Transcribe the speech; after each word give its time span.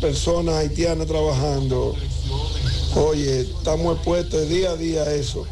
personas 0.00 0.56
haitianas 0.56 1.06
trabajando. 1.06 1.94
Oye, 2.96 3.40
estamos 3.40 3.96
expuestos 3.96 4.48
día 4.48 4.72
a 4.72 4.76
día 4.76 5.02
a 5.02 5.14
eso, 5.14 5.46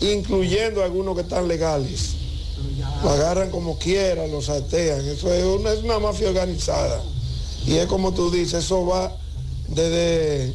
incluyendo 0.00 0.82
algunos 0.82 1.14
que 1.14 1.22
están 1.22 1.46
legales. 1.46 2.14
Lo 3.02 3.10
agarran 3.10 3.50
como 3.50 3.78
quieran, 3.78 4.30
lo 4.30 4.42
saltean. 4.42 5.06
Eso 5.06 5.32
es 5.32 5.44
una, 5.44 5.72
es 5.72 5.82
una 5.82 5.98
mafia 5.98 6.28
organizada. 6.28 7.02
Y 7.66 7.76
es 7.76 7.86
como 7.86 8.12
tú 8.12 8.30
dices, 8.30 8.64
eso 8.64 8.86
va 8.86 9.16
desde 9.68 10.54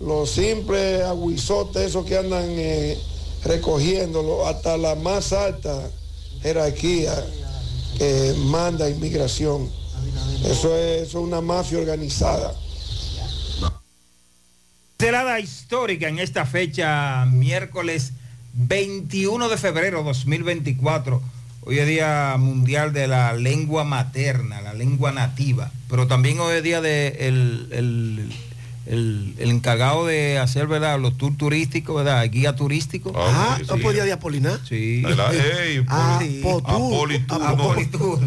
los 0.00 0.30
simples 0.30 1.02
aguizotes, 1.02 1.82
esos 1.82 2.04
que 2.04 2.16
andan 2.16 2.46
eh, 2.48 2.98
recogiéndolo, 3.44 4.46
hasta 4.46 4.76
la 4.76 4.94
más 4.94 5.32
alta 5.32 5.90
jerarquía 6.42 7.14
que 7.98 8.34
manda 8.46 8.88
inmigración. 8.88 9.79
Eso 10.44 10.76
es, 10.76 11.02
eso 11.08 11.18
es 11.20 11.24
una 11.26 11.40
mafia 11.40 11.78
organizada. 11.78 12.52
Cerrada 14.98 15.40
histórica 15.40 16.08
en 16.08 16.18
esta 16.18 16.44
fecha, 16.44 17.24
miércoles 17.26 18.12
21 18.54 19.48
de 19.48 19.56
febrero 19.56 20.02
2024. 20.02 21.22
Hoy 21.62 21.78
es 21.78 21.86
Día 21.86 22.34
Mundial 22.38 22.92
de 22.92 23.06
la 23.06 23.32
Lengua 23.34 23.84
Materna, 23.84 24.60
la 24.60 24.74
lengua 24.74 25.12
nativa. 25.12 25.70
Pero 25.88 26.06
también 26.06 26.38
hoy 26.40 26.56
es 26.56 26.62
día 26.62 26.80
de 26.80 27.08
el, 27.20 27.68
el- 27.70 28.32
el- 28.86 29.34
encargado 29.50 30.04
de 30.06 30.38
hacer, 30.38 30.66
¿verdad? 30.66 30.98
Los 30.98 31.16
tours 31.16 31.36
turísticos, 31.38 31.96
¿verdad? 31.96 32.24
El 32.24 32.30
guía 32.30 32.56
turístico. 32.56 33.12
Ah, 33.14 33.58
¿no 33.68 33.74
podía 33.82 34.04
de 34.04 34.12
Apolinar? 34.12 34.58
Sí. 34.68 35.02
Ah, 35.88 36.18
sí. 36.20 36.40
Apolitur. 37.30 38.20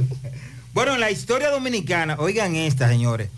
Bueno, 0.73 0.93
en 0.95 0.99
la 0.99 1.11
historia 1.11 1.49
dominicana, 1.49 2.15
oigan 2.19 2.55
esta, 2.55 2.87
señores. 2.89 3.29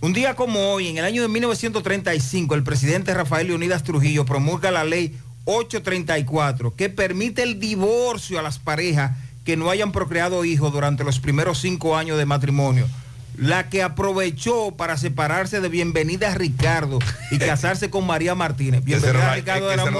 Un 0.00 0.12
día 0.12 0.34
como 0.34 0.72
hoy, 0.72 0.88
en 0.88 0.98
el 0.98 1.04
año 1.04 1.22
de 1.22 1.28
1935, 1.28 2.54
el 2.54 2.62
presidente 2.64 3.14
Rafael 3.14 3.46
Leonidas 3.48 3.84
Trujillo 3.84 4.24
promulga 4.24 4.70
la 4.70 4.82
ley 4.84 5.16
834, 5.44 6.74
que 6.74 6.88
permite 6.88 7.42
el 7.42 7.60
divorcio 7.60 8.38
a 8.38 8.42
las 8.42 8.58
parejas 8.58 9.12
que 9.44 9.56
no 9.56 9.70
hayan 9.70 9.92
procreado 9.92 10.44
hijos 10.44 10.72
durante 10.72 11.04
los 11.04 11.20
primeros 11.20 11.58
cinco 11.60 11.96
años 11.96 12.18
de 12.18 12.26
matrimonio. 12.26 12.88
La 13.36 13.68
que 13.68 13.82
aprovechó 13.82 14.72
para 14.72 14.96
separarse 14.96 15.60
de 15.60 15.68
Bienvenida 15.68 16.34
Ricardo 16.34 16.98
y 17.30 17.38
casarse 17.38 17.88
con 17.88 18.06
María 18.06 18.34
Martínez. 18.34 18.82
Bienvenida 18.84 19.34
Ricardo 19.34 19.70
era 19.70 19.84
idea. 19.84 19.90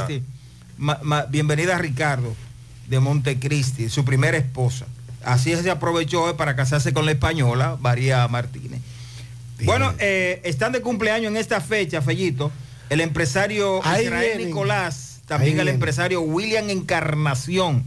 Montecristi. 0.00 0.22
Ma- 0.78 0.98
ma- 1.02 1.22
bienvenida 1.26 1.78
Ricardo 1.78 2.34
de 2.88 2.98
Montecristi, 3.00 3.88
su 3.88 4.04
primera 4.04 4.36
esposa. 4.36 4.86
Así 5.24 5.54
se 5.54 5.70
aprovechó 5.70 6.30
eh, 6.30 6.34
para 6.34 6.56
casarse 6.56 6.92
con 6.92 7.04
la 7.06 7.12
española 7.12 7.76
María 7.80 8.26
Martínez. 8.28 8.80
Bueno, 9.64 9.92
eh, 9.98 10.40
están 10.44 10.72
de 10.72 10.80
cumpleaños 10.80 11.30
en 11.30 11.36
esta 11.36 11.60
fecha, 11.60 12.00
Fellito, 12.00 12.50
el 12.88 13.00
empresario 13.02 13.80
Ahí 13.84 14.04
Israel 14.06 14.26
vienen. 14.36 14.46
Nicolás, 14.48 15.20
también 15.26 15.48
Ahí 15.52 15.58
el 15.60 15.64
vienen. 15.64 15.74
empresario 15.74 16.22
William 16.22 16.70
Encarnación, 16.70 17.84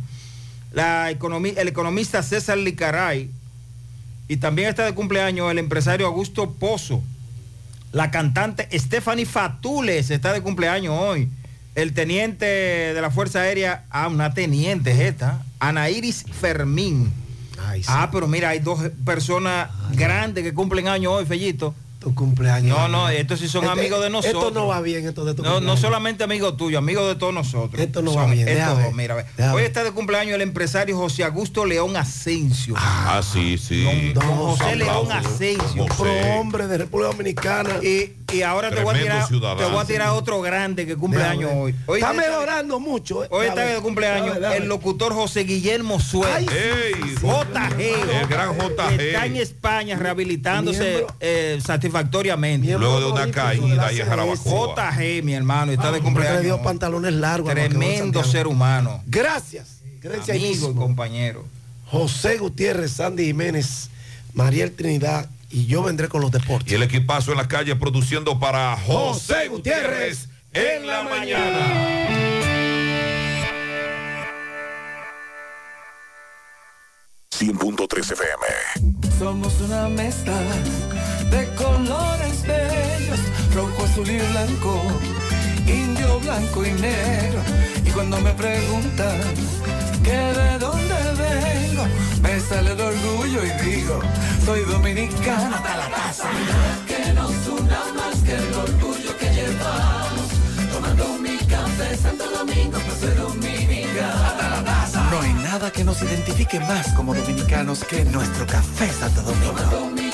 la 0.71 1.11
economi- 1.11 1.57
el 1.57 1.67
economista 1.67 2.21
César 2.21 2.59
Licaray, 2.59 3.29
y 4.27 4.37
también 4.37 4.69
está 4.69 4.85
de 4.85 4.93
cumpleaños 4.93 5.49
el 5.51 5.57
empresario 5.57 6.05
Augusto 6.05 6.51
Pozo, 6.51 7.01
la 7.91 8.11
cantante 8.11 8.67
Stephanie 8.77 9.25
Fatules 9.25 10.09
está 10.11 10.31
de 10.33 10.41
cumpleaños 10.41 10.95
hoy. 10.97 11.27
El 11.75 11.93
teniente 11.93 12.45
de 12.45 13.01
la 13.01 13.09
Fuerza 13.09 13.41
Aérea, 13.41 13.85
ah, 13.89 14.07
una 14.07 14.33
teniente 14.35 14.91
es 14.91 14.99
esta, 14.99 15.41
Ana 15.59 15.89
Iris 15.89 16.23
Fermín. 16.39 17.11
Ah, 17.87 18.09
pero 18.11 18.27
mira, 18.27 18.49
hay 18.49 18.59
dos 18.59 18.79
personas 19.05 19.69
grandes 19.91 20.43
que 20.43 20.53
cumplen 20.53 20.87
años 20.87 21.13
hoy, 21.13 21.25
Fellito. 21.25 21.75
Tu 22.03 22.13
cumpleaños. 22.13 22.77
No, 22.77 22.87
no, 22.89 23.07
estos 23.07 23.39
sí 23.39 23.47
son 23.47 23.63
Este- 23.63 23.79
amigos 23.79 24.01
de 24.03 24.09
nosotros. 24.09 24.43
Esto 24.43 24.59
no 24.59 24.67
va 24.67 24.81
bien, 24.81 25.07
esto 25.07 25.23
de 25.23 25.33
tu 25.33 25.41
No, 25.41 25.49
no 25.49 25.53
cumpleaños. 25.55 25.79
solamente 25.79 26.23
amigos 26.25 26.57
tuyos, 26.57 26.77
amigos 26.79 27.07
de 27.07 27.15
todos 27.15 27.33
nosotros. 27.33 27.81
Esto 27.81 28.01
no 28.01 28.13
va 28.13 28.23
Son 28.23 28.31
bien, 28.31 28.45
estos 28.47 28.67
dos, 28.69 28.77
ver, 28.83 28.93
mira, 28.93 29.15
ve. 29.15 29.25
Hoy 29.49 29.55
ver. 29.55 29.63
está 29.65 29.85
de 29.85 29.91
cumpleaños 29.91 30.35
el 30.35 30.41
empresario 30.41 30.97
José 30.97 31.23
Augusto 31.23 31.65
León 31.65 31.95
Asensio. 31.95 32.73
Ah, 32.77 33.21
sí, 33.23 33.57
sí. 33.57 34.11
Don 34.13 34.23
José 34.25 34.75
León. 34.75 35.09
Asensio. 35.11 35.85
Pro 35.97 36.11
hombre 36.37 36.67
de 36.67 36.77
República 36.79 37.11
Dominicana. 37.11 37.69
Y, 37.81 38.13
y 38.33 38.41
ahora 38.41 38.69
te 38.69 38.83
voy, 38.83 38.95
a 38.95 38.99
tirar, 39.01 39.27
te 39.29 39.65
voy 39.65 39.77
a 39.79 39.85
tirar 39.85 40.09
otro 40.09 40.41
grande 40.41 40.85
que 40.85 40.97
cumple 40.97 41.19
Déjame 41.21 41.37
años 41.37 41.51
ver. 41.51 41.59
hoy. 41.61 41.75
Hoy 41.85 41.99
está 42.01 42.11
está- 42.11 42.29
mejorando 42.29 42.79
mucho. 42.81 43.23
eh. 43.23 43.27
Hoy 43.31 43.45
está 43.47 43.61
de 43.65 43.79
cumpleaños 43.79 44.37
el 44.55 44.67
locutor 44.67 45.13
José 45.13 45.45
Guillermo 45.45 46.01
Suárez. 46.01 46.47
JG. 47.21 47.79
El 48.21 48.27
gran 48.27 48.57
JG. 48.57 48.99
Está 48.99 49.25
en 49.25 49.37
España 49.37 49.95
rehabilitándose 49.97 51.05
eh, 51.21 51.59
satisfactoriamente. 51.65 51.92
Miembro 51.93 52.79
Luego 52.79 52.99
de 52.99 53.11
una 53.23 53.31
caída 53.31 53.87
de 53.89 53.97
CS. 53.97 54.07
Jarabacoa. 54.07 54.91
JG, 54.91 55.23
mi 55.23 55.33
hermano, 55.33 55.71
está 55.71 55.87
de 55.91 55.93
que 55.93 55.97
le 55.99 56.03
cumpleaños. 56.03 56.43
dio 56.43 56.55
hoy. 56.55 56.63
pantalones 56.63 57.13
largos. 57.13 57.51
Tremendo 57.51 58.23
ser 58.23 58.47
humano. 58.47 59.03
Gracias. 59.07 59.81
Gracias 60.01 60.35
Amigo 60.37 60.71
y 60.71 60.75
compañero. 60.75 61.45
José 61.87 62.37
Gutiérrez, 62.37 62.91
Sandy 62.91 63.25
Jiménez, 63.25 63.89
Mariel 64.33 64.71
Trinidad 64.71 65.29
y 65.49 65.67
yo 65.67 65.83
vendré 65.83 66.09
con 66.09 66.21
los 66.21 66.31
deportes. 66.31 66.71
Y 66.71 66.75
el 66.75 66.83
equipazo 66.83 67.31
en 67.31 67.37
la 67.37 67.47
calle 67.47 67.75
produciendo 67.75 68.39
para 68.39 68.75
José 68.75 69.47
Gutiérrez 69.49 70.27
en 70.51 70.87
la 70.87 71.03
mañana. 71.03 72.09
100.3 77.31 78.11
FM. 78.11 79.09
Somos 79.19 79.59
una 79.61 79.87
mezcla 79.89 80.33
de 81.33 81.47
colores 81.55 82.43
bellos, 82.43 83.19
rojo, 83.55 83.83
azul 83.85 84.09
y 84.09 84.19
blanco, 84.19 84.81
indio, 85.65 86.19
blanco 86.19 86.65
y 86.65 86.71
negro. 86.73 87.41
Y 87.85 87.89
cuando 87.89 88.19
me 88.21 88.31
preguntan 88.33 89.19
que 90.03 90.17
de 90.39 90.59
dónde 90.59 90.95
vengo, 91.23 91.85
me 92.21 92.39
sale 92.39 92.71
el 92.71 92.81
orgullo 92.81 93.39
y 93.43 93.51
digo, 93.63 93.99
soy 94.45 94.61
dominicano 94.61 95.55
hasta 95.55 95.77
la 95.77 95.89
casa. 95.89 96.29
Que 96.87 97.13
nos 97.13 97.47
una 97.47 97.81
más 97.97 98.15
que 98.25 98.35
el 98.35 98.53
orgullo 98.53 99.17
que 99.17 99.29
llevamos, 99.33 100.27
tomando 100.71 101.05
mi 101.19 101.37
café 101.37 101.97
Santo 101.97 102.25
Domingo, 102.29 102.77
pues 102.85 102.99
soy 102.99 103.15
dominicano 103.15 104.23
hasta 104.27 104.49
la 104.49 104.63
taza. 104.63 105.09
No 105.09 105.21
hay 105.21 105.33
nada 105.33 105.71
que 105.71 105.83
nos 105.83 105.99
identifique 106.03 106.59
más 106.59 106.93
como 106.93 107.15
dominicanos 107.15 107.83
que 107.85 108.05
nuestro 108.05 108.45
café 108.45 108.87
Santo 108.91 109.21
Domingo. 109.23 110.02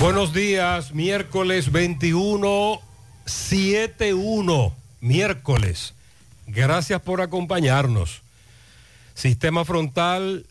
Buenos 0.00 0.32
días, 0.32 0.94
miércoles 0.94 1.70
21, 1.70 2.80
71, 3.26 4.74
miércoles. 5.02 5.92
Gracias 6.46 7.02
por 7.02 7.20
acompañarnos. 7.20 8.22
Sistema 9.12 9.66
frontal, 9.66 10.46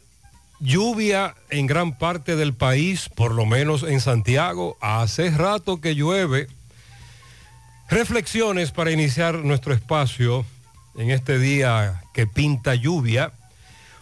lluvia 0.60 1.34
en 1.50 1.66
gran 1.66 1.98
parte 1.98 2.36
del 2.36 2.54
país, 2.54 3.10
por 3.10 3.34
lo 3.34 3.48
menos 3.48 3.82
en 3.82 4.02
Santiago. 4.02 4.78
Hace 4.82 5.32
rato 5.32 5.82
que 5.82 5.96
llueve. 5.96 6.48
Reflexiones 7.90 8.72
para 8.72 8.92
iniciar 8.92 9.34
nuestro 9.34 9.74
espacio 9.74 10.46
en 10.96 11.10
este 11.10 11.40
día 11.40 12.04
que 12.14 12.28
pinta 12.28 12.76
lluvia. 12.76 13.34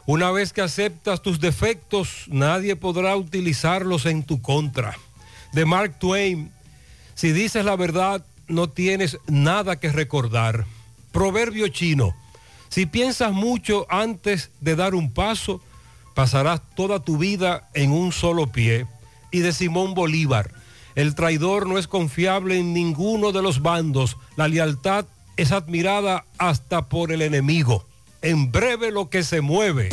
Una 0.05 0.29
vez 0.29 0.51
que 0.51 0.61
aceptas 0.61 1.21
tus 1.21 1.39
defectos, 1.39 2.25
nadie 2.27 2.75
podrá 2.75 3.15
utilizarlos 3.15 4.05
en 4.05 4.23
tu 4.23 4.41
contra. 4.41 4.97
De 5.57 5.65
Mark 5.65 5.97
Twain, 5.97 6.51
Si 7.15 7.31
dices 7.31 7.65
la 7.65 7.75
verdad, 7.75 8.23
no 8.47 8.69
tienes 8.69 9.17
nada 9.25 9.79
que 9.79 9.91
recordar. 9.91 10.67
Proverbio 11.11 11.67
chino. 11.69 12.13
Si 12.69 12.85
piensas 12.85 13.33
mucho 13.33 13.87
antes 13.89 14.51
de 14.61 14.75
dar 14.75 14.93
un 14.93 15.11
paso, 15.11 15.59
pasarás 16.13 16.61
toda 16.75 16.99
tu 16.99 17.17
vida 17.17 17.69
en 17.73 17.91
un 17.91 18.11
solo 18.11 18.51
pie. 18.51 18.85
Y 19.31 19.39
de 19.39 19.51
Simón 19.51 19.95
Bolívar. 19.95 20.51
El 20.93 21.15
traidor 21.15 21.65
no 21.65 21.79
es 21.79 21.87
confiable 21.87 22.59
en 22.59 22.75
ninguno 22.75 23.31
de 23.31 23.41
los 23.41 23.63
bandos. 23.63 24.15
La 24.35 24.47
lealtad 24.47 25.07
es 25.37 25.51
admirada 25.51 26.23
hasta 26.37 26.87
por 26.87 27.11
el 27.11 27.23
enemigo. 27.23 27.83
En 28.21 28.51
breve 28.51 28.91
lo 28.91 29.09
que 29.09 29.23
se 29.23 29.41
mueve. 29.41 29.89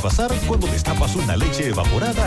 Pasar 0.00 0.32
cuando 0.46 0.66
destapas 0.66 1.14
una 1.14 1.36
leche 1.36 1.68
evaporada 1.68 2.19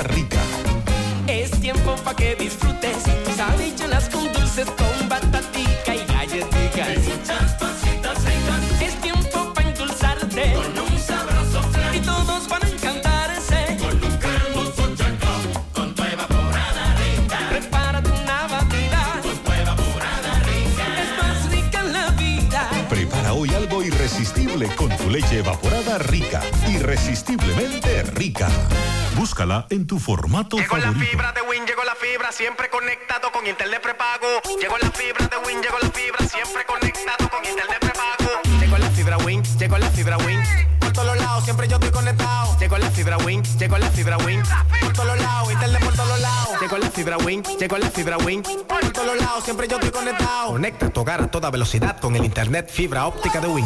Búscala 29.43 29.67
en 29.71 29.85
tu 29.85 29.99
formato 29.99 30.55
Llegó 30.55 30.77
la 30.77 30.93
fibra 30.93 31.33
de 31.33 31.41
Win, 31.41 31.65
llegó 31.65 31.83
la 31.83 31.95
fibra, 31.95 32.31
siempre 32.31 32.69
conectado 32.69 33.29
con 33.29 33.45
internet 33.45 33.81
prepago. 33.81 34.27
Llegó 34.57 34.77
la 34.77 34.89
fibra 34.89 35.27
de 35.27 35.35
Win, 35.45 35.61
llegó 35.61 35.79
la 35.79 35.89
fibra, 35.89 36.25
siempre 36.29 36.65
conectado 36.65 37.29
con 37.29 37.43
internet 37.43 37.77
prepago. 37.81 38.59
Llegó 38.61 38.77
la 38.77 38.89
fibra 38.91 39.17
Win, 39.17 39.43
llegó 39.59 39.77
la 39.77 39.91
fibra 39.91 40.17
Win. 40.19 40.39
Por 40.79 40.93
todos 40.93 41.17
lados, 41.17 41.43
siempre 41.43 41.67
yo 41.67 41.75
estoy 41.75 41.91
conectado. 41.91 42.57
Llegó 42.57 42.77
la 42.77 42.89
fibra 42.89 43.17
Win, 43.17 43.43
llegó 43.59 43.77
la 43.77 43.91
fibra 43.91 44.17
Win. 44.19 44.43
Por 44.79 44.93
todos 44.93 45.19
lados, 45.19 45.51
internet 45.51 45.83
por 45.83 45.93
todos 45.93 46.19
lados. 46.21 46.61
Llegó 46.61 46.77
la 46.77 46.89
fibra 46.89 47.17
Win, 47.17 47.43
llegó 47.59 47.77
la 47.77 47.89
fibra 47.89 48.17
Win. 48.19 48.43
Por 48.43 48.93
todos 48.93 49.17
lados, 49.17 49.43
siempre 49.43 49.67
yo 49.67 49.75
estoy 49.75 49.91
conectado. 49.91 50.51
Conecta 50.51 50.89
tu 50.89 51.01
hogar 51.01 51.21
a 51.21 51.27
toda 51.27 51.51
velocidad 51.51 51.99
con 51.99 52.15
el 52.15 52.23
internet 52.23 52.69
fibra 52.71 53.07
óptica 53.07 53.41
de 53.41 53.47
Win. 53.47 53.65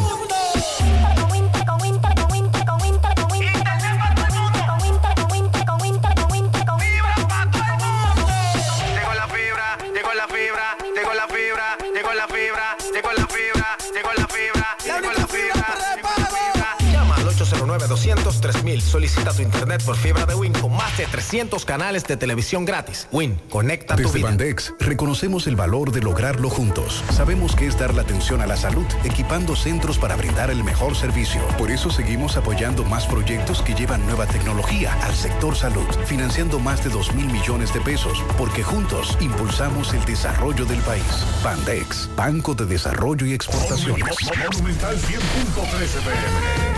809-200-3000. 18.14 18.80
Solicita 18.80 19.32
tu 19.32 19.42
internet 19.42 19.82
por 19.84 19.96
fibra 19.96 20.26
de 20.26 20.34
Win 20.34 20.52
con 20.52 20.72
más 20.72 20.96
de 20.96 21.06
300 21.06 21.64
canales 21.64 22.04
de 22.04 22.16
televisión 22.16 22.64
gratis. 22.64 23.08
Win, 23.12 23.40
conecta 23.48 23.96
tu 23.96 24.02
Desde 24.02 24.18
vida. 24.18 24.28
Bandex 24.28 24.74
reconocemos 24.80 25.46
el 25.46 25.56
valor 25.56 25.92
de 25.92 26.00
lograrlo 26.00 26.50
juntos. 26.50 27.02
Sabemos 27.12 27.54
que 27.54 27.66
es 27.66 27.78
dar 27.78 27.94
la 27.94 28.02
atención 28.02 28.40
a 28.40 28.46
la 28.46 28.56
salud, 28.56 28.86
equipando 29.04 29.56
centros 29.56 29.98
para 29.98 30.16
brindar 30.16 30.50
el 30.50 30.64
mejor 30.64 30.96
servicio. 30.96 31.40
Por 31.58 31.70
eso 31.70 31.90
seguimos 31.90 32.36
apoyando 32.36 32.84
más 32.84 33.06
proyectos 33.06 33.62
que 33.62 33.74
llevan 33.74 34.04
nueva 34.06 34.26
tecnología 34.26 34.92
al 35.02 35.14
sector 35.14 35.56
salud, 35.56 35.86
financiando 36.06 36.58
más 36.58 36.82
de 36.84 36.90
2 36.90 37.14
mil 37.14 37.26
millones 37.26 37.72
de 37.72 37.80
pesos, 37.80 38.22
porque 38.36 38.62
juntos 38.62 39.16
impulsamos 39.20 39.94
el 39.94 40.04
desarrollo 40.04 40.64
del 40.64 40.80
país. 40.80 41.04
Bandex, 41.42 42.08
Banco 42.16 42.54
de 42.54 42.66
Desarrollo 42.66 43.26
y 43.26 43.32
Exportaciones. 43.32 44.16
Monumental 44.52 44.96
100.13 44.96 46.00
pm. 46.02 46.77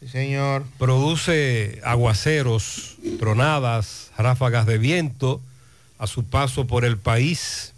Sí, 0.00 0.08
señor. 0.08 0.64
Produce 0.78 1.82
aguaceros, 1.84 2.96
tronadas, 3.18 4.10
ráfagas 4.16 4.64
de 4.64 4.78
viento 4.78 5.42
a 5.98 6.06
su 6.06 6.24
paso 6.24 6.66
por 6.66 6.86
el 6.86 6.96
país. 6.96 7.74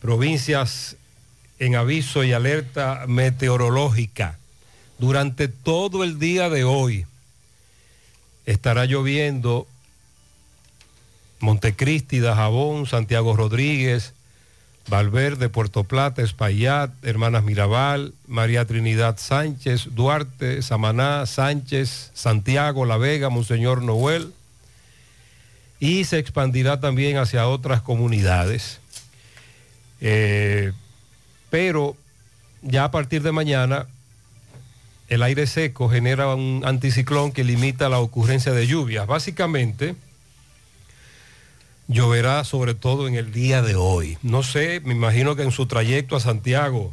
Provincias 0.00 0.96
en 1.60 1.76
aviso 1.76 2.24
y 2.24 2.32
alerta 2.32 3.04
meteorológica. 3.06 4.36
Durante 4.98 5.46
todo 5.46 6.02
el 6.02 6.18
día 6.18 6.50
de 6.50 6.64
hoy 6.64 7.06
estará 8.46 8.84
lloviendo 8.84 9.68
Montecristi, 11.38 12.18
Dajabón, 12.18 12.86
Santiago 12.86 13.36
Rodríguez, 13.36 14.12
Valverde, 14.88 15.48
Puerto 15.48 15.84
Plata, 15.84 16.22
Espaillat, 16.22 16.90
Hermanas 17.02 17.44
Mirabal, 17.44 18.14
María 18.26 18.64
Trinidad 18.66 19.16
Sánchez, 19.18 19.88
Duarte, 19.92 20.62
Samaná, 20.62 21.24
Sánchez, 21.26 22.10
Santiago, 22.14 22.84
La 22.84 22.96
Vega, 22.96 23.28
Monseñor 23.28 23.82
Noel. 23.82 24.32
Y 25.80 26.04
se 26.04 26.18
expandirá 26.18 26.80
también 26.80 27.16
hacia 27.16 27.48
otras 27.48 27.82
comunidades. 27.82 28.80
Eh, 30.00 30.72
pero 31.50 31.96
ya 32.62 32.84
a 32.84 32.90
partir 32.90 33.22
de 33.22 33.32
mañana 33.32 33.86
el 35.08 35.22
aire 35.22 35.46
seco 35.46 35.90
genera 35.90 36.34
un 36.34 36.62
anticiclón 36.64 37.32
que 37.32 37.44
limita 37.44 37.88
la 37.88 37.98
ocurrencia 37.98 38.52
de 38.52 38.66
lluvias. 38.66 39.06
Básicamente, 39.06 39.94
lloverá 41.92 42.44
sobre 42.44 42.74
todo 42.74 43.06
en 43.08 43.14
el 43.14 43.32
día 43.32 43.62
de 43.62 43.74
hoy. 43.76 44.18
No 44.22 44.42
sé, 44.42 44.80
me 44.84 44.92
imagino 44.94 45.36
que 45.36 45.42
en 45.42 45.52
su 45.52 45.66
trayecto 45.66 46.16
a 46.16 46.20
Santiago 46.20 46.92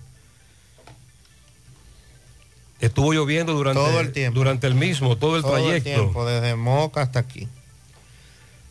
estuvo 2.80 3.14
lloviendo 3.14 3.54
durante 3.54 3.80
Todo 3.82 4.00
el 4.00 4.12
tiempo. 4.12 4.38
durante 4.40 4.68
el 4.68 4.76
mismo, 4.76 5.18
todo 5.18 5.36
el 5.36 5.42
Todo 5.42 5.58
el 5.58 5.64
trayecto. 5.64 5.90
tiempo, 6.02 6.26
desde 6.26 6.56
Moca 6.56 7.02
hasta 7.02 7.20
aquí. 7.20 7.48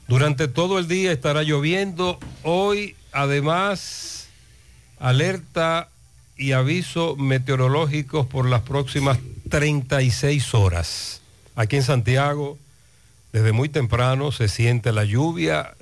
Durante 0.06 0.48
todo 0.48 0.78
el 0.78 0.88
día 0.88 1.12
estará 1.12 1.42
lloviendo. 1.42 2.18
Hoy, 2.42 2.96
además, 3.12 4.28
alerta 4.98 5.90
y 6.38 6.52
aviso 6.52 7.16
meteorológicos 7.16 8.26
por 8.26 8.48
las 8.48 8.62
próximas 8.62 9.18
36 9.50 10.54
horas. 10.54 11.20
Aquí 11.56 11.76
en 11.76 11.82
Santiago, 11.82 12.56
desde 13.32 13.52
muy 13.52 13.68
temprano 13.68 14.32
se 14.32 14.48
siente 14.48 14.92
la 14.92 15.04
lluvia. 15.04 15.74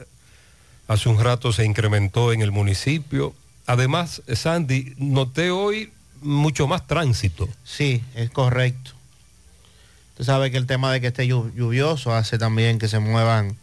Hace 0.89 1.09
un 1.09 1.23
rato 1.23 1.53
se 1.53 1.65
incrementó 1.65 2.33
en 2.33 2.43
el 2.43 2.53
municipio. 2.53 3.35
Además, 3.67 4.23
Sandy, 4.33 4.95
noté 4.99 5.51
hoy 5.51 5.93
mucho 6.23 6.67
más 6.69 6.87
tránsito. 6.87 7.49
Sí, 7.65 8.03
es 8.15 8.31
correcto. 8.31 8.93
Usted 10.13 10.25
sabe 10.25 10.51
que 10.51 10.57
el 10.57 10.67
tema 10.67 10.93
de 10.93 11.01
que 11.01 11.09
esté 11.09 11.25
llu- 11.27 11.53
lluvioso 11.55 12.15
hace 12.15 12.39
también 12.39 12.79
que 12.79 12.89
se 12.89 13.01
muevan 13.01 13.57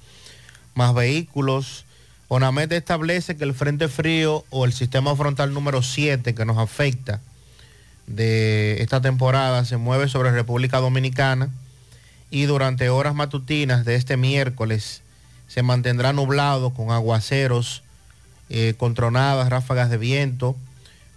más 0.76 0.94
vehículos. 0.94 1.86
ONAMED 2.28 2.72
establece 2.74 3.38
que 3.38 3.44
el 3.44 3.54
frente 3.54 3.88
frío 3.88 4.44
o 4.50 4.66
el 4.66 4.74
sistema 4.74 5.16
frontal 5.16 5.54
número 5.54 5.82
7 5.82 6.36
que 6.36 6.46
nos 6.46 6.58
afecta 6.58 7.22
de 8.08 8.82
esta 8.82 9.02
temporada 9.02 9.64
se 9.66 9.78
mueve 9.78 10.10
sobre 10.10 10.32
República 10.32 10.80
Dominicana 10.80 11.50
y 12.32 12.44
durante 12.44 12.90
horas 12.90 13.16
matutinas 13.16 13.86
de 13.86 13.96
este 13.96 14.18
miércoles 14.18 15.02
se 15.54 15.62
mantendrá 15.62 16.14
nublado 16.14 16.72
con 16.72 16.90
aguaceros, 16.90 17.84
eh, 18.50 18.74
con 18.76 18.96
tronadas, 18.96 19.50
ráfagas 19.50 19.92
de 19.92 19.98
viento, 20.00 20.56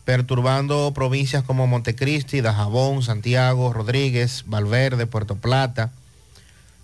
perturbando 0.05 0.93
provincias 0.93 1.43
como 1.43 1.67
Montecristi, 1.67 2.43
Dajabón, 2.43 3.03
Santiago, 3.03 3.73
Rodríguez, 3.73 4.45
Valverde, 4.47 5.07
Puerto 5.07 5.37
Plata, 5.37 5.91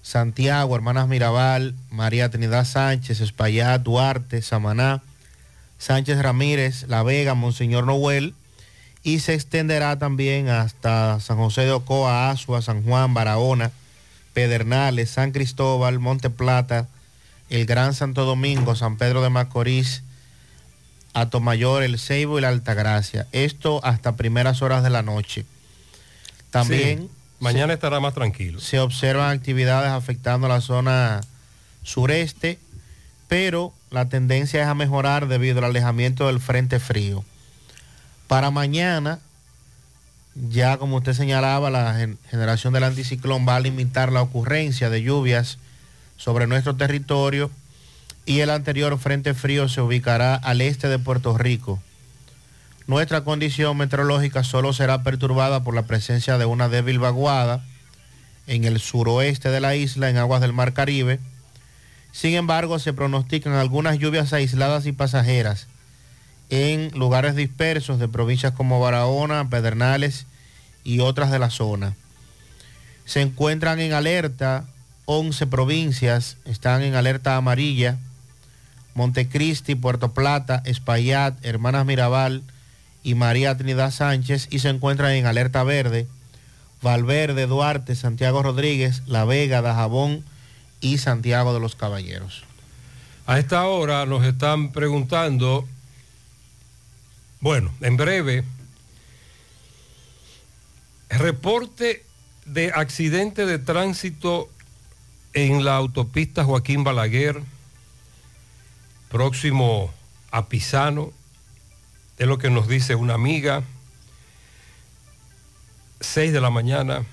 Santiago, 0.01 0.75
Hermanas 0.75 1.09
Mirabal, 1.09 1.75
María 1.91 2.31
Trinidad 2.31 2.65
Sánchez, 2.65 3.21
Espaillat, 3.21 3.83
Duarte, 3.83 4.41
Samaná, 4.41 5.03
Sánchez 5.77 6.23
Ramírez, 6.23 6.87
La 6.89 7.03
Vega, 7.03 7.35
Monseñor 7.35 7.85
Noel, 7.85 8.35
y 9.03 9.19
se 9.19 9.35
extenderá 9.35 9.99
también 9.99 10.49
hasta 10.49 11.21
San 11.21 11.37
José 11.37 11.67
de 11.67 11.73
Ocoa, 11.73 12.31
Asua, 12.31 12.63
San 12.63 12.83
Juan, 12.83 13.13
Barahona, 13.13 13.73
Pedernales, 14.33 15.11
San 15.11 15.33
Cristóbal, 15.33 15.99
Monte 15.99 16.31
Plata, 16.31 16.89
el 17.53 17.67
Gran 17.67 17.93
Santo 17.95 18.25
Domingo, 18.25 18.75
San 18.75 18.97
Pedro 18.97 19.23
de 19.23 19.29
Macorís, 19.31 20.03
Atomayor, 21.15 21.83
El 21.83 21.99
Ceibo 21.99 22.39
y 22.39 22.43
la 22.43 22.49
Altagracia. 22.49 23.27
Esto 23.33 23.81
hasta 23.85 24.17
primeras 24.17 24.63
horas 24.63 24.83
de 24.83 24.91
la 24.91 25.03
noche. 25.03 25.45
También 26.51 26.99
Sí, 27.01 27.11
mañana 27.41 27.75
estará 27.75 28.01
más 28.01 28.15
tranquilo. 28.15 28.61
se 28.61 28.81
observan 28.81 29.31
actividades 29.37 29.91
afectando 29.91 30.49
la 30.49 30.61
zona 30.63 31.21
sureste, 31.83 32.59
pero 33.29 33.73
la 33.91 34.09
tendencia 34.09 34.63
es 34.63 34.69
a 34.69 34.75
mejorar 34.75 35.29
debido 35.29 35.59
al 35.59 35.65
alejamiento 35.65 36.27
del 36.29 36.41
frente 36.41 36.81
frío. 36.81 37.23
Para 38.29 38.51
mañana, 38.51 39.19
ya 40.35 40.79
como 40.79 40.97
usted 40.97 41.13
señalaba, 41.13 41.69
la 41.71 41.95
gen- 41.95 42.19
generación 42.31 42.73
del 42.73 42.85
anticiclón 42.85 43.47
va 43.47 43.57
a 43.57 43.61
limitar 43.61 44.11
la 44.11 44.23
ocurrencia 44.23 44.89
de 44.89 45.03
lluvias 45.03 45.59
sobre 46.23 46.47
nuestro 46.47 46.77
territorio 46.77 47.51
y 48.27 48.41
el 48.41 48.51
anterior 48.51 48.97
frente 48.97 49.35
frío 49.35 49.69
se 49.69 49.81
ubicará 49.81 50.37
al 50.37 50.61
este 50.61 50.87
de 50.87 51.01
Puerto 51.01 51.37
Rico. 51.37 51.83
Nuestra 52.87 53.25
condición 53.25 53.77
meteorológica 53.77 54.45
solo 54.45 54.73
será 54.73 55.03
perturbada 55.03 55.65
por 55.65 55.75
la 55.75 55.83
presencia 55.83 56.39
de 56.39 56.45
una 56.45 56.69
débil 56.69 57.01
vaguada 57.01 57.65
en 58.47 58.65
el 58.65 58.79
suroeste 58.79 59.51
de 59.51 59.61
la 59.61 59.75
isla, 59.75 60.11
en 60.11 60.17
aguas 60.17 60.41
del 60.41 60.53
Mar 60.53 60.73
Caribe. 60.75 61.19
Sin 62.13 62.35
embargo, 62.35 62.79
se 62.79 62.93
pronostican 62.93 63.55
algunas 63.55 63.99
lluvias 63.99 64.33
aisladas 64.33 64.87
y 64.87 64.93
pasajeras 64.93 65.67
en 66.51 66.93
lugares 66.97 67.35
dispersos 67.35 67.99
de 67.99 68.07
provincias 68.07 68.53
como 68.53 68.79
Barahona, 68.79 69.51
Pedernales 69.51 70.27
y 70.85 71.01
otras 71.01 71.33
de 71.33 71.41
la 71.41 71.51
zona. 71.51 71.97
Se 73.07 73.23
encuentran 73.23 73.81
en 73.81 73.93
alerta 73.93 74.67
11 75.13 75.47
provincias, 75.47 76.37
están 76.45 76.83
en 76.83 76.95
alerta 76.95 77.37
amarilla. 77.37 77.99
Montecristi, 78.95 79.75
Puerto 79.75 80.13
Plata, 80.13 80.63
Espaillat, 80.65 81.35
Hermanas 81.45 81.87
Mirabal, 81.87 82.43
y 83.03 83.15
María 83.15 83.57
Trinidad 83.57 83.91
Sánchez 83.91 84.49
y 84.51 84.61
se 84.61 84.69
encuentran 84.69 85.13
en 85.13 85.27
alerta 85.27 85.65
verde 85.65 86.07
Valverde, 86.83 87.47
Duarte, 87.47 87.95
Santiago 87.95 88.43
Rodríguez, 88.43 89.03
La 89.07 89.25
Vega, 89.25 89.63
Dajabón 89.63 90.25
y 90.81 90.99
Santiago 90.99 91.55
de 91.55 91.61
los 91.61 91.77
Caballeros. 91.77 92.43
A 93.25 93.39
esta 93.39 93.65
hora 93.67 94.05
nos 94.05 94.25
están 94.25 94.73
preguntando, 94.73 95.67
bueno, 97.41 97.73
en 97.81 97.97
breve, 97.97 98.43
reporte 101.09 102.05
de 102.47 102.73
accidente 102.75 103.47
de 103.47 103.61
tránsito 103.61 104.51
en 105.35 105.65
la 105.65 105.77
autopista 105.77 106.45
Joaquín 106.45 106.85
Balaguer, 106.85 107.41
próximo 109.11 109.93
a 110.31 110.47
Pisano, 110.47 111.13
es 112.19 112.27
lo 112.27 112.39
que 112.39 112.51
nos 112.51 112.69
dice 112.69 112.95
una 112.95 113.15
amiga. 113.15 113.63
6 116.01 116.33
de 116.33 116.41
la 116.41 116.51
mañana, 116.51 117.05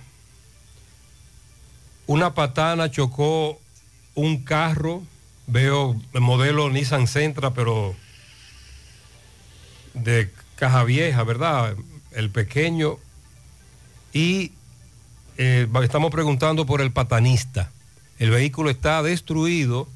una 2.07 2.33
patana 2.33 2.89
chocó 2.89 3.59
un 4.15 4.43
carro, 4.43 5.03
veo 5.45 5.95
el 6.13 6.21
modelo 6.21 6.69
Nissan 6.69 7.07
Sentra, 7.07 7.51
pero 7.53 7.95
de 9.93 10.31
caja 10.55 10.83
vieja, 10.83 11.23
¿verdad? 11.23 11.75
El 12.11 12.31
pequeño. 12.31 12.97
Y 14.11 14.53
eh, 15.37 15.67
estamos 15.83 16.11
preguntando 16.11 16.65
por 16.65 16.81
el 16.81 16.91
patanista. 16.91 17.71
El 18.19 18.31
vehículo 18.31 18.69
está 18.69 19.01
destruido. 19.01 19.87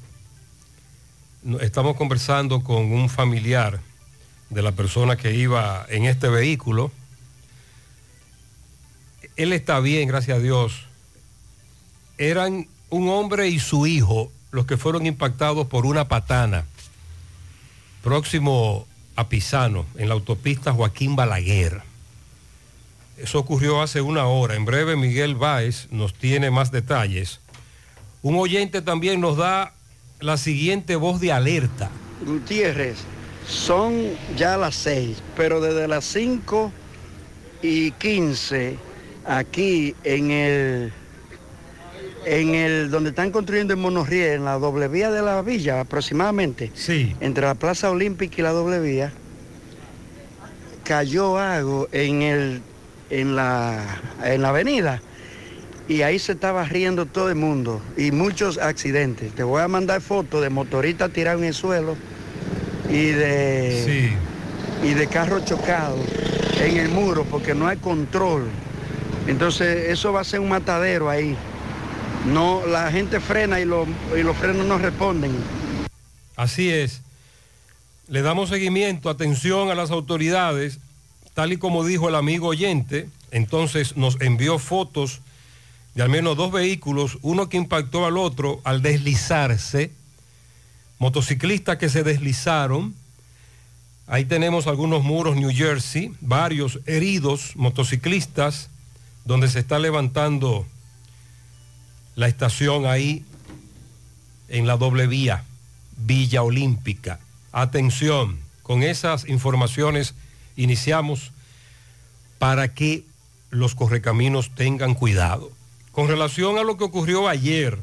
Estamos 1.60 1.94
conversando 1.96 2.64
con 2.64 2.90
un 2.90 3.10
familiar 3.10 3.80
de 4.48 4.62
la 4.62 4.72
persona 4.72 5.16
que 5.16 5.34
iba 5.34 5.84
en 5.90 6.06
este 6.06 6.30
vehículo. 6.30 6.90
Él 9.36 9.52
está 9.52 9.78
bien, 9.80 10.08
gracias 10.08 10.38
a 10.38 10.40
Dios. 10.40 10.86
Eran 12.16 12.66
un 12.88 13.10
hombre 13.10 13.48
y 13.48 13.58
su 13.58 13.86
hijo 13.86 14.32
los 14.52 14.64
que 14.64 14.78
fueron 14.78 15.04
impactados 15.04 15.66
por 15.66 15.84
una 15.84 16.08
patana 16.08 16.64
próximo 18.02 18.86
a 19.16 19.28
Pisano, 19.28 19.84
en 19.96 20.08
la 20.08 20.14
autopista 20.14 20.72
Joaquín 20.72 21.14
Balaguer. 21.14 21.82
Eso 23.18 23.38
ocurrió 23.38 23.82
hace 23.82 24.00
una 24.00 24.26
hora. 24.26 24.54
En 24.54 24.64
breve 24.64 24.96
Miguel 24.96 25.34
Báez 25.34 25.88
nos 25.90 26.14
tiene 26.14 26.50
más 26.50 26.70
detalles. 26.70 27.40
Un 28.24 28.36
oyente 28.36 28.80
también 28.80 29.20
nos 29.20 29.36
da 29.36 29.74
la 30.18 30.38
siguiente 30.38 30.96
voz 30.96 31.20
de 31.20 31.30
alerta. 31.30 31.90
Gutiérrez, 32.24 32.96
son 33.46 34.12
ya 34.34 34.56
las 34.56 34.76
seis, 34.76 35.22
pero 35.36 35.60
desde 35.60 35.86
las 35.86 36.06
5 36.06 36.72
y 37.60 37.90
15, 37.90 38.78
aquí 39.26 39.94
en 40.04 40.30
el, 40.30 40.92
en 42.24 42.54
el, 42.54 42.90
donde 42.90 43.10
están 43.10 43.30
construyendo 43.30 43.74
el 43.74 43.80
monorriel, 43.80 44.36
en 44.36 44.46
la 44.46 44.54
doble 44.54 44.88
vía 44.88 45.10
de 45.10 45.20
la 45.20 45.42
villa 45.42 45.80
aproximadamente, 45.80 46.72
sí. 46.72 47.14
entre 47.20 47.44
la 47.44 47.56
Plaza 47.56 47.90
Olímpica 47.90 48.36
y 48.38 48.42
la 48.42 48.52
doble 48.52 48.80
vía, 48.80 49.12
cayó 50.82 51.36
algo 51.36 51.88
en, 51.92 52.22
el, 52.22 52.62
en, 53.10 53.36
la, 53.36 54.00
en 54.24 54.40
la 54.40 54.48
avenida 54.48 55.02
y 55.88 56.02
ahí 56.02 56.18
se 56.18 56.32
estaba 56.32 56.64
riendo 56.64 57.06
todo 57.06 57.28
el 57.28 57.34
mundo 57.34 57.80
y 57.96 58.10
muchos 58.10 58.58
accidentes. 58.58 59.32
Te 59.34 59.42
voy 59.42 59.60
a 59.62 59.68
mandar 59.68 60.00
fotos 60.00 60.42
de 60.42 60.50
motoristas 60.50 61.10
tirados 61.12 61.42
en 61.42 61.48
el 61.48 61.54
suelo 61.54 61.96
y 62.88 63.06
de, 63.08 64.12
y 64.82 64.94
de 64.94 65.06
carros 65.08 65.44
chocados 65.44 66.00
en 66.60 66.78
el 66.78 66.88
muro 66.88 67.24
porque 67.30 67.54
no 67.54 67.66
hay 67.68 67.76
control. 67.76 68.46
Entonces 69.26 69.90
eso 69.90 70.12
va 70.12 70.20
a 70.20 70.24
ser 70.24 70.40
un 70.40 70.48
matadero 70.48 71.10
ahí. 71.10 71.36
No, 72.26 72.62
la 72.66 72.90
gente 72.90 73.20
frena 73.20 73.60
y, 73.60 73.64
lo- 73.66 73.86
y 74.18 74.22
los 74.22 74.36
frenos 74.36 74.66
no 74.66 74.78
responden. 74.78 75.32
Así 76.36 76.70
es. 76.70 77.02
Le 78.08 78.22
damos 78.22 78.48
seguimiento, 78.48 79.08
atención 79.10 79.70
a 79.70 79.74
las 79.74 79.90
autoridades, 79.90 80.78
tal 81.34 81.52
y 81.52 81.56
como 81.58 81.84
dijo 81.84 82.08
el 82.08 82.14
amigo 82.14 82.48
oyente. 82.48 83.08
Entonces 83.30 83.96
nos 83.96 84.18
envió 84.20 84.58
fotos 84.58 85.20
de 85.94 86.02
al 86.02 86.08
menos 86.08 86.36
dos 86.36 86.50
vehículos, 86.50 87.18
uno 87.22 87.48
que 87.48 87.56
impactó 87.56 88.04
al 88.04 88.18
otro 88.18 88.60
al 88.64 88.82
deslizarse, 88.82 89.92
motociclistas 90.98 91.76
que 91.78 91.88
se 91.88 92.02
deslizaron. 92.02 92.94
Ahí 94.06 94.24
tenemos 94.24 94.66
algunos 94.66 95.04
muros 95.04 95.36
New 95.36 95.54
Jersey, 95.54 96.12
varios 96.20 96.80
heridos 96.86 97.52
motociclistas, 97.54 98.68
donde 99.24 99.48
se 99.48 99.60
está 99.60 99.78
levantando 99.78 100.66
la 102.16 102.28
estación 102.28 102.86
ahí 102.86 103.24
en 104.48 104.66
la 104.66 104.76
doble 104.76 105.06
vía, 105.06 105.44
Villa 105.96 106.42
Olímpica. 106.42 107.18
Atención, 107.52 108.38
con 108.62 108.82
esas 108.82 109.28
informaciones 109.28 110.14
iniciamos 110.56 111.30
para 112.38 112.74
que 112.74 113.04
los 113.50 113.74
correcaminos 113.74 114.50
tengan 114.54 114.94
cuidado. 114.94 115.50
Con 115.94 116.08
relación 116.08 116.58
a 116.58 116.64
lo 116.64 116.76
que 116.76 116.82
ocurrió 116.82 117.28
ayer 117.28 117.78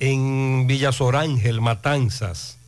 en 0.00 0.66
Villa 0.66 0.90
Sorángel, 0.90 1.60
Matanzas, 1.60 2.58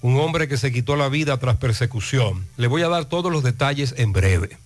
un 0.00 0.20
hombre 0.20 0.46
que 0.46 0.56
se 0.56 0.72
quitó 0.72 0.94
la 0.94 1.08
vida 1.08 1.36
tras 1.38 1.56
persecución. 1.56 2.46
Le 2.56 2.68
voy 2.68 2.82
a 2.82 2.88
dar 2.88 3.06
todos 3.06 3.32
los 3.32 3.42
detalles 3.42 3.96
en 3.98 4.12
breve. 4.12 4.58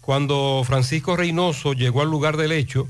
Cuando 0.00 0.62
Francisco 0.64 1.16
Reynoso 1.16 1.72
llegó 1.72 2.02
al 2.02 2.10
lugar 2.10 2.36
del 2.36 2.52
hecho, 2.52 2.86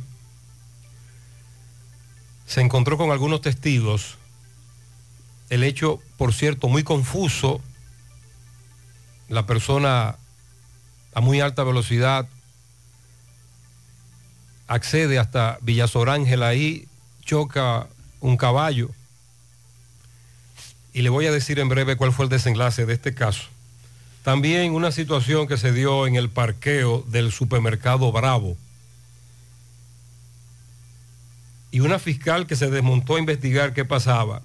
se 2.46 2.60
encontró 2.60 2.98
con 2.98 3.12
algunos 3.12 3.40
testigos. 3.40 4.18
El 5.48 5.64
hecho, 5.64 6.00
por 6.18 6.34
cierto, 6.34 6.68
muy 6.68 6.82
confuso. 6.82 7.62
La 9.30 9.46
persona 9.46 10.16
a 11.14 11.20
muy 11.22 11.40
alta 11.40 11.64
velocidad 11.64 12.28
accede 14.68 15.18
hasta 15.18 15.58
Villasorángel, 15.62 16.42
ahí 16.42 16.86
choca 17.24 17.88
un 18.20 18.36
caballo. 18.36 18.90
Y 20.92 21.02
le 21.02 21.08
voy 21.08 21.26
a 21.26 21.32
decir 21.32 21.58
en 21.58 21.68
breve 21.68 21.96
cuál 21.96 22.12
fue 22.12 22.26
el 22.26 22.30
desenlace 22.30 22.86
de 22.86 22.94
este 22.94 23.14
caso. 23.14 23.44
También 24.22 24.72
una 24.72 24.92
situación 24.92 25.48
que 25.48 25.56
se 25.56 25.72
dio 25.72 26.06
en 26.06 26.16
el 26.16 26.28
parqueo 26.28 27.02
del 27.08 27.32
supermercado 27.32 28.12
Bravo. 28.12 28.56
Y 31.70 31.80
una 31.80 31.98
fiscal 31.98 32.46
que 32.46 32.56
se 32.56 32.70
desmontó 32.70 33.16
a 33.16 33.20
investigar 33.20 33.74
qué 33.74 33.84
pasaba. 33.84 34.42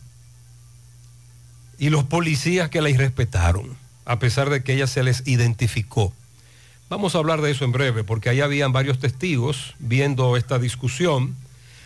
Y 1.77 1.89
los 1.89 2.03
policías 2.03 2.69
que 2.69 2.81
la 2.81 2.89
irrespetaron, 2.89 3.75
a 4.05 4.19
pesar 4.19 4.49
de 4.49 4.63
que 4.63 4.73
ella 4.73 4.87
se 4.87 5.03
les 5.03 5.25
identificó. 5.25 6.13
Vamos 6.93 7.15
a 7.15 7.17
hablar 7.17 7.41
de 7.41 7.49
eso 7.49 7.65
en 7.65 7.71
breve, 7.71 8.03
porque 8.03 8.29
ahí 8.29 8.39
habían 8.39 8.71
varios 8.71 8.99
testigos 8.99 9.73
viendo 9.79 10.37
esta 10.37 10.59
discusión. 10.59 11.35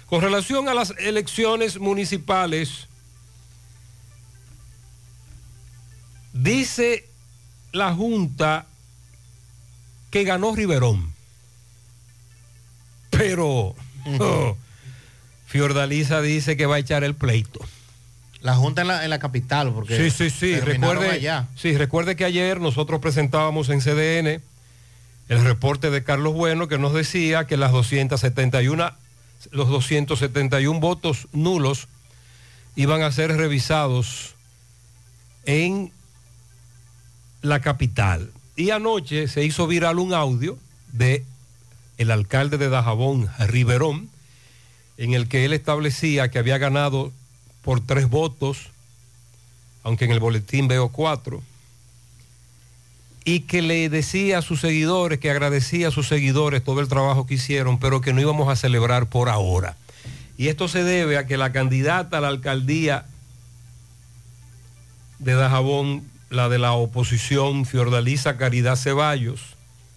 Con 0.08 0.20
relación 0.20 0.68
a 0.68 0.74
las 0.74 0.94
elecciones 1.00 1.80
municipales, 1.80 2.90
dice 6.34 7.06
la 7.72 7.94
Junta 7.94 8.66
que 10.12 10.26
ganó 10.26 10.54
Riverón. 10.54 11.14
Pero 13.10 13.76
oh, 14.20 14.58
Fiordaliza 15.46 16.22
dice 16.22 16.58
que 16.58 16.66
va 16.66 16.76
a 16.76 16.80
echar 16.80 17.06
el 17.06 17.16
pleito. 17.16 17.62
La 18.42 18.56
Junta 18.56 18.82
en 18.82 18.90
la, 18.90 19.06
en 19.06 19.10
la 19.10 19.20
capital, 19.20 19.72
porque 19.72 19.96
Sí, 19.96 20.12
sí, 20.12 20.30
sí. 20.30 20.60
Recuerde, 20.60 21.12
allá. 21.12 21.48
sí, 21.56 21.78
recuerde 21.78 22.18
que 22.18 22.26
ayer 22.26 22.60
nosotros 22.60 23.00
presentábamos 23.00 23.70
en 23.70 23.80
CDN 23.80 24.44
el 25.30 25.44
reporte 25.44 25.90
de 25.90 26.04
Carlos 26.04 26.34
Bueno 26.34 26.68
que 26.68 26.78
nos 26.78 26.94
decía 26.94 27.46
que 27.46 27.58
las 27.58 27.72
271, 27.72 28.92
los 29.52 29.68
271 29.70 30.80
votos 30.80 31.28
nulos 31.34 31.88
iban 32.76 33.02
a 33.02 33.12
ser 33.12 33.36
revisados 33.36 34.36
en 35.46 35.92
la 37.42 37.60
capital. 37.62 38.32
Y 38.56 38.70
anoche 38.70 39.28
se 39.28 39.44
hizo 39.44 39.68
viral 39.68 40.00
un 40.00 40.14
audio 40.14 40.58
de 40.94 41.24
el 41.98 42.12
alcalde 42.12 42.58
de 42.58 42.70
Dajabón, 42.70 43.30
Riverón, 43.40 44.10
en 44.98 45.14
el 45.14 45.28
que 45.28 45.46
él 45.46 45.54
establecía 45.54 46.30
que 46.30 46.40
había 46.40 46.58
ganado 46.58 47.12
por 47.64 47.82
tres 47.82 48.10
votos, 48.10 48.70
aunque 49.84 50.06
en 50.06 50.12
el 50.12 50.20
boletín 50.20 50.68
veo 50.68 50.90
cuatro, 50.90 51.44
y 53.28 53.42
que 53.42 53.62
le 53.62 53.90
decía 53.90 54.38
a 54.38 54.42
sus 54.42 54.62
seguidores, 54.62 55.20
que 55.20 55.30
agradecía 55.30 55.90
a 55.90 55.92
sus 55.92 56.08
seguidores 56.08 56.64
todo 56.64 56.80
el 56.80 56.88
trabajo 56.88 57.26
que 57.28 57.34
hicieron, 57.34 57.78
pero 57.78 58.00
que 58.00 58.14
no 58.14 58.22
íbamos 58.22 58.48
a 58.48 58.56
celebrar 58.56 59.08
por 59.08 59.28
ahora. 59.28 59.76
Y 60.38 60.48
esto 60.48 60.70
se 60.70 60.82
debe 60.86 61.18
a 61.18 61.28
que 61.28 61.36
la 61.36 61.52
candidata 61.52 62.20
a 62.20 62.22
la 62.22 62.30
alcaldía 62.30 63.06
de 65.20 65.34
Dajabón 65.34 66.04
la 66.30 66.48
de 66.48 66.58
la 66.58 66.72
oposición 66.72 67.66
Fiordalisa 67.66 68.38
Caridad 68.38 68.78
Ceballos, 68.78 69.42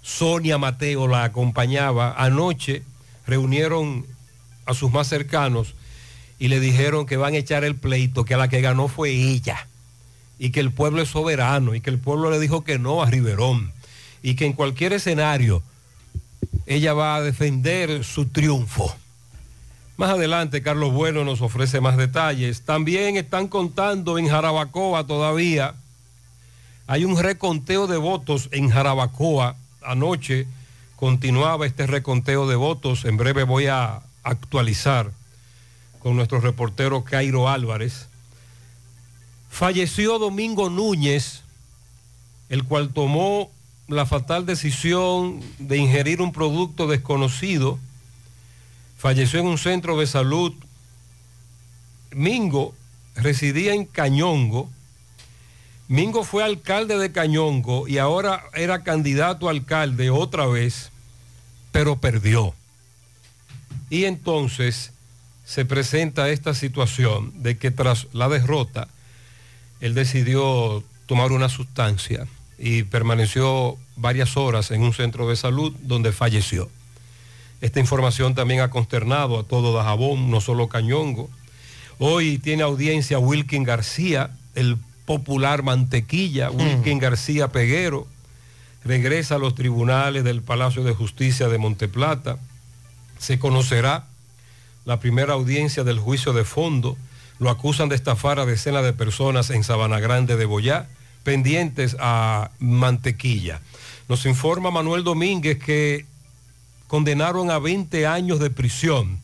Sonia 0.03 0.59
Mateo 0.59 1.07
la 1.07 1.23
acompañaba. 1.23 2.13
Anoche 2.19 2.83
reunieron 3.29 4.07
a 4.67 4.75
sus 4.75 4.91
más 4.91 5.07
cercanos 5.07 5.77
y 6.41 6.49
le 6.49 6.59
dijeron 6.59 7.07
que 7.07 7.17
van 7.17 7.35
a 7.35 7.39
echar 7.39 7.63
el 7.63 7.77
pleito, 7.77 8.25
que 8.25 8.35
a 8.35 8.39
la 8.39 8.49
que 8.49 8.61
ganó 8.61 8.89
fue 8.89 9.11
ella, 9.11 9.69
y 10.41 10.53
que 10.53 10.61
el 10.61 10.73
pueblo 10.73 11.03
es 11.03 11.11
soberano, 11.11 11.75
y 11.75 11.83
que 11.83 11.91
el 11.91 11.99
pueblo 11.99 12.31
le 12.31 12.41
dijo 12.41 12.65
que 12.65 12.79
no 12.79 13.03
a 13.03 13.07
Riverón, 13.07 13.73
y 14.23 14.37
que 14.37 14.47
en 14.47 14.55
cualquier 14.55 14.95
escenario 14.95 15.63
ella 16.67 16.95
va 16.95 17.17
a 17.17 17.21
defender 17.21 18.03
su 18.05 18.25
triunfo. 18.25 18.93
Más 19.99 20.09
adelante, 20.09 20.63
Carlos 20.63 20.95
Bueno 20.95 21.25
nos 21.25 21.43
ofrece 21.43 21.83
más 21.83 21.99
detalles. 21.99 22.63
También 22.63 23.19
están 23.19 23.49
contando 23.49 24.17
en 24.17 24.29
Jarabacoa 24.29 25.07
todavía. 25.07 25.75
Hay 26.87 27.05
un 27.05 27.19
reconteo 27.19 27.87
de 27.87 27.99
votos 27.99 28.49
en 28.51 28.71
Jarabacoa. 28.71 29.57
Anoche 29.83 30.47
continuaba 30.97 31.67
este 31.67 31.87
reconteo 31.87 32.49
de 32.49 32.57
votos. 32.57 33.05
En 33.05 33.19
breve 33.19 33.43
voy 33.45 33.67
a 33.67 34.01
actualizar 34.23 35.11
con 35.99 36.17
nuestro 36.17 36.41
reportero 36.41 37.05
Cairo 37.05 37.51
Álvarez. 37.51 38.10
Falleció 39.51 40.19
Domingo 40.19 40.71
Núñez, 40.71 41.43
el 42.49 42.65
cual 42.65 42.95
tomó 42.95 43.51
la 43.89 44.07
fatal 44.07 44.47
decisión 44.47 45.41
de 45.59 45.77
ingerir 45.77 46.23
un 46.23 46.33
producto 46.33 46.87
desconocido. 46.87 47.79
Falleció 48.97 49.41
en 49.41 49.47
un 49.47 49.59
centro 49.59 49.99
de 49.99 50.07
salud. 50.07 50.55
Mingo 52.13 52.75
residía 53.17 53.75
en 53.75 53.85
Cañongo. 53.85 54.71
Mingo 55.89 56.23
fue 56.23 56.45
alcalde 56.45 56.97
de 56.97 57.11
Cañongo 57.11 57.89
y 57.89 57.99
ahora 57.99 58.45
era 58.55 58.85
candidato 58.85 59.49
a 59.49 59.51
alcalde 59.51 60.11
otra 60.11 60.47
vez, 60.47 60.91
pero 61.73 61.97
perdió. 61.97 62.55
Y 63.91 64.05
entonces 64.05 64.93
se 65.45 65.65
presenta 65.65 66.31
esta 66.31 66.55
situación 66.55 67.43
de 67.43 67.59
que 67.59 67.73
tras 67.73 68.07
la 68.13 68.29
derrota, 68.29 68.87
él 69.81 69.95
decidió 69.95 70.83
tomar 71.07 71.33
una 71.33 71.49
sustancia 71.49 72.27
y 72.59 72.83
permaneció 72.85 73.77
varias 73.97 74.37
horas 74.37 74.71
en 74.71 74.83
un 74.83 74.93
centro 74.93 75.29
de 75.29 75.37
salud 75.37 75.73
donde 75.83 76.13
falleció. 76.13 76.69
Esta 77.61 77.81
información 77.81 78.35
también 78.35 78.61
ha 78.61 78.71
consternado 78.71 79.39
a 79.39 79.45
todo 79.45 79.75
Dajabón, 79.75 80.31
no 80.31 80.41
solo 80.41 80.69
Cañongo. 80.69 81.29
Hoy 81.99 82.39
tiene 82.39 82.63
audiencia 82.63 83.19
Wilkin 83.19 83.65
García, 83.65 84.31
el 84.55 84.79
popular 85.05 85.63
mantequilla, 85.63 86.51
Wilkin 86.51 86.99
García 86.99 87.49
Peguero, 87.49 88.07
regresa 88.85 89.35
a 89.35 89.39
los 89.39 89.55
tribunales 89.55 90.25
del 90.25 90.43
Palacio 90.43 90.85
de 90.85 90.95
Justicia 90.95 91.49
de 91.49 91.59
Monteplata. 91.59 92.39
Se 93.19 93.39
conocerá 93.39 94.07
la 94.85 95.01
primera 95.01 95.35
audiencia 95.35 95.85
del 95.85 95.99
juicio 95.99 96.33
de 96.33 96.45
fondo. 96.45 96.97
Lo 97.41 97.49
acusan 97.49 97.89
de 97.89 97.97
estafar 97.97 98.39
a 98.39 98.45
decenas 98.45 98.85
de 98.85 98.93
personas 98.93 99.49
en 99.49 99.65
Sabana 99.65 99.99
Grande 99.99 100.37
de 100.37 100.45
Boyá, 100.45 100.89
pendientes 101.23 101.97
a 101.99 102.51
Mantequilla. 102.59 103.63
Nos 104.11 104.27
informa 104.27 104.71
Manuel 104.71 105.05
Domínguez 105.05 105.59
que 105.59 106.05
condenaron 106.87 107.51
a 107.51 107.59
20 107.59 108.07
años 108.07 108.41
de 108.41 108.51
prisión 108.51 109.21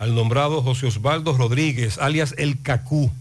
al 0.00 0.16
nombrado 0.16 0.60
José 0.60 0.86
Osvaldo 0.86 1.36
Rodríguez, 1.36 1.98
alias 1.98 2.34
El 2.36 2.62
Cacú. 2.62 3.12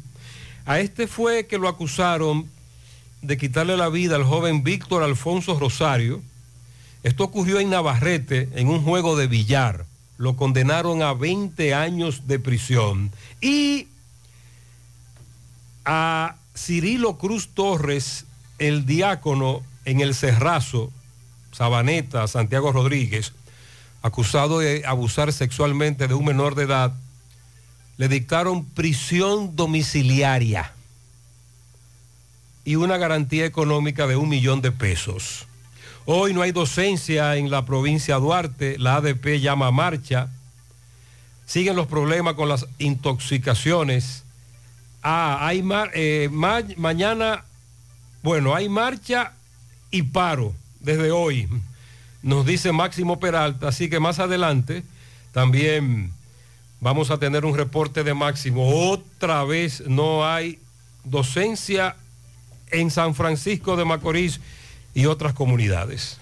A 0.66 0.80
este 0.80 1.06
fue 1.06 1.46
que 1.46 1.60
lo 1.60 1.68
acusaron 1.68 2.50
de 3.22 3.38
quitarle 3.38 3.78
la 3.78 3.90
vida 3.90 4.16
al 4.16 4.24
joven 4.24 4.64
Víctor 4.64 5.04
Alfonso 5.04 5.60
Rosario. 5.60 6.24
Esto 7.04 7.26
ocurrió 7.26 7.60
en 7.60 7.70
Navarrete, 7.70 8.50
en 8.56 8.70
un 8.70 8.82
juego 8.82 9.16
de 9.16 9.28
billar. 9.28 9.86
Lo 10.18 10.36
condenaron 10.36 11.04
a 11.04 11.14
20 11.14 11.76
años 11.76 12.26
de 12.26 12.40
prisión. 12.40 13.12
Y 13.40 13.88
a 15.92 16.36
Cirilo 16.56 17.18
Cruz 17.18 17.50
Torres, 17.56 18.26
el 18.60 18.86
diácono 18.86 19.64
en 19.86 20.02
el 20.02 20.14
Cerrazo, 20.14 20.92
Sabaneta, 21.52 22.28
Santiago 22.28 22.72
Rodríguez, 22.72 23.34
acusado 24.04 24.60
de 24.60 24.84
abusar 24.86 25.34
sexualmente 25.34 26.08
de 26.08 26.14
un 26.14 26.26
menor 26.26 26.54
de 26.54 26.66
edad, 26.66 26.94
le 27.98 28.08
dictaron 28.08 28.66
prisión 28.66 29.56
domiciliaria 29.56 30.74
y 32.66 32.76
una 32.76 32.98
garantía 32.98 33.48
económica 33.48 34.06
de 34.06 34.16
un 34.16 34.30
millón 34.30 34.62
de 34.62 34.72
pesos. 34.72 35.48
Hoy 36.06 36.36
no 36.36 36.44
hay 36.44 36.52
docencia 36.52 37.36
en 37.36 37.50
la 37.50 37.66
provincia 37.66 38.14
de 38.14 38.22
Duarte, 38.22 38.78
la 38.78 38.98
ADP 38.98 39.40
llama 39.40 39.66
a 39.66 39.72
marcha, 39.72 40.30
siguen 41.48 41.76
los 41.76 41.88
problemas 41.88 42.36
con 42.36 42.48
las 42.48 42.68
intoxicaciones. 42.78 44.24
Ah, 45.02 45.38
hay 45.48 45.64
eh, 45.94 46.30
ma- 46.32 46.64
mañana, 46.78 47.44
bueno, 48.22 48.54
hay 48.56 48.68
marcha 48.70 49.34
y 49.92 50.04
paro 50.04 50.54
desde 50.82 51.12
hoy, 51.12 51.48
nos 52.22 52.46
dice 52.46 52.72
Máximo 52.72 53.20
Peralta, 53.20 53.70
así 53.70 53.90
que 53.90 54.00
más 54.00 54.20
adelante 54.20 54.84
también 55.32 56.12
vamos 56.82 57.12
a 57.12 57.18
tener 57.18 57.46
un 57.46 57.56
reporte 57.56 58.04
de 58.04 58.14
Máximo. 58.14 58.90
Otra 58.90 59.44
vez 59.46 59.84
no 59.88 60.28
hay 60.28 60.60
docencia 61.06 61.96
en 62.72 62.92
San 62.92 63.16
Francisco 63.16 63.78
de 63.78 63.86
Macorís 63.86 64.40
y 64.94 65.06
otras 65.06 65.34
comunidades. 65.34 66.18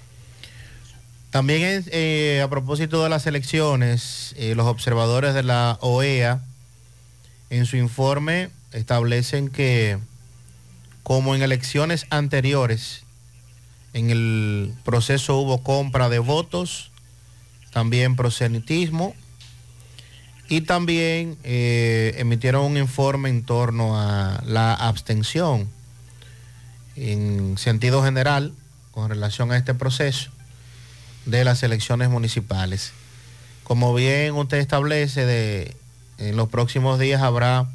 También 1.31 1.61
es, 1.63 1.89
eh, 1.91 2.41
a 2.43 2.47
propósito 2.49 3.03
de 3.03 3.09
las 3.09 3.25
elecciones, 3.27 4.33
eh, 4.37 4.53
los 4.55 4.65
observadores 4.67 5.33
de 5.33 5.43
la 5.43 5.77
OEA 5.81 6.41
en 7.49 7.65
su 7.65 7.75
informe 7.77 8.49
establecen 8.77 9.49
que 9.49 9.97
como 11.03 11.35
en 11.35 11.41
elecciones 11.41 12.05
anteriores, 12.09 13.03
en 13.93 14.09
el 14.09 14.73
proceso 14.83 15.37
hubo 15.37 15.63
compra 15.63 16.09
de 16.09 16.19
votos, 16.19 16.91
también 17.71 18.15
proselitismo 18.15 19.15
y 20.49 20.61
también 20.61 21.37
eh, 21.43 22.15
emitieron 22.17 22.65
un 22.65 22.77
informe 22.77 23.29
en 23.29 23.43
torno 23.43 23.99
a 23.99 24.41
la 24.45 24.73
abstención 24.73 25.69
en 26.95 27.57
sentido 27.57 28.03
general 28.03 28.53
con 28.91 29.09
relación 29.09 29.51
a 29.51 29.57
este 29.57 29.73
proceso 29.73 30.31
de 31.25 31.43
las 31.43 31.61
elecciones 31.63 32.09
municipales. 32.09 32.93
Como 33.63 33.93
bien 33.93 34.33
usted 34.33 34.57
establece, 34.57 35.25
de, 35.25 35.75
en 36.17 36.35
los 36.35 36.49
próximos 36.49 36.99
días 36.99 37.21
habrá 37.21 37.67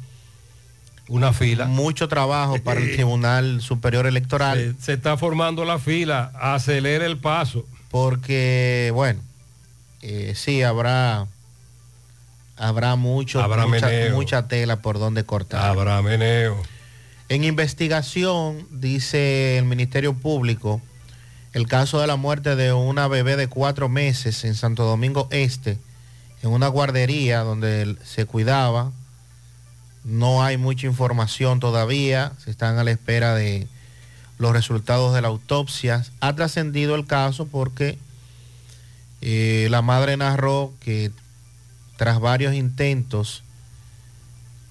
una 1.07 1.33
fila. 1.33 1.65
Mucho 1.65 2.07
trabajo 2.07 2.57
para 2.63 2.79
el 2.79 2.93
Tribunal 2.93 3.61
Superior 3.61 4.05
Electoral. 4.05 4.75
Se, 4.79 4.85
se 4.85 4.93
está 4.93 5.17
formando 5.17 5.65
la 5.65 5.79
fila, 5.79 6.31
acelera 6.39 7.05
el 7.05 7.17
paso. 7.17 7.65
Porque, 7.91 8.91
bueno, 8.93 9.21
eh, 10.01 10.33
sí, 10.35 10.63
habrá, 10.63 11.27
habrá, 12.57 12.95
mucho, 12.95 13.41
Habrá 13.41 13.67
mucha, 13.67 13.87
mucha 14.11 14.47
tela 14.47 14.81
por 14.81 14.99
donde 14.99 15.23
cortar. 15.23 15.63
Habrá 15.63 16.01
meneo. 16.01 16.61
En 17.29 17.43
investigación, 17.45 18.67
dice 18.69 19.57
el 19.57 19.65
Ministerio 19.65 20.13
Público, 20.13 20.81
el 21.53 21.67
caso 21.67 22.01
de 22.01 22.07
la 22.07 22.15
muerte 22.15 22.55
de 22.55 22.73
una 22.73 23.07
bebé 23.07 23.37
de 23.37 23.47
cuatro 23.47 23.87
meses 23.87 24.43
en 24.43 24.55
Santo 24.55 24.83
Domingo 24.83 25.27
Este, 25.31 25.77
en 26.41 26.49
una 26.49 26.67
guardería 26.67 27.39
donde 27.41 27.95
se 28.03 28.25
cuidaba. 28.25 28.91
No 30.03 30.43
hay 30.43 30.57
mucha 30.57 30.87
información 30.87 31.59
todavía, 31.59 32.33
se 32.43 32.51
están 32.51 32.77
a 32.77 32.83
la 32.83 32.91
espera 32.91 33.35
de 33.35 33.67
los 34.37 34.51
resultados 34.51 35.13
de 35.13 35.21
la 35.21 35.29
autopsia. 35.29 36.05
Ha 36.19 36.35
trascendido 36.35 36.95
el 36.95 37.05
caso 37.05 37.45
porque 37.45 37.97
eh, 39.21 39.67
la 39.69 39.81
madre 39.81 40.17
narró 40.17 40.73
que 40.81 41.11
tras 41.97 42.19
varios 42.19 42.53
intentos, 42.53 43.43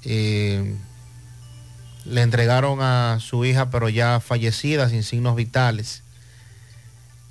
eh, 0.04 0.76
le 2.04 2.22
entregaron 2.22 2.80
a 2.82 3.18
su 3.20 3.44
hija, 3.44 3.70
pero 3.70 3.88
ya 3.88 4.20
fallecida, 4.20 4.88
sin 4.88 5.02
signos 5.04 5.36
vitales, 5.36 6.02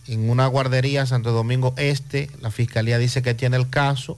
en 0.07 0.29
una 0.29 0.47
guardería 0.47 1.05
Santo 1.05 1.31
Domingo 1.31 1.73
Este. 1.77 2.29
La 2.41 2.51
fiscalía 2.51 2.97
dice 2.97 3.21
que 3.21 3.33
tiene 3.33 3.57
el 3.57 3.69
caso 3.69 4.17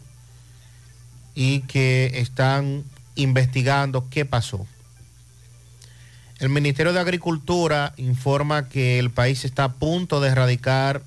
y 1.36 1.62
que 1.62 2.12
están 2.16 2.84
investigando 3.16 4.10
qué 4.10 4.26
pasó. 4.26 4.66
El 6.40 6.50
Ministerio 6.50 6.94
de 6.94 7.00
Agricultura 7.00 7.94
informa 7.98 8.68
que 8.68 9.00
el 9.00 9.12
país 9.12 9.46
está 9.46 9.66
a 9.66 9.74
punto 9.74 10.20
de 10.20 10.30
erradicar 10.30 11.02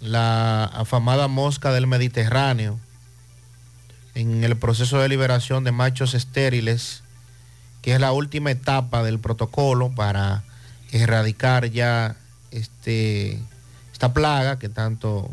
la 0.00 0.64
afamada 0.64 1.28
mosca 1.28 1.72
del 1.72 1.86
Mediterráneo 1.86 2.78
en 4.14 4.44
el 4.44 4.56
proceso 4.56 4.98
de 5.00 5.08
liberación 5.08 5.64
de 5.64 5.72
machos 5.72 6.14
estériles 6.14 7.04
que 7.84 7.92
es 7.92 8.00
la 8.00 8.12
última 8.12 8.50
etapa 8.50 9.02
del 9.02 9.18
protocolo 9.18 9.90
para 9.90 10.42
erradicar 10.90 11.66
ya 11.66 12.16
este, 12.50 13.38
esta 13.92 14.14
plaga 14.14 14.58
que 14.58 14.70
tanto 14.70 15.30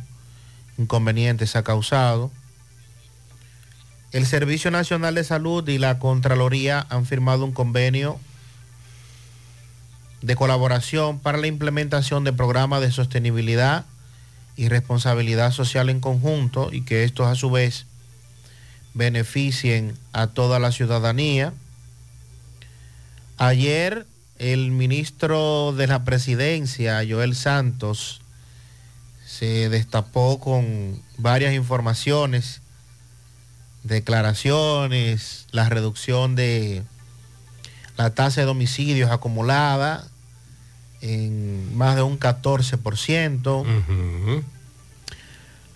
inconvenientes 0.77 1.55
ha 1.55 1.63
causado. 1.63 2.29
El 4.11 4.25
Servicio 4.25 4.71
Nacional 4.71 5.15
de 5.15 5.23
Salud 5.23 5.67
y 5.69 5.77
la 5.77 5.97
Contraloría 5.97 6.85
han 6.89 7.05
firmado 7.05 7.45
un 7.45 7.53
convenio 7.53 8.19
de 10.21 10.35
colaboración 10.35 11.19
para 11.19 11.37
la 11.37 11.47
implementación 11.47 12.23
de 12.25 12.33
programas 12.33 12.81
de 12.81 12.91
sostenibilidad 12.91 13.85
y 14.57 14.67
responsabilidad 14.67 15.51
social 15.51 15.89
en 15.89 16.01
conjunto 16.01 16.73
y 16.73 16.81
que 16.81 17.05
estos 17.05 17.27
a 17.27 17.35
su 17.35 17.49
vez 17.49 17.85
beneficien 18.93 19.97
a 20.11 20.27
toda 20.27 20.59
la 20.59 20.73
ciudadanía. 20.73 21.53
Ayer 23.37 24.05
el 24.37 24.71
ministro 24.71 25.71
de 25.71 25.87
la 25.87 26.03
presidencia, 26.03 27.01
Joel 27.07 27.35
Santos, 27.35 28.21
se 29.25 29.69
destapó 29.69 30.39
con 30.39 31.01
varias 31.17 31.53
informaciones, 31.53 32.61
declaraciones, 33.83 35.47
la 35.51 35.69
reducción 35.69 36.35
de 36.35 36.83
la 37.97 38.11
tasa 38.11 38.41
de 38.41 38.47
homicidios 38.47 39.11
acumulada 39.11 40.07
en 41.01 41.75
más 41.77 41.95
de 41.95 42.03
un 42.03 42.19
14%. 42.19 44.43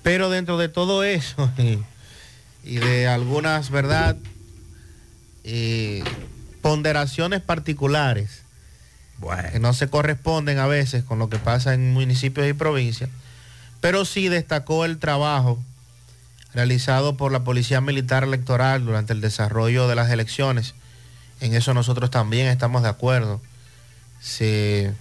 Pero 0.03 0.29
dentro 0.29 0.57
de 0.57 0.69
todo 0.69 1.03
eso 1.03 1.51
y, 2.63 2.75
de 2.77 3.07
algunas, 3.07 3.69
¿verdad? 3.69 4.15
Eh, 5.43 6.03
ponderaciones 6.61 7.41
particulares 7.41 8.45
que 9.51 9.59
no 9.59 9.73
se 9.73 9.87
corresponden 9.87 10.59
a 10.59 10.67
veces 10.67 11.03
con 11.03 11.19
lo 11.19 11.29
que 11.29 11.37
pasa 11.37 11.73
en 11.73 11.93
municipios 11.93 12.47
y 12.47 12.53
provincias, 12.53 13.09
pero 13.81 14.05
sí 14.05 14.27
destacó 14.27 14.85
el 14.85 14.97
trabajo 14.97 15.59
realizado 16.55 17.17
por 17.17 17.33
la 17.33 17.43
Policía 17.43 17.81
Militar 17.81 18.23
Electoral 18.23 18.85
durante 18.85 19.11
el 19.11 19.19
desarrollo 19.19 19.89
de 19.89 19.95
las 19.95 20.09
elecciones. 20.09 20.73
En 21.41 21.53
eso 21.53 21.73
nosotros 21.73 22.09
también 22.09 22.47
estamos 22.47 22.81
de 22.81 22.87
acuerdo. 22.87 23.41
Se, 24.21 24.93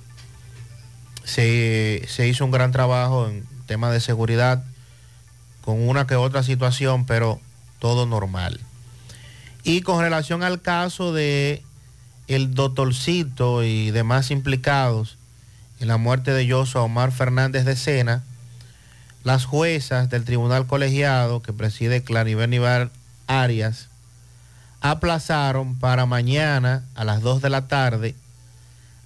se, 1.25 2.27
hizo 2.27 2.45
un 2.45 2.51
gran 2.51 2.73
trabajo 2.73 3.29
en 3.29 3.47
temas 3.67 3.93
de 3.93 4.01
seguridad, 4.01 4.65
con 5.63 5.89
una 5.89 6.09
que 6.09 6.17
otra 6.17 6.43
situación, 6.43 7.07
pero 7.07 7.41
todo 7.79 8.05
normal. 8.05 8.61
Y 9.63 9.83
con 9.83 10.01
relación 10.01 10.43
al 10.43 10.61
caso 10.61 11.13
de 11.13 11.63
el 12.27 12.55
doctorcito 12.55 13.63
y 13.63 13.93
demás 13.93 14.33
implicados 14.33 15.19
en 15.79 15.87
la 15.87 15.99
muerte 15.99 16.33
de 16.33 16.51
Joshua 16.51 16.83
Omar 16.83 17.13
Fernández 17.13 17.65
de 17.65 17.77
Sena, 17.77 18.25
las 19.25 19.47
juezas 19.47 20.11
del 20.11 20.25
tribunal 20.25 20.67
colegiado 20.67 21.41
que 21.41 21.55
preside 21.55 22.03
Clariver 22.03 22.49
Nivar 22.49 22.91
Arias 23.27 23.89
aplazaron 24.83 25.77
para 25.77 26.05
mañana 26.05 26.85
a 26.95 27.05
las 27.05 27.23
2 27.23 27.41
de 27.41 27.49
la 27.49 27.67
tarde 27.67 28.15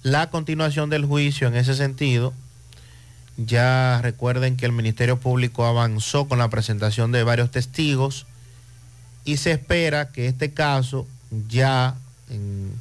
la 0.03 0.29
continuación 0.29 0.89
del 0.89 1.05
juicio 1.05 1.47
en 1.47 1.55
ese 1.55 1.73
sentido. 1.73 2.33
Ya 3.37 4.01
recuerden 4.01 4.57
que 4.57 4.65
el 4.65 4.73
Ministerio 4.73 5.17
Público 5.17 5.65
avanzó 5.65 6.27
con 6.27 6.37
la 6.39 6.49
presentación 6.49 7.13
de 7.13 7.23
varios 7.23 7.49
testigos 7.49 8.25
y 9.23 9.37
se 9.37 9.51
espera 9.53 10.09
que 10.09 10.27
este 10.27 10.53
caso 10.53 11.07
ya 11.47 11.95
en 12.29 12.73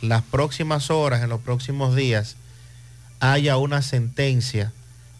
las 0.00 0.22
próximas 0.22 0.90
horas, 0.90 1.22
en 1.22 1.28
los 1.28 1.40
próximos 1.40 1.94
días, 1.94 2.36
haya 3.20 3.58
una 3.58 3.82
sentencia 3.82 4.72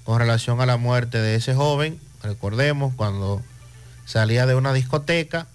con 0.04 0.18
relación 0.18 0.60
a 0.60 0.66
la 0.66 0.76
muerte 0.76 1.18
de 1.18 1.34
ese 1.34 1.54
joven. 1.54 1.98
Recordemos 2.22 2.94
cuando 2.94 3.42
salía 4.04 4.46
de 4.46 4.54
una 4.54 4.72
discoteca 4.72 5.46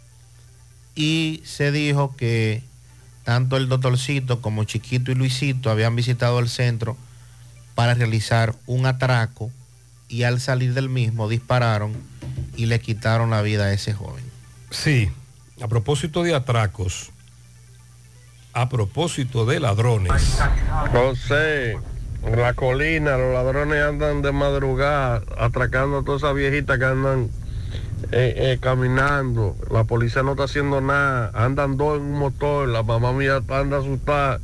y 0.95 1.41
se 1.45 1.71
dijo 1.71 2.15
que 2.15 2.63
tanto 3.23 3.57
el 3.57 3.69
doctorcito 3.69 4.41
como 4.41 4.63
Chiquito 4.63 5.11
y 5.11 5.15
Luisito 5.15 5.69
habían 5.69 5.95
visitado 5.95 6.39
el 6.39 6.49
centro 6.49 6.97
para 7.75 7.93
realizar 7.93 8.55
un 8.65 8.85
atraco 8.85 9.51
y 10.09 10.23
al 10.23 10.39
salir 10.39 10.73
del 10.73 10.89
mismo 10.89 11.27
dispararon 11.27 11.93
y 12.55 12.65
le 12.65 12.79
quitaron 12.79 13.29
la 13.29 13.41
vida 13.41 13.65
a 13.65 13.73
ese 13.73 13.93
joven. 13.93 14.23
Sí, 14.71 15.11
a 15.61 15.67
propósito 15.67 16.23
de 16.23 16.33
atracos, 16.33 17.11
a 18.53 18.69
propósito 18.69 19.45
de 19.45 19.59
ladrones. 19.59 20.39
José, 20.91 21.77
la 22.35 22.53
colina 22.53 23.17
los 23.17 23.33
ladrones 23.33 23.81
andan 23.83 24.21
de 24.21 24.31
madrugada 24.31 25.21
atracando 25.37 25.99
a 25.99 26.03
todas 26.03 26.23
esas 26.23 26.35
viejitas 26.35 26.77
que 26.77 26.85
andan 26.85 27.29
eh, 28.11 28.33
eh, 28.37 28.57
caminando. 28.61 29.55
La 29.71 29.83
policía 29.83 30.23
no 30.23 30.31
está 30.31 30.43
haciendo 30.43 30.81
nada. 30.81 31.31
Andan 31.33 31.77
dos 31.77 31.97
en 31.97 32.03
un 32.03 32.19
motor. 32.19 32.67
La 32.67 32.83
mamá 32.83 33.11
mía 33.13 33.41
anda 33.49 33.79
asustada. 33.79 34.39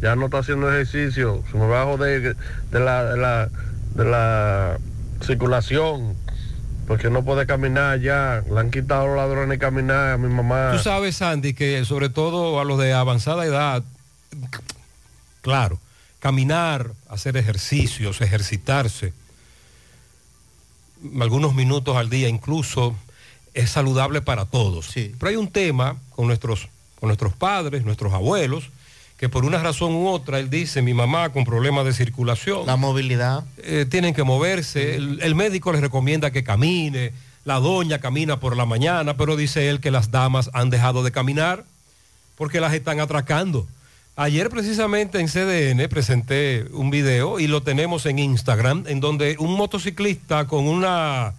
Ya 0.00 0.16
no 0.16 0.26
está 0.26 0.38
haciendo 0.38 0.72
ejercicio. 0.72 1.42
Se 1.50 1.58
me 1.58 1.66
va 1.66 1.82
a 1.82 1.84
joder 1.84 2.36
de 2.70 2.80
la, 2.80 3.04
de 3.04 3.16
la, 3.16 3.48
de 3.94 4.04
la 4.04 4.78
circulación. 5.20 6.14
Porque 6.86 7.10
no 7.10 7.24
puede 7.24 7.46
caminar 7.46 8.00
ya. 8.00 8.42
Le 8.50 8.58
han 8.58 8.70
quitado 8.70 9.08
los 9.08 9.16
ladrones 9.16 9.58
caminar 9.58 10.12
a 10.12 10.18
mi 10.18 10.32
mamá. 10.32 10.70
Tú 10.72 10.78
sabes, 10.78 11.16
Sandy, 11.16 11.52
que 11.52 11.84
sobre 11.84 12.08
todo 12.08 12.58
a 12.58 12.64
los 12.64 12.78
de 12.78 12.94
avanzada 12.94 13.44
edad, 13.44 13.82
claro, 15.42 15.78
caminar, 16.18 16.92
hacer 17.08 17.36
ejercicios, 17.36 18.20
ejercitarse, 18.20 19.12
algunos 21.20 21.54
minutos 21.54 21.96
al 21.96 22.10
día 22.10 22.28
incluso, 22.28 22.96
es 23.54 23.70
saludable 23.70 24.20
para 24.20 24.44
todos. 24.44 24.90
Pero 24.94 25.28
hay 25.28 25.36
un 25.36 25.50
tema 25.50 25.96
con 26.10 26.26
nuestros, 26.26 26.68
con 26.98 27.08
nuestros 27.08 27.32
padres, 27.34 27.84
nuestros 27.84 28.12
abuelos, 28.12 28.70
que 29.16 29.28
por 29.28 29.44
una 29.44 29.58
razón 29.58 29.94
u 29.94 30.08
otra, 30.08 30.38
él 30.38 30.48
dice, 30.48 30.80
mi 30.80 30.94
mamá 30.94 31.30
con 31.30 31.44
problemas 31.44 31.84
de 31.84 31.92
circulación. 31.92 32.66
La 32.66 32.76
movilidad. 32.76 33.44
eh, 33.58 33.84
tienen 33.88 34.14
que 34.14 34.22
moverse, 34.22 34.94
el, 34.94 35.20
el 35.22 35.34
médico 35.34 35.72
les 35.72 35.80
recomienda 35.80 36.30
que 36.30 36.44
camine, 36.44 37.12
la 37.44 37.58
doña 37.58 37.98
camina 37.98 38.38
por 38.38 38.56
la 38.56 38.64
mañana, 38.64 39.16
pero 39.16 39.34
dice 39.34 39.70
él 39.70 39.80
que 39.80 39.90
las 39.90 40.10
damas 40.10 40.50
han 40.52 40.70
dejado 40.70 41.02
de 41.02 41.10
caminar 41.10 41.64
porque 42.36 42.60
las 42.60 42.74
están 42.74 43.00
atracando. 43.00 43.66
Ayer 44.20 44.50
precisamente 44.50 45.20
en 45.20 45.28
CDN 45.28 45.88
presenté 45.88 46.66
un 46.72 46.90
video 46.90 47.38
y 47.38 47.46
lo 47.46 47.62
tenemos 47.62 48.04
en 48.04 48.18
Instagram, 48.18 48.82
en 48.88 48.98
donde 48.98 49.36
un 49.38 49.54
motociclista 49.54 50.48
con 50.48 50.66
una, 50.66 51.34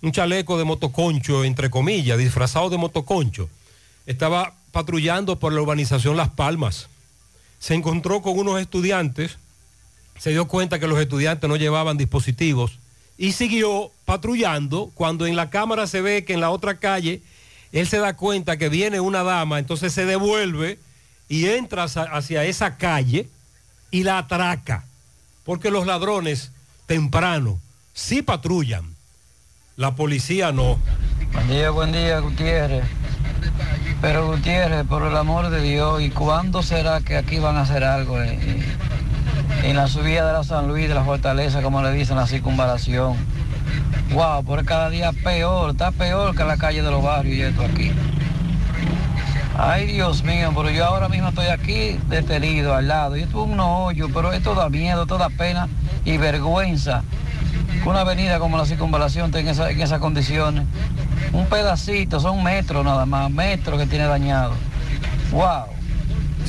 un 0.00 0.10
chaleco 0.10 0.58
de 0.58 0.64
motoconcho, 0.64 1.44
entre 1.44 1.70
comillas, 1.70 2.18
disfrazado 2.18 2.70
de 2.70 2.76
motoconcho, 2.76 3.48
estaba 4.04 4.52
patrullando 4.72 5.38
por 5.38 5.52
la 5.52 5.62
urbanización 5.62 6.16
Las 6.16 6.30
Palmas. 6.30 6.88
Se 7.60 7.74
encontró 7.74 8.20
con 8.20 8.36
unos 8.36 8.60
estudiantes, 8.60 9.38
se 10.18 10.30
dio 10.30 10.48
cuenta 10.48 10.80
que 10.80 10.88
los 10.88 10.98
estudiantes 10.98 11.48
no 11.48 11.54
llevaban 11.54 11.98
dispositivos 11.98 12.80
y 13.16 13.30
siguió 13.30 13.92
patrullando 14.06 14.90
cuando 14.96 15.24
en 15.24 15.36
la 15.36 15.50
cámara 15.50 15.86
se 15.86 16.00
ve 16.00 16.24
que 16.24 16.32
en 16.32 16.40
la 16.40 16.50
otra 16.50 16.78
calle 16.78 17.22
él 17.70 17.86
se 17.86 17.98
da 17.98 18.16
cuenta 18.16 18.56
que 18.56 18.68
viene 18.68 18.98
una 18.98 19.22
dama, 19.22 19.60
entonces 19.60 19.92
se 19.92 20.04
devuelve 20.04 20.80
y 21.32 21.46
entra 21.46 21.84
hacia- 21.84 22.44
esa 22.44 22.76
calle 22.76 23.26
y 23.90 24.02
la 24.04 24.18
atraca, 24.18 24.84
porque 25.46 25.70
los 25.70 25.86
ladrones 25.86 26.52
temprano 26.84 27.58
sí 27.94 28.20
patrullan, 28.20 28.84
la 29.78 29.94
policía 29.94 30.52
no. 30.52 30.78
Buen 31.32 31.48
día, 31.48 31.70
buen 31.70 31.90
día, 31.90 32.18
Gutiérrez. 32.18 32.84
Pero 34.02 34.26
Gutiérrez, 34.26 34.84
por 34.86 35.04
el 35.06 35.16
amor 35.16 35.48
de 35.48 35.62
Dios, 35.62 36.02
¿y 36.02 36.10
cuándo 36.10 36.62
será 36.62 37.00
que 37.00 37.16
aquí 37.16 37.38
van 37.38 37.56
a 37.56 37.62
hacer 37.62 37.82
algo 37.82 38.20
en 38.20 39.74
la 39.74 39.88
subida 39.88 40.26
de 40.26 40.34
la 40.34 40.44
San 40.44 40.68
Luis, 40.68 40.86
de 40.86 40.94
la 40.94 41.02
fortaleza, 41.04 41.62
como 41.62 41.82
le 41.82 41.92
dicen, 41.92 42.16
la 42.16 42.26
circunvalación? 42.26 43.16
Wow, 44.12 44.44
por 44.44 44.66
cada 44.66 44.90
día 44.90 45.12
peor, 45.12 45.70
está 45.70 45.92
peor 45.92 46.36
que 46.36 46.44
la 46.44 46.58
calle 46.58 46.82
de 46.82 46.90
los 46.90 47.02
barrios 47.02 47.36
y 47.38 47.40
esto 47.40 47.62
aquí. 47.62 47.90
Ay, 49.58 49.86
Dios 49.86 50.24
mío, 50.24 50.50
pero 50.56 50.70
yo 50.70 50.84
ahora 50.86 51.08
mismo 51.08 51.28
estoy 51.28 51.46
aquí 51.46 51.98
detenido 52.08 52.74
al 52.74 52.88
lado. 52.88 53.16
Y 53.16 53.22
esto 53.22 53.44
es 53.44 53.50
un 53.50 53.60
hoyo, 53.60 54.08
pero 54.12 54.32
esto 54.32 54.54
da 54.54 54.70
miedo, 54.70 55.02
esto 55.02 55.18
da 55.18 55.28
pena 55.28 55.68
y 56.04 56.16
vergüenza. 56.16 57.04
Que 57.82 57.88
una 57.88 58.00
avenida 58.00 58.38
como 58.38 58.56
la 58.56 58.64
circunvalación 58.64 59.30
tenga 59.30 59.52
en 59.70 59.80
esas 59.80 59.98
condiciones. 60.00 60.64
Un 61.32 61.46
pedacito, 61.46 62.18
son 62.18 62.42
metros 62.42 62.84
nada 62.84 63.04
más, 63.04 63.30
metros 63.30 63.78
que 63.78 63.86
tiene 63.86 64.06
dañado. 64.06 64.54
Wow. 65.30 65.66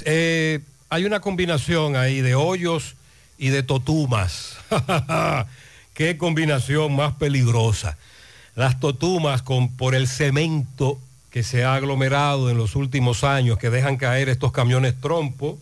Eh, 0.05 0.61
hay 0.89 1.05
una 1.05 1.19
combinación 1.19 1.95
ahí 1.95 2.21
de 2.21 2.35
hoyos 2.35 2.95
y 3.37 3.49
de 3.49 3.63
totumas. 3.63 4.57
Qué 5.93 6.17
combinación 6.17 6.95
más 6.95 7.13
peligrosa. 7.13 7.97
Las 8.55 8.79
totumas 8.79 9.41
con, 9.41 9.69
por 9.75 9.93
el 9.93 10.07
cemento 10.07 10.99
que 11.33 11.41
se 11.41 11.63
ha 11.63 11.73
aglomerado 11.73 12.51
en 12.51 12.57
los 12.57 12.75
últimos 12.75 13.23
años, 13.23 13.57
que 13.57 13.71
dejan 13.71 13.97
caer 13.97 14.29
estos 14.29 14.51
camiones 14.51 14.93
trompo. 15.01 15.57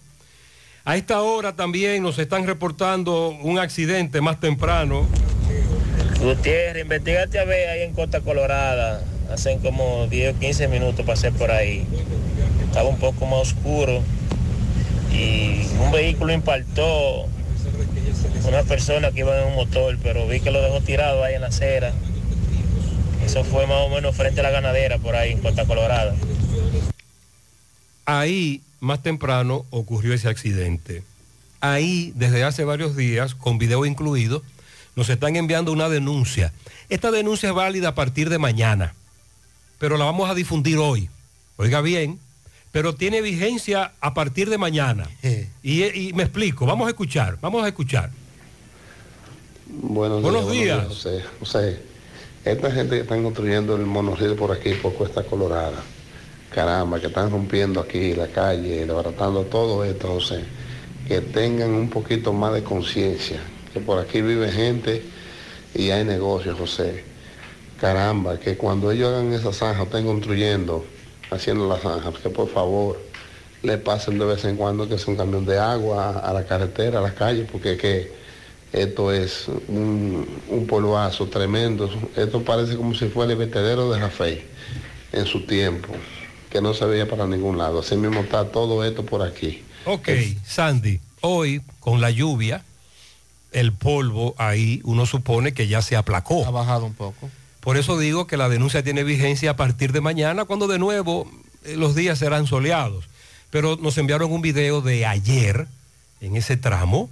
A 0.84 0.98
esta 0.98 1.22
hora 1.22 1.56
también 1.56 2.04
nos 2.04 2.20
están 2.20 2.46
reportando 2.46 3.30
un 3.30 3.58
accidente 3.58 4.20
más 4.20 4.42
temprano. 4.42 5.08
Gutiérrez, 6.20 6.84
investigate 6.84 7.40
a 7.40 7.46
ver 7.46 7.70
ahí 7.70 7.84
en 7.84 7.94
Costa 7.94 8.20
Colorada. 8.20 9.02
Hacen 9.32 9.60
como 9.60 10.08
10 10.08 10.36
o 10.36 10.40
15 10.40 10.68
minutos 10.68 11.06
pasé 11.06 11.32
por 11.32 11.52
ahí. 11.52 11.86
Estaba 12.66 12.90
un 12.90 13.00
poco 13.00 13.26
más 13.26 13.54
oscuro 13.54 14.02
y 15.14 15.68
un 15.80 15.90
vehículo 15.94 16.34
impactó 16.34 17.28
una 18.46 18.64
persona 18.64 19.12
que 19.12 19.22
iba 19.22 19.40
en 19.40 19.48
un 19.48 19.56
motor, 19.56 19.98
pero 20.04 20.28
vi 20.28 20.42
que 20.42 20.52
lo 20.52 20.62
dejó 20.62 20.82
tirado 20.82 21.24
ahí 21.24 21.36
en 21.36 21.42
la 21.42 21.48
acera. 21.48 21.94
Eso 23.32 23.46
fue 23.46 23.65
más 23.65 23.78
o 23.78 23.88
menos 23.88 24.13
frente 24.13 24.41
a 24.41 24.44
la 24.44 24.50
ganadera 24.50 24.98
por 24.98 25.15
ahí 25.15 25.32
en 25.32 25.39
Costa 25.39 25.63
Colorada. 25.65 26.13
Ahí, 28.06 28.62
más 28.82 29.02
temprano, 29.02 29.65
ocurrió 29.70 30.13
ese 30.13 30.28
accidente. 30.28 31.02
Ahí, 31.62 32.12
desde 32.17 32.44
hace 32.44 32.65
varios 32.65 32.98
días, 32.98 33.34
con 33.34 33.58
video 33.58 33.86
incluido, 33.86 34.44
nos 34.98 35.08
están 35.08 35.38
enviando 35.38 35.72
una 35.72 35.88
denuncia. 35.88 36.52
Esta 36.89 37.10
denuncia 37.10 37.48
es 37.48 37.56
válida 37.56 37.88
a 37.88 37.96
partir 37.96 38.30
de 38.30 38.38
mañana, 38.38 38.96
pero 39.80 39.96
la 39.96 40.04
vamos 40.04 40.30
a 40.30 40.36
difundir 40.36 40.78
hoy. 40.78 41.10
Oiga 41.56 41.80
bien, 41.80 42.20
pero 42.74 42.96
tiene 42.96 43.22
vigencia 43.22 43.94
a 44.02 44.13
partir 44.13 44.50
de 44.50 44.58
mañana. 44.58 45.10
Y, 45.63 45.86
y 45.86 46.12
me 46.12 46.24
explico, 46.24 46.65
vamos 46.65 46.88
a 46.88 46.89
escuchar, 46.89 47.38
vamos 47.39 47.63
a 47.63 47.70
escuchar. 47.70 48.12
Buenos, 49.67 50.22
Buenos 50.22 50.52
días. 50.52 50.86
José. 50.86 51.24
José, 51.39 51.91
esta 52.44 52.72
gente 52.72 52.96
que 52.96 53.02
están 53.02 53.24
construyendo 53.24 53.76
el 53.76 53.86
monorriel 53.86 54.36
por 54.36 54.52
aquí, 54.52 54.74
por 54.74 54.94
Cuesta 54.94 55.24
Colorada, 55.24 55.84
caramba, 56.54 57.00
que 57.00 57.08
están 57.08 57.30
rompiendo 57.30 57.80
aquí 57.80 58.16
la 58.16 58.28
calle, 58.28 58.86
desbaratando 58.86 59.44
todo 59.44 59.84
esto, 59.84 60.08
José, 60.08 60.44
que 61.08 61.22
tengan 61.22 61.72
un 61.72 61.90
poquito 61.90 62.34
más 62.34 62.54
de 62.54 62.64
conciencia, 62.64 63.40
que 63.72 63.80
por 63.80 64.00
aquí 64.00 64.22
vive 64.22 64.52
gente 64.52 65.04
y 65.76 65.92
hay 65.92 66.04
negocios, 66.04 66.58
José. 66.58 67.04
Caramba, 67.80 68.40
que 68.40 68.58
cuando 68.58 68.92
ellos 68.92 69.10
hagan 69.10 69.34
esa 69.34 69.54
zanja, 69.54 69.84
estén 69.84 70.06
construyendo, 70.06 70.86
haciendo 71.30 71.68
las 71.68 71.82
zanjas, 71.82 72.16
que 72.22 72.30
por 72.30 72.50
favor 72.50 73.00
le 73.62 73.78
pasen 73.78 74.18
de 74.18 74.26
vez 74.26 74.44
en 74.46 74.56
cuando 74.56 74.88
que 74.88 74.96
es 74.96 75.08
un 75.08 75.16
camión 75.16 75.46
de 75.46 75.60
agua 75.60 76.20
a 76.20 76.34
la 76.34 76.44
carretera, 76.46 77.00
a 77.00 77.02
la 77.02 77.14
calle, 77.14 77.48
porque 77.52 77.78
que 77.78 78.21
esto 78.74 79.12
es 79.12 79.48
un, 79.68 80.28
un 80.48 80.68
polvazo 80.68 81.28
tremendo. 81.28 81.90
Esto 82.16 82.44
parece 82.44 82.76
como 82.76 82.94
si 82.94 83.08
fuera 83.08 83.32
el 83.32 83.38
vertedero 83.38 83.92
de 83.92 84.00
Rafael 84.00 84.44
en 85.12 85.26
su 85.26 85.46
tiempo, 85.46 85.94
que 86.50 86.62
no 86.62 86.74
se 86.74 86.86
veía 86.86 87.08
para 87.10 87.28
ningún 87.28 87.58
lado. 87.58 87.80
Así 87.80 87.96
mismo 87.96 88.22
está 88.22 88.50
todo 88.50 88.86
esto 88.86 89.06
por 89.06 89.22
aquí. 89.22 89.64
Ok, 89.86 90.10
Sandy, 90.46 91.00
hoy 91.22 91.62
con 91.80 92.02
la 92.02 92.12
lluvia, 92.12 92.64
el 93.52 93.74
polvo 93.74 94.36
ahí 94.38 94.82
uno 94.84 95.06
supone 95.06 95.54
que 95.54 95.68
ya 95.68 95.82
se 95.82 95.96
aplacó. 95.96 96.46
Ha 96.46 96.52
bajado 96.52 96.86
un 96.86 96.94
poco. 96.94 97.30
Por 97.60 97.78
eso 97.78 97.98
digo 97.98 98.26
que 98.26 98.38
la 98.38 98.50
denuncia 98.50 98.84
tiene 98.84 99.04
vigencia 99.04 99.52
a 99.52 99.56
partir 99.56 99.92
de 99.92 100.02
mañana, 100.02 100.46
cuando 100.46 100.68
de 100.68 100.80
nuevo 100.80 101.30
eh, 101.64 101.76
los 101.76 101.94
días 101.94 102.20
serán 102.20 102.48
soleados. 102.48 103.06
Pero 103.50 103.76
nos 103.76 103.98
enviaron 103.98 104.32
un 104.32 104.42
video 104.42 104.82
de 104.82 105.06
ayer 105.06 105.68
en 106.22 106.38
ese 106.38 106.56
tramo 106.56 107.10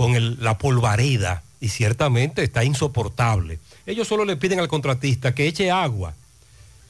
con 0.00 0.14
el- 0.14 0.38
la 0.42 0.56
polvareda 0.56 1.42
y 1.60 1.68
ciertamente 1.68 2.42
está 2.42 2.64
insoportable. 2.64 3.58
Ellos 3.84 4.08
solo 4.08 4.24
le 4.24 4.34
piden 4.38 4.58
al 4.58 4.66
contratista 4.66 5.34
que 5.34 5.46
eche 5.46 5.70
agua, 5.70 6.14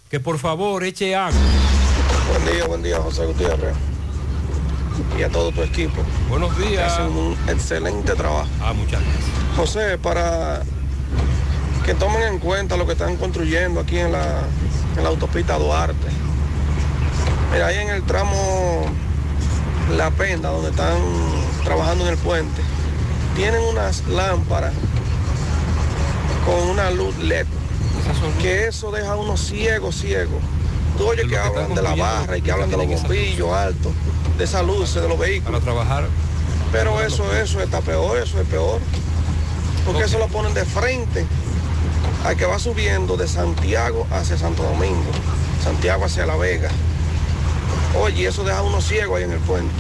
que 0.09 0.21
por 0.21 0.39
favor 0.39 0.85
eche 0.85 1.17
agua. 1.17 1.41
Buen 2.31 2.55
día, 2.55 2.65
buen 2.69 2.83
día, 2.85 3.01
José 3.01 3.27
Gutiérrez. 3.27 3.75
Y 5.19 5.25
a 5.25 5.29
todo 5.29 5.51
tu 5.51 5.61
equipo. 5.63 6.01
Buenos 6.29 6.57
días. 6.57 6.93
Hacen 6.93 7.07
un 7.07 7.37
excelente 7.49 8.15
trabajo. 8.15 8.47
Ah, 8.63 8.73
muchas 8.73 9.03
gracias. 9.03 9.25
José, 9.57 9.99
para 9.99 10.63
que 11.85 11.95
tomen 11.95 12.23
en 12.23 12.39
cuenta 12.39 12.77
lo 12.77 12.87
que 12.87 12.93
están 12.93 13.17
construyendo 13.17 13.81
aquí 13.81 13.99
en 13.99 14.13
la, 14.13 14.43
en 14.97 15.03
la 15.03 15.09
autopista 15.09 15.59
Duarte. 15.59 16.07
Mira, 17.53 17.67
ahí 17.67 17.79
en 17.79 17.89
el 17.89 18.05
tramo 18.05 18.87
La 19.97 20.13
Penda, 20.13 20.51
donde 20.51 20.71
están 20.71 20.97
trabajando 21.65 22.05
en 22.07 22.13
el 22.13 22.19
puente, 22.19 22.63
tienen 23.35 23.63
unas 23.63 24.07
lámparas 24.09 24.73
con 26.45 26.69
una 26.69 26.91
luz 26.91 27.17
LED. 27.19 27.47
Que 28.41 28.67
eso 28.67 28.91
deja 28.91 29.13
a 29.13 29.17
uno 29.17 29.37
ciego, 29.37 29.93
ciego. 29.93 30.39
Tú 30.99 31.09
oyes 31.09 31.27
que 31.27 31.39
hablan 31.39 31.75
de 31.75 31.83
la 31.83 31.95
barra 31.95 32.37
y 32.37 32.43
que 32.43 32.53
hablan 32.53 32.71
de 32.71 32.77
los 32.77 32.87
bombillos 32.87 33.53
altos, 33.53 33.93
de 34.37 34.45
esa 34.45 34.63
luz 34.63 34.95
de 34.95 35.09
los 35.09 35.19
vehículos. 35.19 35.61
Para 35.61 35.73
trabajar. 35.73 36.09
Pero 36.73 37.01
eso, 37.01 37.25
eso 37.35 37.61
está 37.61 37.81
peor, 37.81 38.19
eso 38.19 38.41
es 38.41 38.47
peor. 38.47 38.81
Porque 39.87 40.03
eso 40.03 40.19
lo 40.19 40.29
ponen 40.29 40.55
de 40.55 40.65
frente 40.65 41.27
al 42.25 42.37
que 42.37 42.45
va 42.45 42.59
subiendo 42.59 43.17
de 43.17 43.27
Santiago 43.27 44.07
hacia 44.11 44.37
Santo 44.37 44.63
Domingo, 44.63 45.11
Santiago 45.65 46.05
hacia 46.05 46.27
La 46.27 46.37
Vega. 46.37 46.71
Oye, 48.01 48.29
eso 48.29 48.45
deja 48.45 48.59
a 48.59 48.63
uno 48.63 48.81
ciego 48.81 49.17
ahí 49.17 49.25
en 49.25 49.33
el 49.33 49.41
puente. 49.41 49.73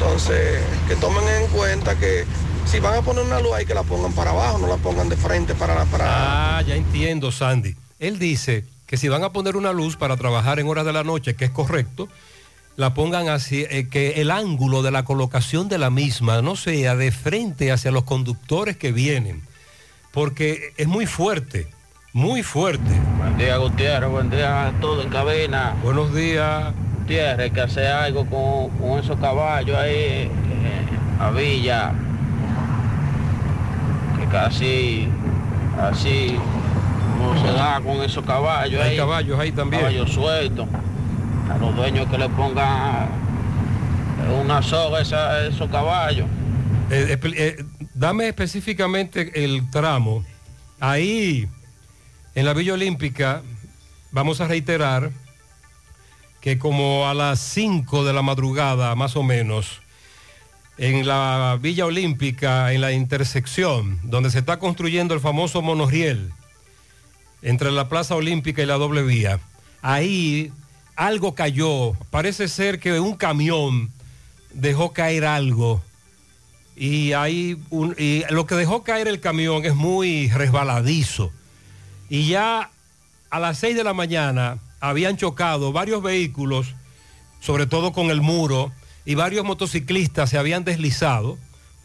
Entonces, 0.00 0.60
que 0.86 0.94
tomen 0.94 1.24
en 1.26 1.48
cuenta 1.48 1.98
que 1.98 2.24
si 2.66 2.78
van 2.78 2.98
a 2.98 3.02
poner 3.02 3.24
una 3.24 3.40
luz 3.40 3.52
ahí 3.54 3.66
que 3.66 3.74
la 3.74 3.82
pongan 3.82 4.12
para 4.12 4.30
abajo, 4.30 4.58
no 4.58 4.68
la 4.68 4.76
pongan 4.76 5.08
de 5.08 5.16
frente 5.16 5.56
para 5.56 5.74
la 5.74 5.86
para 5.86 6.58
Ah, 6.58 6.62
ya 6.62 6.76
entiendo, 6.76 7.32
Sandy. 7.32 7.74
Él 7.98 8.20
dice 8.20 8.64
que 8.86 8.96
si 8.96 9.08
van 9.08 9.24
a 9.24 9.30
poner 9.32 9.56
una 9.56 9.72
luz 9.72 9.96
para 9.96 10.16
trabajar 10.16 10.60
en 10.60 10.68
horas 10.68 10.86
de 10.86 10.92
la 10.92 11.02
noche, 11.02 11.34
que 11.34 11.46
es 11.46 11.50
correcto, 11.50 12.08
la 12.76 12.94
pongan 12.94 13.28
así, 13.28 13.66
eh, 13.70 13.88
que 13.90 14.20
el 14.20 14.30
ángulo 14.30 14.82
de 14.82 14.92
la 14.92 15.04
colocación 15.04 15.68
de 15.68 15.78
la 15.78 15.90
misma 15.90 16.42
no 16.42 16.54
sea 16.54 16.94
de 16.94 17.10
frente 17.10 17.72
hacia 17.72 17.90
los 17.90 18.04
conductores 18.04 18.76
que 18.76 18.92
vienen, 18.92 19.42
porque 20.12 20.74
es 20.76 20.86
muy 20.86 21.06
fuerte, 21.06 21.66
muy 22.12 22.44
fuerte. 22.44 22.92
Buen 23.18 23.36
día, 23.36 23.56
Gutiérrez. 23.56 24.08
Buen 24.08 24.30
día 24.30 24.68
a 24.68 24.72
todos 24.80 25.04
en 25.04 25.10
cabina. 25.10 25.74
Buenos 25.82 26.14
días. 26.14 26.72
Gutiérrez, 27.08 27.52
que 27.52 27.60
hacer 27.62 27.86
algo 27.86 28.26
con, 28.26 28.68
con 28.78 28.98
esos 28.98 29.18
caballos 29.18 29.74
ahí, 29.78 29.94
eh, 29.94 30.30
a 31.18 31.30
Villa. 31.30 31.92
Que 34.18 34.26
casi, 34.26 35.08
así, 35.80 36.36
no 37.18 37.40
se 37.40 37.46
da 37.50 37.80
con 37.80 38.02
esos 38.02 38.22
caballos 38.26 38.82
Hay 38.82 38.90
ahí. 38.90 38.96
caballos 38.98 39.40
ahí 39.40 39.52
también. 39.52 39.80
Caballos 39.80 40.12
sueltos. 40.12 40.68
A 41.50 41.56
los 41.56 41.74
dueños 41.74 42.06
que 42.10 42.18
le 42.18 42.28
pongan 42.28 43.08
una 44.44 44.60
soga 44.60 44.98
a 44.98 45.46
esos 45.46 45.70
caballos. 45.70 46.26
Eh, 46.90 47.18
eh, 47.22 47.64
dame 47.94 48.28
específicamente 48.28 49.46
el 49.46 49.70
tramo. 49.70 50.22
Ahí, 50.78 51.48
en 52.34 52.44
la 52.44 52.52
Villa 52.52 52.74
Olímpica, 52.74 53.40
vamos 54.12 54.42
a 54.42 54.46
reiterar 54.46 55.10
que 56.40 56.58
como 56.58 57.08
a 57.08 57.14
las 57.14 57.40
5 57.40 58.04
de 58.04 58.12
la 58.12 58.22
madrugada, 58.22 58.94
más 58.94 59.16
o 59.16 59.22
menos, 59.22 59.80
en 60.76 61.06
la 61.06 61.58
Villa 61.60 61.86
Olímpica, 61.86 62.72
en 62.72 62.80
la 62.80 62.92
intersección, 62.92 64.00
donde 64.04 64.30
se 64.30 64.38
está 64.38 64.58
construyendo 64.58 65.14
el 65.14 65.20
famoso 65.20 65.60
monorriel, 65.62 66.32
entre 67.42 67.70
la 67.70 67.88
Plaza 67.88 68.14
Olímpica 68.14 68.62
y 68.62 68.66
la 68.66 68.74
doble 68.74 69.02
vía, 69.02 69.40
ahí 69.82 70.52
algo 70.96 71.34
cayó. 71.34 71.92
Parece 72.10 72.48
ser 72.48 72.80
que 72.80 73.00
un 73.00 73.16
camión 73.16 73.90
dejó 74.52 74.92
caer 74.92 75.24
algo 75.24 75.82
y 76.76 77.12
un, 77.70 77.94
y 77.98 78.22
lo 78.30 78.46
que 78.46 78.54
dejó 78.54 78.84
caer 78.84 79.08
el 79.08 79.20
camión 79.20 79.64
es 79.64 79.74
muy 79.74 80.28
resbaladizo. 80.30 81.32
Y 82.08 82.28
ya 82.28 82.70
a 83.30 83.38
las 83.40 83.58
6 83.58 83.76
de 83.76 83.84
la 83.84 83.94
mañana 83.94 84.58
habían 84.80 85.16
chocado 85.16 85.72
varios 85.72 86.02
vehículos, 86.02 86.74
sobre 87.40 87.66
todo 87.66 87.92
con 87.92 88.10
el 88.10 88.20
muro, 88.20 88.72
y 89.04 89.14
varios 89.14 89.44
motociclistas 89.44 90.30
se 90.30 90.38
habían 90.38 90.64
deslizado 90.64 91.38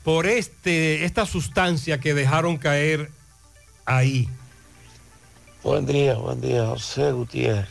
por 0.04 0.26
este, 0.26 1.06
esta 1.06 1.26
sustancia 1.26 2.00
que 2.00 2.14
dejaron 2.14 2.58
caer 2.58 3.10
ahí. 3.86 4.28
Buen 5.64 5.86
día, 5.86 6.16
buen 6.16 6.42
día, 6.42 6.68
José 6.68 7.12
Gutiérrez. 7.14 7.70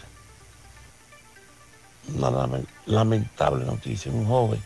Una 2.14 2.30
lame- 2.30 2.64
lamentable 2.86 3.64
noticia, 3.64 4.10
un 4.10 4.26
joven 4.26 4.60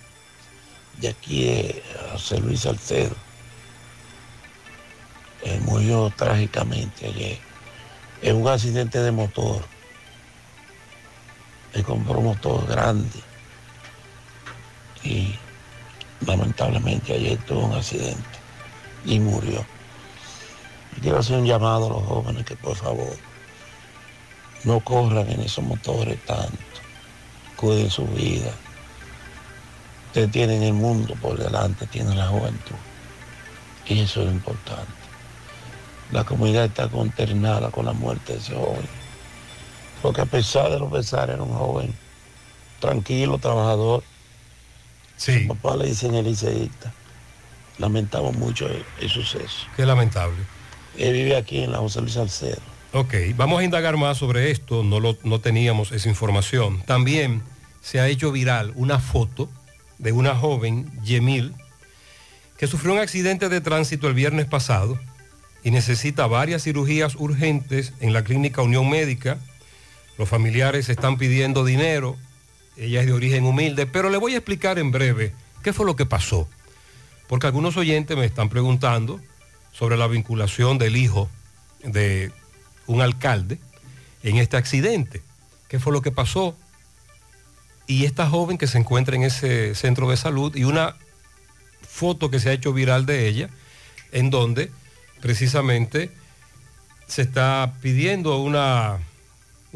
de 0.98 1.08
aquí, 1.08 1.48
eh, 1.48 1.82
José 2.12 2.38
Luis 2.38 2.60
Salcedo, 2.60 3.14
eh, 5.42 5.60
murió 5.64 6.10
trágicamente 6.16 7.06
ayer 7.06 7.38
en 8.22 8.36
un 8.36 8.48
accidente 8.48 9.00
de 9.00 9.10
motor. 9.10 9.64
Él 11.76 11.84
compró 11.84 12.20
un 12.20 12.24
motor 12.24 12.66
grande 12.66 13.20
y 15.04 15.38
lamentablemente 16.24 17.12
ayer 17.12 17.36
tuvo 17.44 17.66
un 17.66 17.74
accidente 17.74 18.38
y 19.04 19.18
murió. 19.20 19.62
Quiero 21.02 21.18
hacer 21.18 21.36
un 21.36 21.44
llamado 21.44 21.86
a 21.86 21.90
los 21.90 22.02
jóvenes 22.02 22.46
que 22.46 22.56
por 22.56 22.76
favor 22.76 23.14
no 24.64 24.80
corran 24.80 25.30
en 25.30 25.42
esos 25.42 25.62
motores 25.62 26.18
tanto, 26.24 26.56
cuiden 27.56 27.90
su 27.90 28.06
vida. 28.06 28.52
Usted 30.06 30.30
tiene 30.30 30.66
el 30.66 30.72
mundo 30.72 31.14
por 31.20 31.36
delante, 31.36 31.86
tiene 31.88 32.14
la 32.14 32.28
juventud. 32.28 32.76
Y 33.86 34.00
eso 34.00 34.22
es 34.22 34.32
importante. 34.32 34.92
La 36.10 36.24
comunidad 36.24 36.64
está 36.64 36.88
consternada 36.88 37.70
con 37.70 37.84
la 37.84 37.92
muerte 37.92 38.32
de 38.32 38.38
ese 38.38 38.54
joven. 38.54 38.95
Porque 40.02 40.20
a 40.20 40.26
pesar 40.26 40.70
de 40.70 40.78
los 40.78 40.90
pesares 40.92 41.34
era 41.34 41.42
un 41.42 41.54
joven 41.54 41.94
tranquilo, 42.80 43.38
trabajador. 43.38 44.02
Sí. 45.16 45.42
Su 45.42 45.48
papá 45.48 45.76
le 45.76 45.86
dicen 45.86 46.14
el 46.14 46.26
liceísta. 46.26 46.92
Lamentamos 47.78 48.36
mucho 48.36 48.68
el, 48.68 48.84
el 49.00 49.10
suceso. 49.10 49.66
Qué 49.76 49.84
lamentable. 49.86 50.36
Él 50.98 51.12
vive 51.12 51.36
aquí 51.36 51.62
en 51.62 51.72
la 51.72 51.78
José 51.78 52.00
Luis 52.00 52.14
Salcedo. 52.14 52.60
Ok, 52.92 53.14
vamos 53.36 53.60
a 53.60 53.64
indagar 53.64 53.96
más 53.96 54.16
sobre 54.18 54.50
esto, 54.50 54.82
no, 54.82 55.00
lo- 55.00 55.18
no 55.24 55.40
teníamos 55.40 55.92
esa 55.92 56.08
información. 56.08 56.82
También 56.84 57.42
se 57.82 58.00
ha 58.00 58.08
hecho 58.08 58.32
viral 58.32 58.72
una 58.76 58.98
foto 58.98 59.50
de 59.98 60.12
una 60.12 60.34
joven, 60.34 60.90
Yemil, 61.02 61.52
que 62.56 62.66
sufrió 62.66 62.92
un 62.94 62.98
accidente 62.98 63.48
de 63.50 63.60
tránsito 63.60 64.06
el 64.08 64.14
viernes 64.14 64.46
pasado 64.46 64.98
y 65.62 65.70
necesita 65.70 66.26
varias 66.26 66.62
cirugías 66.62 67.16
urgentes 67.16 67.92
en 68.00 68.12
la 68.14 68.24
clínica 68.24 68.62
Unión 68.62 68.88
Médica. 68.88 69.38
Los 70.18 70.28
familiares 70.28 70.88
están 70.88 71.18
pidiendo 71.18 71.64
dinero, 71.64 72.16
ella 72.76 73.00
es 73.00 73.06
de 73.06 73.12
origen 73.12 73.44
humilde, 73.44 73.86
pero 73.86 74.10
le 74.10 74.18
voy 74.18 74.34
a 74.34 74.38
explicar 74.38 74.78
en 74.78 74.90
breve 74.90 75.32
qué 75.62 75.72
fue 75.72 75.86
lo 75.86 75.96
que 75.96 76.06
pasó. 76.06 76.48
Porque 77.26 77.46
algunos 77.46 77.76
oyentes 77.76 78.16
me 78.16 78.24
están 78.24 78.48
preguntando 78.48 79.20
sobre 79.72 79.96
la 79.96 80.06
vinculación 80.06 80.78
del 80.78 80.96
hijo 80.96 81.28
de 81.82 82.32
un 82.86 83.00
alcalde 83.00 83.58
en 84.22 84.36
este 84.36 84.56
accidente. 84.56 85.22
¿Qué 85.68 85.78
fue 85.78 85.92
lo 85.92 86.02
que 86.02 86.12
pasó? 86.12 86.56
Y 87.86 88.04
esta 88.04 88.28
joven 88.28 88.58
que 88.58 88.66
se 88.66 88.78
encuentra 88.78 89.16
en 89.16 89.22
ese 89.22 89.74
centro 89.74 90.08
de 90.10 90.16
salud 90.16 90.54
y 90.56 90.64
una 90.64 90.96
foto 91.86 92.30
que 92.30 92.40
se 92.40 92.50
ha 92.50 92.52
hecho 92.52 92.72
viral 92.72 93.06
de 93.06 93.26
ella, 93.28 93.48
en 94.12 94.30
donde 94.30 94.70
precisamente 95.20 96.10
se 97.06 97.22
está 97.22 97.74
pidiendo 97.80 98.38
una, 98.38 98.98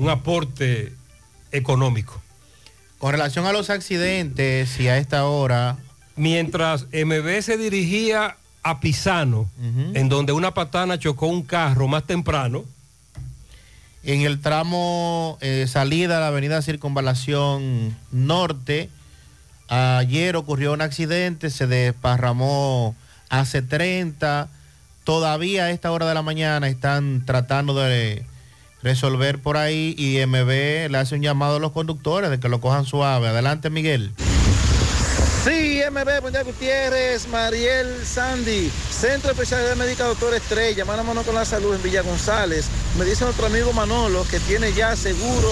un 0.01 0.09
aporte 0.09 0.95
económico. 1.53 2.23
Con 2.99 3.13
relación 3.13 3.45
a 3.45 3.53
los 3.53 3.69
accidentes 3.69 4.81
y 4.81 4.89
a 4.89 4.97
esta 4.97 5.27
hora... 5.27 5.77
Mientras 6.17 6.87
MB 6.87 7.43
se 7.43 7.59
dirigía 7.59 8.37
a 8.63 8.81
Pisano, 8.81 9.49
en 9.95 10.09
donde 10.09 10.33
una 10.33 10.55
patana 10.55 10.99
chocó 10.99 11.27
un 11.27 11.43
carro 11.43 11.87
más 11.87 12.05
temprano, 12.05 12.65
En 14.03 14.23
el 14.23 14.41
tramo 14.41 15.37
eh, 15.43 15.67
salida 15.69 16.17
a 16.17 16.21
la 16.21 16.29
avenida 16.29 16.63
Circunvalación 16.63 17.95
Norte, 18.11 18.89
ayer 19.69 20.35
ocurrió 20.37 20.73
un 20.73 20.81
accidente, 20.81 21.51
se 21.51 21.67
desparramó 21.67 22.97
hace 23.29 23.61
30. 23.61 24.49
Todavía 25.05 25.65
a 25.65 25.71
esta 25.71 25.93
hora 25.93 26.07
de 26.07 26.15
la 26.15 26.23
mañana 26.23 26.69
están 26.69 27.25
tratando 27.27 27.75
de 27.75 28.25
resolver 28.83 29.41
por 29.41 29.57
ahí 29.57 29.95
y 29.99 30.25
MB 30.27 30.91
le 30.91 30.99
hace 30.99 31.15
un 31.15 31.23
llamado 31.23 31.57
a 31.57 31.61
los 31.61 31.73
conductores 31.73 32.31
de 32.31 32.41
que 32.41 32.49
lo 32.49 32.61
cojan 32.61 32.87
suave. 32.87 33.29
Adelante, 33.29 33.71
Miguel. 33.71 34.13
Sí, 35.45 35.81
MB, 35.91 36.21
buen 36.21 36.35
día 36.35 36.43
Gutiérrez, 36.43 37.27
Mariel 37.29 38.05
Sandy, 38.05 38.71
Centro 38.91 39.31
Especial 39.31 39.67
de 39.67 39.75
Médica 39.75 40.05
Doctor 40.05 40.35
Estrella, 40.35 40.85
mano 40.85 41.01
a 41.01 41.05
mano 41.05 41.23
con 41.23 41.35
la 41.35 41.47
salud 41.47 41.75
en 41.75 41.83
Villa 41.83 42.03
González. 42.03 42.67
Me 42.99 43.07
dice 43.07 43.25
nuestro 43.25 43.47
amigo 43.47 43.73
Manolo 43.73 44.27
que 44.31 44.39
tiene 44.41 44.71
ya 44.75 44.95
seguro 44.97 45.51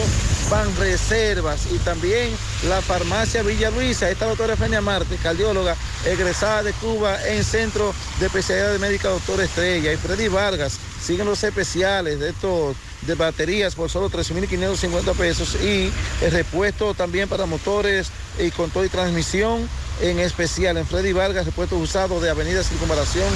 Ban 0.51 0.76
Reservas 0.76 1.68
y 1.72 1.79
también 1.79 2.31
la 2.68 2.83
farmacia 2.83 3.43
Villa 3.43 3.70
Luisa. 3.70 4.11
Esta 4.11 4.26
doctora 4.26 4.55
Efenia 4.55 4.83
Marte, 4.83 5.16
cardióloga, 5.16 5.74
egresada 6.05 6.64
de 6.64 6.74
Cuba 6.74 7.16
en 7.26 7.43
Centro 7.43 7.95
de 8.20 8.26
Especialidad 8.26 8.72
de 8.72 8.79
Médica 8.79 9.09
Doctor 9.09 9.41
Estrella. 9.41 9.91
Y 9.91 9.97
Freddy 9.97 10.29
Vargas, 10.29 10.79
siguen 11.01 11.26
los 11.26 11.43
especiales 11.45 12.20
de 12.20 12.29
estos 12.29 12.76
de 13.09 13.14
baterías 13.14 13.74
por 13.74 13.90
solo 13.90 14.11
13.550 14.11 15.14
pesos 15.14 15.56
y 15.56 15.90
el 16.22 16.30
repuesto 16.30 16.92
también 16.94 17.28
para 17.28 17.46
motores 17.46 18.09
y 18.38 18.50
control 18.50 18.86
y 18.86 18.88
transmisión 18.90 19.68
en 20.00 20.20
especial 20.20 20.76
en 20.76 20.86
Freddy 20.86 21.12
Vargas, 21.12 21.46
repuesto 21.46 21.76
usado 21.76 22.20
de 22.20 22.30
Avenida 22.30 22.62
Circunvalación 22.62 23.26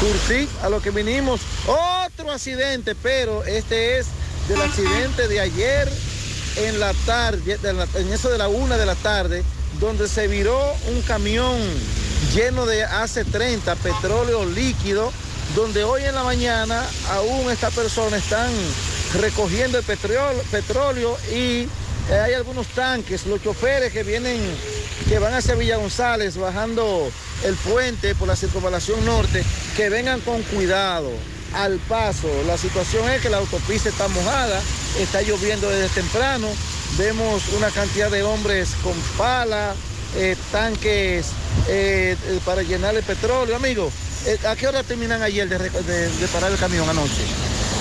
Cursi. 0.00 0.48
A 0.62 0.68
lo 0.68 0.80
que 0.80 0.90
vinimos, 0.90 1.40
otro 1.66 2.30
accidente, 2.30 2.94
pero 2.94 3.42
este 3.44 3.98
es 3.98 4.06
del 4.48 4.60
accidente 4.60 5.26
de 5.26 5.40
ayer 5.40 5.90
en 6.56 6.78
la 6.78 6.92
tarde, 7.06 7.58
la- 7.62 7.88
en 7.94 8.12
eso 8.12 8.28
de 8.28 8.36
la 8.38 8.48
una 8.48 8.76
de 8.76 8.86
la 8.86 8.94
tarde, 8.96 9.42
donde 9.80 10.06
se 10.08 10.28
viró 10.28 10.60
un 10.94 11.00
camión 11.02 11.58
lleno 12.34 12.66
de 12.66 12.84
AC-30, 12.84 13.74
petróleo 13.76 14.44
líquido, 14.44 15.10
donde 15.54 15.84
hoy 15.84 16.02
en 16.04 16.14
la 16.14 16.24
mañana 16.24 16.84
aún 17.10 17.50
estas 17.50 17.74
personas 17.74 18.22
están 18.22 18.50
recogiendo 19.20 19.78
el 19.78 19.84
petróleo, 19.84 21.18
y 21.30 21.68
eh, 22.10 22.20
hay 22.24 22.34
algunos 22.34 22.66
tanques, 22.68 23.26
los 23.26 23.42
choferes 23.42 23.92
que 23.92 24.02
vienen, 24.02 24.40
que 25.08 25.18
van 25.18 25.34
hacia 25.34 25.54
Villa 25.54 25.76
González, 25.76 26.36
bajando 26.36 27.10
el 27.44 27.54
puente 27.56 28.14
por 28.14 28.28
la 28.28 28.36
circunvalación 28.36 29.04
norte, 29.04 29.44
que 29.76 29.90
vengan 29.90 30.20
con 30.20 30.42
cuidado 30.42 31.10
al 31.54 31.78
paso. 31.80 32.28
La 32.46 32.56
situación 32.56 33.08
es 33.10 33.20
que 33.20 33.28
la 33.28 33.38
autopista 33.38 33.90
está 33.90 34.08
mojada, 34.08 34.60
está 34.98 35.20
lloviendo 35.22 35.68
desde 35.68 35.88
temprano, 36.00 36.48
vemos 36.96 37.42
una 37.56 37.68
cantidad 37.70 38.10
de 38.10 38.22
hombres 38.22 38.70
con 38.82 38.94
pala, 39.18 39.74
eh, 40.16 40.36
tanques 40.50 41.28
eh, 41.68 42.16
para 42.44 42.62
llenar 42.62 42.94
el 42.94 43.02
petróleo. 43.02 43.56
Amigo, 43.56 43.90
eh, 43.90 44.11
¿a 44.48 44.56
qué 44.56 44.66
hora 44.68 44.82
terminan 44.82 45.22
ayer 45.22 45.48
de, 45.48 45.58
reco- 45.58 45.82
de- 45.82 46.08
de 46.10 46.28
parar 46.28 46.52
el 46.52 46.58
camión 46.58 46.88
anoche? 46.88 47.22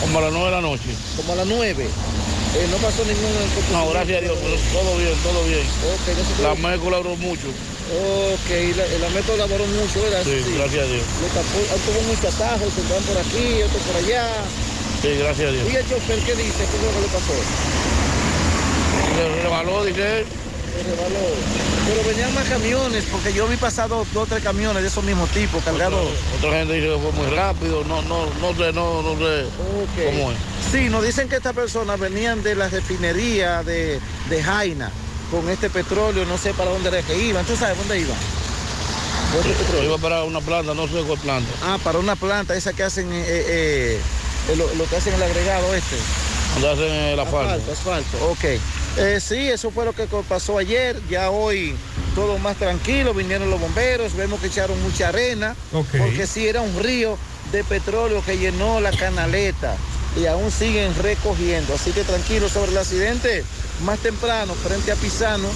Como 0.02 0.20
a 0.20 0.22
las 0.24 0.32
9 0.34 0.46
de 0.46 0.52
la 0.52 0.62
noche. 0.62 0.90
Como 1.18 1.34
a 1.34 1.36
las 1.36 1.48
9. 1.48 1.86
Eh, 2.54 2.68
no 2.70 2.78
pasó 2.78 3.06
ningún... 3.06 3.32
No, 3.72 3.90
gracias 3.92 4.18
a 4.18 4.22
Dios, 4.22 4.38
pero 4.42 4.56
todo 4.74 4.98
bien, 4.98 5.14
todo 5.24 5.44
bien. 5.46 5.62
Ok, 5.62 6.08
no 6.18 6.36
se 6.36 6.44
La 6.44 6.50
puede- 6.56 6.68
MEC 6.76 6.84
colaboró 6.84 7.16
mucho. 7.18 7.48
Ok, 7.48 8.50
la, 8.76 8.86
la 9.10 9.38
laboró 9.38 9.66
mucho, 9.68 10.02
¿verdad? 10.02 10.24
Sí, 10.24 10.44
gracias 10.58 10.84
a 10.84 10.88
Dios. 10.88 11.04
Le 11.22 11.80
tuvo 11.86 12.02
muchos 12.08 12.26
atajos, 12.36 12.70
se 12.74 12.82
van 12.94 13.04
por 13.04 13.18
aquí, 13.18 13.62
otros 13.64 13.82
por 13.84 13.96
allá. 13.98 14.28
Sí, 15.02 15.08
gracias 15.18 15.48
a 15.48 15.52
Dios. 15.52 15.66
¿Y 15.72 15.76
el 15.76 15.90
chofer 15.90 16.20
qué 16.20 16.36
dice? 16.36 16.58
¿Qué 16.58 16.76
es 16.78 16.84
lo 16.84 16.92
que 16.92 17.02
le 17.02 17.08
pasó? 17.08 17.34
Se 19.16 19.42
rebaló, 19.44 19.84
dice. 19.86 20.26
Pero 20.74 22.08
venían 22.08 22.34
más 22.34 22.48
camiones, 22.48 23.04
porque 23.12 23.34
yo 23.34 23.48
vi 23.48 23.58
pasado 23.58 24.06
dos 24.14 24.24
o 24.24 24.26
tres 24.26 24.44
camiones 24.44 24.82
de 24.82 24.88
esos 24.88 25.04
mismos 25.04 25.30
tipos, 25.32 25.64
cargados. 25.64 26.00
Otra 26.38 26.60
gente 26.60 26.74
dice 26.76 26.88
que 26.88 26.98
fue 27.00 27.12
muy 27.12 27.36
rápido, 27.36 27.84
no, 27.84 28.02
no, 28.04 28.26
no 28.40 28.56
sé, 28.56 28.72
no, 28.72 29.02
no 29.02 29.18
sé 29.18 29.46
cómo 30.06 30.32
es. 30.32 30.38
Sí, 30.72 30.90
nos 30.90 31.04
dicen 31.04 31.28
que 31.28 31.36
estas 31.36 31.54
personas 31.54 32.00
venían 32.00 32.42
de 32.44 32.56
la 32.56 32.70
refinería 32.70 33.64
de, 33.64 34.00
de 34.30 34.44
Jaina 34.44 34.92
con 35.30 35.50
este 35.50 35.70
petróleo, 35.70 36.26
no 36.26 36.38
sé 36.38 36.54
para 36.54 36.72
dónde 36.72 36.90
era 36.90 37.02
que 37.02 37.18
iban. 37.18 37.46
¿Tú 37.46 37.56
sabes 37.56 37.78
dónde 37.78 38.00
iban? 38.00 38.18
Yo 39.74 39.84
iba 39.84 39.98
para 39.98 40.24
una 40.24 40.42
planta, 40.42 40.74
no 40.74 40.88
sé 40.88 41.04
cuál 41.06 41.20
planta. 41.20 41.50
Ah, 41.64 41.78
para 41.84 42.00
una 42.00 42.16
planta, 42.16 42.56
esa 42.56 42.74
que 42.74 42.84
hacen, 42.84 43.12
eh, 43.12 43.24
eh, 43.28 44.02
eh, 44.50 44.56
lo, 44.56 44.74
lo 44.76 44.86
que 44.86 44.96
hacen 44.98 45.14
el 45.14 45.24
agregado 45.24 45.74
este. 45.74 45.96
Donde 46.54 46.70
hacen 46.70 46.92
el 46.92 47.20
asfalto. 47.20 47.72
Asfalto, 47.72 47.72
asfalto, 47.72 48.30
ok. 48.30 48.46
Eh, 48.98 49.20
sí, 49.22 49.48
eso 49.50 49.72
fue 49.72 49.86
lo 49.86 49.94
que 49.94 50.08
pasó 50.28 50.58
ayer. 50.58 51.00
Ya 51.10 51.30
hoy 51.30 51.76
todo 52.16 52.38
más 52.40 52.58
tranquilo, 52.58 53.14
vinieron 53.14 53.50
los 53.50 53.60
bomberos, 53.60 54.16
vemos 54.16 54.40
que 54.40 54.48
echaron 54.48 54.82
mucha 54.84 55.10
arena, 55.10 55.56
porque 55.72 56.28
sí 56.28 56.48
era 56.48 56.62
un 56.62 56.82
río 56.82 57.18
de 57.52 57.64
petróleo 57.64 58.24
que 58.26 58.38
llenó 58.38 58.80
la 58.80 58.92
canaleta 58.92 59.76
y 60.20 60.26
aún 60.26 60.52
siguen 60.52 60.94
recogiendo. 61.02 61.74
Así 61.74 61.92
que 61.92 62.04
tranquilo 62.04 62.50
sobre 62.50 62.72
el 62.72 62.78
accidente, 62.78 63.44
más 63.86 64.00
temprano, 64.00 64.54
frente 64.54 64.92
a 64.92 64.96
Pisano, 64.96 65.48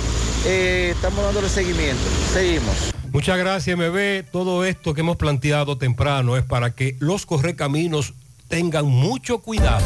eh, 0.45 0.91
estamos 0.95 1.23
dándole 1.23 1.49
seguimiento. 1.49 2.03
Seguimos. 2.33 2.93
Muchas 3.11 3.37
gracias, 3.37 3.77
MB. 3.77 4.29
Todo 4.31 4.65
esto 4.65 4.93
que 4.93 5.01
hemos 5.01 5.17
planteado 5.17 5.77
temprano 5.77 6.37
es 6.37 6.43
para 6.43 6.71
que 6.71 6.95
los 6.99 7.25
correcaminos 7.25 8.13
tengan 8.47 8.85
mucho 8.85 9.39
cuidado. 9.39 9.85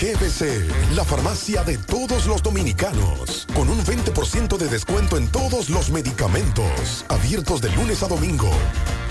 GBC, 0.00 0.64
la 0.96 1.04
farmacia 1.04 1.62
de 1.62 1.76
todos 1.76 2.24
los 2.24 2.42
dominicanos, 2.42 3.46
con 3.54 3.68
un 3.68 3.78
20% 3.84 4.56
de 4.56 4.66
descuento 4.66 5.18
en 5.18 5.28
todos 5.28 5.68
los 5.68 5.90
medicamentos, 5.90 7.04
abiertos 7.10 7.60
de 7.60 7.68
lunes 7.76 8.02
a 8.02 8.08
domingo. 8.08 8.50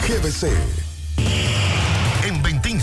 GBC. 0.07 0.49
En 2.25 2.41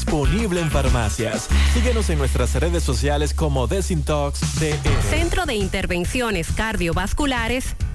disponible 0.01 0.59
en 0.61 0.71
farmacias. 0.71 1.47
Síguenos 1.75 2.09
en 2.09 2.17
nuestras 2.17 2.55
redes 2.55 2.83
sociales 2.83 3.35
como 3.35 3.67
Desintox 3.67 4.59
DR. 4.59 5.01
Centro 5.11 5.45
de 5.45 5.53
Intervenciones 5.53 6.51
Cardiovasculares, 6.53 7.75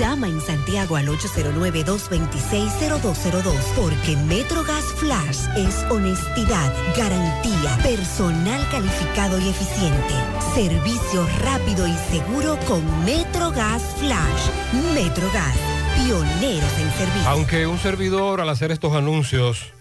Llama 0.00 0.26
en 0.28 0.40
Santiago 0.40 0.96
al 0.96 1.08
809-226-0202 1.08 3.52
porque 3.76 4.16
MetroGas 4.16 4.86
Flash 4.96 5.40
es 5.58 5.84
honestidad, 5.90 6.72
garantía, 6.96 7.76
personal 7.82 8.66
calificado 8.70 9.38
y 9.38 9.50
eficiente, 9.50 10.14
servicio 10.54 11.28
rápido 11.42 11.86
y 11.86 11.94
seguro 12.10 12.58
con 12.66 12.82
MetroGas 13.04 13.82
Flash. 13.98 14.48
MetroGas, 14.94 15.54
pioneros 15.96 16.78
en 16.78 16.90
servicio. 16.92 17.28
Aunque 17.28 17.66
un 17.66 17.78
servidor 17.78 18.40
al 18.40 18.48
hacer 18.48 18.70
estos 18.70 18.96
anuncios 18.96 19.74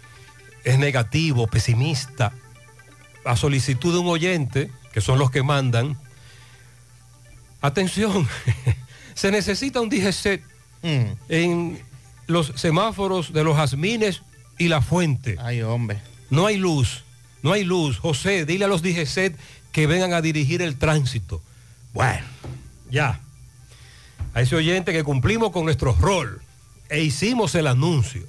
es 0.65 0.77
negativo, 0.79 1.47
pesimista, 1.47 2.33
a 3.23 3.37
solicitud 3.37 3.93
de 3.93 3.99
un 3.99 4.07
oyente, 4.07 4.69
que 4.91 4.99
son 4.99 5.17
los 5.17 5.31
que 5.31 5.43
mandan, 5.43 5.97
atención, 7.61 8.27
se 9.19 9.31
necesita 9.31 9.81
un 9.81 9.89
DGC 9.89 10.41
en 11.27 11.83
los 12.27 12.53
semáforos 12.55 13.33
de 13.33 13.43
los 13.43 13.57
jazmines 13.57 14.21
y 14.57 14.69
la 14.69 14.81
fuente. 14.81 15.35
Ay, 15.41 15.61
hombre. 15.61 15.99
No 16.29 16.45
hay 16.45 16.55
luz, 16.55 17.03
no 17.43 17.51
hay 17.51 17.65
luz. 17.65 17.97
José, 17.99 18.45
dile 18.45 18.63
a 18.63 18.69
los 18.69 18.81
DGC 18.81 19.35
que 19.73 19.87
vengan 19.87 20.13
a 20.13 20.21
dirigir 20.21 20.61
el 20.61 20.77
tránsito. 20.77 21.41
Bueno, 21.93 22.25
Ya. 22.89 23.19
A 24.33 24.41
ese 24.41 24.55
oyente 24.55 24.93
que 24.93 25.03
cumplimos 25.03 25.51
con 25.51 25.65
nuestro 25.65 25.93
rol 25.99 26.41
e 26.87 27.01
hicimos 27.01 27.55
el 27.55 27.67
anuncio. 27.67 28.25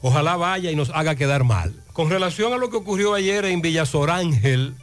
Ojalá 0.00 0.36
vaya 0.36 0.70
y 0.70 0.76
nos 0.76 0.88
haga 0.90 1.14
quedar 1.14 1.44
mal. 1.44 1.74
Con 1.92 2.08
relación 2.08 2.54
a 2.54 2.56
lo 2.56 2.70
que 2.70 2.76
ocurrió 2.76 3.12
ayer 3.12 3.44
en 3.44 3.60
Villasorángel, 3.60 4.76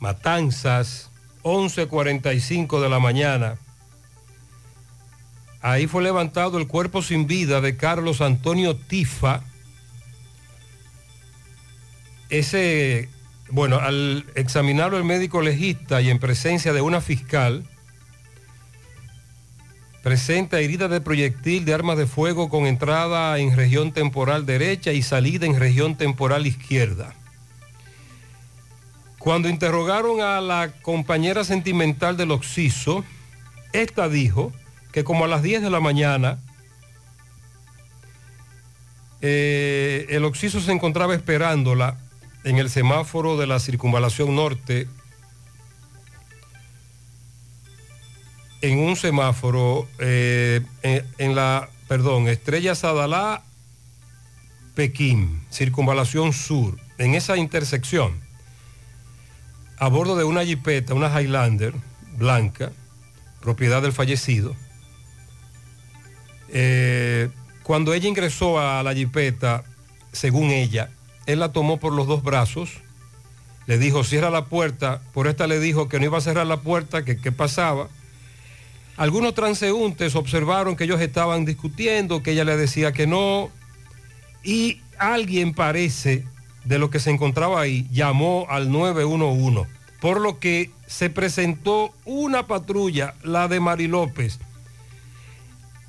Matanzas, 0.00 1.07
11.45 1.42 2.80
de 2.80 2.88
la 2.88 2.98
mañana. 2.98 3.58
Ahí 5.60 5.86
fue 5.86 6.02
levantado 6.02 6.58
el 6.58 6.66
cuerpo 6.66 7.02
sin 7.02 7.26
vida 7.26 7.60
de 7.60 7.76
Carlos 7.76 8.20
Antonio 8.20 8.76
Tifa. 8.76 9.42
Ese, 12.30 13.08
bueno, 13.50 13.78
al 13.78 14.24
examinarlo 14.34 14.98
el 14.98 15.04
médico 15.04 15.42
legista 15.42 16.00
y 16.00 16.10
en 16.10 16.18
presencia 16.20 16.72
de 16.72 16.80
una 16.80 17.00
fiscal, 17.00 17.64
presenta 20.02 20.60
herida 20.60 20.88
de 20.88 21.00
proyectil 21.00 21.64
de 21.64 21.74
armas 21.74 21.98
de 21.98 22.06
fuego 22.06 22.48
con 22.48 22.66
entrada 22.66 23.38
en 23.38 23.56
región 23.56 23.92
temporal 23.92 24.46
derecha 24.46 24.92
y 24.92 25.02
salida 25.02 25.44
en 25.44 25.58
región 25.58 25.96
temporal 25.96 26.46
izquierda. 26.46 27.17
Cuando 29.28 29.50
interrogaron 29.50 30.22
a 30.22 30.40
la 30.40 30.72
compañera 30.80 31.44
sentimental 31.44 32.16
del 32.16 32.30
Oxiso, 32.30 33.04
esta 33.74 34.08
dijo 34.08 34.54
que 34.90 35.04
como 35.04 35.26
a 35.26 35.28
las 35.28 35.42
10 35.42 35.60
de 35.60 35.68
la 35.68 35.80
mañana 35.80 36.38
eh, 39.20 40.06
el 40.08 40.24
Oxiso 40.24 40.62
se 40.62 40.72
encontraba 40.72 41.14
esperándola 41.14 41.98
en 42.44 42.56
el 42.56 42.70
semáforo 42.70 43.36
de 43.36 43.46
la 43.46 43.60
circunvalación 43.60 44.34
norte, 44.34 44.88
en 48.62 48.78
un 48.78 48.96
semáforo 48.96 49.86
eh, 49.98 50.62
en, 50.82 51.04
en 51.18 51.34
la, 51.34 51.68
perdón, 51.86 52.28
Estrella 52.28 52.74
Sadalá, 52.74 53.42
Pekín, 54.74 55.42
circunvalación 55.50 56.32
sur, 56.32 56.78
en 56.96 57.14
esa 57.14 57.36
intersección, 57.36 58.26
a 59.78 59.88
bordo 59.88 60.16
de 60.16 60.24
una 60.24 60.44
jipeta, 60.44 60.94
una 60.94 61.08
Highlander 61.08 61.74
blanca, 62.16 62.72
propiedad 63.40 63.80
del 63.80 63.92
fallecido. 63.92 64.54
Eh, 66.50 67.28
cuando 67.62 67.92
ella 67.92 68.08
ingresó 68.08 68.58
a 68.58 68.82
la 68.82 68.94
jipeta, 68.94 69.64
según 70.12 70.50
ella, 70.50 70.90
él 71.26 71.40
la 71.40 71.52
tomó 71.52 71.78
por 71.78 71.92
los 71.92 72.06
dos 72.06 72.22
brazos, 72.22 72.70
le 73.66 73.78
dijo, 73.78 74.02
cierra 74.02 74.30
la 74.30 74.46
puerta, 74.46 75.02
por 75.12 75.26
esta 75.26 75.46
le 75.46 75.60
dijo 75.60 75.88
que 75.88 75.98
no 75.98 76.06
iba 76.06 76.18
a 76.18 76.22
cerrar 76.22 76.46
la 76.46 76.60
puerta, 76.60 77.04
que 77.04 77.18
qué 77.18 77.30
pasaba. 77.32 77.88
Algunos 78.96 79.34
transeúntes 79.34 80.16
observaron 80.16 80.74
que 80.74 80.84
ellos 80.84 81.00
estaban 81.00 81.44
discutiendo, 81.44 82.22
que 82.22 82.32
ella 82.32 82.44
le 82.44 82.56
decía 82.56 82.92
que 82.92 83.06
no, 83.06 83.50
y 84.42 84.80
alguien 84.98 85.52
parece 85.52 86.24
de 86.68 86.78
lo 86.78 86.90
que 86.90 87.00
se 87.00 87.10
encontraba 87.10 87.60
ahí 87.60 87.86
llamó 87.90 88.46
al 88.50 88.70
911, 88.70 89.68
por 90.00 90.20
lo 90.20 90.38
que 90.38 90.70
se 90.86 91.10
presentó 91.10 91.92
una 92.04 92.46
patrulla, 92.46 93.14
la 93.24 93.48
de 93.48 93.58
Mari 93.58 93.88
López. 93.88 94.38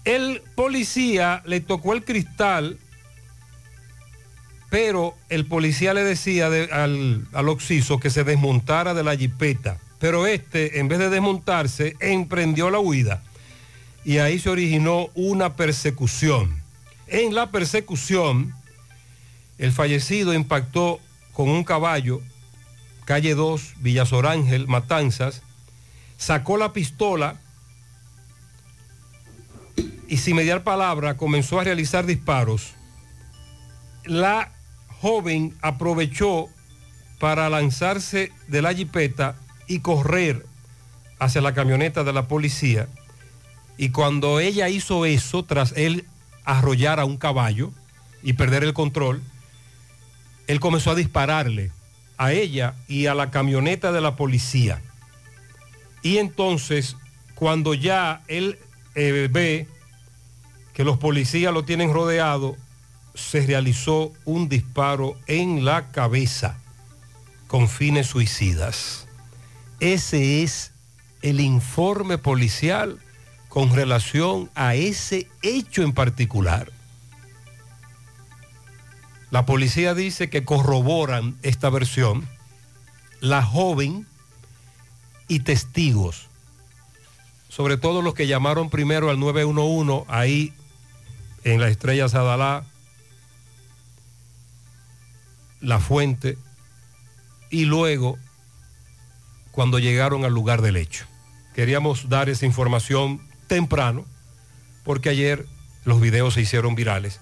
El 0.06 0.42
policía 0.56 1.44
le 1.46 1.60
tocó 1.60 1.94
el 1.94 2.04
cristal, 2.04 2.80
pero 4.70 5.16
el 5.30 5.46
policía 5.46 5.94
le 5.94 6.04
decía 6.04 6.50
de- 6.50 6.72
al, 6.72 7.28
al 7.34 7.50
Oxiso 7.50 8.00
que 8.00 8.10
se 8.10 8.24
desmontara 8.24 8.94
de 8.94 9.04
la 9.04 9.16
jipeta, 9.18 9.78
pero 10.00 10.28
este, 10.28 10.80
en 10.80 10.88
vez 10.88 11.00
de 11.00 11.10
desmontarse, 11.10 11.96
emprendió 12.00 12.70
la 12.70 12.80
huida 12.80 13.22
y 14.06 14.20
ahí 14.20 14.40
se 14.40 14.50
originó 14.50 15.10
una 15.14 15.56
persecución. 15.56 16.62
En 17.08 17.34
la 17.36 17.52
persecución, 17.52 18.54
el 19.60 19.74
fallecido 19.74 20.34
impactó 20.34 21.00
con 21.34 21.50
un 21.50 21.64
caballo, 21.64 22.22
calle 23.06 23.36
2, 23.36 23.74
Villasorángel, 23.78 24.68
Matanzas, 24.68 25.44
sacó 26.18 26.58
la 26.58 26.74
pistola 26.74 27.40
y 30.08 30.18
sin 30.18 30.38
mediar 30.38 30.64
palabra 30.64 31.18
comenzó 31.18 31.60
a 31.60 31.66
realizar 31.66 32.06
disparos. 32.06 32.72
La 34.06 34.52
joven 35.02 35.56
aprovechó 35.62 36.48
para 37.20 37.50
lanzarse 37.50 38.32
de 38.48 38.62
la 38.62 38.74
jipeta 38.74 39.36
y 39.68 39.80
correr 39.80 40.46
hacia 41.20 41.42
la 41.42 41.54
camioneta 41.54 42.06
de 42.06 42.14
la 42.14 42.28
policía. 42.28 42.88
Y 43.78 43.90
cuando 43.90 44.40
ella 44.40 44.70
hizo 44.70 45.06
eso, 45.06 45.44
tras 45.44 45.74
él 45.76 46.06
arrollar 46.46 47.00
a 47.00 47.06
un 47.06 47.18
caballo 47.18 47.72
y 48.24 48.34
perder 48.34 48.64
el 48.64 48.74
control, 48.74 49.22
él 50.50 50.60
comenzó 50.60 50.90
a 50.90 50.96
dispararle 50.96 51.72
a 52.18 52.32
ella 52.32 52.74
y 52.88 53.06
a 53.06 53.14
la 53.14 53.30
camioneta 53.30 53.92
de 53.92 54.02
la 54.02 54.16
policía. 54.16 54.82
Y 56.02 56.18
entonces, 56.18 56.98
cuando 57.36 57.76
ya 57.76 58.24
él 58.28 58.58
eh, 58.96 59.30
ve 59.32 59.68
que 60.74 60.84
los 60.84 60.98
policías 60.98 61.54
lo 61.54 61.66
tienen 61.66 61.94
rodeado, 61.94 62.58
se 63.14 63.46
realizó 63.46 64.12
un 64.26 64.50
disparo 64.50 65.16
en 65.28 65.66
la 65.66 65.92
cabeza 65.92 66.58
con 67.46 67.70
fines 67.70 68.08
suicidas. 68.08 69.08
Ese 69.80 70.42
es 70.42 70.72
el 71.22 71.42
informe 71.42 72.18
policial 72.18 72.98
con 73.50 73.72
relación 73.76 74.50
a 74.56 74.74
ese 74.74 75.28
hecho 75.44 75.84
en 75.84 75.94
particular. 75.94 76.72
La 79.32 79.46
policía 79.46 79.94
dice 79.94 80.30
que 80.30 80.44
corroboran 80.44 81.38
esta 81.44 81.70
versión 81.70 82.28
la 83.22 83.44
joven 83.44 84.08
y 85.28 85.42
testigos, 85.42 86.28
sobre 87.48 87.78
todo 87.78 88.02
los 88.02 88.16
que 88.16 88.28
llamaron 88.28 88.70
primero 88.70 89.10
al 89.10 89.20
911 89.20 90.06
ahí 90.08 90.54
en 91.44 91.62
la 91.62 91.68
estrella 91.68 92.10
Sadalá, 92.10 92.66
la 95.62 95.80
fuente, 95.80 96.38
y 97.52 97.66
luego 97.66 98.18
cuando 99.52 99.78
llegaron 99.78 100.26
al 100.26 100.34
lugar 100.34 100.62
del 100.62 100.78
hecho. 100.78 101.06
Queríamos 101.54 102.10
dar 102.10 102.30
esa 102.30 102.46
información 102.46 103.22
temprano, 103.48 104.06
porque 104.84 105.10
ayer 105.10 105.46
los 105.86 106.00
videos 106.00 106.36
se 106.36 106.42
hicieron 106.42 106.76
virales 106.76 107.20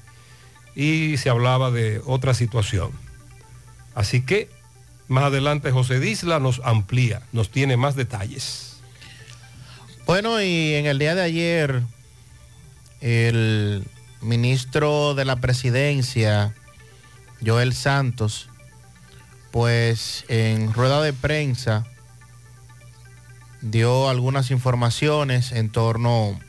y 0.78 1.18
se 1.18 1.32
hablaba 1.32 1.72
de 1.72 2.04
otra 2.06 2.36
situación. 2.36 2.92
Así 3.96 4.22
que 4.22 4.48
más 5.08 5.24
adelante 5.24 5.72
José 5.72 6.00
Disla 6.00 6.40
nos 6.40 6.62
amplía, 6.64 7.24
nos 7.32 7.50
tiene 7.50 7.78
más 7.78 7.96
detalles. 7.96 8.78
Bueno, 10.06 10.40
y 10.40 10.76
en 10.76 10.86
el 10.86 11.00
día 11.00 11.16
de 11.16 11.24
ayer, 11.24 11.82
el 13.02 13.86
ministro 14.22 15.16
de 15.16 15.26
la 15.26 15.38
presidencia, 15.38 16.54
Joel 17.44 17.74
Santos, 17.74 18.48
pues 19.50 20.26
en 20.28 20.74
rueda 20.74 21.02
de 21.02 21.14
prensa 21.14 21.88
dio 23.62 24.10
algunas 24.10 24.52
informaciones 24.52 25.54
en 25.54 25.72
torno 25.72 26.40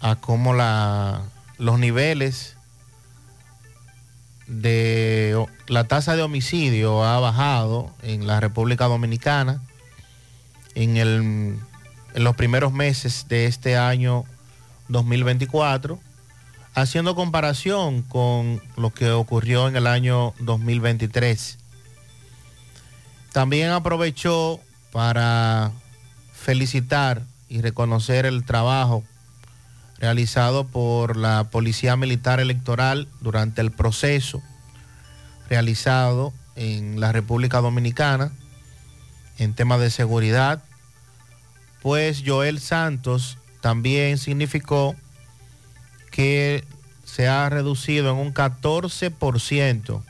a 0.00 0.16
cómo 0.16 0.52
la, 0.52 1.22
los 1.56 1.78
niveles 1.78 2.57
de 4.48 5.46
la 5.68 5.84
tasa 5.84 6.16
de 6.16 6.22
homicidio 6.22 7.04
ha 7.04 7.20
bajado 7.20 7.94
en 8.02 8.26
la 8.26 8.40
República 8.40 8.86
Dominicana 8.86 9.62
en, 10.74 10.96
el, 10.96 11.58
en 12.14 12.24
los 12.24 12.34
primeros 12.34 12.72
meses 12.72 13.26
de 13.28 13.46
este 13.46 13.76
año 13.76 14.24
2024, 14.88 16.00
haciendo 16.74 17.14
comparación 17.14 18.02
con 18.02 18.62
lo 18.76 18.90
que 18.90 19.10
ocurrió 19.10 19.68
en 19.68 19.76
el 19.76 19.86
año 19.86 20.34
2023. 20.40 21.58
También 23.32 23.70
aprovechó 23.70 24.60
para 24.92 25.72
felicitar 26.32 27.22
y 27.50 27.60
reconocer 27.60 28.24
el 28.24 28.44
trabajo 28.44 29.04
realizado 29.98 30.66
por 30.66 31.16
la 31.16 31.44
Policía 31.50 31.96
Militar 31.96 32.40
Electoral 32.40 33.08
durante 33.20 33.60
el 33.60 33.70
proceso 33.70 34.42
realizado 35.48 36.32
en 36.56 37.00
la 37.00 37.12
República 37.12 37.60
Dominicana 37.60 38.32
en 39.38 39.54
temas 39.54 39.80
de 39.80 39.90
seguridad, 39.90 40.62
pues 41.80 42.22
Joel 42.26 42.60
Santos 42.60 43.38
también 43.60 44.18
significó 44.18 44.94
que 46.10 46.64
se 47.04 47.28
ha 47.28 47.48
reducido 47.48 48.10
en 48.10 48.16
un 48.16 48.34
14% 48.34 50.02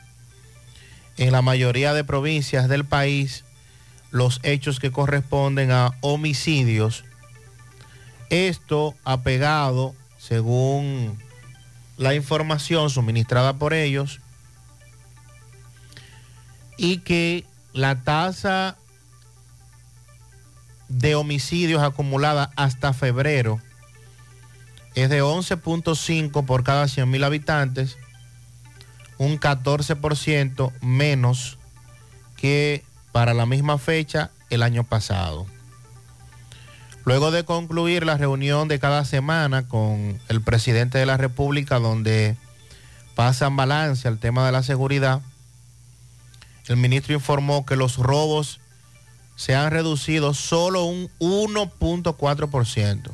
en 1.17 1.31
la 1.31 1.41
mayoría 1.41 1.93
de 1.93 2.03
provincias 2.03 2.67
del 2.67 2.85
país 2.85 3.43
los 4.11 4.39
hechos 4.43 4.79
que 4.79 4.91
corresponden 4.91 5.71
a 5.71 5.91
homicidios. 6.01 7.03
Esto 8.29 8.95
apegado, 9.03 9.95
según 10.17 11.17
la 11.97 12.13
información 12.13 12.89
suministrada 12.89 13.53
por 13.53 13.73
ellos, 13.73 14.21
y 16.77 16.99
que 16.99 17.45
la 17.73 18.03
tasa 18.03 18.77
de 20.87 21.15
homicidios 21.15 21.83
acumulada 21.83 22.51
hasta 22.55 22.93
febrero 22.93 23.59
es 24.95 25.09
de 25.09 25.21
11.5 25.21 26.45
por 26.45 26.63
cada 26.63 26.85
100.000 26.85 27.23
habitantes, 27.23 27.97
un 29.17 29.39
14% 29.39 30.71
menos 30.81 31.57
que 32.37 32.83
para 33.11 33.33
la 33.33 33.45
misma 33.45 33.77
fecha 33.77 34.31
el 34.49 34.63
año 34.63 34.83
pasado. 34.83 35.45
Luego 37.09 37.31
de 37.31 37.43
concluir 37.43 38.05
la 38.05 38.17
reunión 38.17 38.67
de 38.67 38.77
cada 38.77 39.03
semana 39.03 39.67
con 39.67 40.21
el 40.27 40.41
presidente 40.41 40.99
de 40.99 41.07
la 41.07 41.17
República, 41.17 41.79
donde 41.79 42.37
pasan 43.15 43.55
balance 43.55 44.07
al 44.07 44.19
tema 44.19 44.45
de 44.45 44.51
la 44.51 44.61
seguridad, 44.61 45.19
el 46.67 46.77
ministro 46.77 47.15
informó 47.15 47.65
que 47.65 47.75
los 47.75 47.97
robos 47.97 48.59
se 49.35 49.55
han 49.55 49.71
reducido 49.71 50.35
solo 50.35 50.83
un 50.83 51.09
1.4%. 51.17 53.11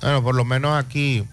Bueno, 0.00 0.22
por 0.22 0.34
lo 0.34 0.46
menos 0.46 0.82
aquí 0.82 1.26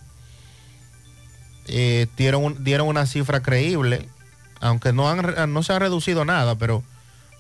eh, 1.67 2.07
dieron, 2.17 2.61
dieron 2.65 2.89
una 2.89 3.05
cifra 3.05 3.41
creíble, 3.41 4.09
aunque 4.59 4.91
no, 4.91 5.09
han, 5.09 5.53
no 5.53 5.63
se 5.63 5.71
ha 5.71 5.79
reducido 5.79 6.25
nada, 6.25 6.55
pero 6.55 6.83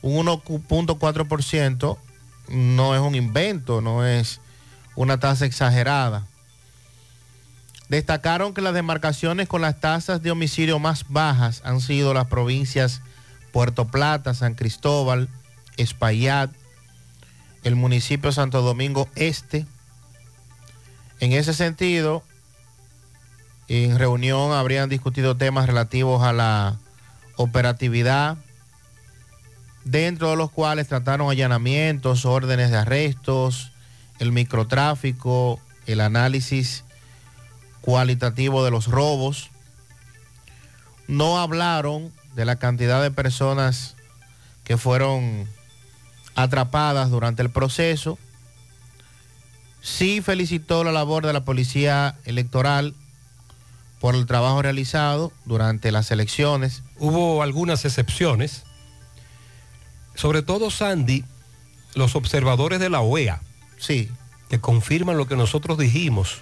un 0.01 0.25
1.4% 0.25 1.97
no 2.47 2.95
es 2.95 3.01
un 3.01 3.15
invento, 3.15 3.81
no 3.81 4.05
es 4.05 4.41
una 4.95 5.19
tasa 5.19 5.45
exagerada. 5.45 6.27
Destacaron 7.89 8.53
que 8.53 8.61
las 8.61 8.73
demarcaciones 8.73 9.47
con 9.47 9.61
las 9.61 9.79
tasas 9.79 10.21
de 10.23 10.31
homicidio 10.31 10.79
más 10.79 11.05
bajas 11.09 11.61
han 11.63 11.81
sido 11.81 12.13
las 12.13 12.27
provincias 12.27 13.01
Puerto 13.51 13.85
Plata, 13.85 14.33
San 14.33 14.55
Cristóbal, 14.55 15.29
Espaillat, 15.77 16.51
el 17.63 17.75
municipio 17.75 18.31
Santo 18.31 18.61
Domingo 18.61 19.07
Este. 19.15 19.65
En 21.19 21.33
ese 21.33 21.53
sentido, 21.53 22.23
en 23.67 23.97
reunión 23.97 24.51
habrían 24.51 24.89
discutido 24.89 25.37
temas 25.37 25.67
relativos 25.67 26.23
a 26.23 26.33
la 26.33 26.77
operatividad, 27.35 28.37
dentro 29.85 30.29
de 30.29 30.35
los 30.35 30.51
cuales 30.51 30.87
trataron 30.87 31.29
allanamientos, 31.29 32.25
órdenes 32.25 32.71
de 32.71 32.77
arrestos, 32.77 33.71
el 34.19 34.31
microtráfico, 34.31 35.59
el 35.85 36.01
análisis 36.01 36.83
cualitativo 37.81 38.63
de 38.63 38.71
los 38.71 38.87
robos. 38.87 39.49
No 41.07 41.39
hablaron 41.39 42.11
de 42.35 42.45
la 42.45 42.55
cantidad 42.55 43.01
de 43.01 43.11
personas 43.11 43.95
que 44.63 44.77
fueron 44.77 45.47
atrapadas 46.35 47.09
durante 47.09 47.41
el 47.41 47.49
proceso. 47.49 48.17
Sí 49.81 50.21
felicitó 50.21 50.83
la 50.83 50.91
labor 50.91 51.25
de 51.25 51.33
la 51.33 51.43
Policía 51.43 52.15
Electoral 52.23 52.95
por 53.99 54.15
el 54.15 54.25
trabajo 54.25 54.61
realizado 54.61 55.31
durante 55.45 55.91
las 55.91 56.09
elecciones. 56.11 56.83
Hubo 56.97 57.43
algunas 57.43 57.85
excepciones, 57.85 58.63
sobre 60.15 60.41
todo 60.41 60.69
Sandy, 60.69 61.23
los 61.95 62.15
observadores 62.15 62.79
de 62.79 62.89
la 62.89 63.01
OEA, 63.01 63.41
sí. 63.77 64.09
que 64.49 64.59
confirman 64.59 65.17
lo 65.17 65.27
que 65.27 65.35
nosotros 65.35 65.77
dijimos 65.77 66.41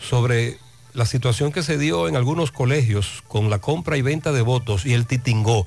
sobre 0.00 0.58
la 0.92 1.06
situación 1.06 1.52
que 1.52 1.62
se 1.62 1.78
dio 1.78 2.08
en 2.08 2.16
algunos 2.16 2.52
colegios 2.52 3.22
con 3.28 3.50
la 3.50 3.58
compra 3.58 3.96
y 3.96 4.02
venta 4.02 4.32
de 4.32 4.42
votos 4.42 4.86
y 4.86 4.94
el 4.94 5.06
titingó. 5.06 5.66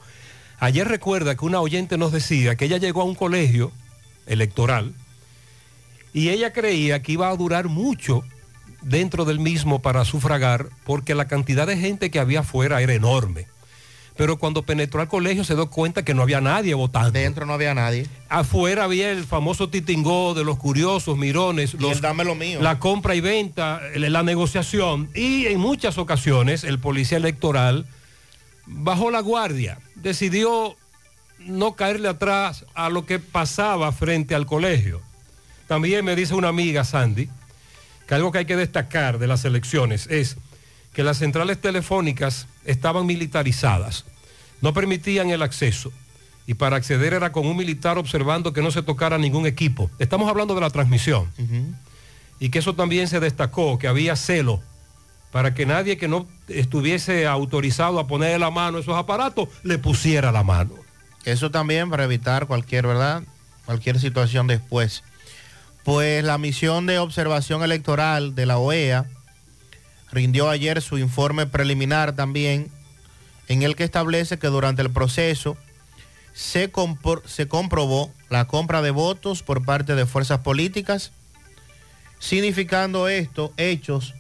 Ayer 0.60 0.88
recuerda 0.88 1.36
que 1.36 1.46
una 1.46 1.62
oyente 1.62 1.98
nos 1.98 2.12
decía 2.12 2.56
que 2.56 2.66
ella 2.66 2.78
llegó 2.78 3.02
a 3.02 3.06
un 3.06 3.16
colegio 3.16 3.72
electoral 4.26 4.94
y 6.14 6.30
ella 6.30 6.52
creía 6.52 7.02
que 7.02 7.14
iba 7.14 7.30
a 7.30 7.36
durar 7.36 7.68
mucho 7.68 8.24
dentro 8.82 9.26
del 9.26 9.40
mismo 9.40 9.82
para 9.82 10.06
sufragar 10.06 10.70
porque 10.84 11.16
la 11.16 11.28
cantidad 11.28 11.68
de 11.68 11.78
gente 11.78 12.10
que 12.10 12.20
había 12.20 12.42
afuera 12.42 12.82
era 12.82 12.94
enorme. 12.94 13.48
Pero 14.20 14.36
cuando 14.36 14.64
penetró 14.64 15.00
al 15.00 15.08
colegio 15.08 15.46
se 15.46 15.56
dio 15.56 15.70
cuenta 15.70 16.04
que 16.04 16.14
no 16.14 16.24
había 16.24 16.42
nadie 16.42 16.74
votando. 16.74 17.12
Dentro 17.12 17.46
no 17.46 17.54
había 17.54 17.74
nadie. 17.74 18.06
Afuera 18.28 18.84
había 18.84 19.12
el 19.12 19.24
famoso 19.24 19.70
titingó 19.70 20.34
de 20.34 20.44
los 20.44 20.58
curiosos, 20.58 21.18
mirones, 21.18 21.74
Y 21.74 21.78
el 21.78 21.84
los, 21.84 22.02
dame 22.02 22.26
lo 22.26 22.36
mío. 22.36 22.62
la 22.62 22.80
compra 22.80 23.16
y 23.16 23.22
venta, 23.22 23.80
la 23.96 24.22
negociación. 24.22 25.10
Y 25.16 25.46
en 25.46 25.58
muchas 25.62 25.98
ocasiones 25.98 26.66
el 26.66 26.80
policía 26.80 27.18
electoral 27.18 27.86
bajó 28.66 29.10
la 29.10 29.22
guardia, 29.22 29.80
decidió 29.96 30.76
no 31.40 31.76
caerle 31.76 32.10
atrás 32.10 32.66
a 32.74 32.90
lo 32.90 33.06
que 33.06 33.20
pasaba 33.20 33.94
frente 33.94 34.36
al 34.36 34.46
colegio. 34.46 35.02
También 35.70 36.04
me 36.04 36.18
dice 36.18 36.34
una 36.34 36.50
amiga, 36.50 36.84
Sandy, 36.84 37.30
que 38.06 38.16
algo 38.16 38.34
que 38.34 38.40
hay 38.40 38.46
que 38.46 38.58
destacar 38.58 39.18
de 39.18 39.28
las 39.28 39.46
elecciones 39.46 40.08
es 40.08 40.36
que 40.94 41.04
las 41.04 41.18
centrales 41.18 41.60
telefónicas 41.60 42.48
estaban 42.66 43.06
militarizadas, 43.06 44.06
no 44.62 44.74
permitían 44.74 45.30
el 45.30 45.42
acceso 45.42 45.92
y 46.50 46.56
para 46.56 46.78
acceder 46.78 47.14
era 47.14 47.32
con 47.32 47.46
un 47.46 47.56
militar 47.56 48.00
observando 48.00 48.54
que 48.54 48.64
no 48.64 48.72
se 48.72 48.82
tocara 48.82 49.20
ningún 49.20 49.46
equipo. 49.46 49.92
Estamos 50.00 50.28
hablando 50.28 50.56
de 50.56 50.62
la 50.62 50.72
transmisión 50.72 51.30
y 52.40 52.50
que 52.50 52.58
eso 52.58 52.74
también 52.74 53.08
se 53.08 53.20
destacó, 53.20 53.78
que 53.78 53.88
había 53.88 54.16
celo 54.16 54.60
para 55.32 55.54
que 55.54 55.68
nadie 55.68 55.98
que 55.98 56.08
no 56.08 56.26
estuviese 56.48 57.28
autorizado 57.28 58.00
a 58.00 58.08
poner 58.08 58.40
la 58.40 58.50
mano 58.50 58.78
a 58.78 58.82
esos 58.82 58.98
aparatos 58.98 59.50
le 59.62 59.78
pusiera 59.78 60.32
la 60.32 60.44
mano. 60.44 60.74
Eso 61.24 61.52
también 61.52 61.90
para 61.92 62.06
evitar 62.06 62.48
cualquier, 62.48 62.88
¿verdad? 62.88 63.22
Cualquier 63.66 64.00
situación 64.00 64.48
después. 64.48 65.04
Pues 65.84 66.24
la 66.24 66.40
misión 66.40 66.88
de 66.88 66.98
observación 66.98 67.62
electoral 67.62 68.34
de 68.34 68.48
la 68.48 68.58
OEA 68.58 69.06
rindió 70.12 70.50
ayer 70.50 70.82
su 70.82 70.98
informe 70.98 71.46
preliminar 71.46 72.16
también, 72.16 72.72
en 73.48 73.64
el 73.64 73.76
que 73.76 73.84
establece 73.84 74.40
que 74.40 74.48
durante 74.48 74.82
el 74.82 74.92
proceso 74.92 75.58
se, 76.34 76.72
se 77.26 77.48
comprobó 77.48 78.12
la 78.30 78.46
compra 78.46 78.82
de 78.82 78.92
votos 78.92 79.44
por 79.44 79.66
parte 79.66 79.96
de 79.96 80.06
fuerzas 80.06 80.40
políticas, 80.40 81.12
significando 82.20 83.08
esto 83.08 83.54
hechos 83.58 84.14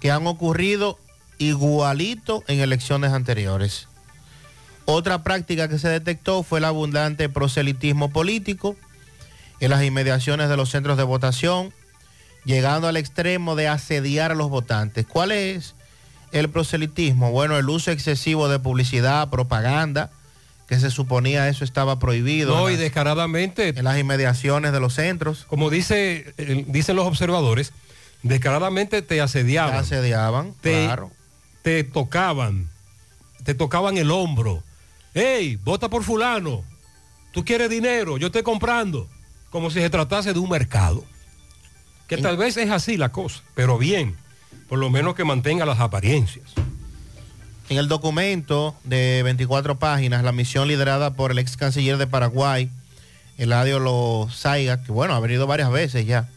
que 0.00 0.10
han 0.10 0.26
ocurrido 0.26 0.98
igualito 1.38 2.44
en 2.46 2.60
elecciones 2.60 3.12
anteriores. 3.12 3.88
Otra 4.84 5.22
práctica 5.22 5.68
que 5.68 5.78
se 5.78 5.88
detectó 5.88 6.42
fue 6.42 6.60
el 6.60 6.64
abundante 6.64 7.28
proselitismo 7.28 8.10
político 8.10 8.76
en 9.60 9.70
las 9.70 9.82
inmediaciones 9.82 10.48
de 10.48 10.56
los 10.56 10.70
centros 10.70 10.96
de 10.96 11.02
votación, 11.02 11.72
llegando 12.46 12.88
al 12.88 12.96
extremo 12.96 13.56
de 13.56 13.68
asediar 13.68 14.30
a 14.32 14.34
los 14.34 14.48
votantes. 14.48 15.04
¿Cuál 15.06 15.32
es 15.32 15.74
el 16.32 16.48
proselitismo? 16.48 17.30
Bueno, 17.32 17.58
el 17.58 17.68
uso 17.68 17.90
excesivo 17.90 18.48
de 18.48 18.58
publicidad, 18.58 19.28
propaganda, 19.28 20.10
que 20.68 20.80
se 20.80 20.90
suponía 20.90 21.48
eso 21.48 21.64
estaba 21.64 21.98
prohibido. 21.98 22.54
No, 22.56 22.68
en 22.68 22.74
y 22.74 22.76
las- 22.76 22.80
descaradamente, 22.84 23.68
en 23.68 23.84
las 23.84 23.98
inmediaciones 23.98 24.72
de 24.72 24.80
los 24.80 24.94
centros. 24.94 25.44
como 25.48 25.68
dice, 25.70 26.32
eh, 26.38 26.64
dicen 26.68 26.96
los 26.96 27.06
observadores, 27.06 27.72
descaradamente 28.22 29.02
te 29.02 29.20
asediaban. 29.20 29.72
Te 29.72 29.78
asediaban, 29.78 30.54
te, 30.60 30.84
claro. 30.86 31.10
te 31.62 31.84
tocaban, 31.84 32.68
te 33.44 33.54
tocaban 33.54 33.96
el 33.96 34.10
hombro. 34.10 34.62
Hey, 35.14 35.58
vota 35.64 35.88
por 35.88 36.02
fulano. 36.02 36.64
Tú 37.32 37.44
quieres 37.44 37.70
dinero, 37.70 38.18
yo 38.18 38.26
estoy 38.28 38.42
comprando. 38.42 39.08
Como 39.50 39.70
si 39.70 39.80
se 39.80 39.88
tratase 39.90 40.32
de 40.32 40.38
un 40.38 40.50
mercado. 40.50 41.04
Que 42.06 42.18
tal 42.18 42.36
vez 42.36 42.56
es 42.56 42.70
así 42.70 42.96
la 42.96 43.10
cosa, 43.10 43.42
pero 43.54 43.78
bien, 43.78 44.16
por 44.68 44.78
lo 44.78 44.90
menos 44.90 45.14
que 45.14 45.24
mantenga 45.24 45.66
las 45.66 45.80
apariencias. 45.80 46.52
En 47.68 47.78
el 47.78 47.88
documento 47.88 48.76
de 48.84 49.22
24 49.24 49.78
páginas, 49.78 50.22
la 50.22 50.30
misión 50.30 50.68
liderada 50.68 51.14
por 51.14 51.32
el 51.32 51.38
ex 51.38 51.56
canciller 51.56 51.96
de 51.96 52.06
Paraguay, 52.06 52.70
Eladio 53.38 53.80
Lozaiga, 53.80 54.84
que 54.84 54.92
bueno, 54.92 55.14
ha 55.14 55.20
venido 55.20 55.48
varias 55.48 55.70
veces 55.72 56.06
ya, 56.06 56.28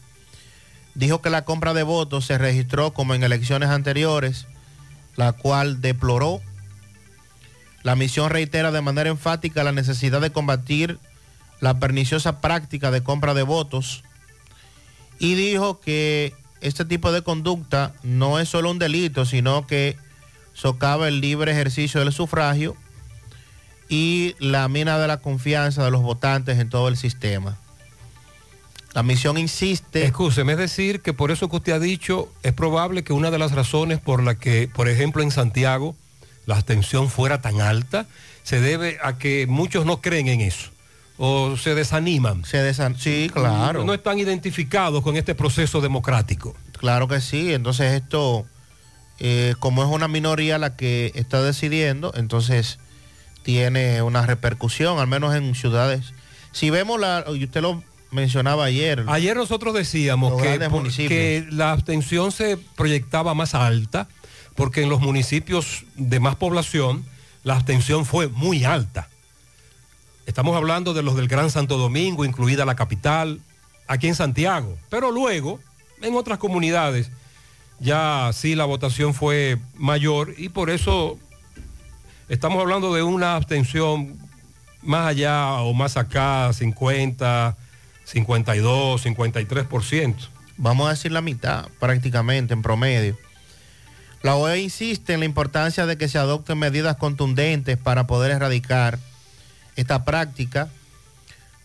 dijo 0.94 1.22
que 1.22 1.30
la 1.30 1.44
compra 1.44 1.72
de 1.72 1.84
votos 1.84 2.26
se 2.26 2.36
registró 2.36 2.92
como 2.92 3.14
en 3.14 3.22
elecciones 3.22 3.68
anteriores, 3.68 4.46
la 5.16 5.32
cual 5.32 5.80
deploró. 5.80 6.40
La 7.84 7.94
misión 7.94 8.28
reitera 8.28 8.72
de 8.72 8.80
manera 8.80 9.08
enfática 9.08 9.64
la 9.64 9.72
necesidad 9.72 10.20
de 10.20 10.32
combatir 10.32 10.98
la 11.60 11.78
perniciosa 11.78 12.40
práctica 12.40 12.90
de 12.90 13.02
compra 13.02 13.34
de 13.34 13.42
votos 13.42 14.02
y 15.20 15.34
dijo 15.34 15.78
que 15.78 16.32
este 16.62 16.84
tipo 16.84 17.12
de 17.12 17.22
conducta 17.22 17.94
no 18.02 18.40
es 18.40 18.48
solo 18.48 18.70
un 18.70 18.78
delito, 18.78 19.26
sino 19.26 19.66
que 19.66 19.96
socava 20.54 21.06
el 21.08 21.20
libre 21.20 21.52
ejercicio 21.52 22.00
del 22.00 22.12
sufragio 22.12 22.74
y 23.88 24.34
la 24.38 24.66
mina 24.68 24.98
de 24.98 25.06
la 25.06 25.18
confianza 25.18 25.84
de 25.84 25.90
los 25.90 26.02
votantes 26.02 26.58
en 26.58 26.70
todo 26.70 26.88
el 26.88 26.96
sistema. 26.96 27.58
La 28.94 29.02
misión 29.02 29.36
insiste. 29.38 30.04
Escúcheme, 30.04 30.52
es 30.52 30.58
decir, 30.58 31.02
que 31.02 31.12
por 31.12 31.30
eso 31.30 31.48
que 31.48 31.56
usted 31.56 31.72
ha 31.72 31.78
dicho, 31.78 32.32
es 32.42 32.54
probable 32.54 33.04
que 33.04 33.12
una 33.12 33.30
de 33.30 33.38
las 33.38 33.52
razones 33.52 34.00
por 34.00 34.22
la 34.22 34.36
que, 34.36 34.68
por 34.72 34.88
ejemplo, 34.88 35.22
en 35.22 35.30
Santiago 35.30 35.94
la 36.46 36.56
abstención 36.56 37.10
fuera 37.10 37.42
tan 37.42 37.60
alta, 37.60 38.06
se 38.42 38.60
debe 38.60 38.98
a 39.02 39.18
que 39.18 39.46
muchos 39.46 39.84
no 39.84 40.00
creen 40.00 40.28
en 40.28 40.40
eso 40.40 40.70
o 41.22 41.54
se 41.58 41.74
desaniman. 41.74 42.46
Se 42.46 42.62
desan 42.62 42.98
sí, 42.98 43.30
claro. 43.30 43.84
No 43.84 43.92
están 43.92 44.18
identificados 44.18 45.02
con 45.02 45.16
este 45.18 45.34
proceso 45.34 45.82
democrático. 45.82 46.56
Claro 46.78 47.08
que 47.08 47.20
sí, 47.20 47.52
entonces 47.52 47.92
esto, 47.92 48.46
eh, 49.18 49.54
como 49.58 49.82
es 49.82 49.90
una 49.90 50.08
minoría 50.08 50.56
la 50.56 50.76
que 50.76 51.12
está 51.14 51.42
decidiendo, 51.42 52.10
entonces 52.16 52.78
tiene 53.42 54.00
una 54.00 54.24
repercusión, 54.24 54.98
al 54.98 55.08
menos 55.08 55.34
en 55.34 55.54
ciudades. 55.54 56.14
Si 56.52 56.70
vemos 56.70 56.98
la, 56.98 57.22
y 57.34 57.44
usted 57.44 57.60
lo 57.60 57.82
mencionaba 58.10 58.64
ayer. 58.64 59.04
Ayer 59.06 59.36
nosotros 59.36 59.74
decíamos 59.74 60.32
por- 60.32 60.42
que 60.42 61.46
la 61.50 61.72
abstención 61.72 62.32
se 62.32 62.56
proyectaba 62.76 63.34
más 63.34 63.54
alta 63.54 64.08
porque 64.56 64.82
en 64.82 64.88
los 64.88 65.00
municipios 65.02 65.84
de 65.96 66.18
más 66.18 66.36
población 66.36 67.04
la 67.44 67.56
abstención 67.56 68.06
fue 68.06 68.28
muy 68.28 68.64
alta. 68.64 69.09
Estamos 70.30 70.56
hablando 70.56 70.94
de 70.94 71.02
los 71.02 71.16
del 71.16 71.26
Gran 71.26 71.50
Santo 71.50 71.76
Domingo, 71.76 72.24
incluida 72.24 72.64
la 72.64 72.76
capital, 72.76 73.40
aquí 73.88 74.06
en 74.06 74.14
Santiago. 74.14 74.78
Pero 74.88 75.10
luego, 75.10 75.58
en 76.02 76.14
otras 76.14 76.38
comunidades, 76.38 77.10
ya 77.80 78.30
sí 78.32 78.54
la 78.54 78.64
votación 78.64 79.12
fue 79.12 79.58
mayor 79.74 80.32
y 80.38 80.48
por 80.48 80.70
eso 80.70 81.18
estamos 82.28 82.60
hablando 82.60 82.94
de 82.94 83.02
una 83.02 83.34
abstención 83.34 84.20
más 84.82 85.08
allá 85.08 85.54
o 85.62 85.74
más 85.74 85.96
acá, 85.96 86.52
50, 86.52 87.56
52, 88.04 89.04
53%. 89.04 90.14
Vamos 90.58 90.86
a 90.86 90.90
decir 90.90 91.10
la 91.10 91.22
mitad, 91.22 91.66
prácticamente, 91.80 92.54
en 92.54 92.62
promedio. 92.62 93.18
La 94.22 94.36
OEA 94.36 94.58
insiste 94.58 95.12
en 95.12 95.18
la 95.18 95.26
importancia 95.26 95.86
de 95.86 95.98
que 95.98 96.06
se 96.06 96.18
adopten 96.18 96.56
medidas 96.56 96.98
contundentes 96.98 97.76
para 97.76 98.06
poder 98.06 98.30
erradicar 98.30 99.00
esta 99.76 100.04
práctica. 100.04 100.68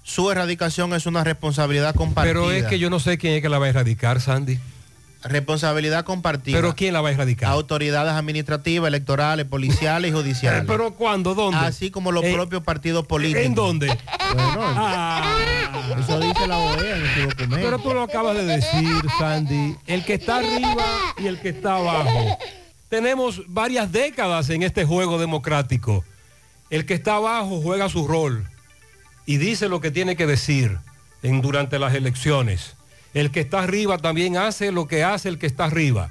Su 0.03 0.30
erradicación 0.32 0.93
es 0.93 1.06
una 1.08 1.24
responsabilidad 1.24 1.95
compartida. 1.95 2.34
Pero 2.34 2.51
es 2.51 2.66
que 2.66 2.78
yo 2.80 2.89
no 2.89 2.99
sé 2.99 3.18
quién 3.18 3.34
es 3.34 3.41
que 3.41 3.49
la 3.49 3.58
va 3.60 3.66
a 3.66 3.70
erradicar, 3.70 4.22
Sandy. 4.22 4.60
Responsabilidad 5.24 6.06
compartida. 6.06 6.56
Pero 6.56 6.76
¿quién 6.76 6.93
la 6.93 7.01
va 7.01 7.10
a 7.10 7.12
erradicar? 7.14 7.49
Autoridades 7.49 8.14
administrativas, 8.14 8.88
electorales, 8.88 9.47
policiales 9.47 10.12
y 10.12 10.14
judiciales. 10.16 10.66
¿Pero 10.68 10.93
cuándo? 10.93 11.34
¿Dónde? 11.34 11.58
Así 11.58 11.89
como 11.89 12.12
los 12.12 12.24
Eh, 12.24 12.34
propios 12.34 12.62
partidos 12.62 13.08
políticos. 13.08 13.43
¿En 13.45 13.56
dónde? 13.56 13.88
Bueno, 14.36 15.99
eso 15.99 16.20
dice 16.20 16.47
la 16.47 16.60
OEA 16.60 16.97
en 16.97 17.14
su 17.16 17.22
documento. 17.30 17.56
Pero 17.56 17.80
tú 17.80 17.93
lo 17.95 18.03
acabas 18.03 18.36
de 18.38 18.45
decir, 18.45 19.01
Sandy. 19.18 19.76
El 19.88 20.06
que 20.06 20.14
está 20.16 20.38
arriba 20.38 20.86
y 21.18 21.26
el 21.26 21.39
que 21.39 21.49
está 21.49 21.78
abajo. 21.78 22.38
Tenemos 22.89 23.41
varias 23.47 23.91
décadas 23.91 24.51
en 24.51 24.62
este 24.62 24.86
juego 24.86 25.18
democrático. 25.18 26.03
El 26.76 26.86
que 26.86 26.93
está 26.93 27.15
abajo 27.15 27.61
juega 27.61 27.88
su 27.88 28.05
rol 28.05 28.45
y 29.26 29.38
dice 29.38 29.69
lo 29.69 29.80
que 29.80 29.91
tiene 29.91 30.17
que 30.17 30.26
decir 30.28 30.78
en, 31.23 31.41
durante 31.41 31.80
las 31.80 31.93
elecciones. 31.95 32.76
El 33.13 33.32
que 33.32 33.39
está 33.39 33.59
arriba 33.59 33.97
también 33.97 34.36
hace 34.36 34.73
lo 34.73 34.86
que 34.86 35.01
hace 35.01 35.30
el 35.30 35.38
que 35.39 35.47
está 35.47 35.63
arriba. 35.65 36.09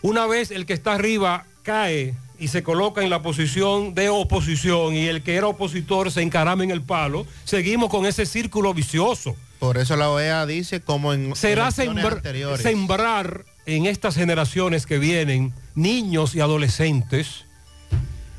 Una 0.00 0.24
vez 0.26 0.50
el 0.50 0.64
que 0.64 0.72
está 0.72 0.94
arriba 0.94 1.44
cae 1.62 2.14
y 2.38 2.48
se 2.48 2.62
coloca 2.62 3.02
en 3.02 3.10
la 3.10 3.20
posición 3.20 3.92
de 3.94 4.08
oposición 4.08 4.94
y 4.94 5.08
el 5.08 5.22
que 5.22 5.34
era 5.34 5.46
opositor 5.48 6.10
se 6.10 6.22
encarama 6.22 6.64
en 6.64 6.70
el 6.70 6.80
palo, 6.80 7.26
seguimos 7.44 7.90
con 7.90 8.06
ese 8.06 8.24
círculo 8.24 8.72
vicioso. 8.72 9.36
Por 9.58 9.76
eso 9.76 9.94
la 9.96 10.08
OEA 10.08 10.46
dice 10.46 10.80
como 10.80 11.12
en 11.12 11.36
Será 11.36 11.68
sembr- 11.68 12.12
anteriores. 12.16 12.62
sembrar 12.62 13.44
en 13.66 13.84
estas 13.84 14.14
generaciones 14.14 14.86
que 14.86 14.98
vienen 14.98 15.52
niños 15.74 16.34
y 16.34 16.40
adolescentes 16.40 17.44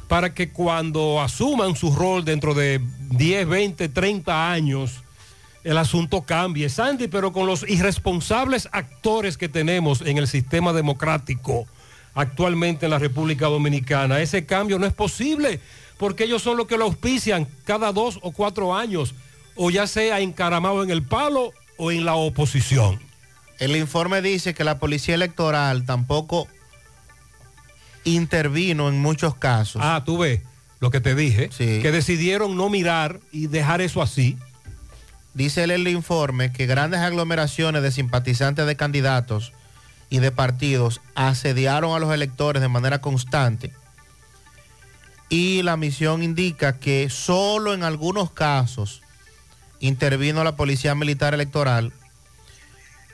para 0.08 0.34
que 0.34 0.50
cuando 0.50 1.22
asuman 1.22 1.76
su 1.76 1.94
rol 1.94 2.24
dentro 2.24 2.54
de 2.54 2.82
10, 3.12 3.48
20, 3.48 3.90
30 3.90 4.52
años, 4.52 5.04
el 5.64 5.78
asunto 5.78 6.22
cambie. 6.22 6.70
Sandy, 6.70 7.08
pero 7.08 7.34
con 7.34 7.46
los 7.46 7.68
irresponsables 7.68 8.70
actores 8.72 9.38
que 9.38 9.50
tenemos 9.50 10.02
en 10.02 10.18
el 10.18 10.28
sistema 10.28 10.72
democrático 10.72 11.68
actualmente 12.16 12.86
en 12.86 12.92
la 12.92 13.00
República 13.00 13.48
Dominicana, 13.48 14.22
ese 14.22 14.46
cambio 14.46 14.80
no 14.80 14.86
es 14.86 14.94
posible 14.94 15.60
porque 15.98 16.24
ellos 16.24 16.42
son 16.42 16.58
los 16.58 16.68
que 16.68 16.78
lo 16.78 16.86
auspician 16.86 17.48
cada 17.66 17.92
dos 17.92 18.20
o 18.22 18.32
cuatro 18.32 18.76
años, 18.76 19.14
o 19.56 19.70
ya 19.72 19.88
sea 19.88 20.20
encaramado 20.20 20.84
en 20.84 20.92
el 20.92 21.04
palo 21.04 21.52
o 21.78 21.92
en 21.92 22.06
la 22.06 22.16
oposición. 22.16 23.00
El 23.60 23.76
informe 23.76 24.22
dice 24.22 24.54
que 24.54 24.64
la 24.64 24.78
policía 24.78 25.16
electoral 25.16 25.86
tampoco 25.86 26.48
intervino 28.14 28.90
en 28.90 29.02
muchos 29.02 29.36
casos. 29.36 29.82
Ah, 29.84 30.04
tú 30.06 30.18
ves 30.18 30.42
lo 30.80 30.92
que 30.92 31.02
te 31.02 31.16
dije, 31.16 31.50
que 31.50 31.92
decidieron 31.92 32.56
no 32.56 32.70
mirar 32.70 33.20
y 33.32 33.48
dejar 33.48 33.82
eso 33.82 34.02
así. 34.02 34.38
Dice 35.34 35.64
él 35.64 35.72
en 35.72 35.82
el 35.82 35.88
informe 35.90 36.52
que 36.52 36.66
grandes 36.66 37.00
aglomeraciones 37.02 37.82
de 37.82 37.92
simpatizantes 37.92 38.66
de 38.66 38.76
candidatos 38.76 39.54
y 40.10 40.20
de 40.20 40.32
partidos 40.32 41.02
asediaron 41.16 41.96
a 41.96 42.00
los 42.00 42.14
electores 42.14 42.62
de 42.62 42.70
manera 42.70 43.02
constante. 43.02 43.72
Y 45.30 45.62
la 45.64 45.78
misión 45.78 46.24
indica 46.24 46.80
que 46.80 47.10
solo 47.10 47.74
en 47.74 47.84
algunos 47.84 48.32
casos 48.32 49.02
intervino 49.80 50.44
la 50.44 50.56
Policía 50.56 50.96
Militar 50.96 51.34
Electoral, 51.34 51.92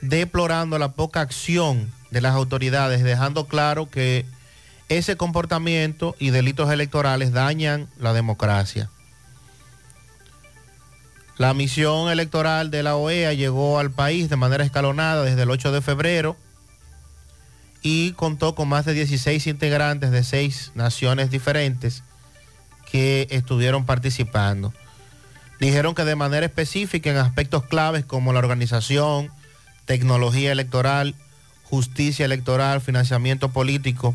deplorando 0.00 0.78
la 0.78 0.92
poca 0.92 1.20
acción 1.20 1.90
de 2.10 2.20
las 2.20 2.34
autoridades, 2.34 3.02
dejando 3.02 3.46
claro 3.46 3.90
que 3.90 4.24
ese 4.88 5.16
comportamiento 5.16 6.14
y 6.18 6.30
delitos 6.30 6.70
electorales 6.70 7.32
dañan 7.32 7.88
la 7.98 8.12
democracia. 8.12 8.90
La 11.36 11.52
misión 11.52 12.10
electoral 12.10 12.70
de 12.70 12.82
la 12.82 12.94
OEA 12.94 13.32
llegó 13.32 13.78
al 13.80 13.90
país 13.90 14.28
de 14.28 14.36
manera 14.36 14.64
escalonada 14.64 15.24
desde 15.24 15.42
el 15.42 15.50
8 15.50 15.72
de 15.72 15.80
febrero 15.80 16.36
y 17.82 18.12
contó 18.12 18.54
con 18.54 18.68
más 18.68 18.84
de 18.84 18.94
16 18.94 19.46
integrantes 19.48 20.10
de 20.10 20.22
seis 20.22 20.70
naciones 20.74 21.30
diferentes 21.30 22.04
que 22.90 23.26
estuvieron 23.30 23.84
participando. 23.84 24.72
Dijeron 25.58 25.94
que 25.94 26.04
de 26.04 26.14
manera 26.14 26.46
específica 26.46 27.10
en 27.10 27.16
aspectos 27.16 27.64
claves 27.64 28.04
como 28.04 28.32
la 28.32 28.38
organización, 28.38 29.30
tecnología 29.86 30.52
electoral, 30.52 31.14
justicia 31.64 32.24
electoral, 32.24 32.80
financiamiento 32.80 33.50
político 33.50 34.14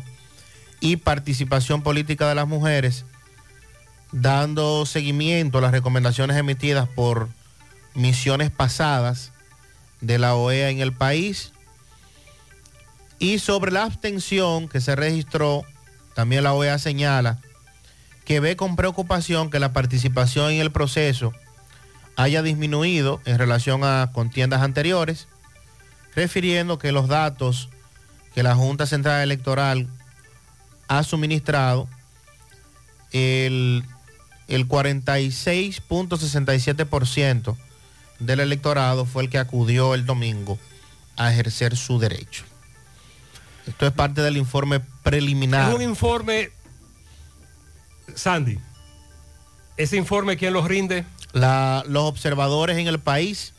y 0.80 0.96
participación 0.96 1.82
política 1.82 2.28
de 2.28 2.34
las 2.34 2.48
mujeres, 2.48 3.04
dando 4.12 4.86
seguimiento 4.86 5.58
a 5.58 5.60
las 5.60 5.72
recomendaciones 5.72 6.36
emitidas 6.36 6.88
por 6.88 7.28
misiones 7.94 8.50
pasadas 8.50 9.32
de 10.00 10.18
la 10.18 10.34
OEA 10.34 10.70
en 10.70 10.80
el 10.80 10.92
país. 10.92 11.52
Y 13.18 13.38
sobre 13.38 13.70
la 13.70 13.84
abstención 13.84 14.68
que 14.68 14.80
se 14.80 14.96
registró, 14.96 15.64
también 16.14 16.42
la 16.42 16.54
OEA 16.54 16.78
señala 16.78 17.38
que 18.24 18.40
ve 18.40 18.56
con 18.56 18.76
preocupación 18.76 19.50
que 19.50 19.60
la 19.60 19.72
participación 19.72 20.52
en 20.52 20.60
el 20.60 20.70
proceso 20.70 21.32
haya 22.16 22.42
disminuido 22.42 23.20
en 23.24 23.38
relación 23.38 23.84
a 23.84 24.10
contiendas 24.12 24.62
anteriores, 24.62 25.28
refiriendo 26.14 26.78
que 26.78 26.92
los 26.92 27.08
datos 27.08 27.68
que 28.34 28.42
la 28.42 28.54
Junta 28.54 28.86
Central 28.86 29.22
Electoral 29.22 29.88
ha 30.90 31.02
suministrado, 31.04 31.88
el, 33.12 33.84
el 34.48 34.66
46.67% 34.68 37.56
del 38.18 38.40
electorado 38.40 39.06
fue 39.06 39.22
el 39.22 39.30
que 39.30 39.38
acudió 39.38 39.94
el 39.94 40.04
domingo 40.04 40.58
a 41.16 41.32
ejercer 41.32 41.76
su 41.76 42.00
derecho. 42.00 42.42
Esto 43.68 43.86
es 43.86 43.92
parte 43.92 44.20
del 44.20 44.36
informe 44.36 44.80
preliminar. 45.04 45.68
Es 45.70 45.76
un 45.76 45.82
informe, 45.82 46.50
Sandy, 48.16 48.58
ese 49.76 49.96
informe, 49.96 50.36
¿quién 50.36 50.52
lo 50.52 50.66
rinde? 50.66 51.04
La- 51.32 51.84
los 51.86 52.02
observadores 52.02 52.76
en 52.78 52.88
el 52.88 52.98
país 52.98 53.54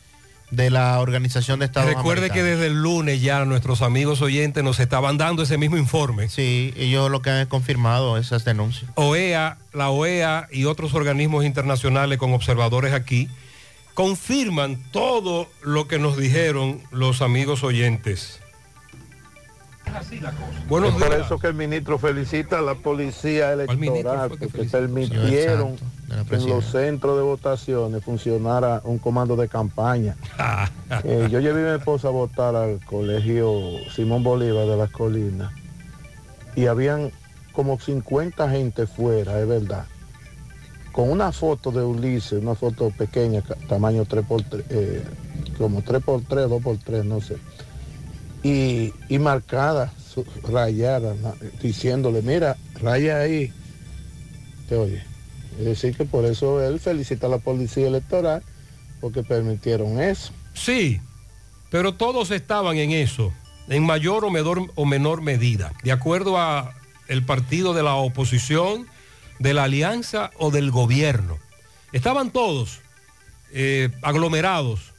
de 0.52 0.68
la 0.68 1.00
Organización 1.00 1.58
de 1.58 1.64
Estados 1.64 1.94
Recuerde 1.94 2.30
que 2.30 2.42
desde 2.42 2.66
el 2.66 2.82
lunes 2.82 3.22
ya 3.22 3.44
nuestros 3.46 3.80
amigos 3.80 4.20
oyentes 4.20 4.62
nos 4.62 4.78
estaban 4.80 5.16
dando 5.16 5.42
ese 5.42 5.56
mismo 5.56 5.78
informe. 5.78 6.28
Sí, 6.28 6.74
ellos 6.76 7.10
lo 7.10 7.22
que 7.22 7.30
han 7.30 7.46
confirmado 7.46 8.18
esas 8.18 8.44
denuncias. 8.44 8.90
OEA, 8.94 9.56
la 9.72 9.88
OEA 9.88 10.48
y 10.52 10.66
otros 10.66 10.92
organismos 10.94 11.46
internacionales 11.46 12.18
con 12.18 12.34
observadores 12.34 12.92
aquí 12.92 13.28
confirman 13.94 14.76
todo 14.90 15.48
lo 15.62 15.88
que 15.88 15.98
nos 15.98 16.18
dijeron 16.18 16.80
los 16.90 17.22
amigos 17.22 17.64
oyentes. 17.64 18.38
Bueno, 20.68 20.88
es 20.88 20.94
por 20.94 21.14
eso 21.14 21.38
que 21.38 21.48
el 21.48 21.54
ministro 21.54 21.98
felicita 21.98 22.58
a 22.58 22.62
la 22.62 22.74
policía 22.74 23.52
electoral 23.52 24.30
porque 24.30 24.48
permitieron 24.48 25.76
que 25.76 25.82
en 26.30 26.48
los 26.48 26.64
centros 26.66 27.16
de 27.16 27.22
votaciones 27.22 28.04
funcionara 28.04 28.80
un 28.84 28.98
comando 28.98 29.36
de 29.36 29.48
campaña. 29.48 30.16
Eh, 31.04 31.28
yo 31.30 31.40
llevé 31.40 31.66
a 31.66 31.72
mi 31.72 31.78
esposa 31.78 32.08
a 32.08 32.10
votar 32.10 32.54
al 32.54 32.78
colegio 32.84 33.78
Simón 33.96 34.22
Bolívar 34.22 34.66
de 34.66 34.76
las 34.76 34.90
Colinas 34.90 35.50
y 36.54 36.66
habían 36.66 37.10
como 37.52 37.80
50 37.80 38.50
gente 38.50 38.86
fuera, 38.86 39.40
es 39.40 39.48
verdad, 39.48 39.86
con 40.92 41.10
una 41.10 41.32
foto 41.32 41.70
de 41.70 41.82
Ulises, 41.82 42.42
una 42.42 42.54
foto 42.54 42.90
pequeña, 42.90 43.42
tamaño 43.68 44.04
3x3, 44.04 44.64
eh, 44.68 45.02
como 45.56 45.82
3x3, 45.82 46.26
2x3, 46.28 47.04
no 47.04 47.22
sé, 47.22 47.38
y, 48.42 48.92
y 49.08 49.18
marcada, 49.18 49.92
rayada, 50.42 51.14
diciéndole, 51.62 52.20
mira, 52.20 52.56
raya 52.80 53.20
ahí, 53.20 53.50
te 54.68 54.76
oye. 54.76 55.11
Es 55.58 55.64
decir, 55.64 55.96
que 55.96 56.04
por 56.04 56.24
eso 56.24 56.62
él 56.62 56.80
felicita 56.80 57.26
a 57.26 57.30
la 57.30 57.38
policía 57.38 57.86
electoral, 57.86 58.42
porque 59.00 59.22
permitieron 59.22 60.00
eso. 60.00 60.32
Sí, 60.54 61.00
pero 61.70 61.94
todos 61.94 62.30
estaban 62.30 62.76
en 62.76 62.90
eso, 62.92 63.32
en 63.68 63.84
mayor 63.84 64.24
o 64.24 64.30
menor, 64.30 64.70
o 64.74 64.84
menor 64.84 65.22
medida, 65.22 65.72
de 65.82 65.92
acuerdo 65.92 66.38
a 66.38 66.74
el 67.08 67.24
partido 67.24 67.74
de 67.74 67.82
la 67.82 67.94
oposición, 67.94 68.86
de 69.38 69.54
la 69.54 69.64
alianza 69.64 70.30
o 70.38 70.50
del 70.50 70.70
gobierno. 70.70 71.38
Estaban 71.92 72.30
todos 72.30 72.80
eh, 73.52 73.90
aglomerados 74.02 74.92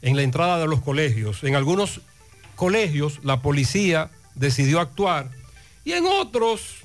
en 0.00 0.16
la 0.16 0.22
entrada 0.22 0.58
de 0.58 0.66
los 0.66 0.80
colegios. 0.80 1.42
En 1.44 1.56
algunos 1.56 2.00
colegios 2.54 3.20
la 3.22 3.42
policía 3.42 4.10
decidió 4.34 4.80
actuar 4.80 5.30
y 5.84 5.92
en 5.92 6.06
otros, 6.06 6.76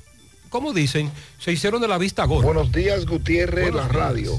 como 0.50 0.74
dicen, 0.74 1.12
se 1.38 1.52
hicieron 1.52 1.82
de 1.82 1.88
la 1.88 1.98
vista 1.98 2.26
gorda. 2.26 2.46
Buenos 2.46 2.72
días, 2.72 3.06
Gutiérrez, 3.06 3.74
la 3.74 3.88
radio. 3.88 4.34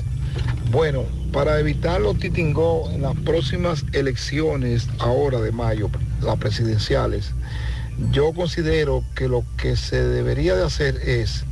Bueno, 0.70 1.04
para 1.32 1.58
evitar 1.58 2.00
los 2.00 2.18
titingó 2.18 2.90
en 2.90 3.02
las 3.02 3.16
próximas 3.16 3.84
elecciones, 3.92 4.88
ahora 4.98 5.40
de 5.40 5.52
mayo, 5.52 5.90
las 6.20 6.38
presidenciales, 6.38 7.32
yo 8.10 8.32
considero 8.32 9.04
que 9.14 9.28
lo 9.28 9.44
que 9.56 9.76
se 9.76 10.02
debería 10.02 10.54
de 10.54 10.64
hacer 10.64 10.96
es 10.96 11.44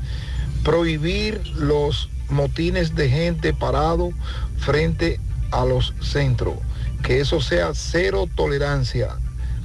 prohibir 0.65 1.47
los 1.57 2.11
motines 2.29 2.95
de 2.95 3.09
gente 3.09 3.53
parado 3.55 4.11
frente 4.59 5.21
a 5.51 5.65
los 5.65 5.95
centros, 6.01 6.55
que 7.03 7.21
eso 7.21 7.41
sea 7.41 7.73
cero 7.75 8.29
tolerancia, 8.35 9.19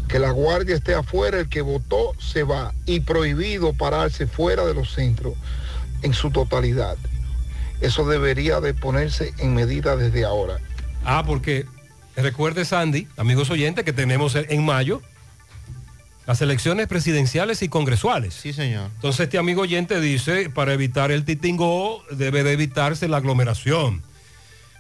que 0.08 0.20
la 0.20 0.32
guardia 0.32 0.76
esté 0.76 0.94
afuera, 0.94 1.40
el 1.40 1.50
que 1.50 1.62
votó 1.62 2.14
se 2.20 2.44
va 2.44 2.74
y 2.86 3.00
prohibido 3.00 3.74
pararse 3.74 4.28
fuera 4.28 4.66
de 4.66 4.74
los 4.74 4.94
centros 4.94 5.34
en 6.02 6.14
su 6.14 6.32
totalidad. 6.32 6.98
Eso 7.82 8.08
debería 8.08 8.62
de 8.62 8.74
ponerse 8.74 9.34
en 9.40 9.54
medida 9.54 9.96
desde 9.96 10.26
ahora. 10.26 10.58
Ah, 11.04 11.24
porque 11.26 11.66
recuerde 12.16 12.66
Sandy, 12.66 13.08
amigos 13.18 13.50
oyentes, 13.50 13.84
que 13.84 13.94
tenemos 13.94 14.36
en 14.36 14.66
mayo 14.66 15.02
las 16.26 16.42
elecciones 16.42 16.88
presidenciales 16.88 17.62
y 17.62 17.70
congresuales. 17.70 18.34
Sí, 18.34 18.54
señor. 18.54 18.90
Entonces 18.96 19.22
este 19.22 19.38
amigo 19.38 19.64
oyente 19.64 20.00
dice, 20.00 20.50
para 20.50 20.74
evitar 20.74 21.12
el 21.12 21.26
titingó 21.26 22.04
debe 22.12 22.44
de 22.44 22.54
evitarse 22.54 23.08
la 23.08 23.18
aglomeración. 23.18 24.02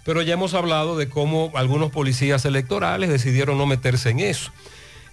Pero 0.05 0.21
ya 0.21 0.33
hemos 0.33 0.53
hablado 0.53 0.97
de 0.97 1.09
cómo 1.09 1.51
algunos 1.55 1.91
policías 1.91 2.45
electorales 2.45 3.09
decidieron 3.09 3.57
no 3.57 3.65
meterse 3.65 4.09
en 4.09 4.19
eso. 4.19 4.51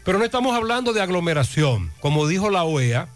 Pero 0.05 0.19
no 0.19 0.25
estamos 0.25 0.57
hablando 0.57 0.93
de 0.93 1.03
aglomeración. 1.03 1.91
Como 2.01 2.27
dijo 2.27 2.51
la 2.51 2.65
OEA, 2.65 3.09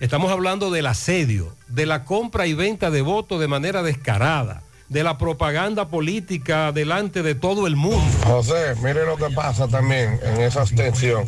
estamos 0.00 0.30
hablando 0.32 0.70
del 0.70 0.86
asedio, 0.86 1.54
de 1.68 1.86
la 1.86 2.04
compra 2.04 2.46
y 2.46 2.54
venta 2.54 2.90
de 2.90 3.02
votos 3.02 3.40
de 3.40 3.48
manera 3.48 3.82
descarada, 3.82 4.62
de 4.88 5.02
la 5.02 5.18
propaganda 5.18 5.88
política 5.88 6.72
delante 6.72 7.22
de 7.22 7.34
todo 7.34 7.66
el 7.66 7.76
mundo. 7.76 8.04
José, 8.24 8.74
mire 8.82 9.06
lo 9.06 9.16
que 9.16 9.30
pasa 9.34 9.68
también 9.68 10.18
en 10.22 10.40
esa 10.40 10.62
abstención. 10.62 11.26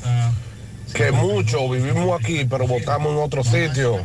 Que 0.95 1.13
muchos 1.13 1.71
vivimos 1.71 2.19
aquí, 2.19 2.47
pero 2.47 2.67
votamos 2.67 3.13
en 3.13 3.19
otro 3.19 3.45
sitio. 3.45 4.03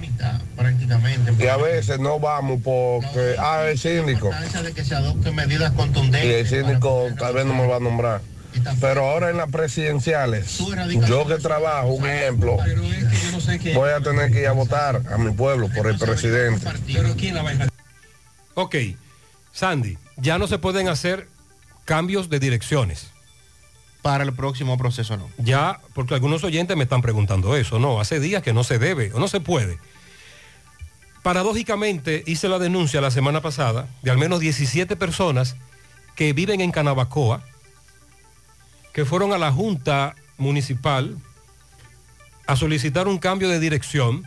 Y 1.40 1.48
a 1.48 1.56
veces 1.56 1.98
no 1.98 2.20
vamos 2.20 2.60
porque, 2.64 3.36
ah, 3.40 3.64
el 3.70 3.80
síndico. 3.80 4.30
de 4.62 4.74
que 4.74 4.84
se 4.84 4.94
adopten 4.94 5.34
medidas 5.34 5.72
Y 5.72 5.76
contundentes. 5.78 6.52
el 6.52 6.66
síndico 6.66 7.08
tal 7.18 7.36
vez 7.36 7.46
no 7.46 7.54
me 7.54 7.66
va 7.66 7.78
a 7.78 7.80
nombrar. 7.80 8.22
Pero 8.80 9.10
ahora 9.10 9.30
en 9.30 9.38
las 9.38 9.50
presidenciales, 9.50 10.60
yo 11.08 11.28
que 11.28 11.36
trabajo, 11.36 11.88
un 11.90 12.08
ejemplo, 12.08 12.58
voy 13.74 13.90
a 13.90 14.00
tener 14.02 14.32
que 14.32 14.42
ir 14.42 14.48
a 14.48 14.52
votar 14.52 15.02
a 15.12 15.18
mi 15.18 15.32
pueblo 15.32 15.70
por 15.70 15.88
el 15.88 15.98
presidente. 15.98 16.68
Ok, 18.56 18.76
Sandy, 19.52 19.98
ya 20.18 20.38
no 20.38 20.48
se 20.48 20.60
pueden 20.60 20.88
hacer 20.88 21.28
cambios 21.86 22.30
de 22.30 22.40
direcciones. 22.40 23.12
Para 24.02 24.26
el 24.26 24.34
próximo 24.34 24.78
proceso 24.78 25.16
no. 25.16 25.30
Ya, 25.38 25.80
porque 25.94 26.14
algunos 26.14 26.44
oyentes 26.44 26.76
me 26.76 26.84
están 26.84 27.02
preguntando 27.02 27.56
eso, 27.56 27.80
no, 27.80 28.02
hace 28.02 28.20
días 28.20 28.44
que 28.44 28.52
no 28.52 28.66
se 28.66 28.78
debe 28.78 29.14
o 29.14 29.20
no 29.20 29.30
se 29.30 29.40
puede. 29.40 29.78
Paradójicamente 31.24 32.22
hice 32.28 32.50
la 32.50 32.60
denuncia 32.60 33.00
la 33.00 33.12
semana 33.12 33.42
pasada 33.42 33.88
de 34.02 34.12
al 34.12 34.18
menos 34.18 34.42
17 34.42 34.98
personas 34.98 35.56
que 36.16 36.34
viven 36.34 36.60
en 36.60 36.72
Canabacoa, 36.72 37.44
que 38.94 39.06
fueron 39.06 39.34
a 39.34 39.38
la 39.38 39.52
Junta 39.52 40.16
Municipal 40.38 41.18
a 42.46 42.56
solicitar 42.56 43.08
un 43.08 43.18
cambio 43.18 43.50
de 43.50 43.60
dirección. 43.60 44.24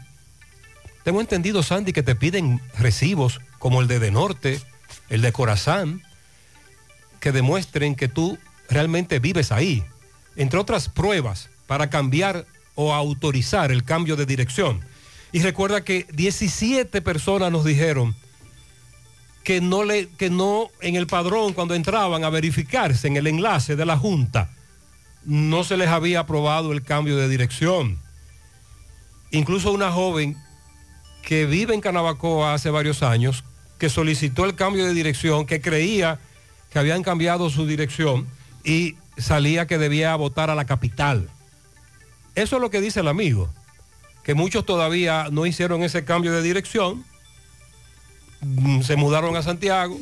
Tengo 1.05 1.21
entendido, 1.21 1.63
Sandy, 1.63 1.93
que 1.93 2.03
te 2.03 2.17
piden 2.17 2.61
recibos 2.79 3.41
como 3.59 3.81
el 3.81 3.89
de 3.89 4.01
De 4.01 4.11
Norte, 4.11 4.61
el 5.09 5.23
de 5.23 5.33
Corazán, 5.33 6.03
que 7.21 7.33
demuestren 7.33 7.95
que 7.95 8.09
tú 8.09 8.39
realmente 8.69 9.19
vives 9.19 9.53
ahí. 9.53 9.85
Entre 10.35 10.59
otras 10.59 10.89
pruebas 10.89 11.49
para 11.67 11.89
cambiar 11.91 12.47
o 12.75 12.93
autorizar 12.93 13.71
el 13.71 13.85
cambio 13.85 14.17
de 14.17 14.27
dirección. 14.27 14.85
Y 15.33 15.41
recuerda 15.41 15.85
que 15.85 16.07
17 16.13 17.03
personas 17.03 17.51
nos 17.51 17.65
dijeron 17.65 18.15
que 19.45 19.61
no, 19.61 19.85
le, 19.85 20.09
que 20.09 20.31
no 20.31 20.71
en 20.81 20.97
el 20.97 21.07
padrón 21.07 21.53
cuando 21.53 21.75
entraban 21.75 22.25
a 22.25 22.31
verificarse 22.31 23.07
en 23.07 23.17
el 23.17 23.27
enlace 23.27 23.77
de 23.77 23.87
la 23.87 23.97
Junta, 23.97 24.51
no 25.27 25.65
se 25.65 25.77
les 25.77 25.89
había 25.89 26.21
aprobado 26.21 26.73
el 26.73 26.83
cambio 26.83 27.17
de 27.17 27.29
dirección. 27.29 27.99
Incluso 29.33 29.73
una 29.73 29.91
joven 29.91 30.37
que 31.23 31.47
vive 31.47 31.75
en 31.75 31.81
Canabacoa 31.81 32.55
hace 32.55 32.71
varios 32.71 33.03
años, 33.03 33.45
que 33.79 33.91
solicitó 33.91 34.45
el 34.45 34.55
cambio 34.55 34.87
de 34.87 34.95
dirección, 34.95 35.45
que 35.45 35.61
creía 35.61 36.21
que 36.71 36.79
habían 36.79 37.03
cambiado 37.03 37.51
su 37.51 37.67
dirección 37.67 38.27
y 38.65 38.95
salía 39.19 39.67
que 39.67 39.79
debía 39.79 40.15
votar 40.15 40.49
a 40.49 40.55
la 40.55 40.65
capital. 40.65 41.29
Eso 42.37 42.57
es 42.57 42.63
lo 42.63 42.71
que 42.71 42.81
dice 42.81 43.01
el 43.01 43.09
amigo, 43.09 43.53
que 44.23 44.35
muchos 44.35 44.65
todavía 44.65 45.27
no 45.33 45.45
hicieron 45.45 45.83
ese 45.83 46.05
cambio 46.05 46.33
de 46.33 46.43
dirección, 46.43 47.05
mm, 48.43 48.83
se 48.83 48.95
mudaron 48.95 49.35
a 49.37 49.43
Santiago, 49.43 49.99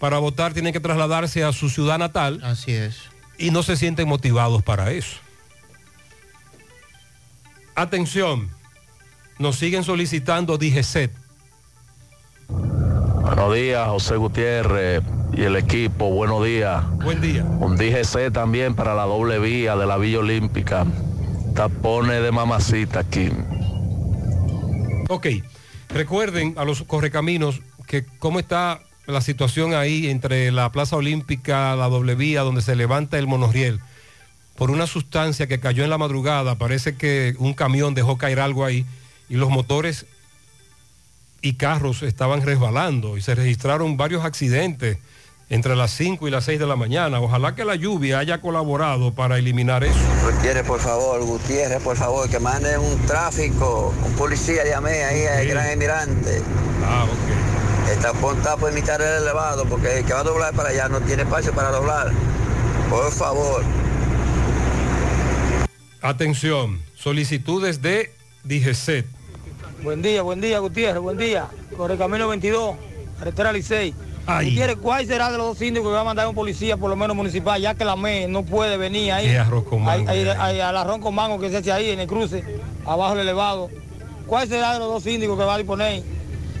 para 0.00 0.18
votar 0.18 0.54
tienen 0.54 0.72
que 0.72 0.80
trasladarse 0.80 1.44
a 1.44 1.52
su 1.52 1.68
ciudad 1.68 1.98
natal. 1.98 2.40
Así 2.42 2.72
es. 2.72 2.96
Y 3.38 3.50
no 3.50 3.62
se 3.62 3.76
sienten 3.76 4.08
motivados 4.08 4.62
para 4.62 4.92
eso. 4.92 5.18
Atención, 7.74 8.50
nos 9.38 9.56
siguen 9.56 9.84
solicitando 9.84 10.56
DGCET. 10.56 11.12
Buenos 12.48 13.54
días, 13.54 13.88
José 13.88 14.16
Gutiérrez 14.16 15.02
y 15.34 15.42
el 15.42 15.56
equipo. 15.56 16.10
Buenos 16.10 16.44
días. 16.44 16.88
Buen 17.02 17.20
día. 17.20 17.44
Un 17.44 17.76
DGC 17.76 18.32
también 18.32 18.74
para 18.74 18.94
la 18.94 19.02
doble 19.02 19.38
vía 19.38 19.76
de 19.76 19.86
la 19.86 19.98
Villa 19.98 20.20
Olímpica. 20.20 20.86
Tapones 21.54 22.22
de 22.22 22.32
mamacita 22.32 23.00
aquí. 23.00 23.30
Ok, 25.08 25.26
recuerden 25.90 26.54
a 26.56 26.64
los 26.64 26.82
correcaminos 26.82 27.60
que 27.86 28.06
cómo 28.18 28.38
está 28.38 28.80
la 29.06 29.20
situación 29.20 29.74
ahí 29.74 30.08
entre 30.08 30.50
la 30.52 30.72
Plaza 30.72 30.96
Olímpica, 30.96 31.76
la 31.76 31.88
doble 31.88 32.14
vía, 32.14 32.42
donde 32.42 32.62
se 32.62 32.76
levanta 32.76 33.18
el 33.18 33.26
monorriel. 33.26 33.80
Por 34.56 34.70
una 34.70 34.86
sustancia 34.86 35.46
que 35.46 35.60
cayó 35.60 35.84
en 35.84 35.90
la 35.90 35.98
madrugada, 35.98 36.56
parece 36.56 36.96
que 36.96 37.34
un 37.38 37.54
camión 37.54 37.94
dejó 37.94 38.18
caer 38.18 38.40
algo 38.40 38.64
ahí 38.64 38.86
y 39.28 39.36
los 39.36 39.50
motores 39.50 40.06
y 41.42 41.54
carros 41.54 42.02
estaban 42.02 42.42
resbalando 42.42 43.16
y 43.16 43.22
se 43.22 43.34
registraron 43.34 43.96
varios 43.96 44.24
accidentes 44.24 44.98
entre 45.48 45.76
las 45.76 45.92
5 45.92 46.26
y 46.26 46.30
las 46.30 46.44
6 46.44 46.58
de 46.58 46.66
la 46.66 46.74
mañana. 46.74 47.20
Ojalá 47.20 47.54
que 47.54 47.64
la 47.64 47.76
lluvia 47.76 48.18
haya 48.18 48.40
colaborado 48.40 49.14
para 49.14 49.38
eliminar 49.38 49.84
eso. 49.84 49.98
Gutiérrez, 50.24 50.66
por 50.66 50.80
favor, 50.80 51.22
Gutiérrez, 51.24 51.82
por 51.82 51.96
favor, 51.96 52.28
que 52.28 52.40
manden 52.40 52.80
un 52.80 52.98
tráfico, 53.06 53.94
un 54.04 54.12
policía 54.14 54.64
llamé 54.64 55.04
ahí 55.04 55.24
al 55.26 55.46
Gran 55.46 55.70
Emirante. 55.70 56.42
Ah, 56.84 57.04
ok. 57.04 57.45
Está 57.90 58.10
apuntado 58.10 58.58
por 58.58 58.72
imitar 58.72 59.00
el 59.00 59.22
elevado, 59.22 59.64
porque 59.64 59.98
el 59.98 60.04
que 60.04 60.12
va 60.12 60.20
a 60.20 60.24
doblar 60.24 60.54
para 60.54 60.70
allá 60.70 60.88
no 60.88 61.00
tiene 61.00 61.22
espacio 61.22 61.52
para 61.52 61.70
doblar. 61.70 62.10
Por 62.90 63.10
favor. 63.12 63.62
Atención, 66.02 66.80
Solicitudes 66.96 67.82
de 67.82 68.12
DGCET. 68.44 69.06
Buen 69.82 70.02
día, 70.02 70.22
buen 70.22 70.40
día, 70.40 70.58
Gutiérrez, 70.58 71.00
buen 71.00 71.16
día. 71.16 71.46
Por 71.76 71.90
el 71.90 71.98
camino 71.98 72.28
22, 72.28 72.76
carretera 73.18 73.52
Licey. 73.52 73.94
Gutiérrez, 74.26 74.76
¿cuál 74.82 75.06
será 75.06 75.30
de 75.30 75.38
los 75.38 75.46
dos 75.48 75.58
síndicos 75.58 75.88
que 75.88 75.94
va 75.94 76.00
a 76.00 76.04
mandar 76.04 76.26
un 76.26 76.34
policía, 76.34 76.76
por 76.76 76.90
lo 76.90 76.96
menos 76.96 77.14
municipal, 77.16 77.60
ya 77.60 77.74
que 77.74 77.84
la 77.84 77.94
ME 77.96 78.26
no 78.28 78.42
puede 78.44 78.76
venir 78.76 79.12
ahí? 79.12 79.26
Qué 79.28 79.38
arroz 79.38 79.64
con 79.64 79.82
mango. 79.82 80.08
Ahí- 80.10 80.20
ahí- 80.28 80.36
ahí, 80.38 80.60
al 80.60 80.76
arroz 80.76 80.98
con 80.98 81.14
mango 81.14 81.38
que 81.38 81.50
se 81.50 81.58
hace 81.58 81.70
ahí 81.72 81.90
en 81.90 82.00
el 82.00 82.06
cruce, 82.08 82.42
abajo 82.84 83.14
el 83.14 83.20
elevado. 83.20 83.70
¿Cuál 84.26 84.48
será 84.48 84.72
de 84.72 84.80
los 84.80 84.88
dos 84.88 85.02
síndicos 85.04 85.38
que 85.38 85.44
va 85.44 85.54
a 85.54 85.58
disponer? 85.58 86.02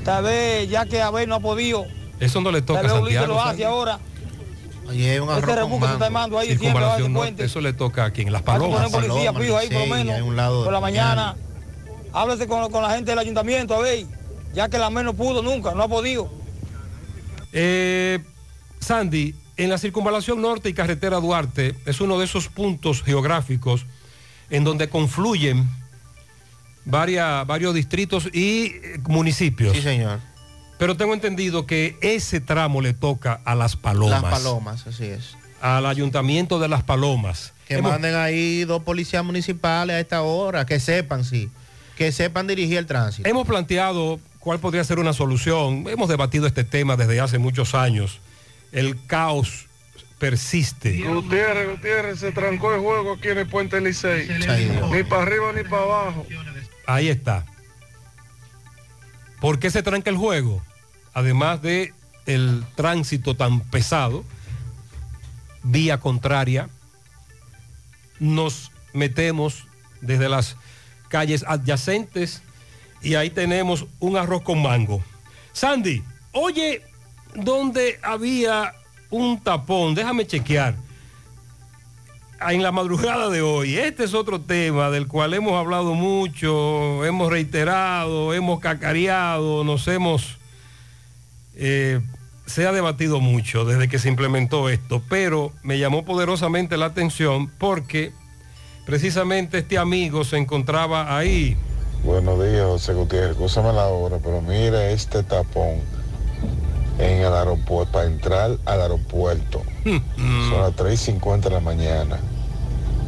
Tal 0.06 0.22
vez, 0.22 0.70
ya 0.70 0.86
que 0.86 1.02
Abel 1.02 1.28
no 1.28 1.34
ha 1.34 1.40
podido, 1.40 1.84
Eso 2.20 2.40
no 2.40 2.52
le 2.52 2.62
toca 2.62 2.82
tal 2.82 2.90
a 2.90 2.94
vez 2.94 3.02
Ulises 3.02 3.18
Santiago. 3.20 3.34
lo 3.34 3.42
hace 3.50 3.64
ahora. 3.64 3.98
Oye, 4.88 5.10
hay 5.10 5.18
un 5.18 5.28
arroz 5.28 5.68
con 5.68 5.80
se 5.80 5.86
está 5.86 5.88
mango. 5.88 6.04
armando 6.04 6.38
ahí 6.38 6.56
siempre, 6.56 6.84
va 6.84 6.94
a 6.94 6.98
puente. 7.12 7.44
eso 7.44 7.60
le 7.60 7.72
toca 7.72 8.04
aquí 8.04 8.22
en 8.22 8.30
Las 8.32 8.42
Hay 8.42 8.46
Palomas. 8.46 8.88
poner 8.88 9.08
policía 9.10 9.58
ahí 9.58 9.68
por 9.68 9.80
lo 9.80 9.86
menos. 9.94 10.14
hay 10.14 10.22
un 10.22 10.36
lado 10.36 10.62
por 10.62 10.72
la 10.72 10.80
mañana. 10.80 11.34
Háblese 12.12 12.46
con, 12.46 12.70
con 12.70 12.82
la 12.84 12.90
gente 12.90 13.10
del 13.10 13.18
ayuntamiento, 13.18 13.74
a 13.74 13.80
ver. 13.80 14.06
Ya 14.54 14.68
que 14.68 14.78
la 14.78 14.88
ME 14.90 15.02
no 15.02 15.12
pudo 15.12 15.42
nunca, 15.42 15.74
no 15.74 15.82
ha 15.82 15.88
podido. 15.88 16.30
Eh, 17.52 18.20
Sandy, 18.78 19.34
en 19.56 19.70
la 19.70 19.78
circunvalación 19.78 20.40
norte 20.40 20.68
y 20.68 20.72
carretera 20.72 21.18
Duarte 21.18 21.74
es 21.84 22.00
uno 22.00 22.16
de 22.18 22.26
esos 22.26 22.48
puntos 22.48 23.02
geográficos 23.02 23.86
en 24.50 24.62
donde 24.62 24.88
confluyen 24.88 25.68
varias, 26.86 27.46
varios 27.46 27.74
distritos 27.74 28.30
y 28.32 28.72
eh, 28.82 28.98
municipios. 29.06 29.76
Sí, 29.76 29.82
señor. 29.82 30.20
Pero 30.78 30.96
tengo 30.96 31.12
entendido 31.14 31.66
que 31.66 31.96
ese 32.00 32.40
tramo 32.40 32.80
le 32.80 32.94
toca 32.94 33.40
a 33.44 33.54
Las 33.54 33.76
Palomas. 33.76 34.22
Las 34.22 34.30
palomas, 34.30 34.86
así 34.86 35.04
es. 35.04 35.36
Al 35.60 35.86
ayuntamiento 35.86 36.58
de 36.58 36.68
Las 36.68 36.82
Palomas. 36.82 37.52
Que 37.66 37.74
Hemos- 37.76 37.92
manden 37.92 38.14
ahí 38.14 38.64
dos 38.64 38.82
policías 38.82 39.24
municipales 39.24 39.96
a 39.96 40.00
esta 40.00 40.22
hora, 40.22 40.64
que 40.66 40.78
sepan, 40.80 41.24
sí. 41.24 41.50
Que 41.96 42.12
sepan 42.12 42.46
dirigir 42.46 42.78
el 42.78 42.86
tránsito. 42.86 43.28
Hemos 43.28 43.46
planteado 43.46 44.20
cuál 44.38 44.60
podría 44.60 44.84
ser 44.84 44.98
una 44.98 45.12
solución. 45.14 45.84
Hemos 45.88 46.08
debatido 46.08 46.46
este 46.46 46.62
tema 46.62 46.96
desde 46.96 47.20
hace 47.20 47.38
muchos 47.38 47.74
años. 47.74 48.20
El 48.70 48.98
caos 49.06 49.66
persiste. 50.18 51.00
Gutiérrez, 51.02 51.70
Gutiérrez, 51.70 52.20
se 52.20 52.32
trancó 52.32 52.74
el 52.74 52.80
juego 52.80 53.14
aquí 53.14 53.28
en 53.28 53.38
el 53.38 53.46
puente 53.48 53.80
Licey. 53.80 54.28
Ni 54.92 55.02
para 55.04 55.22
arriba 55.22 55.52
ni 55.54 55.62
para 55.62 55.82
abajo. 55.82 56.26
Ahí 56.86 57.08
está. 57.08 57.44
¿Por 59.40 59.58
qué 59.58 59.70
se 59.70 59.82
tranca 59.82 60.10
el 60.10 60.16
juego? 60.16 60.62
Además 61.12 61.62
de 61.62 61.92
el 62.26 62.64
tránsito 62.74 63.36
tan 63.36 63.60
pesado, 63.60 64.24
vía 65.62 65.98
contraria, 65.98 66.68
nos 68.18 68.70
metemos 68.92 69.66
desde 70.00 70.28
las 70.28 70.56
calles 71.08 71.44
adyacentes 71.46 72.42
y 73.02 73.14
ahí 73.14 73.30
tenemos 73.30 73.86
un 74.00 74.16
arroz 74.16 74.42
con 74.42 74.62
mango. 74.62 75.02
Sandy, 75.52 76.02
oye, 76.32 76.82
¿dónde 77.34 77.98
había 78.02 78.74
un 79.10 79.40
tapón? 79.40 79.94
Déjame 79.94 80.26
chequear. 80.26 80.74
En 82.40 82.62
la 82.62 82.70
madrugada 82.70 83.30
de 83.30 83.40
hoy, 83.40 83.78
este 83.78 84.04
es 84.04 84.12
otro 84.12 84.40
tema 84.40 84.90
del 84.90 85.08
cual 85.08 85.32
hemos 85.32 85.54
hablado 85.54 85.94
mucho, 85.94 87.04
hemos 87.04 87.30
reiterado, 87.30 88.34
hemos 88.34 88.60
cacareado, 88.60 89.64
nos 89.64 89.88
hemos... 89.88 90.36
eh, 91.54 92.00
se 92.44 92.66
ha 92.66 92.72
debatido 92.72 93.20
mucho 93.20 93.64
desde 93.64 93.88
que 93.88 93.98
se 93.98 94.08
implementó 94.08 94.68
esto, 94.68 95.02
pero 95.08 95.52
me 95.62 95.78
llamó 95.78 96.04
poderosamente 96.04 96.76
la 96.76 96.86
atención 96.86 97.50
porque 97.58 98.12
precisamente 98.84 99.58
este 99.58 99.78
amigo 99.78 100.22
se 100.22 100.36
encontraba 100.36 101.16
ahí. 101.16 101.56
Buenos 102.04 102.40
días, 102.44 102.64
José 102.66 102.92
Gutiérrez. 102.92 103.30
Escúchame 103.32 103.72
la 103.72 103.86
hora, 103.86 104.18
pero 104.22 104.40
mira 104.42 104.90
este 104.90 105.24
tapón 105.24 105.80
en 106.98 107.20
el 107.20 107.32
aeropuerto, 107.32 107.92
para 107.92 108.06
entrar 108.06 108.58
al 108.64 108.80
aeropuerto. 108.80 109.62
Son 109.84 110.60
las 110.60 110.72
3.50 110.76 111.40
de 111.40 111.50
la 111.50 111.60
mañana. 111.60 112.18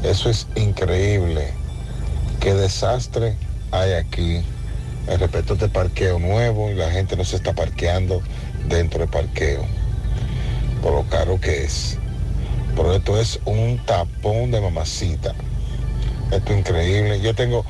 Eso 0.02 0.30
es 0.30 0.46
increíble. 0.54 1.52
Qué 2.40 2.54
desastre 2.54 3.36
hay 3.72 3.92
aquí. 3.92 4.42
El 5.08 5.18
respecto 5.18 5.54
este 5.54 5.68
parqueo 5.68 6.18
nuevo 6.18 6.70
y 6.70 6.74
la 6.74 6.90
gente 6.90 7.16
no 7.16 7.24
se 7.24 7.36
está 7.36 7.54
parqueando 7.54 8.22
dentro 8.68 9.00
del 9.00 9.08
parqueo. 9.08 9.64
Por 10.82 10.92
lo 10.92 11.02
caro 11.08 11.40
que 11.40 11.64
es. 11.64 11.98
Pero 12.76 12.94
esto 12.94 13.18
es 13.18 13.40
un 13.44 13.80
tapón 13.86 14.50
de 14.50 14.60
mamacita. 14.60 15.34
Esto 16.30 16.52
es 16.52 16.58
increíble. 16.58 17.20
Yo 17.20 17.34
tengo, 17.34 17.64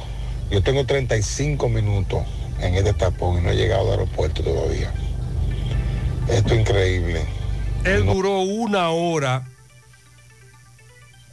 yo 0.50 0.62
tengo 0.62 0.84
35 0.84 1.68
minutos 1.68 2.24
en 2.60 2.74
este 2.74 2.92
tapón 2.92 3.38
y 3.38 3.40
no 3.40 3.50
he 3.50 3.56
llegado 3.56 3.86
al 3.86 4.00
aeropuerto 4.00 4.42
todavía. 4.42 4.92
Esto 6.30 6.54
es 6.54 6.60
increíble. 6.60 7.26
Él 7.84 8.06
duró 8.06 8.40
una 8.40 8.90
hora 8.90 9.46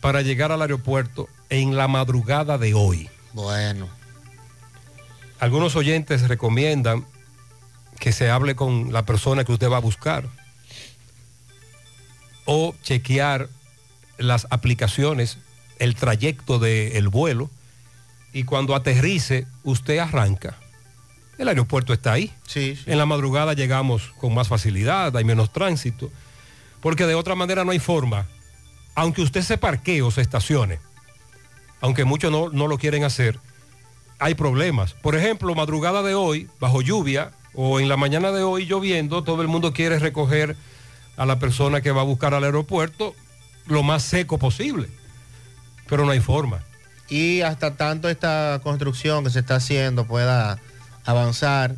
para 0.01 0.21
llegar 0.21 0.51
al 0.51 0.61
aeropuerto 0.61 1.27
en 1.49 1.75
la 1.75 1.87
madrugada 1.87 2.57
de 2.57 2.73
hoy. 2.73 3.09
Bueno. 3.33 3.89
Algunos 5.39 5.75
oyentes 5.75 6.27
recomiendan 6.27 7.05
que 7.99 8.11
se 8.11 8.29
hable 8.29 8.55
con 8.55 8.93
la 8.93 9.05
persona 9.05 9.43
que 9.43 9.51
usted 9.51 9.69
va 9.69 9.77
a 9.77 9.81
buscar 9.81 10.29
o 12.45 12.75
chequear 12.83 13.49
las 14.17 14.47
aplicaciones, 14.49 15.37
el 15.79 15.95
trayecto 15.95 16.59
del 16.59 17.09
vuelo 17.09 17.49
y 18.31 18.43
cuando 18.43 18.75
aterrice 18.75 19.47
usted 19.63 19.97
arranca. 19.97 20.57
El 21.37 21.47
aeropuerto 21.47 21.93
está 21.93 22.13
ahí. 22.13 22.31
Sí, 22.47 22.79
En 22.85 22.97
la 22.97 23.05
madrugada 23.05 23.53
llegamos 23.53 24.13
con 24.19 24.33
más 24.33 24.47
facilidad, 24.47 25.15
hay 25.15 25.23
menos 25.23 25.51
tránsito, 25.51 26.11
porque 26.81 27.05
de 27.05 27.15
otra 27.15 27.35
manera 27.35 27.65
no 27.65 27.71
hay 27.71 27.79
forma. 27.79 28.27
Aunque 28.95 29.21
usted 29.21 29.41
se 29.41 29.57
parquee 29.57 30.01
o 30.01 30.11
se 30.11 30.21
estacione, 30.21 30.79
aunque 31.81 32.05
muchos 32.05 32.31
no, 32.31 32.49
no 32.49 32.67
lo 32.67 32.77
quieren 32.77 33.03
hacer, 33.03 33.39
hay 34.19 34.35
problemas. 34.35 34.93
Por 34.93 35.15
ejemplo, 35.15 35.53
madrugada 35.55 36.01
de 36.01 36.13
hoy, 36.13 36.47
bajo 36.59 36.81
lluvia, 36.81 37.31
o 37.53 37.79
en 37.79 37.89
la 37.89 37.97
mañana 37.97 38.31
de 38.31 38.43
hoy 38.43 38.65
lloviendo, 38.65 39.23
todo 39.23 39.41
el 39.41 39.47
mundo 39.47 39.73
quiere 39.73 39.99
recoger 39.99 40.55
a 41.17 41.25
la 41.25 41.39
persona 41.39 41.81
que 41.81 41.91
va 41.91 42.01
a 42.01 42.05
buscar 42.05 42.33
al 42.33 42.43
aeropuerto 42.43 43.15
lo 43.67 43.83
más 43.83 44.03
seco 44.03 44.37
posible. 44.37 44.89
Pero 45.87 46.05
no 46.05 46.11
hay 46.11 46.19
forma. 46.19 46.63
Y 47.09 47.41
hasta 47.41 47.75
tanto 47.75 48.09
esta 48.09 48.59
construcción 48.63 49.23
que 49.23 49.29
se 49.29 49.39
está 49.39 49.55
haciendo 49.55 50.05
pueda 50.05 50.59
avanzar, 51.05 51.75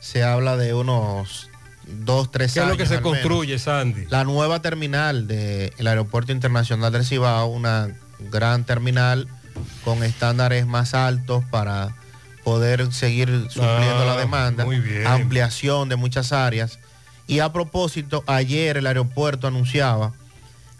se 0.00 0.22
habla 0.24 0.56
de 0.56 0.74
unos 0.74 1.50
dos, 2.04 2.30
tres 2.30 2.52
¿Qué 2.52 2.58
es 2.60 2.64
años. 2.64 2.76
lo 2.76 2.78
que 2.78 2.86
se 2.86 2.96
menos. 2.96 3.10
construye, 3.10 3.58
Sandy? 3.58 4.06
La 4.08 4.24
nueva 4.24 4.60
terminal 4.60 5.26
del 5.26 5.86
Aeropuerto 5.86 6.32
Internacional 6.32 6.92
del 6.92 7.04
Cibao, 7.04 7.46
una 7.46 7.88
gran 8.30 8.64
terminal 8.64 9.28
con 9.84 10.02
estándares 10.02 10.66
más 10.66 10.94
altos 10.94 11.44
para 11.50 11.94
poder 12.44 12.92
seguir 12.92 13.28
supliendo 13.50 14.02
Ah, 14.02 14.04
la 14.06 14.16
demanda, 14.16 14.64
muy 14.64 14.78
bien. 14.80 15.06
ampliación 15.06 15.88
de 15.88 15.96
muchas 15.96 16.32
áreas. 16.32 16.78
Y 17.26 17.40
a 17.40 17.52
propósito, 17.52 18.22
ayer 18.26 18.76
el 18.76 18.86
aeropuerto 18.86 19.48
anunciaba 19.48 20.12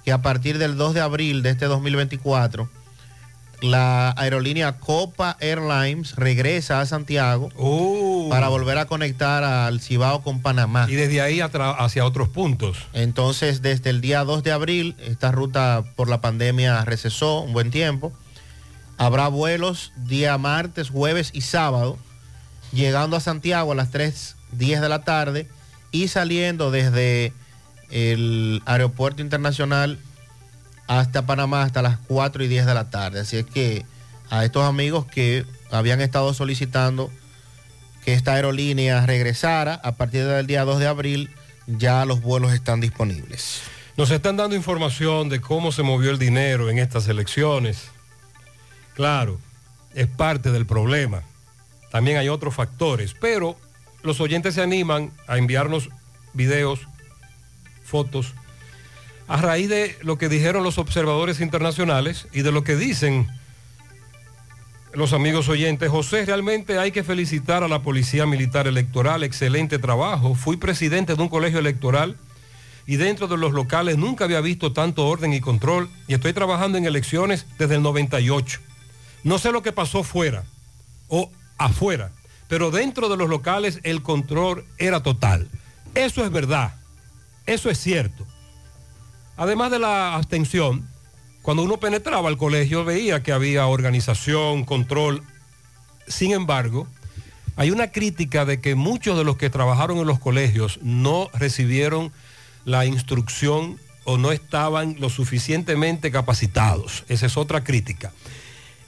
que 0.04 0.12
a 0.12 0.22
partir 0.22 0.58
del 0.58 0.76
2 0.76 0.94
de 0.94 1.00
abril 1.00 1.42
de 1.42 1.50
este 1.50 1.64
2024, 1.66 2.68
la 3.60 4.12
aerolínea 4.16 4.78
Copa 4.78 5.36
Airlines 5.40 6.16
regresa 6.16 6.80
a 6.80 6.86
Santiago 6.86 7.48
para 8.28 8.48
volver 8.48 8.78
a 8.78 8.86
conectar 8.86 9.44
al 9.44 9.80
Cibao 9.80 10.22
con 10.22 10.40
Panamá. 10.40 10.86
Y 10.88 10.94
desde 10.94 11.20
ahí 11.20 11.40
hacia 11.40 12.04
otros 12.04 12.28
puntos. 12.28 12.78
Entonces, 12.92 13.62
desde 13.62 13.90
el 13.90 14.00
día 14.00 14.24
2 14.24 14.42
de 14.42 14.52
abril, 14.52 14.96
esta 14.98 15.32
ruta 15.32 15.84
por 15.96 16.08
la 16.08 16.20
pandemia 16.20 16.84
recesó 16.84 17.40
un 17.40 17.52
buen 17.52 17.70
tiempo. 17.70 18.12
Habrá 18.98 19.28
vuelos 19.28 19.92
día 19.96 20.36
martes, 20.38 20.90
jueves 20.90 21.30
y 21.34 21.42
sábado, 21.42 21.98
llegando 22.72 23.16
a 23.16 23.20
Santiago 23.20 23.72
a 23.72 23.74
las 23.74 23.92
3.10 23.92 24.80
de 24.80 24.88
la 24.88 25.02
tarde 25.02 25.48
y 25.92 26.08
saliendo 26.08 26.70
desde 26.70 27.32
el 27.90 28.62
aeropuerto 28.66 29.22
internacional 29.22 29.98
hasta 30.86 31.26
Panamá 31.26 31.62
hasta 31.62 31.82
las 31.82 31.98
4 32.06 32.44
y 32.44 32.48
10 32.48 32.66
de 32.66 32.74
la 32.74 32.90
tarde. 32.90 33.20
Así 33.20 33.36
es 33.38 33.46
que 33.46 33.84
a 34.30 34.44
estos 34.44 34.64
amigos 34.64 35.06
que 35.06 35.44
habían 35.70 36.00
estado 36.00 36.32
solicitando 36.34 37.10
que 38.04 38.14
esta 38.14 38.34
aerolínea 38.34 39.04
regresara 39.04 39.74
a 39.74 39.96
partir 39.96 40.24
del 40.24 40.46
día 40.46 40.64
2 40.64 40.78
de 40.78 40.86
abril, 40.86 41.30
ya 41.66 42.04
los 42.04 42.20
vuelos 42.20 42.52
están 42.52 42.80
disponibles. 42.80 43.62
Nos 43.96 44.10
están 44.10 44.36
dando 44.36 44.54
información 44.54 45.28
de 45.28 45.40
cómo 45.40 45.72
se 45.72 45.82
movió 45.82 46.10
el 46.10 46.18
dinero 46.18 46.70
en 46.70 46.78
estas 46.78 47.08
elecciones. 47.08 47.88
Claro, 48.94 49.40
es 49.94 50.06
parte 50.06 50.52
del 50.52 50.66
problema. 50.66 51.22
También 51.90 52.18
hay 52.18 52.28
otros 52.28 52.54
factores, 52.54 53.14
pero 53.20 53.56
los 54.02 54.20
oyentes 54.20 54.54
se 54.54 54.62
animan 54.62 55.10
a 55.26 55.38
enviarnos 55.38 55.88
videos, 56.34 56.80
fotos, 57.82 58.34
a 59.28 59.40
raíz 59.40 59.68
de 59.68 59.96
lo 60.02 60.18
que 60.18 60.28
dijeron 60.28 60.62
los 60.62 60.78
observadores 60.78 61.40
internacionales 61.40 62.28
y 62.32 62.42
de 62.42 62.52
lo 62.52 62.64
que 62.64 62.76
dicen 62.76 63.26
los 64.96 65.12
amigos 65.12 65.48
oyentes, 65.50 65.90
José, 65.90 66.24
realmente 66.24 66.78
hay 66.78 66.90
que 66.90 67.04
felicitar 67.04 67.62
a 67.62 67.68
la 67.68 67.82
Policía 67.82 68.24
Militar 68.24 68.66
Electoral, 68.66 69.24
excelente 69.24 69.78
trabajo. 69.78 70.34
Fui 70.34 70.56
presidente 70.56 71.14
de 71.14 71.22
un 71.22 71.28
colegio 71.28 71.58
electoral 71.58 72.16
y 72.86 72.96
dentro 72.96 73.26
de 73.26 73.36
los 73.36 73.52
locales 73.52 73.98
nunca 73.98 74.24
había 74.24 74.40
visto 74.40 74.72
tanto 74.72 75.06
orden 75.06 75.34
y 75.34 75.40
control 75.40 75.90
y 76.08 76.14
estoy 76.14 76.32
trabajando 76.32 76.78
en 76.78 76.86
elecciones 76.86 77.44
desde 77.58 77.74
el 77.74 77.82
98. 77.82 78.60
No 79.22 79.38
sé 79.38 79.52
lo 79.52 79.62
que 79.62 79.72
pasó 79.72 80.02
fuera 80.02 80.44
o 81.08 81.30
afuera, 81.58 82.10
pero 82.48 82.70
dentro 82.70 83.10
de 83.10 83.18
los 83.18 83.28
locales 83.28 83.80
el 83.82 84.02
control 84.02 84.64
era 84.78 85.02
total. 85.02 85.48
Eso 85.94 86.24
es 86.24 86.30
verdad, 86.30 86.74
eso 87.44 87.68
es 87.68 87.78
cierto. 87.78 88.26
Además 89.36 89.70
de 89.70 89.78
la 89.78 90.14
abstención, 90.14 90.88
cuando 91.42 91.62
uno 91.62 91.76
penetraba 91.76 92.28
al 92.28 92.38
colegio 92.38 92.84
veía 92.84 93.22
que 93.22 93.32
había 93.32 93.66
organización, 93.66 94.64
control. 94.64 95.22
Sin 96.08 96.32
embargo, 96.32 96.88
hay 97.56 97.70
una 97.70 97.92
crítica 97.92 98.44
de 98.44 98.60
que 98.60 98.74
muchos 98.74 99.16
de 99.16 99.24
los 99.24 99.36
que 99.36 99.50
trabajaron 99.50 99.98
en 99.98 100.06
los 100.06 100.18
colegios 100.18 100.78
no 100.82 101.30
recibieron 101.34 102.12
la 102.64 102.84
instrucción 102.84 103.78
o 104.04 104.18
no 104.18 104.32
estaban 104.32 104.96
lo 104.98 105.10
suficientemente 105.10 106.10
capacitados. 106.10 107.04
Esa 107.08 107.26
es 107.26 107.36
otra 107.36 107.62
crítica. 107.62 108.12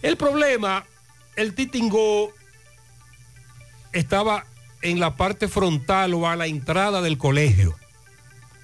El 0.03 0.17
problema, 0.17 0.85
el 1.37 1.55
titingo 1.55 2.33
estaba 3.93 4.47
en 4.83 5.01
la 5.01 5.17
parte 5.17 5.49
frontal 5.49 6.15
o 6.15 6.29
a 6.29 6.37
la 6.37 6.47
entrada 6.47 7.03
del 7.03 7.19
colegio. 7.19 7.77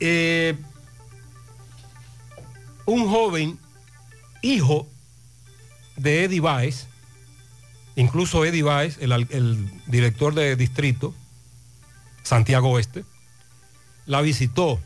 eh, 0.00 0.54
un 2.84 3.08
joven 3.08 3.58
hijo 4.42 4.86
de 5.96 6.24
Eddie 6.24 6.40
Baez, 6.40 6.86
incluso 7.96 8.44
Eddie 8.44 8.62
Baez, 8.62 8.98
el, 9.00 9.12
el 9.12 9.70
director 9.86 10.34
de 10.34 10.56
distrito, 10.56 11.14
Santiago 12.22 12.70
Oeste, 12.70 13.04
la 14.06 14.20
visitó 14.20 14.80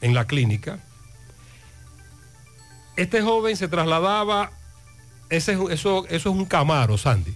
en 0.00 0.14
la 0.14 0.26
clínica 0.26 0.80
este 2.96 3.20
joven 3.22 3.56
se 3.56 3.68
trasladaba, 3.68 4.50
ese, 5.28 5.52
eso, 5.52 6.06
eso 6.06 6.08
es 6.08 6.26
un 6.26 6.46
Camaro, 6.46 6.96
Sandy. 6.98 7.34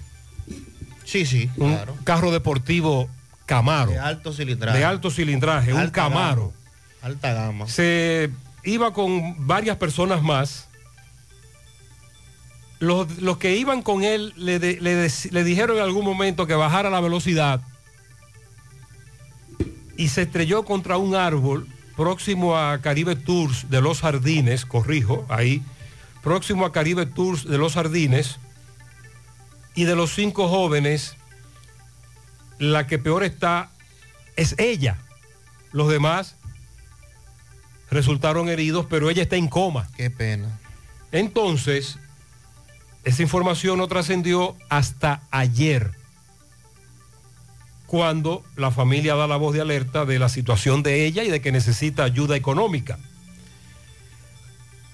Sí, 1.04 1.26
sí, 1.26 1.50
un 1.56 1.78
carro 2.04 2.32
deportivo 2.32 3.08
Camaro. 3.46 3.90
De 3.90 3.98
alto 3.98 4.32
cilindraje. 4.32 4.78
De 4.78 4.84
alto 4.84 5.10
cilindraje, 5.10 5.74
un 5.74 5.90
Camaro. 5.90 6.52
Alta 7.02 7.32
gama. 7.32 7.66
Se 7.66 8.30
iba 8.64 8.92
con 8.92 9.46
varias 9.46 9.76
personas 9.76 10.22
más. 10.22 10.68
Los, 12.80 13.36
que 13.38 13.56
iban 13.56 13.82
con 13.82 14.02
él 14.02 14.32
le, 14.36 14.58
le 14.58 15.44
dijeron 15.44 15.76
en 15.76 15.82
algún 15.82 16.04
momento 16.04 16.46
que 16.46 16.54
bajara 16.54 16.90
la 16.90 17.00
velocidad 17.00 17.60
y 19.96 20.08
se 20.08 20.22
estrelló 20.22 20.64
contra 20.64 20.96
un 20.96 21.14
árbol 21.14 21.68
próximo 21.94 22.56
a 22.56 22.80
Caribe 22.80 23.16
Tours 23.16 23.68
de 23.68 23.82
los 23.82 24.00
Jardines, 24.00 24.64
corrijo, 24.64 25.26
ahí, 25.28 25.62
próximo 26.22 26.64
a 26.64 26.72
Caribe 26.72 27.04
Tours 27.04 27.44
de 27.46 27.58
los 27.58 27.74
Jardines, 27.74 28.38
y 29.74 29.84
de 29.84 29.94
los 29.94 30.14
cinco 30.14 30.48
jóvenes, 30.48 31.16
la 32.58 32.86
que 32.86 32.98
peor 32.98 33.24
está 33.24 33.70
es 34.36 34.54
ella. 34.58 34.96
Los 35.72 35.90
demás 35.90 36.36
resultaron 37.90 38.48
heridos, 38.48 38.86
pero 38.88 39.10
ella 39.10 39.22
está 39.22 39.36
en 39.36 39.48
coma. 39.48 39.88
Qué 39.96 40.10
pena. 40.10 40.58
Entonces, 41.12 41.98
esa 43.04 43.22
información 43.22 43.78
no 43.78 43.88
trascendió 43.88 44.56
hasta 44.68 45.22
ayer 45.30 45.92
cuando 47.86 48.44
la 48.56 48.70
familia 48.70 49.16
da 49.16 49.26
la 49.26 49.36
voz 49.36 49.52
de 49.54 49.60
alerta 49.60 50.04
de 50.04 50.18
la 50.18 50.28
situación 50.28 50.82
de 50.82 51.06
ella 51.06 51.24
y 51.24 51.30
de 51.30 51.40
que 51.40 51.50
necesita 51.50 52.04
ayuda 52.04 52.36
económica. 52.36 52.98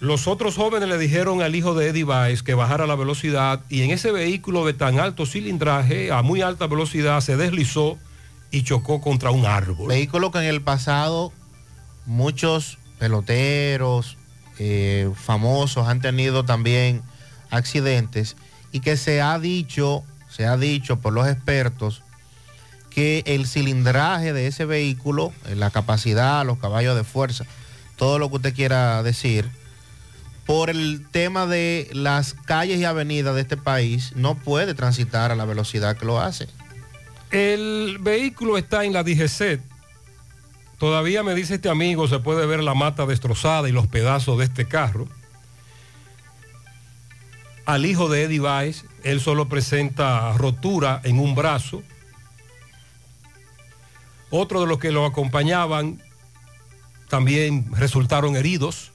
Los 0.01 0.27
otros 0.27 0.57
jóvenes 0.57 0.89
le 0.89 0.99
dijeron 0.99 1.43
al 1.43 1.55
hijo 1.55 1.75
de 1.75 1.89
Eddie 1.89 2.05
Baez 2.05 2.43
que 2.43 2.55
bajara 2.55 2.87
la 2.87 2.95
velocidad 2.95 3.61
y 3.69 3.83
en 3.83 3.91
ese 3.91 4.13
vehículo 4.13 4.65
de 4.65 4.73
tan 4.73 4.99
alto 4.99 5.27
cilindraje, 5.27 6.13
a 6.13 6.23
muy 6.23 6.43
alta 6.43 6.67
velocidad, 6.67 7.21
se 7.21 7.37
deslizó 7.37 7.99
y 8.51 8.63
chocó 8.63 9.01
contra 9.01 9.31
un 9.31 9.45
árbol. 9.45 9.89
Vehículo 9.89 10.31
que 10.31 10.39
en 10.39 10.45
el 10.45 10.63
pasado 10.63 11.33
muchos 12.07 12.79
peloteros 12.99 14.17
eh, 14.59 15.11
famosos 15.15 15.89
han 15.89 16.01
tenido 16.01 16.45
también 16.45 17.03
accidentes 17.51 18.37
y 18.73 18.81
que 18.81 18.97
se 18.97 19.23
ha 19.23 19.39
dicho, 19.39 20.05
se 20.29 20.47
ha 20.47 20.57
dicho 20.57 20.99
por 20.99 21.13
los 21.13 21.27
expertos, 21.29 22.03
que 22.91 23.23
el 23.27 23.47
cilindraje 23.47 24.33
de 24.33 24.47
ese 24.47 24.65
vehículo, 24.65 25.33
eh, 25.47 25.55
la 25.55 25.71
capacidad, 25.71 26.47
los 26.47 26.59
caballos 26.59 26.97
de 26.97 27.05
fuerza, 27.05 27.45
todo 27.97 28.19
lo 28.19 28.31
que 28.31 28.37
usted 28.37 28.55
quiera 28.55 29.03
decir, 29.03 29.51
por 30.47 30.71
el 30.71 31.07
tema 31.11 31.47
de 31.47 31.91
las 31.93 32.33
calles 32.33 32.79
y 32.79 32.85
avenidas 32.85 33.35
de 33.35 33.43
este 33.43 33.57
país, 33.57 34.13
no 34.15 34.37
puede 34.37 34.75
transitar 34.75 35.33
a 35.33 35.37
la 35.37 35.45
velocidad 35.45 35.97
que 35.97 36.07
lo 36.07 36.21
hace. 36.21 36.49
El 37.31 37.99
vehículo 38.01 38.57
está 38.57 38.85
en 38.85 38.93
la 38.93 39.03
DGC. 39.03 39.61
Todavía 40.79 41.23
me 41.23 41.35
dice 41.35 41.57
este 41.57 41.69
amigo, 41.69 42.07
se 42.07 42.21
puede 42.21 42.47
ver 42.47 42.63
la 42.63 42.75
mata 42.75 43.07
destrozada 43.07 43.69
y 43.69 43.73
los 43.73 43.89
pedazos 43.89 44.39
de 44.39 44.45
este 44.45 44.67
carro. 44.67 45.09
Al 47.67 47.85
hijo 47.85 48.09
de 48.09 48.23
Eddie 48.23 48.41
Weiss, 48.41 48.85
él 49.03 49.21
solo 49.21 49.49
presenta 49.49 50.33
rotura 50.33 51.01
en 51.05 51.19
un 51.19 51.35
brazo 51.35 51.83
otro 54.31 54.61
de 54.61 54.67
los 54.67 54.79
que 54.79 54.93
lo 54.93 55.07
acompañaban 55.07 56.03
también 57.09 57.67
resultaron 57.73 58.37
heridos, 58.37 58.93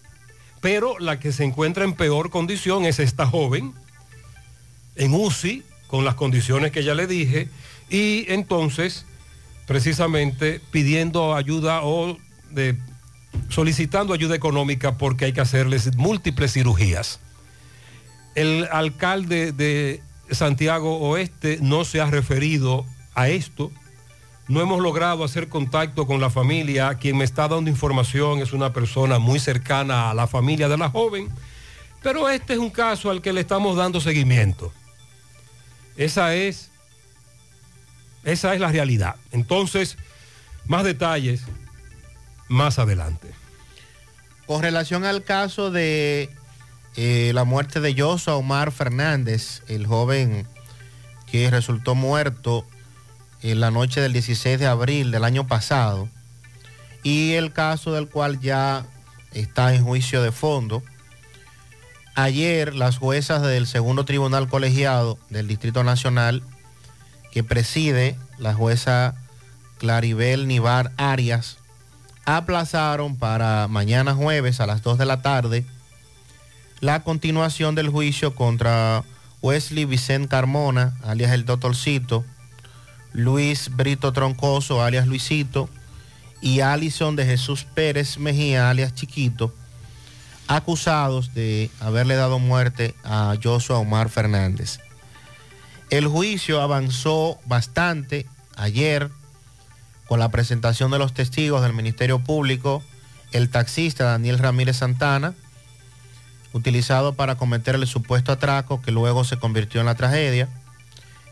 pero 0.59 0.99
la 0.99 1.19
que 1.19 1.31
se 1.31 1.45
encuentra 1.45 1.85
en 1.85 1.93
peor 1.93 2.29
condición 2.29 2.85
es 2.85 2.99
esta 2.99 3.25
joven, 3.25 3.73
en 4.95 5.13
UCI, 5.13 5.63
con 5.87 6.03
las 6.03 6.15
condiciones 6.15 6.71
que 6.71 6.83
ya 6.83 6.93
le 6.93 7.07
dije, 7.07 7.49
y 7.89 8.25
entonces, 8.31 9.05
precisamente, 9.65 10.61
pidiendo 10.71 11.35
ayuda 11.35 11.81
o 11.83 12.17
de, 12.49 12.77
solicitando 13.49 14.13
ayuda 14.13 14.35
económica 14.35 14.97
porque 14.97 15.25
hay 15.25 15.33
que 15.33 15.41
hacerles 15.41 15.95
múltiples 15.95 16.53
cirugías. 16.53 17.19
El 18.35 18.67
alcalde 18.71 19.51
de 19.51 20.01
Santiago 20.31 20.97
Oeste 20.99 21.59
no 21.61 21.83
se 21.83 22.01
ha 22.01 22.05
referido 22.05 22.85
a 23.15 23.29
esto. 23.29 23.71
No 24.47 24.61
hemos 24.61 24.81
logrado 24.81 25.23
hacer 25.23 25.49
contacto 25.49 26.07
con 26.07 26.21
la 26.21 26.29
familia. 26.29 26.95
Quien 26.95 27.17
me 27.17 27.23
está 27.23 27.47
dando 27.47 27.69
información 27.69 28.39
es 28.39 28.53
una 28.53 28.73
persona 28.73 29.19
muy 29.19 29.39
cercana 29.39 30.09
a 30.09 30.13
la 30.13 30.27
familia 30.27 30.69
de 30.69 30.77
la 30.77 30.89
joven. 30.89 31.29
Pero 32.01 32.29
este 32.29 32.53
es 32.53 32.59
un 32.59 32.69
caso 32.69 33.09
al 33.09 33.21
que 33.21 33.33
le 33.33 33.41
estamos 33.41 33.77
dando 33.77 34.01
seguimiento. 34.01 34.73
Esa 35.97 36.33
es, 36.35 36.71
esa 38.23 38.53
es 38.53 38.59
la 38.59 38.71
realidad. 38.71 39.15
Entonces, 39.31 39.97
más 40.65 40.83
detalles 40.83 41.43
más 42.51 42.79
adelante. 42.79 43.29
Con 44.45 44.61
relación 44.61 45.05
al 45.05 45.23
caso 45.23 45.71
de 45.71 46.29
eh, 46.95 47.31
la 47.33 47.45
muerte 47.45 47.79
de 47.79 47.95
Joshua 47.97 48.35
Omar 48.35 48.71
Fernández, 48.71 49.63
el 49.67 49.87
joven 49.87 50.47
que 51.31 51.49
resultó 51.49 51.95
muerto 51.95 52.65
en 53.41 53.61
la 53.61 53.71
noche 53.71 54.01
del 54.01 54.11
16 54.13 54.59
de 54.59 54.67
abril 54.67 55.11
del 55.11 55.23
año 55.23 55.47
pasado, 55.47 56.09
y 57.03 57.33
el 57.33 57.53
caso 57.53 57.93
del 57.93 58.09
cual 58.09 58.39
ya 58.41 58.85
está 59.31 59.73
en 59.73 59.83
juicio 59.83 60.21
de 60.21 60.31
fondo. 60.31 60.83
Ayer 62.15 62.75
las 62.75 62.97
juezas 62.97 63.41
del 63.41 63.67
segundo 63.67 64.03
tribunal 64.03 64.49
colegiado 64.49 65.17
del 65.29 65.47
Distrito 65.47 65.83
Nacional, 65.85 66.43
que 67.31 67.43
preside 67.43 68.17
la 68.37 68.53
jueza 68.53 69.15
Claribel 69.77 70.47
Nivar 70.47 70.91
Arias, 70.97 71.57
aplazaron 72.25 73.15
para 73.15 73.67
mañana 73.69 74.13
jueves 74.13 74.59
a 74.59 74.67
las 74.67 74.83
2 74.83 74.97
de 74.97 75.05
la 75.05 75.21
tarde 75.21 75.65
la 76.81 77.03
continuación 77.03 77.75
del 77.75 77.89
juicio 77.89 78.35
contra 78.35 79.03
Wesley 79.43 79.85
Vicente 79.85 80.29
Carmona, 80.29 80.97
alias 81.03 81.31
el 81.31 81.45
Doctorcito, 81.45 82.25
Luis 83.13 83.69
Brito 83.75 84.11
Troncoso, 84.11 84.83
alias 84.83 85.05
Luisito, 85.05 85.69
y 86.41 86.61
Alison 86.61 87.15
de 87.15 87.25
Jesús 87.25 87.65
Pérez 87.75 88.17
Mejía, 88.17 88.71
alias 88.71 88.95
Chiquito, 88.95 89.53
acusados 90.47 91.35
de 91.35 91.69
haberle 91.79 92.15
dado 92.15 92.39
muerte 92.39 92.95
a 93.03 93.35
Joshua 93.41 93.77
Omar 93.77 94.09
Fernández. 94.09 94.79
El 95.91 96.07
juicio 96.07 96.61
avanzó 96.61 97.39
bastante 97.45 98.25
ayer 98.55 99.11
con 100.07 100.19
la 100.19 100.29
presentación 100.29 100.89
de 100.89 100.97
los 100.97 101.13
testigos 101.13 101.61
del 101.61 101.73
Ministerio 101.73 102.19
Público, 102.19 102.81
el 103.33 103.51
taxista 103.51 104.05
Daniel 104.05 104.39
Ramírez 104.39 104.77
Santana, 104.77 105.35
utilizado 106.53 107.13
para 107.13 107.35
cometer 107.35 107.75
el 107.75 107.87
supuesto 107.87 108.31
atraco 108.31 108.81
que 108.81 108.91
luego 108.91 109.23
se 109.23 109.37
convirtió 109.37 109.79
en 109.79 109.85
la 109.85 109.95
tragedia, 109.95 110.49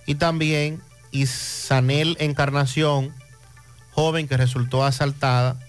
y 0.05 0.15
también 0.15 0.81
Isanel 1.11 2.17
Encarnación, 2.19 3.13
joven 3.91 4.27
que 4.27 4.37
resultó 4.37 4.83
asaltada 4.83 5.59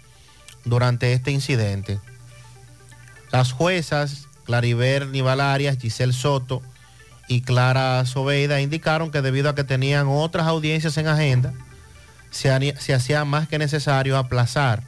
durante 0.65 1.13
este 1.13 1.31
incidente. 1.31 1.99
Las 3.33 3.53
juezas 3.53 4.29
Clariver 4.45 5.07
Nival 5.07 5.41
Arias, 5.41 5.79
Giselle 5.79 6.13
Soto 6.13 6.63
y 7.29 7.43
Clara 7.43 8.05
Sobeida 8.07 8.61
indicaron 8.61 9.11
que 9.11 9.23
debido 9.23 9.49
a 9.49 9.55
que 9.55 9.65
tenían 9.65 10.07
otras 10.09 10.47
audiencias 10.47 10.97
en 10.97 11.07
agenda, 11.07 11.53
se 12.31 12.95
hacía 12.95 13.25
más 13.25 13.49
que 13.49 13.59
necesario 13.59 14.17
aplazar 14.19 14.83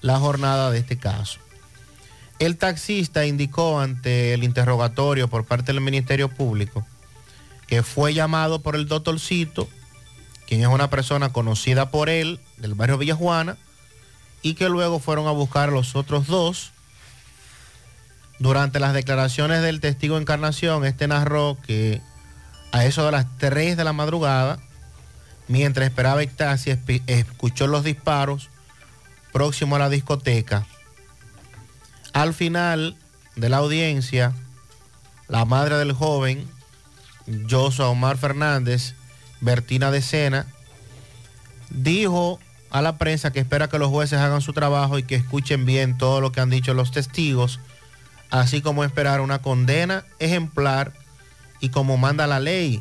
la 0.00 0.18
jornada 0.18 0.70
de 0.70 0.78
este 0.78 0.98
caso. 0.98 1.38
El 2.38 2.56
taxista 2.56 3.26
indicó 3.26 3.80
ante 3.80 4.34
el 4.34 4.42
interrogatorio 4.44 5.28
por 5.28 5.44
parte 5.44 5.72
del 5.72 5.80
Ministerio 5.80 6.28
Público 6.28 6.84
que 7.66 7.82
fue 7.82 8.14
llamado 8.14 8.60
por 8.60 8.76
el 8.76 8.86
doctorcito, 8.86 9.68
quien 10.46 10.60
es 10.60 10.66
una 10.66 10.90
persona 10.90 11.32
conocida 11.32 11.90
por 11.90 12.08
él 12.08 12.40
del 12.58 12.74
barrio 12.74 12.98
Villajuana, 12.98 13.56
y 14.42 14.54
que 14.54 14.68
luego 14.68 14.98
fueron 14.98 15.26
a 15.26 15.30
buscar 15.30 15.70
a 15.70 15.72
los 15.72 15.96
otros 15.96 16.26
dos. 16.26 16.72
Durante 18.38 18.80
las 18.80 18.92
declaraciones 18.92 19.62
del 19.62 19.80
testigo 19.80 20.18
Encarnación, 20.18 20.84
este 20.84 21.08
narró 21.08 21.56
que 21.66 22.02
a 22.72 22.84
eso 22.84 23.06
de 23.06 23.12
las 23.12 23.26
3 23.38 23.76
de 23.76 23.84
la 23.84 23.92
madrugada, 23.92 24.58
mientras 25.48 25.88
esperaba 25.88 26.22
el 26.22 26.28
taxi, 26.28 26.76
escuchó 27.06 27.66
los 27.66 27.84
disparos 27.84 28.50
próximo 29.32 29.76
a 29.76 29.78
la 29.78 29.88
discoteca. 29.88 30.66
Al 32.14 32.32
final 32.32 32.96
de 33.34 33.48
la 33.48 33.56
audiencia, 33.56 34.32
la 35.26 35.44
madre 35.44 35.76
del 35.76 35.92
joven, 35.92 36.48
Joshua 37.50 37.88
Omar 37.88 38.16
Fernández, 38.16 38.94
Bertina 39.40 39.90
de 39.90 40.00
Sena, 40.00 40.46
dijo 41.70 42.38
a 42.70 42.82
la 42.82 42.98
prensa 42.98 43.32
que 43.32 43.40
espera 43.40 43.68
que 43.68 43.80
los 43.80 43.88
jueces 43.88 44.20
hagan 44.20 44.40
su 44.42 44.52
trabajo 44.52 44.96
y 44.96 45.02
que 45.02 45.16
escuchen 45.16 45.66
bien 45.66 45.98
todo 45.98 46.20
lo 46.20 46.30
que 46.30 46.40
han 46.40 46.50
dicho 46.50 46.72
los 46.72 46.92
testigos, 46.92 47.58
así 48.30 48.62
como 48.62 48.84
esperar 48.84 49.20
una 49.20 49.42
condena 49.42 50.04
ejemplar 50.20 50.92
y 51.58 51.70
como 51.70 51.96
manda 51.96 52.28
la 52.28 52.38
ley 52.38 52.80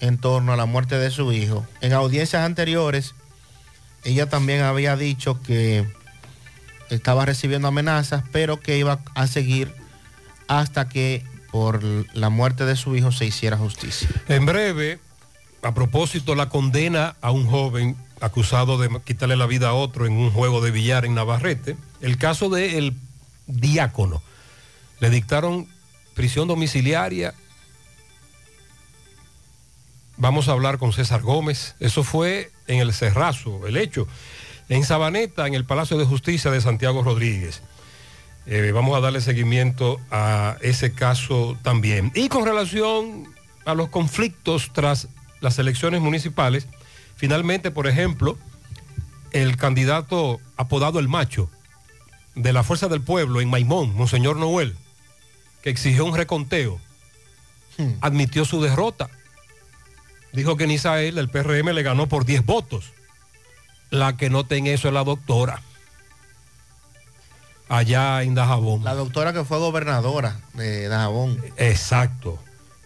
en 0.00 0.18
torno 0.18 0.52
a 0.52 0.56
la 0.56 0.66
muerte 0.66 0.98
de 0.98 1.12
su 1.12 1.32
hijo. 1.32 1.64
En 1.80 1.92
audiencias 1.92 2.44
anteriores, 2.44 3.14
ella 4.02 4.28
también 4.28 4.62
había 4.62 4.96
dicho 4.96 5.40
que 5.40 5.86
estaba 6.90 7.24
recibiendo 7.24 7.68
amenazas, 7.68 8.24
pero 8.32 8.60
que 8.60 8.78
iba 8.78 9.00
a 9.14 9.26
seguir 9.26 9.72
hasta 10.48 10.88
que 10.88 11.24
por 11.50 11.82
la 12.14 12.30
muerte 12.30 12.64
de 12.64 12.76
su 12.76 12.96
hijo 12.96 13.12
se 13.12 13.26
hiciera 13.26 13.56
justicia. 13.56 14.08
En 14.28 14.46
breve, 14.46 14.98
a 15.62 15.74
propósito, 15.74 16.34
la 16.34 16.48
condena 16.48 17.16
a 17.20 17.30
un 17.30 17.46
joven 17.46 17.96
acusado 18.20 18.78
de 18.78 19.00
quitarle 19.02 19.36
la 19.36 19.46
vida 19.46 19.68
a 19.68 19.72
otro 19.74 20.06
en 20.06 20.12
un 20.12 20.30
juego 20.30 20.60
de 20.60 20.70
billar 20.70 21.04
en 21.04 21.14
Navarrete, 21.14 21.76
el 22.00 22.18
caso 22.18 22.50
del 22.50 22.94
diácono. 23.46 24.22
Le 25.00 25.10
dictaron 25.10 25.68
prisión 26.14 26.48
domiciliaria. 26.48 27.34
Vamos 30.16 30.48
a 30.48 30.52
hablar 30.52 30.78
con 30.78 30.92
César 30.92 31.22
Gómez. 31.22 31.74
Eso 31.80 32.04
fue 32.04 32.50
en 32.66 32.80
el 32.80 32.92
Cerrazo, 32.92 33.66
el 33.66 33.76
hecho. 33.78 34.06
En 34.70 34.84
Sabaneta, 34.84 35.48
en 35.48 35.54
el 35.54 35.64
Palacio 35.64 35.98
de 35.98 36.04
Justicia 36.04 36.52
de 36.52 36.60
Santiago 36.60 37.02
Rodríguez. 37.02 37.60
Eh, 38.46 38.70
vamos 38.72 38.96
a 38.96 39.00
darle 39.00 39.20
seguimiento 39.20 40.00
a 40.12 40.58
ese 40.60 40.92
caso 40.92 41.58
también. 41.62 42.12
Y 42.14 42.28
con 42.28 42.44
relación 42.46 43.34
a 43.64 43.74
los 43.74 43.88
conflictos 43.88 44.70
tras 44.72 45.08
las 45.40 45.58
elecciones 45.58 46.00
municipales, 46.00 46.68
finalmente, 47.16 47.72
por 47.72 47.88
ejemplo, 47.88 48.38
el 49.32 49.56
candidato 49.56 50.40
apodado 50.56 51.00
El 51.00 51.08
Macho 51.08 51.50
de 52.36 52.52
la 52.52 52.62
Fuerza 52.62 52.86
del 52.86 53.02
Pueblo 53.02 53.40
en 53.40 53.50
Maimón, 53.50 53.92
Monseñor 53.96 54.36
Noel, 54.36 54.76
que 55.62 55.70
exigió 55.70 56.04
un 56.04 56.16
reconteo, 56.16 56.78
admitió 58.00 58.44
su 58.44 58.62
derrota. 58.62 59.10
Dijo 60.32 60.56
que 60.56 60.64
en 60.64 60.70
Isael 60.70 61.18
el 61.18 61.28
PRM 61.28 61.72
le 61.72 61.82
ganó 61.82 62.06
por 62.06 62.24
10 62.24 62.46
votos. 62.46 62.92
La 63.90 64.16
que 64.16 64.30
nota 64.30 64.56
en 64.56 64.66
eso 64.66 64.88
es 64.88 64.94
la 64.94 65.04
doctora 65.04 65.62
allá 67.70 68.22
en 68.24 68.34
Dajabón. 68.34 68.84
La 68.84 68.94
doctora 68.94 69.32
que 69.32 69.44
fue 69.44 69.58
gobernadora 69.58 70.40
de 70.54 70.88
Dajabón. 70.88 71.40
Exacto. 71.56 72.38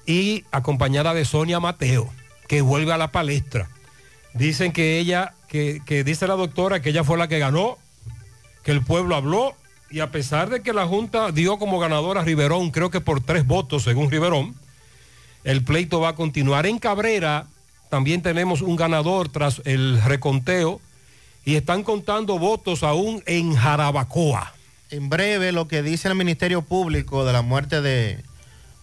Y 0.07 0.45
acompañada 0.53 1.15
de 1.15 1.25
Sonia 1.25 1.59
Mateo, 1.59 2.13
que 2.47 2.61
vuelve 2.61 2.93
a 2.93 2.99
la 2.99 3.11
palestra. 3.11 3.71
Dicen 4.35 4.73
que 4.73 4.99
ella, 4.99 5.33
que, 5.49 5.81
que 5.87 6.05
dice 6.05 6.29
la 6.29 6.35
doctora 6.35 6.83
que 6.83 6.91
ella 6.91 7.03
fue 7.03 7.17
la 7.17 7.29
que 7.29 7.39
ganó, 7.39 7.79
que 8.63 8.73
el 8.73 8.85
pueblo 8.85 9.17
habló, 9.17 9.55
y 9.91 10.01
a 10.01 10.11
pesar 10.11 10.51
de 10.51 10.61
que 10.61 10.75
la 10.75 10.87
Junta 10.87 11.33
dio 11.33 11.59
como 11.59 11.79
ganadora 11.79 12.21
a 12.21 12.25
Riverón, 12.25 12.71
creo 12.71 12.91
que 12.91 13.01
por 13.01 13.23
tres 13.23 13.47
votos 13.47 13.85
según 13.85 14.11
Riverón, 14.11 14.55
el 15.45 15.65
pleito 15.65 16.01
va 16.01 16.11
a 16.11 16.15
continuar. 16.15 16.67
En 16.67 16.79
Cabrera 16.79 17.47
también 17.89 18.21
tenemos 18.21 18.61
un 18.61 18.77
ganador 18.77 19.31
tras 19.31 19.63
el 19.65 20.03
reconteo 20.03 20.81
y 21.45 21.57
están 21.57 21.83
contando 21.83 22.39
votos 22.39 22.83
aún 22.83 23.23
en 23.27 23.55
Jarabacoa. 23.55 24.55
En 24.91 25.09
breve, 25.09 25.53
lo 25.53 25.69
que 25.69 25.83
dice 25.83 26.09
el 26.09 26.15
Ministerio 26.15 26.63
Público 26.63 27.25
de 27.25 27.33
la 27.33 27.43
muerte 27.43 27.81
de 27.81 28.23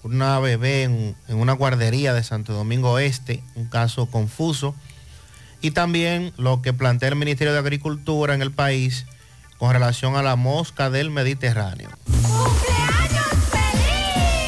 una 0.04 0.40
bebé 0.40 0.84
en, 0.84 1.16
en 1.28 1.38
una 1.38 1.54
guardería 1.54 2.14
de 2.14 2.24
Santo 2.24 2.54
Domingo 2.54 3.00
Este, 3.00 3.44
un 3.56 3.66
caso 3.66 4.08
confuso. 4.08 4.76
Y 5.62 5.72
también 5.72 6.34
lo 6.38 6.62
que 6.62 6.74
plantea 6.74 7.10
el 7.10 7.16
Ministerio 7.16 7.54
de 7.54 7.60
Agricultura 7.60 8.34
en 8.34 8.42
el 8.42 8.52
país 8.52 9.06
con 9.58 9.72
relación 9.72 10.16
a 10.16 10.24
la 10.24 10.36
mosca 10.36 10.90
del 10.90 11.12
Mediterráneo. 11.12 11.90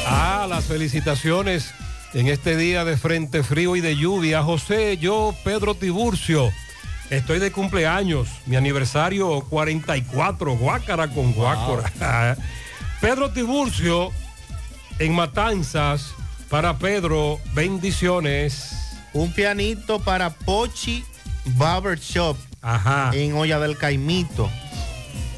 Ah, 0.06 0.46
las 0.48 0.64
felicitaciones 0.64 1.72
en 2.14 2.26
este 2.26 2.56
día 2.56 2.84
de 2.84 2.96
frente 2.96 3.42
frío 3.42 3.76
y 3.76 3.80
de 3.80 3.96
lluvia. 3.96 4.42
José, 4.42 4.98
yo, 4.98 5.34
Pedro 5.44 5.74
Tiburcio, 5.74 6.50
estoy 7.16 7.38
de 7.38 7.52
cumpleaños, 7.52 8.28
mi 8.46 8.56
aniversario 8.56 9.40
44, 9.48 10.56
guácara 10.56 11.08
con 11.08 11.32
guácara. 11.32 12.36
Pedro 13.00 13.30
Tiburcio, 13.30 14.10
en 14.98 15.14
Matanzas, 15.14 16.14
para 16.48 16.78
Pedro, 16.78 17.40
bendiciones. 17.52 18.70
Un 19.12 19.32
pianito 19.32 20.00
para 20.00 20.30
Pochi 20.30 21.04
Barber 21.44 21.98
Shop 21.98 22.36
Ajá. 22.62 23.10
en 23.12 23.34
Olla 23.34 23.58
del 23.60 23.76
Caimito. 23.76 24.50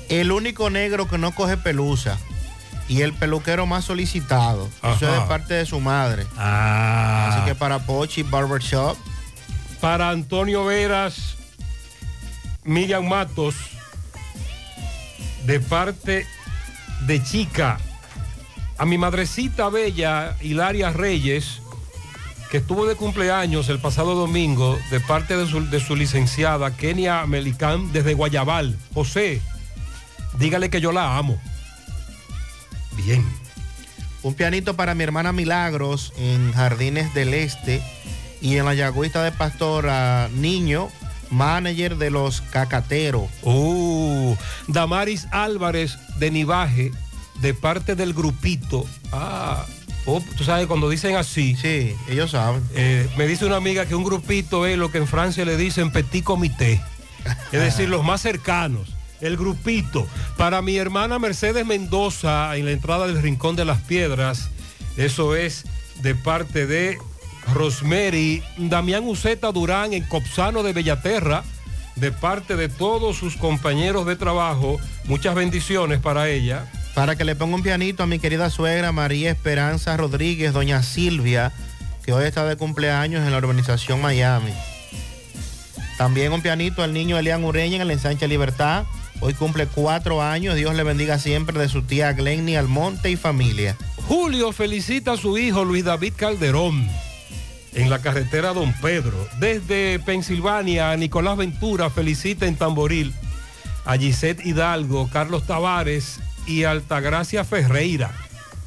El 0.08 0.32
único 0.32 0.70
negro 0.70 1.08
que 1.08 1.18
no 1.18 1.32
coge 1.32 1.56
pelusa 1.56 2.18
y 2.88 3.02
el 3.02 3.12
peluquero 3.12 3.66
más 3.66 3.84
solicitado. 3.84 4.68
Eso 4.78 4.92
es 4.94 5.02
Ajá. 5.02 5.20
de 5.22 5.28
parte 5.28 5.54
de 5.54 5.66
su 5.66 5.80
madre. 5.80 6.26
Ah. 6.38 7.30
Así 7.32 7.44
que 7.44 7.54
para 7.54 7.80
Pochi 7.80 8.22
Barber 8.22 8.62
Shop. 8.62 8.96
Para 9.80 10.08
Antonio 10.10 10.64
Veras, 10.64 11.35
Miriam 12.66 13.06
Matos, 13.08 13.54
de 15.44 15.60
parte 15.60 16.26
de 17.06 17.22
Chica. 17.22 17.78
A 18.78 18.84
mi 18.84 18.98
madrecita 18.98 19.68
bella, 19.70 20.36
Hilaria 20.42 20.90
Reyes, 20.90 21.62
que 22.50 22.58
estuvo 22.58 22.86
de 22.86 22.96
cumpleaños 22.96 23.68
el 23.68 23.78
pasado 23.78 24.14
domingo, 24.14 24.78
de 24.90 25.00
parte 25.00 25.36
de 25.36 25.46
su, 25.46 25.68
de 25.68 25.80
su 25.80 25.96
licenciada 25.96 26.76
Kenia 26.76 27.24
Melicán, 27.26 27.92
desde 27.92 28.14
Guayabal. 28.14 28.76
José, 28.92 29.40
dígale 30.38 30.68
que 30.68 30.80
yo 30.80 30.92
la 30.92 31.16
amo. 31.16 31.40
Bien. 32.96 33.24
Un 34.22 34.34
pianito 34.34 34.74
para 34.74 34.94
mi 34.94 35.04
hermana 35.04 35.32
Milagros 35.32 36.12
en 36.16 36.52
Jardines 36.52 37.14
del 37.14 37.32
Este 37.32 37.80
y 38.40 38.56
en 38.56 38.64
la 38.64 38.74
Yagüita 38.74 39.22
de 39.22 39.32
Pastora 39.32 40.28
Niño, 40.34 40.88
manager 41.30 41.96
de 41.96 42.10
los 42.10 42.40
Cacateros. 42.40 43.28
Uh, 43.42 44.36
Damaris 44.68 45.26
Álvarez 45.30 45.98
de 46.18 46.30
Nivaje, 46.30 46.92
de 47.40 47.54
parte 47.54 47.94
del 47.94 48.14
grupito. 48.14 48.86
Ah, 49.12 49.64
oh, 50.06 50.22
tú 50.36 50.44
sabes, 50.44 50.66
cuando 50.66 50.88
dicen 50.88 51.16
así. 51.16 51.56
Sí, 51.56 51.94
ellos 52.08 52.30
saben. 52.32 52.62
Eh, 52.74 53.08
me 53.16 53.26
dice 53.26 53.46
una 53.46 53.56
amiga 53.56 53.86
que 53.86 53.94
un 53.94 54.04
grupito 54.04 54.66
es 54.66 54.78
lo 54.78 54.90
que 54.90 54.98
en 54.98 55.06
Francia 55.06 55.44
le 55.44 55.56
dicen 55.56 55.90
petit 55.90 56.24
comité. 56.24 56.80
Es 57.52 57.60
decir, 57.60 57.88
los 57.90 58.04
más 58.04 58.22
cercanos. 58.22 58.94
El 59.20 59.36
grupito. 59.36 60.06
Para 60.36 60.60
mi 60.60 60.76
hermana 60.76 61.18
Mercedes 61.18 61.64
Mendoza, 61.64 62.54
en 62.56 62.66
la 62.66 62.72
entrada 62.72 63.06
del 63.06 63.22
Rincón 63.22 63.56
de 63.56 63.64
las 63.64 63.80
Piedras, 63.80 64.50
eso 64.98 65.34
es 65.34 65.64
de 66.02 66.14
parte 66.14 66.66
de 66.66 66.98
Rosemary, 67.54 68.42
Damián 68.56 69.04
Uceta 69.04 69.52
Durán 69.52 69.92
en 69.92 70.04
Copsano 70.04 70.62
de 70.62 70.72
Bellaterra, 70.72 71.44
de 71.94 72.12
parte 72.12 72.56
de 72.56 72.68
todos 72.68 73.16
sus 73.16 73.36
compañeros 73.36 74.06
de 74.06 74.16
trabajo. 74.16 74.78
Muchas 75.04 75.34
bendiciones 75.34 76.00
para 76.00 76.28
ella. 76.28 76.70
Para 76.94 77.16
que 77.16 77.24
le 77.24 77.36
ponga 77.36 77.56
un 77.56 77.62
pianito 77.62 78.02
a 78.02 78.06
mi 78.06 78.18
querida 78.18 78.50
suegra 78.50 78.92
María 78.92 79.30
Esperanza 79.30 79.96
Rodríguez, 79.96 80.52
doña 80.52 80.82
Silvia, 80.82 81.52
que 82.04 82.12
hoy 82.12 82.24
está 82.24 82.44
de 82.46 82.56
cumpleaños 82.56 83.24
en 83.24 83.30
la 83.30 83.38
urbanización 83.38 84.00
Miami. 84.00 84.52
También 85.98 86.32
un 86.32 86.42
pianito 86.42 86.82
al 86.82 86.92
niño 86.92 87.18
Elian 87.18 87.44
Ureña 87.44 87.76
en 87.76 87.82
el 87.82 87.90
ensanche 87.90 88.28
Libertad. 88.28 88.84
Hoy 89.20 89.32
cumple 89.32 89.66
cuatro 89.66 90.22
años. 90.22 90.54
Dios 90.56 90.74
le 90.74 90.82
bendiga 90.82 91.18
siempre 91.18 91.58
de 91.58 91.68
su 91.68 91.82
tía 91.82 92.12
Glenny 92.12 92.56
Almonte 92.56 93.10
y 93.10 93.16
familia. 93.16 93.76
Julio 94.06 94.52
felicita 94.52 95.12
a 95.12 95.16
su 95.16 95.38
hijo 95.38 95.64
Luis 95.64 95.84
David 95.84 96.12
Calderón 96.16 96.86
en 97.76 97.90
la 97.90 98.00
carretera 98.00 98.52
Don 98.52 98.72
Pedro. 98.80 99.16
Desde 99.38 99.98
Pensilvania, 100.00 100.96
Nicolás 100.96 101.36
Ventura 101.36 101.90
felicita 101.90 102.46
en 102.46 102.56
Tamboril 102.56 103.14
a 103.84 103.96
Gisette 103.96 104.44
Hidalgo, 104.44 105.08
Carlos 105.12 105.46
Tavares 105.46 106.18
y 106.46 106.64
Altagracia 106.64 107.44
Ferreira. 107.44 108.10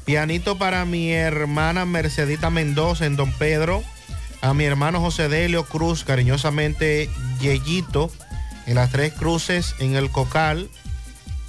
Pianito 0.04 0.56
para 0.58 0.84
mi 0.84 1.12
hermana 1.12 1.84
Mercedita 1.84 2.50
Mendoza 2.50 3.04
en 3.04 3.16
Don 3.16 3.32
Pedro. 3.32 3.82
A 4.40 4.54
mi 4.54 4.64
hermano 4.64 5.00
José 5.00 5.28
Delio 5.28 5.64
Cruz, 5.64 6.04
cariñosamente 6.04 7.10
Yeyito, 7.40 8.10
en 8.66 8.76
las 8.76 8.90
tres 8.90 9.12
cruces 9.12 9.74
en 9.80 9.96
el 9.96 10.10
Cocal. 10.10 10.70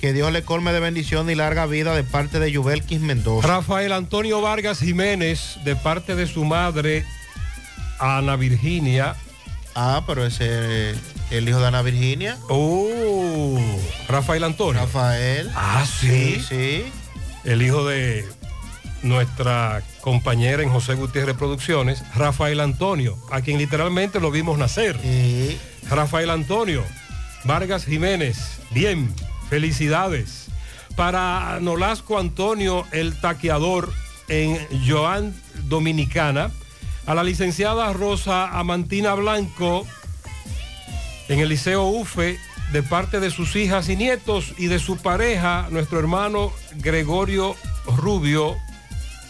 Que 0.01 0.13
Dios 0.13 0.31
le 0.33 0.43
colme 0.43 0.73
de 0.73 0.79
bendición 0.79 1.29
y 1.29 1.35
larga 1.35 1.67
vida 1.67 1.95
de 1.95 2.03
parte 2.03 2.39
de 2.39 2.51
Yubelquis 2.51 2.99
Mendoza. 2.99 3.47
Rafael 3.47 3.91
Antonio 3.91 4.41
Vargas 4.41 4.79
Jiménez, 4.79 5.59
de 5.63 5.75
parte 5.75 6.15
de 6.15 6.25
su 6.25 6.43
madre, 6.43 7.05
Ana 8.01 8.35
Virginia. 8.35 9.15
Ah, 9.75 10.03
pero 10.05 10.25
ese 10.25 10.95
el 11.29 11.47
hijo 11.47 11.59
de 11.59 11.67
Ana 11.67 11.81
Virginia. 11.81 12.37
Oh, 12.49 13.57
Rafael 14.07 14.43
Antonio. 14.43 14.81
Rafael. 14.81 15.49
Ah, 15.55 15.85
sí. 15.85 16.43
Sí. 16.47 16.83
El 17.45 17.61
hijo 17.61 17.87
de 17.87 18.27
nuestra 19.03 19.81
compañera 20.01 20.63
en 20.63 20.69
José 20.69 20.95
Gutiérrez 20.95 21.35
Producciones, 21.35 22.03
Rafael 22.15 22.59
Antonio, 22.59 23.17
a 23.31 23.41
quien 23.41 23.57
literalmente 23.57 24.19
lo 24.19 24.31
vimos 24.31 24.57
nacer. 24.57 24.99
Rafael 25.89 26.29
Antonio, 26.29 26.83
Vargas 27.43 27.85
Jiménez, 27.85 28.59
bien, 28.71 29.13
felicidades. 29.49 30.47
Para 30.95 31.59
Nolasco 31.61 32.19
Antonio, 32.19 32.85
el 32.91 33.19
taqueador 33.19 33.91
en 34.27 34.59
Joan 34.87 35.33
Dominicana, 35.63 36.51
a 37.05 37.15
la 37.15 37.23
licenciada 37.23 37.91
Rosa 37.93 38.47
Amantina 38.57 39.13
Blanco, 39.13 39.87
en 41.27 41.39
el 41.39 41.49
Liceo 41.49 41.85
UFE, 41.85 42.37
de 42.71 42.83
parte 42.83 43.19
de 43.19 43.31
sus 43.31 43.55
hijas 43.55 43.89
y 43.89 43.95
nietos 43.95 44.53
y 44.57 44.67
de 44.67 44.79
su 44.79 44.97
pareja, 44.97 45.67
nuestro 45.71 45.99
hermano 45.99 46.51
Gregorio 46.75 47.55
Rubio. 47.97 48.55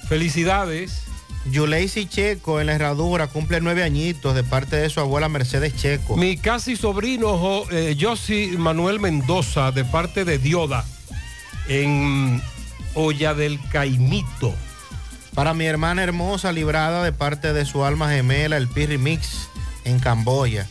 Felicidades. 0.07 1.03
Yuleisi 1.49 2.05
Checo 2.05 2.61
en 2.61 2.67
la 2.67 2.73
herradura 2.73 3.25
cumple 3.25 3.61
nueve 3.61 3.81
añitos 3.81 4.35
de 4.35 4.43
parte 4.43 4.75
de 4.75 4.89
su 4.91 4.99
abuela 4.99 5.27
Mercedes 5.27 5.75
Checo. 5.75 6.15
Mi 6.15 6.37
casi 6.37 6.75
sobrino 6.75 7.63
eh, 7.71 7.97
Josi 7.99 8.51
Manuel 8.57 8.99
Mendoza, 8.99 9.71
de 9.71 9.83
parte 9.83 10.23
de 10.23 10.37
Dioda, 10.37 10.85
en 11.67 12.41
Olla 12.93 13.33
del 13.33 13.59
Caimito. 13.69 14.53
Para 15.33 15.53
mi 15.53 15.65
hermana 15.65 16.03
hermosa 16.03 16.51
librada 16.51 17.03
de 17.03 17.13
parte 17.13 17.53
de 17.53 17.65
su 17.65 17.85
alma 17.85 18.09
gemela, 18.09 18.57
el 18.57 18.67
Pirri 18.67 18.97
Mix 18.97 19.49
en 19.85 19.99
Camboya. 19.99 20.67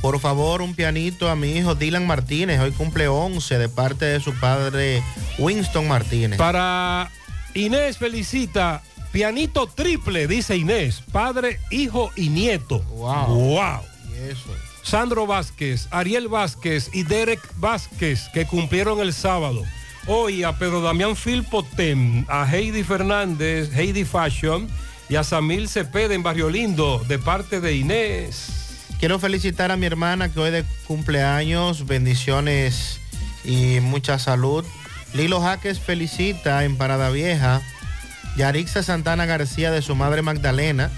Por 0.00 0.18
favor, 0.18 0.62
un 0.62 0.74
pianito 0.74 1.30
a 1.30 1.36
mi 1.36 1.52
hijo 1.52 1.76
Dylan 1.76 2.06
Martínez. 2.06 2.60
Hoy 2.60 2.72
cumple 2.72 3.06
11 3.06 3.58
de 3.58 3.68
parte 3.68 4.04
de 4.04 4.18
su 4.18 4.34
padre 4.34 5.00
Winston 5.38 5.86
Martínez. 5.86 6.38
Para 6.38 7.08
Inés 7.54 7.98
felicita, 7.98 8.82
pianito 9.12 9.68
triple, 9.68 10.26
dice 10.26 10.56
Inés, 10.56 11.02
padre, 11.12 11.60
hijo 11.70 12.10
y 12.16 12.30
nieto. 12.30 12.80
Wow. 12.80 13.26
Wow. 13.26 13.80
Y 14.10 14.30
eso. 14.30 14.50
Sandro 14.82 15.28
Vázquez, 15.28 15.86
Ariel 15.92 16.26
Vázquez 16.26 16.90
y 16.92 17.04
Derek 17.04 17.40
Vázquez, 17.58 18.28
que 18.34 18.46
cumplieron 18.46 18.98
el 18.98 19.12
sábado. 19.12 19.62
Hoy 20.06 20.42
a 20.42 20.58
Pedro 20.58 20.80
Damián 20.80 21.14
Filpotem, 21.14 22.24
a 22.28 22.44
Heidi 22.50 22.82
Fernández, 22.82 23.70
Heidi 23.72 24.04
Fashion 24.04 24.68
y 25.08 25.14
a 25.14 25.22
Samil 25.22 25.68
Cepeda 25.68 26.12
en 26.12 26.24
Barrio 26.24 26.50
Lindo, 26.50 27.04
de 27.06 27.20
parte 27.20 27.60
de 27.60 27.76
Inés. 27.76 28.48
Quiero 28.98 29.20
felicitar 29.20 29.70
a 29.70 29.76
mi 29.76 29.86
hermana 29.86 30.28
que 30.28 30.40
hoy 30.40 30.50
de 30.50 30.64
cumpleaños, 30.88 31.86
bendiciones 31.86 33.00
y 33.44 33.78
mucha 33.80 34.18
salud. 34.18 34.64
Lilo 35.14 35.40
Jaques 35.40 35.78
felicita 35.78 36.64
en 36.64 36.76
Parada 36.76 37.10
Vieja. 37.10 37.62
Yarixa 38.36 38.82
Santana 38.82 39.24
García 39.24 39.70
de 39.70 39.82
su 39.82 39.94
madre 39.94 40.22
Magdalena. 40.22 40.90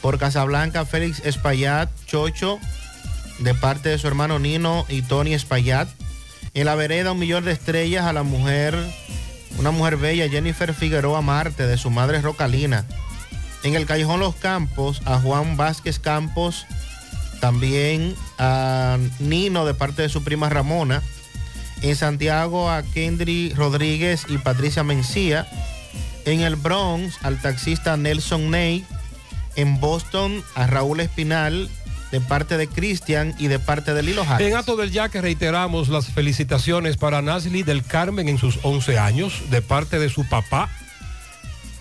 Por 0.00 0.18
Casablanca, 0.18 0.86
Félix 0.86 1.20
Espaillat, 1.24 1.90
Chocho, 2.06 2.58
de 3.40 3.52
parte 3.52 3.90
de 3.90 3.98
su 3.98 4.06
hermano 4.06 4.38
Nino 4.38 4.86
y 4.88 5.02
Tony 5.02 5.34
Espaillat. 5.34 5.88
En 6.54 6.64
la 6.64 6.74
vereda, 6.74 7.12
un 7.12 7.18
millón 7.18 7.44
de 7.44 7.52
estrellas 7.52 8.04
a 8.06 8.12
la 8.12 8.22
mujer, 8.22 8.76
una 9.58 9.70
mujer 9.70 9.96
bella, 9.96 10.28
Jennifer 10.28 10.74
Figueroa 10.74 11.20
Marte, 11.20 11.66
de 11.66 11.78
su 11.78 11.90
madre 11.90 12.20
Rocalina. 12.20 12.84
En 13.62 13.74
el 13.74 13.86
Callejón 13.86 14.20
Los 14.20 14.36
Campos, 14.36 15.02
a 15.04 15.18
Juan 15.18 15.56
Vázquez 15.56 15.98
Campos, 15.98 16.66
también 17.40 18.14
a 18.38 18.98
Nino 19.18 19.64
de 19.64 19.74
parte 19.74 20.02
de 20.02 20.08
su 20.08 20.22
prima 20.24 20.48
Ramona. 20.48 21.02
En 21.82 21.94
Santiago 21.94 22.70
a 22.70 22.82
Kendry 22.82 23.52
Rodríguez 23.54 24.26
y 24.28 24.38
Patricia 24.38 24.82
Mencía. 24.82 25.46
En 26.24 26.40
el 26.40 26.56
Bronx 26.56 27.18
al 27.22 27.40
taxista 27.40 27.96
Nelson 27.96 28.50
Ney. 28.50 28.84
En 29.54 29.80
Boston 29.80 30.42
a 30.54 30.66
Raúl 30.66 31.00
Espinal 31.00 31.68
de 32.10 32.20
parte 32.20 32.56
de 32.56 32.68
Cristian 32.68 33.34
y 33.38 33.48
de 33.48 33.58
parte 33.58 33.94
de 33.94 34.02
Lilo. 34.02 34.24
En 34.38 34.56
Ato 34.56 34.76
del 34.76 34.90
Yaque 34.90 35.20
reiteramos 35.20 35.88
las 35.88 36.06
felicitaciones 36.06 36.96
para 36.96 37.22
Nasli 37.22 37.62
del 37.62 37.84
Carmen 37.84 38.28
en 38.28 38.38
sus 38.38 38.58
11 38.62 38.98
años, 38.98 39.42
de 39.50 39.62
parte 39.62 39.98
de 39.98 40.08
su 40.08 40.26
papá, 40.28 40.70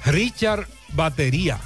Richard 0.06 0.68
Batería. 0.94 1.60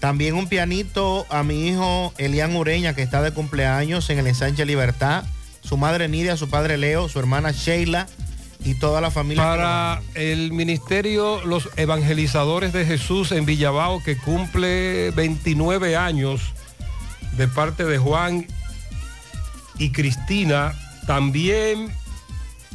También 0.00 0.34
un 0.34 0.48
pianito 0.48 1.26
a 1.30 1.42
mi 1.42 1.68
hijo 1.68 2.12
Elian 2.18 2.54
Ureña, 2.56 2.94
que 2.94 3.02
está 3.02 3.22
de 3.22 3.32
cumpleaños 3.32 4.10
en 4.10 4.18
el 4.18 4.26
ensanche 4.26 4.66
Libertad. 4.66 5.24
Su 5.62 5.78
madre 5.78 6.08
Nidia, 6.08 6.36
su 6.36 6.50
padre 6.50 6.76
Leo, 6.76 7.08
su 7.08 7.18
hermana 7.18 7.52
Sheila 7.52 8.06
y 8.64 8.74
toda 8.74 9.00
la 9.00 9.10
familia. 9.10 9.44
Para 9.44 10.02
el 10.14 10.52
ministerio 10.52 11.42
Los 11.46 11.70
Evangelizadores 11.76 12.74
de 12.74 12.84
Jesús 12.84 13.32
en 13.32 13.46
Villabao, 13.46 14.02
que 14.02 14.18
cumple 14.18 15.10
29 15.12 15.96
años 15.96 16.53
de 17.36 17.48
parte 17.48 17.84
de 17.84 17.98
Juan 17.98 18.46
y 19.78 19.90
Cristina. 19.90 20.72
También 21.06 21.92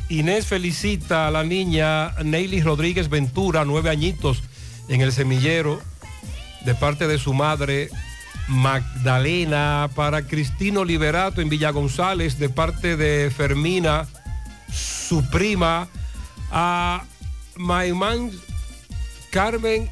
Inés 0.09 0.47
felicita 0.47 1.27
a 1.27 1.31
la 1.31 1.43
niña 1.43 2.11
Neily 2.23 2.61
Rodríguez 2.61 3.09
Ventura, 3.09 3.63
nueve 3.65 3.89
añitos, 3.89 4.43
en 4.87 5.01
el 5.01 5.11
semillero, 5.11 5.81
de 6.65 6.75
parte 6.75 7.07
de 7.07 7.17
su 7.17 7.33
madre 7.33 7.89
Magdalena. 8.47 9.89
Para 9.95 10.23
Cristino 10.23 10.83
Liberato 10.83 11.41
en 11.41 11.49
Villa 11.49 11.69
González, 11.69 12.39
de 12.39 12.49
parte 12.49 12.97
de 12.97 13.31
Fermina, 13.31 14.07
su 14.71 15.27
prima. 15.29 15.87
A 16.51 17.03
Maimán 17.55 18.31
Carmen, 19.29 19.87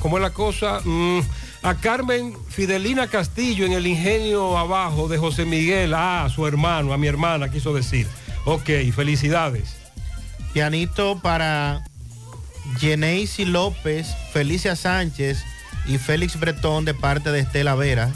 ¿cómo 0.00 0.16
es 0.16 0.22
la 0.22 0.30
cosa? 0.30 0.80
Mm, 0.82 1.20
a 1.64 1.74
Carmen 1.76 2.36
Fidelina 2.50 3.06
Castillo 3.06 3.64
en 3.64 3.72
el 3.72 3.86
ingenio 3.86 4.58
abajo 4.58 5.08
de 5.08 5.16
José 5.16 5.46
Miguel, 5.46 5.94
a 5.94 6.28
su 6.28 6.46
hermano, 6.46 6.92
a 6.92 6.98
mi 6.98 7.06
hermana, 7.06 7.50
quiso 7.50 7.72
decir. 7.72 8.06
Ok, 8.44 8.68
felicidades. 8.94 9.74
Pianito 10.52 11.20
para 11.22 11.82
Geneisi 12.78 13.46
López, 13.46 14.14
Felicia 14.34 14.76
Sánchez 14.76 15.42
y 15.86 15.96
Félix 15.96 16.38
Bretón 16.38 16.84
de 16.84 16.92
parte 16.92 17.32
de 17.32 17.40
Estela 17.40 17.74
Vera. 17.74 18.12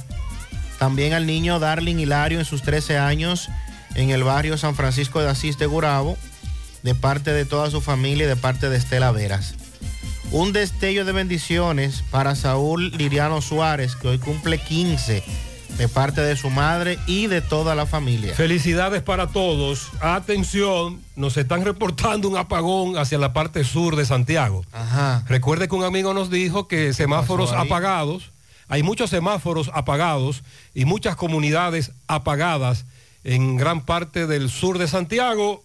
También 0.79 1.15
al 1.15 1.25
niño 1.25 1.59
Darling 1.59 1.97
Hilario 1.97 2.41
en 2.41 2.45
sus 2.45 2.61
13 2.61 2.99
años 2.99 3.49
en 3.95 4.11
el 4.11 4.25
barrio 4.25 4.59
San 4.59 4.75
Francisco 4.75 5.23
de 5.23 5.31
Asís 5.31 5.57
de 5.57 5.65
Gurabo, 5.65 6.19
de 6.83 6.95
parte 6.95 7.33
de 7.33 7.47
toda 7.47 7.71
su 7.71 7.81
familia 7.81 8.27
y 8.27 8.29
de 8.29 8.37
parte 8.37 8.69
de 8.69 8.77
Estela 8.77 9.11
Veras. 9.11 9.55
Un 10.31 10.53
destello 10.53 11.07
de 11.07 11.13
bendiciones 11.13 12.05
para 12.11 12.35
Saúl 12.37 12.91
Liriano 12.91 13.41
Suárez, 13.41 13.97
que 13.97 14.09
hoy 14.09 14.19
cumple 14.19 14.59
15, 14.59 15.25
de 15.79 15.89
parte 15.89 16.21
de 16.21 16.37
su 16.37 16.51
madre 16.51 16.99
y 17.07 17.29
de 17.29 17.41
toda 17.41 17.75
la 17.75 17.87
familia. 17.87 18.35
Felicidades 18.35 19.01
para 19.01 19.29
todos. 19.29 19.89
Atención, 20.01 21.01
nos 21.17 21.39
están 21.39 21.65
reportando 21.65 22.29
un 22.29 22.37
apagón 22.37 22.99
hacia 22.99 23.17
la 23.17 23.33
parte 23.33 23.65
sur 23.65 23.97
de 23.97 24.05
Santiago. 24.05 24.67
Ajá. 24.73 25.25
Recuerde 25.29 25.67
que 25.67 25.77
un 25.77 25.85
amigo 25.85 26.13
nos 26.13 26.29
dijo 26.29 26.69
que 26.69 26.93
semáforos 26.93 27.53
apagados, 27.53 28.31
hay 28.69 28.83
muchos 28.83 29.09
semáforos 29.09 29.71
apagados 29.73 30.43
y 30.75 30.85
muchas 30.85 31.17
comunidades 31.17 31.93
apagadas 32.07 32.85
en 33.25 33.57
gran 33.57 33.81
parte 33.81 34.27
del 34.27 34.51
sur 34.51 34.77
de 34.77 34.89
Santiago. 34.89 35.65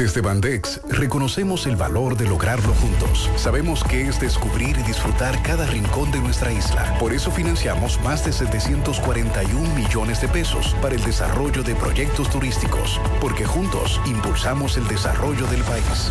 Desde 0.00 0.22
Bandex 0.22 0.80
reconocemos 0.88 1.66
el 1.66 1.76
valor 1.76 2.16
de 2.16 2.26
lograrlo 2.26 2.72
juntos. 2.72 3.28
Sabemos 3.36 3.84
que 3.84 4.08
es 4.08 4.18
descubrir 4.18 4.74
y 4.78 4.82
disfrutar 4.82 5.42
cada 5.42 5.66
rincón 5.66 6.10
de 6.10 6.20
nuestra 6.20 6.50
isla. 6.50 6.96
Por 6.98 7.12
eso 7.12 7.30
financiamos 7.30 8.00
más 8.00 8.24
de 8.24 8.32
741 8.32 9.74
millones 9.74 10.22
de 10.22 10.28
pesos 10.28 10.74
para 10.80 10.94
el 10.94 11.04
desarrollo 11.04 11.62
de 11.62 11.74
proyectos 11.74 12.30
turísticos, 12.30 12.98
porque 13.20 13.44
juntos 13.44 14.00
impulsamos 14.06 14.78
el 14.78 14.88
desarrollo 14.88 15.46
del 15.48 15.62
país. 15.64 16.10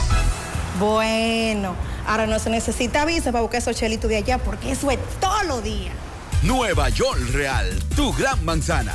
Bueno, 0.78 1.74
ahora 2.06 2.26
no 2.26 2.38
se 2.38 2.50
necesita 2.50 3.04
visa 3.04 3.32
para 3.32 3.42
buscar 3.42 3.58
esos 3.58 3.76
chelitos 3.76 4.08
de 4.10 4.16
allá 4.16 4.38
porque 4.38 4.72
eso 4.72 4.90
es 4.90 4.98
todos 5.20 5.44
los 5.46 5.62
días. 5.62 5.94
Nueva 6.42 6.88
York 6.90 7.20
Real, 7.32 7.66
tu 7.96 8.12
gran 8.12 8.44
manzana. 8.44 8.94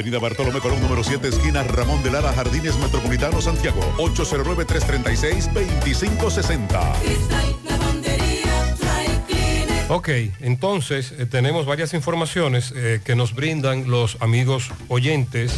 Avenida 0.00 0.18
Bartolomé 0.18 0.60
Colón, 0.60 0.80
número 0.80 1.04
7, 1.04 1.28
esquina 1.28 1.62
Ramón 1.62 2.02
de 2.02 2.10
Lara, 2.10 2.32
Jardines 2.32 2.74
Metropolitano, 2.78 3.42
Santiago. 3.42 3.82
809-336-2560. 3.98 6.94
Cristal, 7.02 7.54
lavandería, 7.68 8.76
dry 8.78 9.08
cleaner. 9.26 9.90
Ok, 9.90 10.08
entonces 10.40 11.12
eh, 11.18 11.26
tenemos 11.26 11.66
varias 11.66 11.92
informaciones 11.92 12.72
eh, 12.74 13.02
que 13.04 13.14
nos 13.14 13.34
brindan 13.34 13.90
los 13.90 14.16
amigos 14.20 14.70
oyentes. 14.88 15.52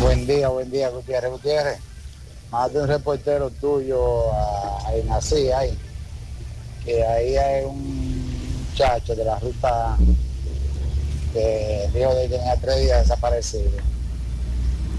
Buen 0.00 0.26
día, 0.26 0.48
buen 0.48 0.68
día, 0.68 0.88
Gutiérrez. 0.88 1.30
Gutiérrez, 1.30 1.78
más 2.50 2.72
de 2.72 2.80
un 2.80 2.88
reportero 2.88 3.50
tuyo 3.50 4.32
a, 4.32 4.88
a 4.88 4.98
Inací, 4.98 5.52
ahí, 5.52 5.78
que 6.84 7.06
ahí 7.06 7.36
hay 7.36 7.64
un 7.64 8.58
muchacho 8.70 9.14
de 9.14 9.24
la 9.24 9.38
ruta 9.38 9.96
que 11.32 11.88
dijo 11.94 12.14
de 12.14 12.28
que 12.28 12.36
tenía 12.36 12.56
tres 12.56 12.80
días 12.80 13.02
desaparecido 13.02 13.70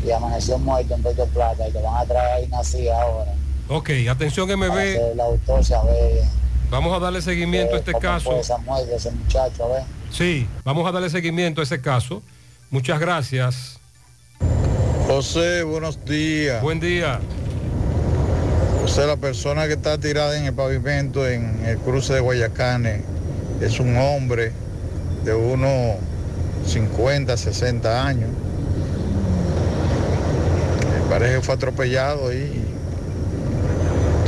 y 0.06 0.12
amaneció 0.12 0.58
muerto 0.58 0.94
en 0.96 1.02
Puerto 1.02 1.26
Plata 1.28 1.68
y 1.68 1.72
que 1.72 1.82
van 1.82 1.96
a 1.96 2.06
traer 2.06 2.32
a 2.32 2.42
Inací 2.42 2.90
ahora. 2.90 3.34
Ok, 3.70 3.90
atención 4.10 4.50
MB, 4.50 5.16
la 5.16 5.24
autopsia, 5.24 5.80
a 5.80 5.84
ver 5.84 6.44
vamos 6.74 6.98
a 6.98 7.00
darle 7.00 7.22
seguimiento 7.22 7.76
a 7.76 7.80
este 7.80 7.92
cómo 7.92 8.02
caso. 8.02 8.32
fue 8.32 8.40
esa 8.40 8.58
muerte 8.58 8.90
de 8.90 8.96
ese 8.96 9.12
muchacho, 9.12 9.66
a 9.66 9.68
ver. 9.68 9.84
Sí, 10.12 10.48
vamos 10.64 10.88
a 10.88 10.92
darle 10.92 11.10
seguimiento 11.10 11.62
a 11.62 11.64
ese 11.64 11.80
caso. 11.80 12.24
Muchas 12.72 13.00
gracias. 13.00 13.80
José, 15.08 15.62
buenos 15.62 16.04
días. 16.04 16.64
Buen 16.64 16.80
día. 16.80 17.20
José, 18.82 19.06
la 19.06 19.18
persona 19.18 19.68
que 19.68 19.74
está 19.74 20.00
tirada 20.00 20.36
en 20.36 20.46
el 20.46 20.54
pavimento 20.54 21.28
en 21.28 21.64
el 21.64 21.78
cruce 21.78 22.16
de 22.16 22.20
Guayacane 22.22 23.04
es 23.62 23.80
un 23.80 23.96
hombre 23.96 24.52
de 25.24 25.34
unos 25.36 25.98
50, 26.66 27.38
60 27.38 28.06
años. 28.08 28.30
Me 30.92 31.10
parece 31.10 31.36
que 31.36 31.42
fue 31.42 31.56
atropellado 31.56 32.34
y 32.34 32.74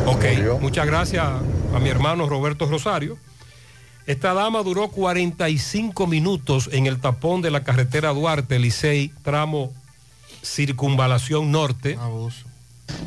Ok, 0.06 0.24
muchas 0.62 0.86
gracias 0.86 1.26
a 1.26 1.80
mi 1.80 1.90
hermano 1.90 2.30
Roberto 2.30 2.68
Rosario. 2.68 3.18
Esta 4.06 4.36
dama 4.36 4.62
duró 4.62 4.90
45 4.90 6.06
minutos 6.06 6.70
en 6.72 6.86
el 6.86 7.02
tapón 7.02 7.42
de 7.42 7.50
la 7.50 7.64
carretera 7.64 8.10
Duarte, 8.10 8.60
Licey, 8.60 9.12
tramo 9.24 9.74
Circunvalación 10.44 11.52
Norte. 11.52 11.98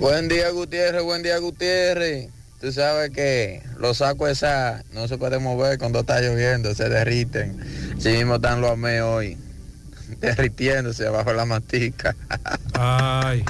Buen 0.00 0.26
día 0.26 0.50
Gutiérrez, 0.50 1.04
buen 1.04 1.22
día 1.22 1.38
Gutiérrez. 1.38 2.30
Tú 2.60 2.72
sabes 2.72 3.10
que 3.10 3.62
los 3.78 3.98
sacos 3.98 4.30
esa 4.30 4.82
no 4.92 5.06
se 5.06 5.16
pueden 5.16 5.44
mover 5.44 5.78
cuando 5.78 6.00
está 6.00 6.20
lloviendo, 6.20 6.74
se 6.74 6.88
derriten. 6.88 7.94
Sí 8.00 8.08
mismo 8.08 8.36
están 8.36 8.60
los 8.60 8.72
amé 8.72 9.00
hoy, 9.00 9.38
derritiéndose 10.20 11.08
bajo 11.08 11.32
la 11.32 11.44
mastica. 11.44 12.16
Ay, 12.72 13.44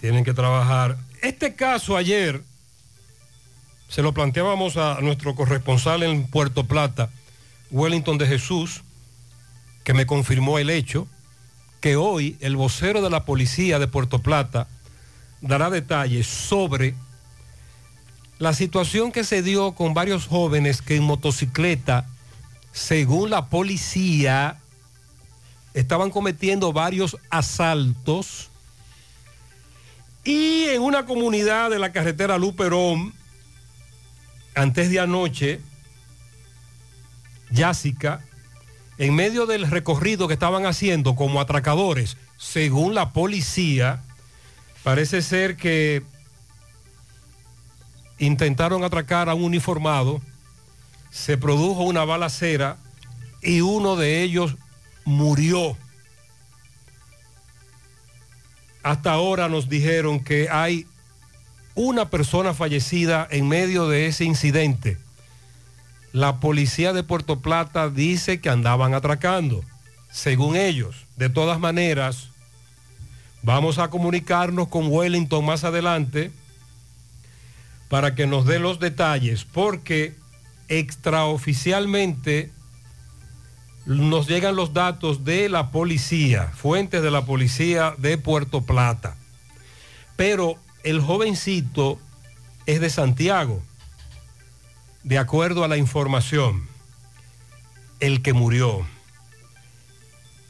tienen 0.00 0.24
que 0.24 0.34
trabajar. 0.34 0.96
Este 1.22 1.54
caso 1.54 1.96
ayer 1.96 2.42
se 3.88 4.02
lo 4.02 4.12
planteábamos 4.12 4.76
a 4.76 5.00
nuestro 5.00 5.36
corresponsal 5.36 6.02
en 6.02 6.26
Puerto 6.26 6.64
Plata, 6.64 7.10
Wellington 7.70 8.18
de 8.18 8.26
Jesús, 8.26 8.82
que 9.84 9.94
me 9.94 10.06
confirmó 10.06 10.58
el 10.58 10.70
hecho, 10.70 11.06
que 11.80 11.94
hoy 11.94 12.36
el 12.40 12.56
vocero 12.56 13.00
de 13.00 13.10
la 13.10 13.24
policía 13.24 13.78
de 13.78 13.86
Puerto 13.86 14.18
Plata 14.18 14.66
dará 15.40 15.70
detalles 15.70 16.26
sobre 16.26 16.94
la 18.38 18.52
situación 18.52 19.12
que 19.12 19.24
se 19.24 19.42
dio 19.42 19.72
con 19.72 19.94
varios 19.94 20.26
jóvenes 20.26 20.82
que 20.82 20.96
en 20.96 21.04
motocicleta, 21.04 22.06
según 22.72 23.30
la 23.30 23.46
policía, 23.46 24.60
estaban 25.74 26.10
cometiendo 26.10 26.72
varios 26.72 27.16
asaltos 27.30 28.50
y 30.24 30.64
en 30.68 30.82
una 30.82 31.04
comunidad 31.04 31.70
de 31.70 31.78
la 31.78 31.92
carretera 31.92 32.38
Luperón 32.38 33.12
antes 34.54 34.90
de 34.90 35.00
anoche, 35.00 35.60
Jásica, 37.52 38.24
en 38.98 39.14
medio 39.14 39.46
del 39.46 39.68
recorrido 39.68 40.28
que 40.28 40.34
estaban 40.34 40.64
haciendo 40.64 41.16
como 41.16 41.40
atracadores, 41.40 42.16
según 42.38 42.94
la 42.94 43.12
policía, 43.12 44.02
parece 44.82 45.22
ser 45.22 45.56
que 45.56 46.02
intentaron 48.18 48.84
atracar 48.84 49.28
a 49.28 49.34
un 49.34 49.44
uniformado, 49.44 50.20
se 51.10 51.36
produjo 51.36 51.82
una 51.82 52.04
balacera 52.04 52.76
y 53.42 53.60
uno 53.60 53.96
de 53.96 54.22
ellos 54.22 54.56
murió. 55.04 55.76
Hasta 58.82 59.12
ahora 59.12 59.48
nos 59.48 59.68
dijeron 59.68 60.20
que 60.20 60.48
hay 60.50 60.86
una 61.74 62.10
persona 62.10 62.54
fallecida 62.54 63.26
en 63.30 63.48
medio 63.48 63.88
de 63.88 64.06
ese 64.06 64.24
incidente. 64.24 64.98
La 66.12 66.38
policía 66.38 66.92
de 66.92 67.02
Puerto 67.02 67.40
Plata 67.40 67.88
dice 67.88 68.40
que 68.40 68.50
andaban 68.50 68.94
atracando, 68.94 69.64
según 70.10 70.54
ellos. 70.54 71.06
De 71.16 71.28
todas 71.28 71.58
maneras, 71.58 72.28
vamos 73.42 73.78
a 73.78 73.88
comunicarnos 73.88 74.68
con 74.68 74.86
Wellington 74.88 75.44
más 75.44 75.64
adelante 75.64 76.30
para 77.94 78.16
que 78.16 78.26
nos 78.26 78.44
dé 78.44 78.58
los 78.58 78.80
detalles, 78.80 79.44
porque 79.44 80.16
extraoficialmente 80.66 82.50
nos 83.86 84.26
llegan 84.26 84.56
los 84.56 84.72
datos 84.72 85.24
de 85.24 85.48
la 85.48 85.70
policía, 85.70 86.50
fuentes 86.56 87.02
de 87.02 87.12
la 87.12 87.24
policía 87.24 87.94
de 87.96 88.18
Puerto 88.18 88.62
Plata. 88.62 89.16
Pero 90.16 90.56
el 90.82 91.00
jovencito 91.00 92.00
es 92.66 92.80
de 92.80 92.90
Santiago, 92.90 93.62
de 95.04 95.18
acuerdo 95.18 95.62
a 95.62 95.68
la 95.68 95.76
información, 95.76 96.66
el 98.00 98.22
que 98.22 98.32
murió. 98.32 98.84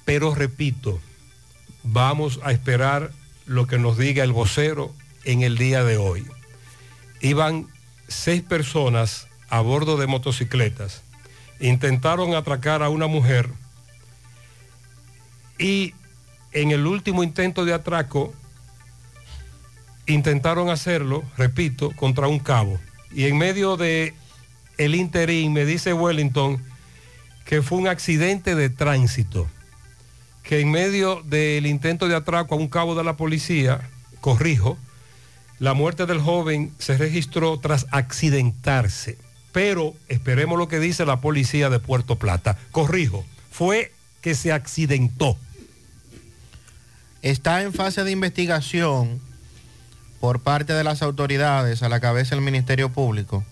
Pero 0.07 0.35
repito, 0.35 0.99
vamos 1.83 2.41
a 2.43 2.53
esperar 2.53 3.13
lo 3.45 3.67
que 3.67 3.77
nos 3.77 3.99
diga 3.99 4.25
el 4.25 4.33
vocero 4.33 4.95
en 5.25 5.43
el 5.43 5.59
día 5.59 5.85
de 5.85 5.99
hoy. 5.99 6.27
Iban 7.25 7.69
seis 8.07 8.43
personas 8.43 9.29
a 9.49 9.63
bordo 9.63 9.97
de 9.97 10.07
motocicletas, 10.07 11.03
intentaron 11.59 12.35
atracar 12.35 12.83
a 12.83 12.91
una 12.91 13.07
mujer 13.07 13.49
y 15.59 15.95
en 16.53 16.71
el 16.71 16.87
último 16.87 17.25
intento 17.25 17.65
de 17.65 17.73
atraco 17.73 18.35
intentaron 20.05 20.69
hacerlo, 20.69 21.25
repito, 21.39 21.93
contra 21.97 22.29
un 22.29 22.41
cabo. 22.41 22.79
Y 23.11 23.25
en 23.25 23.39
medio 23.39 23.79
de 23.79 24.13
el 24.77 24.95
interín 24.95 25.55
me 25.55 25.65
dice 25.65 25.95
Wellington 25.95 26.63
que 27.47 27.63
fue 27.63 27.79
un 27.79 27.89
accidente 27.89 28.55
de 28.55 28.69
tránsito, 28.69 29.49
que 30.43 30.61
en 30.61 30.71
medio 30.71 31.23
del 31.23 31.65
intento 31.65 32.07
de 32.07 32.17
atraco 32.17 32.55
a 32.55 32.59
un 32.59 32.69
cabo 32.69 32.95
de 32.95 33.05
la 33.05 33.17
policía, 33.17 33.89
corrijo, 34.21 34.77
la 35.59 35.75
muerte 35.75 36.07
del 36.07 36.21
joven 36.21 36.73
se 36.79 36.97
registró 36.97 37.59
tras 37.59 37.87
accidentarse. 37.91 39.19
Pero 39.53 39.95
esperemos 40.09 40.59
lo 40.59 40.69
que 40.69 40.81
dice 40.81 41.07
la 41.07 41.21
policía 41.21 41.71
de 41.71 41.79
Puerto 41.79 42.17
Plata. 42.17 42.59
Corrijo, 42.73 43.25
fue 43.51 43.93
que 44.21 44.35
se 44.35 44.53
accidentó. 44.53 45.37
Está 47.23 47.63
en 47.63 47.73
fase 47.73 48.05
de 48.05 48.11
investigación 48.11 49.21
por 50.21 50.41
parte 50.41 50.73
de 50.73 50.85
las 50.85 51.03
autoridades 51.03 51.83
a 51.83 51.89
la 51.89 52.01
cabeza 52.01 52.35
del 52.35 52.45
Ministerio 52.45 52.91
Público 52.91 53.45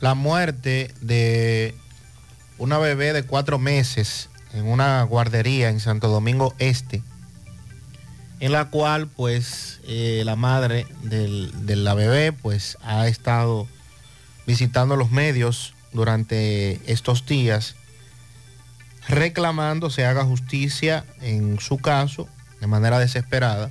la 0.00 0.14
muerte 0.14 0.92
de 1.00 1.74
una 2.58 2.78
bebé 2.78 3.12
de 3.12 3.22
cuatro 3.22 3.58
meses 3.58 4.28
en 4.52 4.66
una 4.66 5.02
guardería 5.02 5.68
en 5.68 5.80
Santo 5.80 6.08
Domingo 6.08 6.54
Este, 6.58 7.02
en 8.40 8.52
la 8.52 8.66
cual 8.66 9.06
pues 9.08 9.80
eh, 9.86 10.22
la 10.24 10.36
madre 10.36 10.86
del- 11.02 11.50
de 11.66 11.76
la 11.76 11.94
bebé 11.94 12.32
pues 12.32 12.76
ha 12.82 13.06
estado 13.08 13.66
visitando 14.46 14.96
los 14.96 15.10
medios 15.10 15.74
durante 15.92 16.80
estos 16.90 17.24
días 17.26 17.74
reclamando 19.08 19.88
se 19.90 20.04
haga 20.04 20.24
justicia 20.24 21.04
en 21.20 21.60
su 21.60 21.78
caso 21.78 22.28
de 22.60 22.66
manera 22.66 22.98
desesperada 22.98 23.70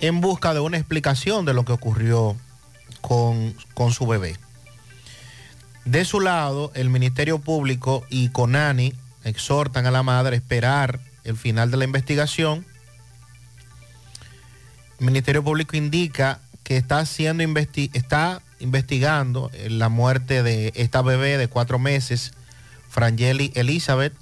en 0.00 0.20
busca 0.20 0.52
de 0.54 0.60
una 0.60 0.76
explicación 0.78 1.44
de 1.44 1.54
lo 1.54 1.64
que 1.64 1.72
ocurrió 1.72 2.36
con, 3.00 3.54
con 3.74 3.92
su 3.92 4.06
bebé. 4.06 4.36
De 5.84 6.04
su 6.04 6.20
lado, 6.20 6.72
el 6.74 6.90
Ministerio 6.90 7.38
Público 7.38 8.04
y 8.10 8.28
CONANI 8.30 8.94
exhortan 9.24 9.86
a 9.86 9.90
la 9.92 10.02
madre 10.02 10.34
a 10.34 10.38
esperar 10.38 11.00
el 11.24 11.36
final 11.36 11.70
de 11.70 11.76
la 11.76 11.84
investigación. 11.84 12.66
El 15.02 15.06
Ministerio 15.06 15.42
Público 15.42 15.76
indica 15.76 16.38
que 16.62 16.76
está, 16.76 17.02
está 17.02 18.42
investigando 18.60 19.50
eh, 19.52 19.68
la 19.68 19.88
muerte 19.88 20.44
de 20.44 20.72
esta 20.76 21.02
bebé 21.02 21.38
de 21.38 21.48
cuatro 21.48 21.80
meses, 21.80 22.34
Frangeli 22.88 23.50
Elizabeth, 23.56 24.14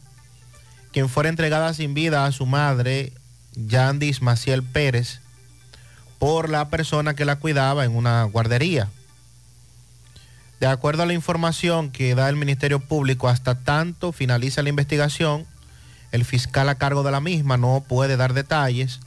quien 0.91 1.11
fuera 1.11 1.29
entregada 1.29 1.75
sin 1.75 1.93
vida 1.93 2.25
a 2.25 2.33
su 2.33 2.47
madre, 2.47 3.13
Yandis 3.57 4.23
Maciel 4.23 4.63
Pérez, 4.63 5.21
por 6.19 6.49
la 6.49 6.71
persona 6.71 7.13
que 7.13 7.27
la 7.27 7.37
cuidaba 7.37 7.85
en 7.85 7.95
una 7.95 8.25
guardería. 8.25 8.89
De 10.61 10.67
acuerdo 10.67 11.03
a 11.03 11.07
la 11.07 11.13
información 11.13 11.91
que 11.91 12.15
da 12.15 12.31
el 12.31 12.37
Ministerio 12.37 12.81
Público, 12.81 13.29
hasta 13.29 13.55
tanto 13.55 14.13
finaliza 14.13 14.63
la 14.63 14.71
investigación, 14.71 15.45
el 16.11 16.25
fiscal 16.25 16.71
a 16.71 16.77
cargo 16.77 17.03
de 17.03 17.11
la 17.11 17.21
misma 17.21 17.59
no 17.59 17.85
puede 17.87 18.17
dar 18.17 18.33
detalles. 18.33 19.01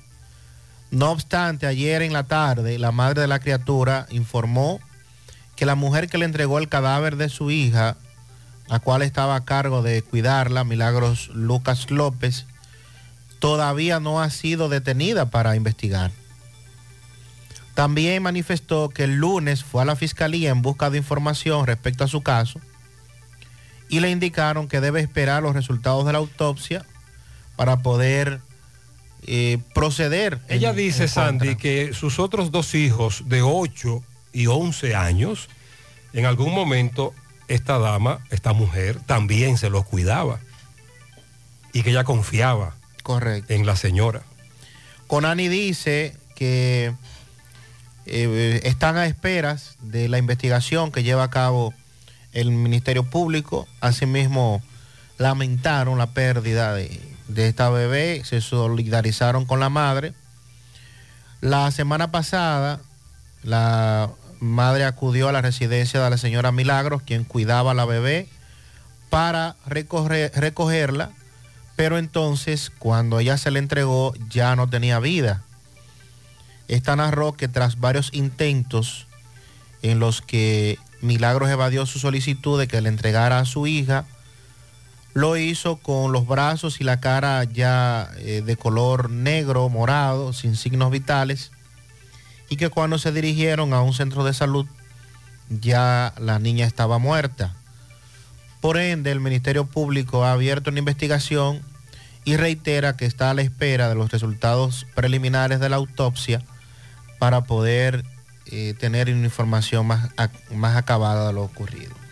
No 0.94 1.10
obstante, 1.10 1.66
ayer 1.66 2.04
en 2.04 2.14
la 2.14 2.26
tarde, 2.26 2.78
la 2.78 2.92
madre 2.92 3.22
de 3.22 3.28
la 3.28 3.40
criatura 3.40 4.06
informó 4.12 4.80
que 5.56 5.66
la 5.66 5.74
mujer 5.74 6.08
que 6.08 6.20
le 6.20 6.26
entregó 6.26 6.60
el 6.60 6.70
cadáver 6.70 7.16
de 7.16 7.30
su 7.30 7.50
hija, 7.50 7.98
la 8.68 8.78
cual 8.78 9.02
estaba 9.02 9.36
a 9.36 9.44
cargo 9.44 9.82
de 9.82 10.04
cuidarla, 10.04 10.64
Milagros 10.64 11.30
Lucas 11.30 11.90
López, 11.90 12.46
todavía 13.40 14.00
no 14.00 14.22
ha 14.22 14.30
sido 14.30 14.70
detenida 14.70 15.32
para 15.32 15.56
investigar. 15.56 16.12
También 17.74 18.22
manifestó 18.22 18.90
que 18.90 19.06
el 19.06 19.16
lunes 19.16 19.64
fue 19.64 19.82
a 19.82 19.86
la 19.86 19.96
fiscalía 19.96 20.52
en 20.52 20.62
busca 20.62 20.92
de 20.92 21.00
información 21.00 21.66
respecto 21.66 22.04
a 22.04 22.08
su 22.08 22.22
caso 22.22 22.60
y 23.90 24.00
le 24.00 24.12
indicaron 24.12 24.68
que 24.68 24.80
debe 24.80 25.00
esperar 25.00 25.42
los 25.42 25.56
resultados 25.56 26.06
de 26.06 26.12
la 26.12 26.20
autopsia 26.20 26.86
para 27.56 27.78
poder 27.78 28.42
eh, 29.26 29.60
proceder. 29.74 30.40
Ella 30.50 30.72
en 30.72 30.76
dice. 30.76 31.08
Sandy, 31.08 31.56
que 31.56 31.94
sus 31.94 32.20
otros 32.20 32.52
dos 32.52 32.76
hijos 32.76 33.24
de 33.28 33.42
8 33.42 34.04
y 34.34 34.48
11 34.48 34.96
años, 34.96 35.50
en 36.14 36.26
algún 36.26 36.54
momento 36.54 37.14
esta 37.48 37.78
dama, 37.78 38.20
esta 38.30 38.54
mujer, 38.54 39.00
también 39.06 39.58
se 39.58 39.70
los 39.70 39.86
cuidaba 39.86 40.40
y 41.72 41.84
que 41.84 41.92
ella 41.92 42.04
confiaba 42.04 42.76
Correcto. 43.02 43.54
en 43.54 43.66
la 43.66 43.76
señora. 43.76 44.24
Conani 45.08 45.48
dice 45.48 46.16
que 46.36 46.94
eh, 48.06 48.62
están 48.64 48.98
a 48.98 49.06
esperas 49.06 49.78
de 49.82 50.10
la 50.10 50.18
investigación 50.18 50.92
que 50.92 51.04
lleva 51.04 51.24
a 51.24 51.30
cabo 51.30 51.74
el 52.34 52.52
Ministerio 52.52 53.04
Público. 53.04 53.68
Asimismo, 53.80 54.62
lamentaron 55.18 55.98
la 55.98 56.08
pérdida 56.08 56.74
de, 56.74 57.00
de 57.34 57.48
esta 57.48 57.70
bebé, 57.70 58.22
se 58.26 58.42
solidarizaron 58.42 59.46
con 59.46 59.60
la 59.60 59.70
madre. 59.70 60.14
La 61.42 61.70
semana 61.72 62.12
pasada, 62.12 62.80
la 63.44 64.10
madre 64.40 64.86
acudió 64.86 65.30
a 65.30 65.32
la 65.32 65.42
residencia 65.42 66.02
de 66.04 66.10
la 66.10 66.18
señora 66.18 66.52
Milagros, 66.52 67.02
quien 67.02 67.24
cuidaba 67.24 67.72
a 67.72 67.74
la 67.76 67.86
bebé, 67.86 68.28
para 69.10 69.56
recoger- 69.68 70.32
recogerla, 70.34 71.12
pero 71.76 71.98
entonces 71.98 72.72
cuando 72.78 73.20
ella 73.20 73.38
se 73.38 73.52
le 73.52 73.60
entregó 73.60 74.14
ya 74.30 74.56
no 74.56 74.70
tenía 74.70 75.00
vida. 75.00 75.44
Esta 76.68 76.96
narró 76.96 77.34
que 77.34 77.48
tras 77.48 77.80
varios 77.80 78.10
intentos 78.14 79.08
en 79.82 80.00
los 80.00 80.22
que 80.22 80.80
Milagros 81.02 81.50
evadió 81.50 81.86
su 81.86 82.00
solicitud 82.00 82.58
de 82.60 82.68
que 82.68 82.80
le 82.82 82.90
entregara 82.90 83.40
a 83.40 83.46
su 83.46 83.68
hija, 83.68 84.06
lo 85.14 85.38
hizo 85.38 85.78
con 85.78 86.12
los 86.12 86.28
brazos 86.28 86.82
y 86.82 86.84
la 86.84 87.00
cara 87.00 87.44
ya 87.44 88.10
eh, 88.18 88.42
de 88.44 88.58
color 88.58 89.10
negro, 89.10 89.70
morado, 89.70 90.34
sin 90.34 90.56
signos 90.56 90.92
vitales, 90.92 91.52
y 92.50 92.58
que 92.58 92.70
cuando 92.70 92.98
se 92.98 93.12
dirigieron 93.12 93.74
a 93.74 93.82
un 93.82 93.94
centro 93.94 94.24
de 94.24 94.34
salud 94.34 94.66
ya 95.50 96.14
la 96.18 96.40
niña 96.40 96.66
estaba 96.66 96.98
muerta. 96.98 97.54
Por 98.62 98.78
ende, 98.78 99.12
el 99.12 99.20
Ministerio 99.20 99.66
Público 99.66 100.24
ha 100.24 100.32
abierto 100.32 100.70
una 100.70 100.80
investigación 100.80 101.62
y 102.26 102.38
reitera 102.38 102.96
que 102.96 103.06
está 103.06 103.30
a 103.30 103.34
la 103.34 103.42
espera 103.42 103.90
de 103.90 103.96
los 103.96 104.12
resultados 104.12 104.88
preliminares 104.96 105.60
de 105.60 105.70
la 105.70 105.76
autopsia 105.76 106.42
para 107.20 107.44
poder 107.44 108.06
eh, 108.46 108.74
tener 108.80 109.10
una 109.10 109.26
información 109.26 109.86
más, 109.86 110.10
más 110.54 110.78
acabada 110.78 111.28
de 111.28 111.34
lo 111.34 111.44
ocurrido. 111.44 112.03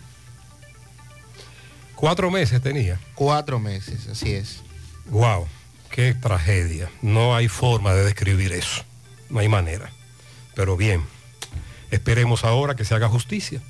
Cuatro 2.02 2.32
meses 2.32 2.60
tenía. 2.64 2.99
Cuatro 3.14 3.60
meses, 3.60 4.07
así 4.07 4.32
es. 4.32 4.64
Wow, 5.11 5.45
qué 5.91 6.15
tragedia. 6.15 6.90
No 7.03 7.36
hay 7.36 7.48
forma 7.48 7.94
de 7.94 8.03
describir 8.03 8.53
eso. 8.53 8.84
No 9.30 9.38
hay 9.38 9.48
manera. 9.48 9.91
Pero 10.56 10.76
bien, 10.76 11.03
esperemos 11.91 12.44
ahora 12.44 12.76
que 12.76 12.86
se 12.86 12.95
haga 12.95 13.07
justicia. 13.07 13.61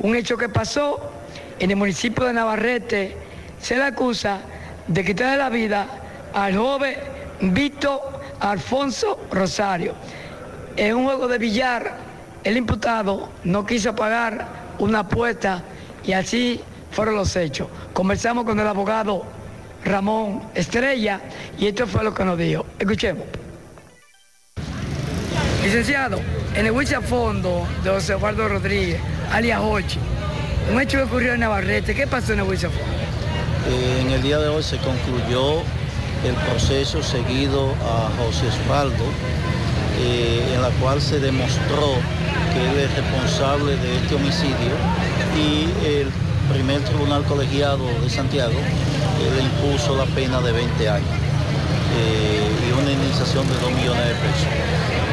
Un 0.00 0.16
hecho 0.16 0.36
que 0.36 0.48
pasó 0.48 1.10
en 1.58 1.70
el 1.70 1.76
municipio 1.76 2.24
de 2.24 2.32
Navarrete, 2.32 3.16
se 3.60 3.76
le 3.76 3.84
acusa 3.84 4.40
de 4.86 5.04
quitarle 5.04 5.38
la 5.38 5.48
vida 5.48 5.86
al 6.32 6.56
joven 6.56 6.96
Víctor 7.40 8.00
Alfonso 8.40 9.20
Rosario. 9.30 9.94
En 10.76 10.96
un 10.96 11.04
juego 11.04 11.28
de 11.28 11.38
billar, 11.38 11.96
el 12.42 12.56
imputado 12.56 13.30
no 13.44 13.64
quiso 13.64 13.94
pagar 13.94 14.46
una 14.78 15.00
apuesta 15.00 15.62
y 16.04 16.12
así 16.12 16.60
fueron 16.90 17.16
los 17.16 17.34
hechos. 17.36 17.68
Conversamos 17.92 18.44
con 18.44 18.58
el 18.58 18.66
abogado 18.66 19.24
Ramón 19.84 20.42
Estrella 20.54 21.20
y 21.58 21.66
esto 21.66 21.86
fue 21.86 22.04
lo 22.04 22.12
que 22.12 22.24
nos 22.24 22.38
dijo. 22.38 22.66
Escuchemos. 22.78 23.24
Licenciado, 25.62 26.20
en 26.54 26.66
el 26.66 26.72
juicio 26.72 26.98
a 26.98 27.00
fondo 27.00 27.66
de 27.82 27.90
José 27.90 28.12
Eduardo 28.12 28.48
Rodríguez, 28.48 29.00
alias 29.32 29.60
Hochi, 29.62 29.98
un 30.70 30.80
hecho 30.80 30.98
que 30.98 31.04
ocurrió 31.04 31.34
en 31.34 31.40
Navarrete, 31.40 31.94
¿qué 31.94 32.06
pasó 32.06 32.34
en 32.34 32.40
el 32.40 32.44
juicio 32.44 32.70
fondo? 32.70 33.03
Eh, 33.68 34.00
en 34.02 34.10
el 34.10 34.22
día 34.22 34.38
de 34.38 34.48
hoy 34.48 34.62
se 34.62 34.78
concluyó 34.78 35.60
el 36.24 36.34
proceso 36.50 37.02
seguido 37.02 37.72
a 37.84 38.10
José 38.22 38.48
Osvaldo, 38.48 39.04
eh, 40.00 40.52
en 40.54 40.62
la 40.62 40.70
cual 40.80 41.00
se 41.00 41.20
demostró 41.20 41.94
que 42.52 42.70
él 42.70 42.78
es 42.78 42.96
responsable 42.96 43.76
de 43.76 43.96
este 43.96 44.14
homicidio 44.14 44.74
y 45.36 45.86
el 45.86 46.08
primer 46.52 46.80
tribunal 46.82 47.24
colegiado 47.24 47.86
de 48.02 48.10
Santiago 48.10 48.58
él 49.22 49.36
le 49.36 49.42
impuso 49.42 49.96
la 49.96 50.06
pena 50.06 50.40
de 50.40 50.52
20 50.52 50.88
años 50.88 51.08
eh, 51.96 52.68
y 52.68 52.72
una 52.72 52.90
indemnización 52.90 53.46
de 53.48 53.54
2 53.54 53.72
millones 53.72 54.04
de 54.04 54.14
pesos. 54.14 54.48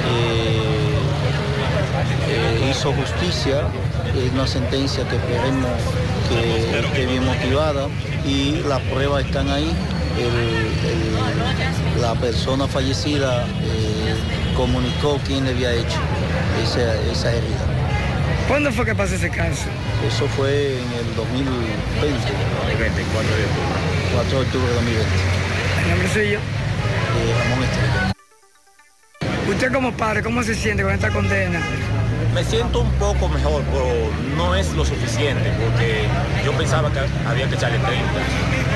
Eh, 0.09 0.97
eh, 2.29 2.71
hizo 2.71 2.91
justicia, 2.93 3.63
una 4.33 4.47
sentencia 4.47 5.07
que 5.07 5.15
esperemos 5.15 5.69
que 6.29 6.79
esté 6.79 7.05
bien 7.05 7.25
motivada 7.25 7.87
y 8.25 8.61
las 8.67 8.79
pruebas 8.81 9.25
están 9.25 9.49
ahí. 9.49 9.71
El- 10.17 10.25
el- 10.89 12.01
la 12.01 12.13
persona 12.15 12.67
fallecida 12.67 13.43
eh, 13.45 14.15
comunicó 14.55 15.19
quién 15.25 15.45
le 15.45 15.51
había 15.51 15.73
hecho 15.73 15.97
esa, 16.63 16.95
esa 17.11 17.31
herida. 17.31 17.65
¿Cuándo 18.47 18.71
fue 18.71 18.85
que 18.85 18.95
pasó 18.95 19.15
ese 19.15 19.29
caso? 19.29 19.63
Eso 20.07 20.27
fue 20.35 20.73
en 20.73 20.91
el 20.99 21.15
2020. 21.15 22.17
24 22.79 23.35
de 23.35 23.43
octubre. 23.45 23.79
4 24.13 24.39
de 24.39 24.45
octubre 24.45 24.67
de 24.67 24.73
2020. 24.73 25.09
¿El 25.83 25.89
nombre 25.89 26.07
suyo? 26.09 26.39
Eh, 26.39 27.33
Ramón 27.49 27.63
Estrella. 27.63 28.13
Usted 29.49 29.71
como 29.73 29.91
padre, 29.93 30.23
¿cómo 30.23 30.43
se 30.43 30.55
siente 30.55 30.83
con 30.83 30.91
esta 30.93 31.09
condena? 31.09 31.61
Me 32.33 32.43
siento 32.45 32.79
un 32.79 32.91
poco 32.93 33.27
mejor, 33.27 33.61
pero 33.73 33.85
no 34.37 34.55
es 34.55 34.71
lo 34.73 34.85
suficiente, 34.85 35.51
porque 35.61 36.03
yo 36.45 36.53
pensaba 36.53 36.89
que 36.91 36.99
había 37.27 37.47
que 37.49 37.55
echarle 37.55 37.77
30, 37.77 38.05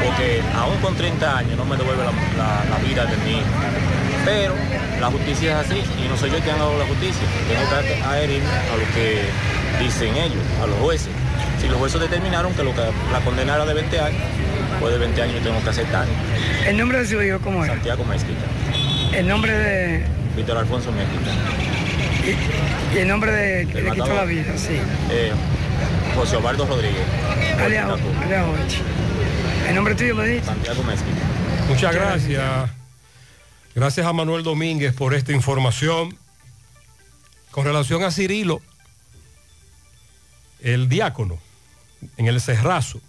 porque 0.04 0.42
aún 0.58 0.78
con 0.80 0.94
30 0.96 1.38
años 1.38 1.58
no 1.58 1.64
me 1.64 1.78
devuelve 1.78 2.04
la, 2.04 2.12
la- 2.38 2.66
la 2.70 2.78
vida 2.86 3.06
de 3.06 3.14
hijo. 3.32 3.42
Pero 4.26 4.54
la 5.00 5.08
justicia 5.08 5.62
es 5.62 5.68
así, 5.68 5.82
y 6.04 6.08
no 6.10 6.18
soy 6.18 6.32
yo 6.32 6.40
quien 6.40 6.56
hago 6.60 6.78
la 6.78 6.86
justicia, 6.86 7.22
tengo 7.48 7.64
que 7.82 8.04
adherirme 8.04 8.50
a 8.50 8.76
lo 8.76 8.94
que 8.94 9.22
dicen 9.84 10.16
ellos, 10.18 10.44
a 10.62 10.68
los 10.68 10.78
jueces. 10.80 11.10
Si 11.62 11.70
los 11.70 11.78
jueces 11.78 12.02
determinaron 12.02 12.54
que, 12.54 12.64
lo 12.64 12.74
que 12.76 12.82
la 13.12 13.20
condena 13.24 13.56
era 13.56 13.66
de 13.66 13.74
20 13.74 14.00
años, 14.02 14.22
pues 14.82 14.92
de 14.94 15.00
20 15.00 15.22
años 15.22 15.36
yo 15.36 15.42
tengo 15.50 15.64
que 15.64 15.70
aceptar. 15.70 16.06
¿El 16.68 16.78
nombre 16.78 17.00
de 17.00 17.08
su 17.08 17.22
hijo 17.22 17.40
cómo 17.40 17.64
es? 17.64 17.72
Santiago 17.72 18.04
Mezquita, 18.04 18.46
El 19.14 19.28
nombre 19.30 19.54
de... 19.54 20.04
Víctor 20.36 20.58
Alfonso 20.58 20.92
Mezquita. 20.92 21.32
Y 22.94 22.98
el 22.98 23.08
nombre 23.08 23.32
de 23.32 23.68
que 23.68 23.82
le 23.82 23.92
quitó 23.92 24.14
la 24.14 24.26
vida, 24.26 24.58
sí. 24.58 24.80
Eh, 25.12 25.32
José 26.16 26.38
Osvaldo 26.38 26.66
Rodríguez. 26.66 27.04
Alias. 27.60 28.00
¿El 29.68 29.76
nombre 29.76 29.96
tuyo 29.96 30.16
me 30.16 30.28
dice? 30.28 30.46
Santiago 30.46 30.84
Mezquita. 30.84 31.22
Muchas 31.68 31.94
gracias. 31.94 32.70
Gracias 33.76 34.08
a 34.08 34.14
Manuel 34.14 34.44
Domínguez 34.44 34.94
por 34.94 35.14
esta 35.14 35.34
información. 35.34 36.18
Con 37.52 37.66
relación 37.66 38.04
a 38.04 38.12
Cirilo, 38.12 38.62
el 40.62 40.90
diácono 40.90 41.40
en 42.18 42.28
el 42.28 42.42
Cerrazo, 42.42 43.02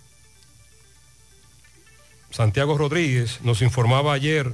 Santiago 2.31 2.77
Rodríguez 2.77 3.41
nos 3.43 3.63
informaba 3.63 4.13
ayer, 4.13 4.53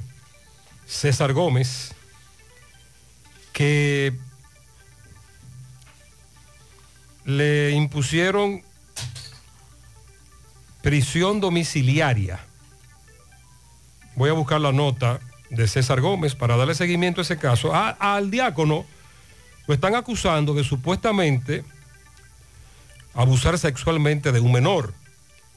César 0.85 1.33
Gómez, 1.33 1.93
que 3.51 4.13
le 7.25 7.71
impusieron 7.71 8.61
prisión 10.81 11.39
domiciliaria. 11.39 12.39
Voy 14.15 14.29
a 14.29 14.33
buscar 14.33 14.59
la 14.61 14.71
nota 14.71 15.19
de 15.49 15.67
César 15.67 16.01
Gómez 16.01 16.35
para 16.35 16.57
darle 16.57 16.75
seguimiento 16.75 17.21
a 17.21 17.23
ese 17.23 17.37
caso. 17.37 17.73
A- 17.73 17.89
al 17.89 18.29
diácono 18.31 18.85
lo 19.67 19.73
están 19.73 19.95
acusando 19.95 20.53
de 20.53 20.63
supuestamente 20.63 21.63
abusar 23.13 23.57
sexualmente 23.57 24.31
de 24.31 24.39
un 24.39 24.51
menor. 24.51 24.93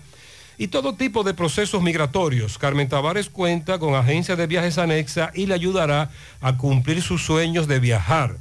y 0.60 0.68
todo 0.68 0.94
tipo 0.94 1.24
de 1.24 1.34
procesos 1.34 1.82
migratorios. 1.82 2.60
Carmen 2.60 2.88
Tavares 2.88 3.30
cuenta 3.30 3.80
con 3.80 3.95
agencia 3.95 4.36
de 4.36 4.45
viajes 4.45 4.78
anexa 4.78 5.32
y 5.34 5.48
le 5.48 5.56
ayudará 5.56 6.12
a 6.40 6.56
cumplir 6.56 7.02
sus 7.02 7.26
sueños 7.26 7.68
de 7.68 7.80
viajar. 7.80 8.38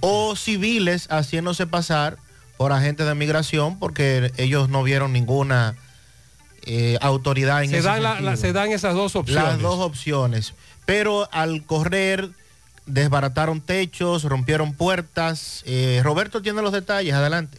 o 0.00 0.36
civiles 0.36 1.06
haciéndose 1.10 1.66
pasar 1.66 2.16
por 2.56 2.72
agentes 2.72 3.06
de 3.06 3.14
migración 3.14 3.78
porque 3.78 4.32
ellos 4.36 4.68
no 4.68 4.82
vieron 4.82 5.12
ninguna 5.12 5.74
eh, 6.66 6.96
autoridad 7.02 7.62
en 7.62 7.70
Se 7.70 7.78
ese 7.78 7.88
dan, 7.88 8.02
la- 8.02 8.10
sentido. 8.12 8.30
la- 8.30 8.36
se 8.36 8.52
dan 8.52 8.72
esas 8.72 8.94
dos 8.94 9.16
opciones. 9.16 9.44
Las 9.44 9.60
dos 9.60 9.80
opciones. 9.80 10.54
Pero 10.86 11.28
al 11.32 11.64
correr, 11.64 12.30
desbarataron 12.86 13.60
techos, 13.60 14.24
rompieron 14.24 14.72
puertas. 14.74 15.62
Eh, 15.66 16.00
Roberto 16.04 16.42
tiene 16.42 16.62
los 16.62 16.72
detalles, 16.72 17.14
adelante. 17.14 17.58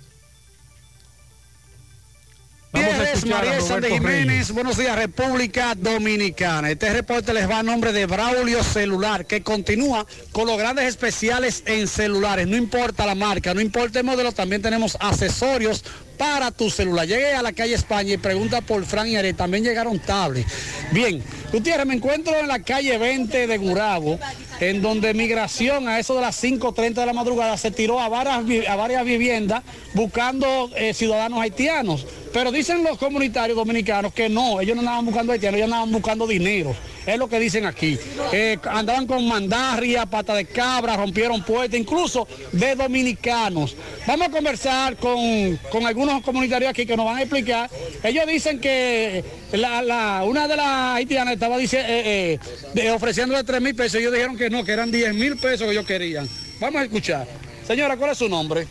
María 3.26 3.62
Sande 3.62 3.90
Jiménez, 3.90 4.52
buenos 4.52 4.78
días 4.78 4.96
República 4.96 5.76
Dominicana. 5.76 6.72
Este 6.72 6.92
reporte 6.92 7.34
les 7.34 7.50
va 7.50 7.60
a 7.60 7.64
nombre 7.64 7.94
de 7.94 8.06
Braulio 8.06 8.64
Celular, 8.64 9.26
que 9.26 9.42
continúa 9.42 10.06
con 10.32 10.48
los 10.48 10.58
grandes 10.58 10.86
especiales 10.86 11.64
en 11.66 11.88
celulares. 11.88 12.48
No 12.48 12.58
importa 12.58 13.06
la 13.06 13.16
marca, 13.16 13.54
no 13.54 13.62
importa 13.62 14.00
el 14.00 14.06
modelo, 14.06 14.32
también 14.32 14.62
tenemos 14.62 14.98
accesorios 15.00 15.84
para 16.18 16.52
tu 16.52 16.70
celular. 16.70 17.08
Llegué 17.08 17.34
a 17.34 17.42
la 17.42 17.54
calle 17.54 17.74
España 17.74 18.14
y 18.14 18.18
pregunta 18.18 18.62
por 18.62 18.86
Fran 18.86 19.08
y 19.08 19.16
Are, 19.16 19.34
también 19.34 19.64
llegaron 19.64 20.00
tablets. 20.00 20.52
Bien, 20.92 21.24
Gutiérrez, 21.52 21.86
me 21.86 21.96
encuentro 21.96 22.36
en 22.38 22.48
la 22.48 22.60
calle 22.60 22.98
20 22.98 23.48
de 23.48 23.58
Gurabo, 23.58 24.20
en 24.60 24.82
donde 24.82 25.14
migración 25.14 25.88
a 25.88 26.00
eso 26.00 26.16
de 26.16 26.22
las 26.22 26.42
5.30 26.44 26.94
de 26.94 27.06
la 27.06 27.14
madrugada 27.14 27.58
se 27.58 27.72
tiró 27.72 28.00
a 28.00 28.10
varias, 28.10 28.68
a 28.68 28.76
varias 28.76 29.04
viviendas 29.06 29.64
buscando 29.94 30.70
eh, 30.76 30.94
ciudadanos 30.94 31.40
haitianos. 31.40 32.06
Pero 32.36 32.52
dicen 32.52 32.84
los 32.84 32.98
comunitarios 32.98 33.56
dominicanos 33.56 34.14
que 34.14 34.28
no, 34.28 34.60
ellos 34.60 34.76
no 34.76 34.82
andaban 34.82 35.06
buscando 35.06 35.32
haitianos, 35.32 35.56
ellos 35.58 35.68
andaban 35.72 35.90
buscando 35.90 36.28
dinero. 36.28 36.76
es 37.06 37.18
lo 37.18 37.30
que 37.30 37.40
dicen 37.40 37.66
aquí. 37.66 37.98
Eh, 38.34 38.58
andaban 38.70 39.08
con 39.08 39.26
mandarria, 39.26 40.06
pata 40.06 40.34
de 40.36 40.44
cabra, 40.46 40.98
rompieron 40.98 41.42
puertas, 41.46 41.80
incluso 41.80 42.28
de 42.52 42.76
dominicanos. 42.76 43.78
Vamos 44.06 44.28
a 44.28 44.32
conversar 44.32 44.98
con, 44.98 45.56
con 45.72 45.86
algunos 45.88 46.22
comunitarios 46.24 46.72
aquí 46.72 46.86
que 46.86 46.98
nos 46.98 47.06
van 47.06 47.20
a 47.20 47.22
explicar. 47.22 47.70
Ellos 48.04 48.28
dicen 48.28 48.60
que 48.60 49.24
la- 49.54 49.82
la- 49.82 50.24
una 50.26 50.46
de 50.50 50.58
las 50.58 50.96
haitianas 50.98 51.36
estaba 51.36 51.58
dice, 51.58 51.80
eh, 51.80 52.34
eh, 52.34 52.40
de- 52.74 52.92
ofreciéndole 52.92 53.46
3 53.46 53.62
mil 53.62 53.76
pesos. 53.76 53.96
Ellos 54.02 54.12
dijeron 54.12 54.36
que 54.36 54.50
no, 54.50 54.66
que 54.66 54.74
eran 54.74 54.92
10 54.92 55.14
mil 55.14 55.38
pesos 55.38 55.68
que 55.68 55.72
ellos 55.72 55.86
querían. 55.86 56.28
Vamos 56.60 56.82
a 56.82 56.84
escuchar. 56.84 57.26
Señora, 57.66 57.96
¿cuál 57.96 58.12
es 58.12 58.18
su 58.18 58.28
nombre? 58.28 58.68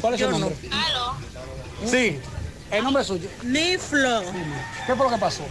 ¿Cuál 0.00 0.14
es 0.14 0.20
su 0.20 0.30
no. 0.30 0.38
nombre? 0.38 0.56
Sí, 1.86 2.16
el 2.72 2.84
nombre 2.84 3.04
suyo. 3.04 3.28
Mi 3.42 3.76
flor. 3.76 4.24
¿Qué 4.86 4.94
fue 4.94 5.06
lo 5.06 5.10
que 5.12 5.18
pasó? 5.18 5.44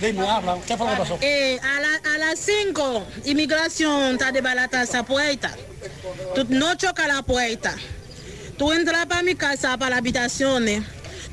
Dime, 0.00 0.26
habla. 0.28 0.56
¿Qué 0.66 0.76
fue 0.76 0.86
lo 0.86 0.92
que 0.92 0.98
pasó? 0.98 1.18
Eh, 1.20 1.58
a, 1.62 1.80
la- 1.80 2.14
a 2.14 2.18
las 2.18 2.38
5, 2.38 3.06
inmigración 3.26 4.12
está 4.14 4.32
de 4.32 4.40
barata 4.40 4.82
esa 4.82 5.02
puerta. 5.02 5.54
Tú 6.34 6.46
no 6.48 6.74
choca 6.76 7.06
la 7.06 7.22
puerta. 7.22 7.74
Tú 8.56 8.72
entras 8.72 9.06
para 9.06 9.22
mi 9.22 9.34
casa, 9.34 9.76
para 9.78 9.90
las 9.90 9.98
habitaciones. 10.00 10.84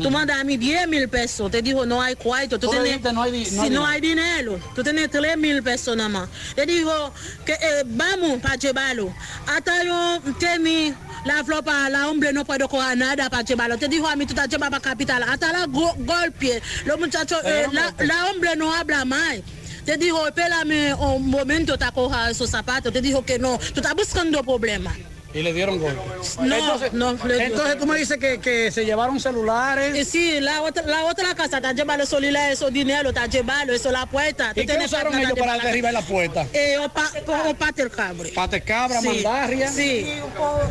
Tú 0.02 0.12
mandas 0.12 0.40
a 0.40 0.44
mí 0.44 0.58
10 0.58 0.88
mil 0.88 1.08
pesos. 1.10 1.50
Te 1.52 1.62
dijo, 1.62 1.86
no 1.86 2.02
hay 2.02 2.16
cuarto. 2.16 2.60
Tú 2.60 2.70
tienes- 2.70 3.02
no 3.14 3.22
hay 3.24 3.32
no 3.32 3.46
si 3.46 3.60
hay 3.60 3.70
no 3.70 3.86
hay 3.86 4.02
dinero. 4.02 4.60
Tú 4.76 4.84
tienes 4.84 5.10
3 5.10 5.38
mil 5.38 5.62
pesos 5.64 5.96
nada 5.98 6.10
más. 6.10 6.30
Te 6.56 6.66
dijo, 6.66 7.14
que 7.46 7.54
eh, 7.54 7.84
vamos 7.86 8.40
para 8.42 8.56
llevarlo. 8.56 9.14
Hasta 9.48 9.84
yo 9.84 10.20
temí 10.40 10.94
la 11.26 11.44
flor 11.44 11.64
para 11.64 11.90
la 11.90 12.08
hombre 12.10 12.32
no 12.32 12.46
puedo 12.46 12.68
coger 12.70 12.98
nada 12.98 13.30
para 13.30 13.44
llevarlo. 13.44 13.78
Te 13.78 13.88
dijo 13.88 14.08
a 14.08 14.16
mí, 14.16 14.26
tú 14.26 14.34
estás 14.34 14.48
llevando 14.50 14.80
para 14.80 14.92
capital. 14.92 15.24
Hasta 15.24 15.52
la 15.52 15.66
go- 15.66 15.96
golpe. 16.00 16.62
Los 16.86 17.00
muchachos, 17.00 17.40
eh, 17.46 17.66
la 18.06 18.26
hombre 18.28 18.56
no 18.56 18.74
habla 18.74 19.04
más. 19.06 19.38
Te 19.86 19.98
dijo, 19.98 20.28
espérame 20.28 20.94
un 21.00 21.30
momento, 21.30 21.78
te 21.78 21.90
coja 21.94 22.30
esos 22.30 22.50
zapatos. 22.50 22.92
Te 22.92 23.02
dijo 23.02 23.24
que 23.26 23.40
no. 23.40 23.58
Tú 23.58 23.80
estás 23.80 23.96
buscando 23.96 24.44
problemas. 24.44 24.96
Y 25.38 25.44
le 25.44 25.54
dieron 25.54 25.80
golpe. 25.80 26.00
No, 26.42 26.56
entonces, 26.56 26.94
no, 26.94 27.12
entonces 27.12 27.78
tú 27.78 27.86
me 27.86 27.98
dices 27.98 28.18
que, 28.18 28.40
que 28.40 28.72
se 28.72 28.86
llevaron 28.86 29.20
celulares. 29.20 29.96
Eh, 29.96 30.06
Sí, 30.06 30.40
la 30.40 30.62
otra, 30.62 30.84
la 30.84 31.06
otra 31.06 31.36
casa 31.36 31.58
está 31.58 31.74
llevando 31.74 32.04
esos 32.04 32.20
celulares, 32.20 32.54
esos 32.58 32.72
dinero, 32.74 33.10
está 33.10 33.28
llevando 33.28 33.74
eso 33.74 33.92
la 33.92 34.06
puerta. 34.06 34.52
¿Y 34.56 34.66
qué 34.66 34.78
usaron 34.84 35.18
ellos 35.18 35.34
para 35.38 35.58
derribar 35.60 35.94
la 35.94 36.02
puerta? 36.02 36.48
Eh, 36.54 36.78
o 36.80 36.90
pa, 36.90 37.12
o 37.48 37.54
pate 37.54 37.82
el 37.84 37.92
cabre. 37.92 38.30
Pate 38.32 38.62
cabra, 38.62 39.02
Sí, 39.02 39.08
mandarria. 39.08 39.72
Sí. 39.72 40.08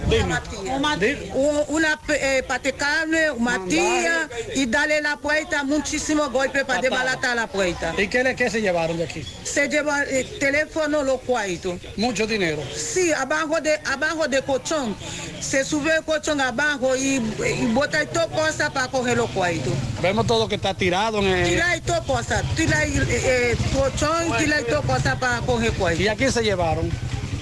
Dime. 0.09 0.35
Uma- 0.69 0.97
u- 1.35 1.65
una 1.69 2.01
eh, 2.09 2.43
pate 2.47 2.73
carne, 2.73 3.31
una 3.31 3.65
tía 3.67 4.29
y 4.55 4.67
darle 4.67 5.01
la 5.01 5.17
puerta 5.17 5.63
muchísimo 5.65 6.29
golpe 6.31 6.65
para 6.65 6.81
desbaratar 6.81 7.37
la 7.37 7.47
puerta. 7.47 7.95
¿Y 7.99 8.09
qué, 8.09 8.25
le- 8.25 8.35
qué 8.35 8.51
se 8.51 8.61
llevaron 8.61 8.97
de 8.97 9.05
aquí? 9.05 9.25
Se 9.45 9.69
lleva 9.69 10.03
el 10.03 10.39
teléfono, 10.39 11.03
los 11.03 11.21
cuartos. 11.21 11.77
Mucho 11.97 12.27
dinero. 12.27 12.63
Sí, 12.75 13.13
abajo 13.13 13.61
de 13.61 13.79
abajo 13.85 14.27
de 14.27 14.43
colchón. 14.57 14.97
Se 15.41 15.65
sube 15.65 15.95
el 15.97 16.05
colchón 16.05 16.41
abajo 16.41 16.97
y, 16.97 17.17
y 17.17 17.67
bota 17.73 18.05
todo 18.07 18.29
cosa 18.29 18.71
para 18.71 18.89
coger 18.89 19.17
los 19.17 19.31
cuartos. 19.31 19.73
Vemos 20.03 20.27
todo 20.27 20.49
que 20.49 20.55
está 20.55 20.75
tirado 20.75 21.19
en 21.19 21.27
el... 21.27 21.49
Tira 21.49 21.77
y 21.77 21.81
todo 21.83 22.03
cosa, 22.05 22.43
tira 22.57 22.87
y, 22.87 22.97
eh, 22.97 23.05
eh, 23.09 23.57
colchón, 23.75 24.37
tira 24.39 24.61
y 24.61 24.65
todo 24.65 24.83
cosa 24.83 25.19
para 25.19 25.41
coger 25.41 25.73
cuartos. 25.73 26.01
¿Y 26.01 26.09
a 26.09 26.15
quién 26.15 26.33
se 26.33 26.43
llevaron? 26.43 26.91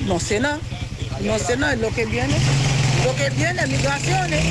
No 0.07 0.19
sé 0.19 0.41
nada, 0.41 0.59
no 1.21 1.39
sé 1.39 1.57
nada, 1.57 1.77
lo 1.77 1.91
que 1.95 2.05
viene, 2.05 2.35
lo 3.05 3.15
que 3.15 3.31
viene, 3.31 3.67
migraciones. 3.67 4.45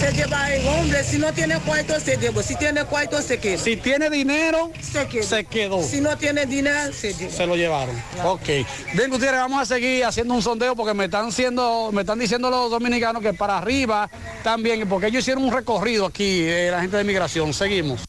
Se 0.00 0.12
lleva 0.12 0.50
el 0.50 0.66
hombre, 0.66 1.04
si 1.04 1.18
no 1.18 1.30
tiene 1.30 1.58
cuarto 1.60 2.00
se 2.00 2.16
lleva, 2.16 2.42
si 2.42 2.56
tiene 2.56 2.84
cuarto 2.84 3.20
se 3.20 3.38
queda. 3.38 3.58
Si 3.58 3.76
tiene 3.76 4.08
dinero, 4.08 4.72
se 4.80 5.44
quedó. 5.44 5.82
Si 5.82 6.00
no 6.00 6.16
tiene 6.16 6.46
dinero, 6.46 6.90
se 6.94 7.12
lleva. 7.12 7.30
Se 7.30 7.46
lo 7.46 7.54
llevaron. 7.54 7.94
Ok. 8.24 8.48
Bien, 8.94 9.10
Gutiérrez, 9.10 9.40
vamos 9.40 9.60
a 9.60 9.66
seguir 9.66 10.06
haciendo 10.06 10.32
un 10.32 10.40
sondeo 10.40 10.74
porque 10.74 10.94
me 10.94 11.04
están 11.04 11.30
siendo, 11.32 11.90
me 11.92 12.00
están 12.00 12.18
diciendo 12.18 12.48
los 12.48 12.70
dominicanos 12.70 13.20
que 13.20 13.34
para 13.34 13.58
arriba 13.58 14.10
también, 14.42 14.88
porque 14.88 15.08
ellos 15.08 15.20
hicieron 15.20 15.44
un 15.44 15.52
recorrido 15.52 16.06
aquí, 16.06 16.44
eh, 16.46 16.70
la 16.70 16.80
gente 16.80 16.96
de 16.96 17.04
migración. 17.04 17.52
Seguimos. 17.52 18.00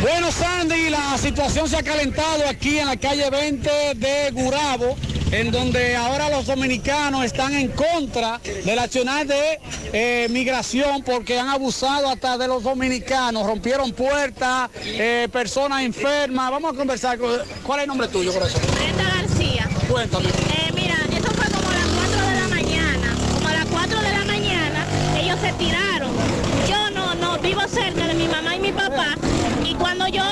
Bueno, 0.00 0.32
Sandy, 0.32 0.90
la 0.90 1.16
situación 1.18 1.68
se 1.68 1.76
ha 1.76 1.82
calentado 1.82 2.48
aquí 2.48 2.78
en 2.78 2.86
la 2.86 2.96
calle 2.96 3.30
20 3.30 3.70
de 3.94 4.30
Gurabo, 4.32 4.96
en 5.32 5.50
donde 5.50 5.96
ahora 5.96 6.28
los 6.30 6.46
dominicanos 6.46 7.24
están 7.24 7.54
en 7.54 7.68
contra 7.68 8.38
del 8.64 8.78
accionar 8.78 9.26
de 9.26 9.58
eh, 9.92 10.26
migración 10.30 11.02
porque 11.02 11.38
han 11.38 11.48
abusado 11.48 12.08
hasta 12.08 12.36
de 12.38 12.46
los 12.48 12.62
dominicanos, 12.62 13.46
rompieron 13.46 13.92
puertas, 13.92 14.70
eh, 14.84 15.28
personas 15.32 15.82
enfermas. 15.82 16.50
Vamos 16.50 16.74
a 16.74 16.76
conversar. 16.76 17.18
con- 17.18 17.40
¿Cuál 17.64 17.80
es 17.80 17.84
el 17.84 17.88
nombre 17.88 18.08
tuyo, 18.08 18.32
corazón? 18.32 18.60
Brenda 18.74 19.04
García. 19.04 19.68
Cuéntame. 19.90 20.28
Eh, 20.28 20.70
mira, 20.74 20.94
eso 21.10 21.30
fue 21.32 21.46
como 21.50 21.68
a 21.70 21.74
las 21.74 21.86
4 21.86 22.26
de 22.28 22.40
la 22.40 22.48
mañana. 22.48 23.16
Como 23.34 23.48
a 23.48 23.52
las 23.52 23.66
4 23.66 24.00
de 24.00 24.12
la 24.12 24.24
mañana, 24.24 24.86
ellos 25.18 25.38
se 25.40 25.52
tiraron. 25.54 26.10
Yo 26.68 26.90
no, 26.90 27.14
no, 27.14 27.38
vivo 27.38 27.62
cerca 27.68 28.06
de 28.06 28.14
mi 28.14 28.28
mamá 28.28 28.54
y 28.56 28.60
mi 28.60 28.72
papá. 28.72 29.14
Y 29.64 29.74
cuando 29.74 30.06
yo 30.08 30.22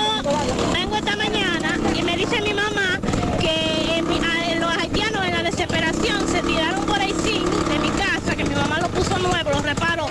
vengo 0.72 0.96
esta 0.96 1.16
mañana 1.16 1.78
y 1.98 2.02
me 2.02 2.16
dice 2.16 2.40
mi 2.42 2.52
mamá 2.54 3.00
que 3.40 3.96
en 3.98 4.08
mi- 4.08 4.18
a- 4.18 4.54
los 4.58 4.76
haitianos 4.76 5.24
en 5.24 5.32
la 5.32 5.42
desesperación 5.42 6.28
se 6.28 6.42
tiraron 6.42 6.84
por 6.84 6.98
ahí 7.00 7.14
sí, 7.24 7.42
de 7.70 7.78
mi 7.78 7.90
casa, 7.90 8.36
que 8.36 8.44
mi 8.44 8.54
mamá 8.54 8.80
lo 8.80 8.88
puso 8.88 9.18
nuevo, 9.18 9.50
lo 9.50 9.60
reparó. 9.62 10.06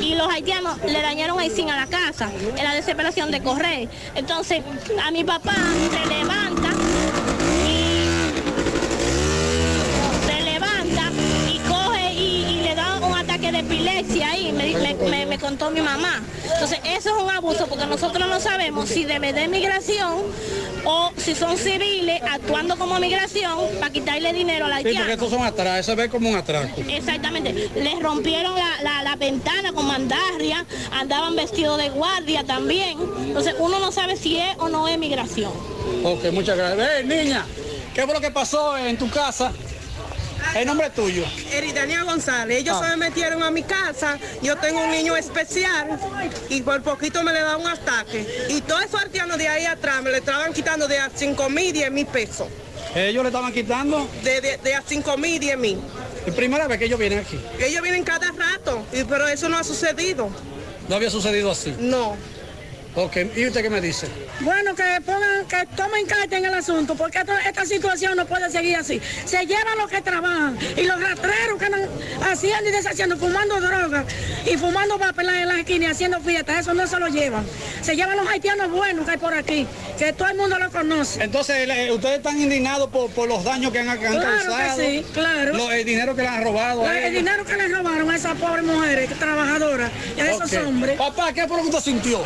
Y 0.00 0.07
los 0.18 0.28
haitianos 0.28 0.76
le 0.84 1.00
dañaron 1.00 1.38
sin 1.54 1.70
a 1.70 1.76
la 1.76 1.86
casa, 1.86 2.28
en 2.56 2.64
la 2.64 2.74
desesperación 2.74 3.30
de 3.30 3.40
correr. 3.40 3.88
Entonces, 4.16 4.62
a 5.02 5.10
mi 5.12 5.22
papá 5.22 5.54
se 5.54 6.06
levanta 6.06 6.70
epilepsia 13.82 14.30
ahí, 14.30 14.52
me, 14.52 14.74
me- 14.76 14.94
me- 15.10 15.26
me 15.26 15.38
contó 15.38 15.70
mi 15.70 15.80
mamá. 15.80 16.22
Entonces, 16.52 16.78
eso 16.84 17.16
es 17.16 17.22
un 17.22 17.30
abuso 17.30 17.66
porque 17.68 17.86
nosotros 17.86 18.28
no 18.28 18.40
sabemos 18.40 18.88
si 18.88 19.04
debe 19.04 19.32
de 19.32 19.46
migración 19.48 20.22
o 20.84 21.10
si 21.16 21.34
son 21.34 21.56
civiles 21.56 22.20
actuando 22.28 22.76
como 22.76 22.98
migración 22.98 23.58
para 23.78 23.92
quitarle 23.92 24.32
dinero 24.32 24.66
al 24.66 24.82
Sí, 24.82 24.90
porque 24.96 25.12
estos 25.12 25.30
son 25.30 25.42
atrás, 25.44 25.84
se 25.86 25.94
ve 25.94 26.08
como 26.08 26.28
un 26.30 26.36
atraco. 26.36 26.80
Exactamente, 26.88 27.52
les 27.76 28.00
rompieron 28.00 28.54
la, 28.54 28.82
la- 28.82 29.02
la 29.02 29.16
ventana 29.16 29.72
con 29.72 29.86
mandarria, 29.86 30.64
andaban 30.92 31.36
vestidos 31.36 31.78
de 31.78 31.90
guardia 31.90 32.44
también. 32.44 32.98
Entonces 33.20 33.54
uno 33.58 33.78
no 33.78 33.92
sabe 33.92 34.16
si 34.16 34.38
es 34.38 34.56
o 34.58 34.68
no 34.68 34.88
es 34.88 34.98
migración. 34.98 35.52
Ok, 36.04 36.32
muchas 36.32 36.56
gracias. 36.56 37.04
Niña, 37.04 37.44
¿qué 37.94 38.02
fue 38.04 38.14
lo 38.14 38.20
que 38.20 38.30
pasó 38.30 38.76
en 38.76 38.96
tu 38.96 39.08
casa? 39.10 39.52
El 40.56 40.66
nombre 40.66 40.86
es 40.88 40.94
tuyo. 40.94 41.24
Eridania 41.52 42.02
González, 42.02 42.58
ellos 42.58 42.76
Ah. 42.80 42.84
se 42.84 42.90
me 42.96 43.08
metieron 43.08 43.42
a 43.42 43.50
mi 43.50 43.62
casa, 43.62 44.18
yo 44.42 44.56
tengo 44.56 44.82
un 44.82 44.90
niño 44.90 45.16
especial 45.16 45.98
y 46.48 46.62
por 46.62 46.82
poquito 46.82 47.22
me 47.22 47.32
le 47.32 47.40
da 47.40 47.56
un 47.56 47.66
ataque. 47.66 48.26
Y 48.48 48.60
todos 48.62 48.84
esos 48.84 49.00
haitianos 49.00 49.38
de 49.38 49.48
ahí 49.48 49.64
atrás 49.66 50.02
me 50.02 50.10
le 50.10 50.18
estaban 50.18 50.52
quitando 50.52 50.88
de 50.88 50.98
a 50.98 51.10
5 51.14 51.48
mil, 51.50 51.72
10 51.72 51.90
mil 51.90 52.06
pesos. 52.06 52.48
Ellos 52.94 53.22
le 53.22 53.28
estaban 53.28 53.52
quitando. 53.52 54.08
De, 54.24 54.40
de, 54.40 54.56
de 54.58 54.74
a 54.74 54.82
5 54.86 55.16
mil, 55.18 55.38
10 55.38 55.58
mil. 55.58 55.78
Es 56.26 56.34
primera 56.34 56.66
vez 56.66 56.78
que 56.78 56.86
ellos 56.86 56.98
vienen 56.98 57.20
aquí. 57.20 57.38
Ellos 57.60 57.82
vienen 57.82 58.02
cada 58.04 58.30
rato, 58.32 58.82
y- 58.92 59.04
pero 59.04 59.28
eso 59.28 59.48
no 59.48 59.58
ha 59.58 59.64
sucedido. 59.64 60.30
No 60.88 60.96
había 60.96 61.10
sucedido 61.10 61.50
así. 61.50 61.74
No. 61.78 62.16
Ok, 63.00 63.16
¿y 63.36 63.46
usted 63.46 63.62
qué 63.62 63.70
me 63.70 63.80
dice? 63.80 64.08
Bueno, 64.40 64.74
que 64.74 64.82
pongan, 65.06 65.46
que 65.46 65.64
tomen 65.76 66.04
carta 66.04 66.36
en 66.36 66.44
el 66.46 66.54
asunto, 66.54 66.96
porque 66.96 67.18
esto- 67.18 67.32
esta 67.46 67.64
situación 67.64 68.16
no 68.16 68.26
puede 68.26 68.50
seguir 68.50 68.74
así. 68.74 69.00
Se 69.24 69.46
llevan 69.46 69.78
los 69.78 69.88
que 69.88 70.00
trabajan 70.00 70.58
y 70.76 70.82
los 70.82 71.00
rastreros 71.00 71.58
que 71.60 71.66
andan 71.66 71.88
haciendo 72.28 72.68
y 72.68 72.72
deshaciendo, 72.72 73.16
fumando 73.16 73.60
droga 73.60 74.04
y 74.44 74.56
fumando 74.56 74.98
papel 74.98 75.28
en 75.28 75.46
la 75.48 75.60
esquina 75.60 75.84
y 75.84 75.88
haciendo 75.90 76.18
fiestas, 76.20 76.58
eso 76.62 76.74
no 76.74 76.88
se 76.88 76.98
lo 76.98 77.06
llevan. 77.06 77.46
Se 77.82 77.94
llevan 77.94 78.16
los 78.16 78.26
haitianos 78.28 78.68
buenos 78.72 79.04
que 79.04 79.12
hay 79.12 79.18
por 79.18 79.32
aquí, 79.32 79.64
que 79.96 80.12
todo 80.12 80.26
el 80.28 80.36
mundo 80.36 80.58
lo 80.58 80.68
conoce. 80.72 81.22
Entonces, 81.22 81.68
eh, 81.68 81.92
ustedes 81.92 82.16
están 82.16 82.40
indignados 82.40 82.88
por, 82.90 83.10
por 83.10 83.28
los 83.28 83.44
daños 83.44 83.70
que 83.70 83.78
han, 83.78 83.96
que 84.00 84.06
han 84.08 84.14
Claro 84.18 84.38
que 84.42 84.46
causado. 84.48 84.80
sí, 84.80 85.06
claro. 85.14 85.54
Lo- 85.54 85.70
el 85.70 85.84
dinero 85.84 86.16
que 86.16 86.22
le 86.22 86.28
han 86.28 86.42
robado 86.42 86.84
a 86.84 86.98
El 86.98 87.14
dinero 87.14 87.44
que 87.44 87.56
les 87.56 87.70
robaron 87.70 88.10
a 88.10 88.16
esas 88.16 88.34
pobres 88.38 88.64
mujeres 88.64 89.08
trabajadoras 89.20 89.88
y 90.16 90.20
a 90.20 90.30
esos 90.32 90.52
hombres. 90.54 90.98
Papá, 90.98 91.32
¿qué 91.32 91.46
fue 91.46 91.58
lo 91.58 91.62
que 91.62 91.68
usted 91.76 91.92
sintió? 91.92 92.22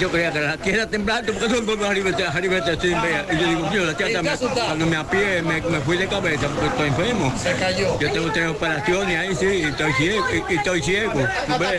Yo 0.00 0.07
creía 0.08 0.32
que 0.32 0.40
la 0.40 0.56
tierra 0.56 0.86
temblando 0.86 1.32
porque 1.32 1.46
todo 1.48 1.58
el 1.58 1.64
mundo 1.64 1.86
arriba, 1.86 2.10
arriba, 2.32 2.64
sin 2.80 3.02
ver. 3.02 3.26
Y 3.32 3.40
yo 3.40 3.46
digo, 3.48 3.72
yo 3.72 3.84
la 3.84 3.96
tierra 3.96 4.22
me, 4.22 4.36
cuando 4.36 4.86
me 4.86 4.96
apié, 4.96 5.42
me, 5.42 5.60
me 5.60 5.80
fui 5.80 5.96
de 5.96 6.08
cabeza 6.08 6.48
porque 6.48 6.66
estoy 6.66 6.88
enfermo. 6.88 7.34
Se 7.42 7.52
cayó. 7.54 7.98
Yo 7.98 8.12
tengo 8.12 8.32
tres 8.32 8.48
operaciones 8.48 9.18
ahí, 9.18 9.34
sí, 9.36 9.46
y 9.46 9.62
estoy 9.64 9.92
ciego. 9.94 10.26
Y, 10.30 10.52
y 10.52 10.56
estoy 10.56 10.82
ciego. 10.82 11.12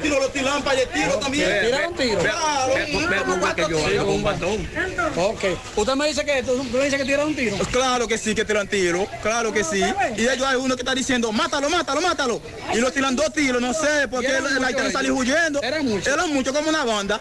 Tiro 0.02 0.20
lo 0.20 0.30
tiran 0.30 0.62
para 0.64 0.82
el 0.82 0.88
tiro 0.90 1.14
también. 1.20 1.50
Ve, 1.50 1.62
¿Tiraron 1.66 1.96
ve, 1.96 2.06
tiro? 2.06 2.22
yo 3.68 4.06
con 4.06 4.16
un 4.16 4.24
batón. 4.24 4.68
Ok. 5.16 5.44
Usted 5.76 5.96
me 5.96 6.08
dice 6.08 6.26
que, 6.26 6.44
tú 6.44 6.64
me 6.64 6.86
dice 6.86 6.98
que 6.98 7.06
tiraron 7.06 7.28
un 7.28 7.36
tiro. 7.36 7.58
Claro 7.72 8.08
que 8.08 8.18
sí, 8.18 8.36
que 8.36 8.46
tiran 8.46 8.68
tiro, 8.68 9.08
claro 9.22 9.52
que 9.52 9.64
sí. 9.64 9.84
Y 10.18 10.22
ellos 10.22 10.46
hay 10.46 10.56
uno 10.56 10.76
que 10.76 10.82
está 10.82 10.96
diciendo, 10.96 11.32
mátalo, 11.32 11.70
mátalo, 11.70 12.02
mátalo. 12.02 12.42
Y 12.74 12.78
lo 12.78 12.92
tiran 12.92 13.16
dos 13.16 13.32
tiros, 13.34 13.62
no 13.62 13.74
sé, 13.74 14.08
porque 14.10 14.28
¿Y 14.28 14.32
haitiano 14.32 14.80
ellos? 14.80 14.94
salió 14.94 15.16
huyendo. 15.16 15.62
Eran 15.62 15.86
muchos. 15.86 16.08
Eran 16.14 16.34
muchos 16.34 16.56
como 16.56 16.70
una 16.70 16.84
banda. 16.86 17.20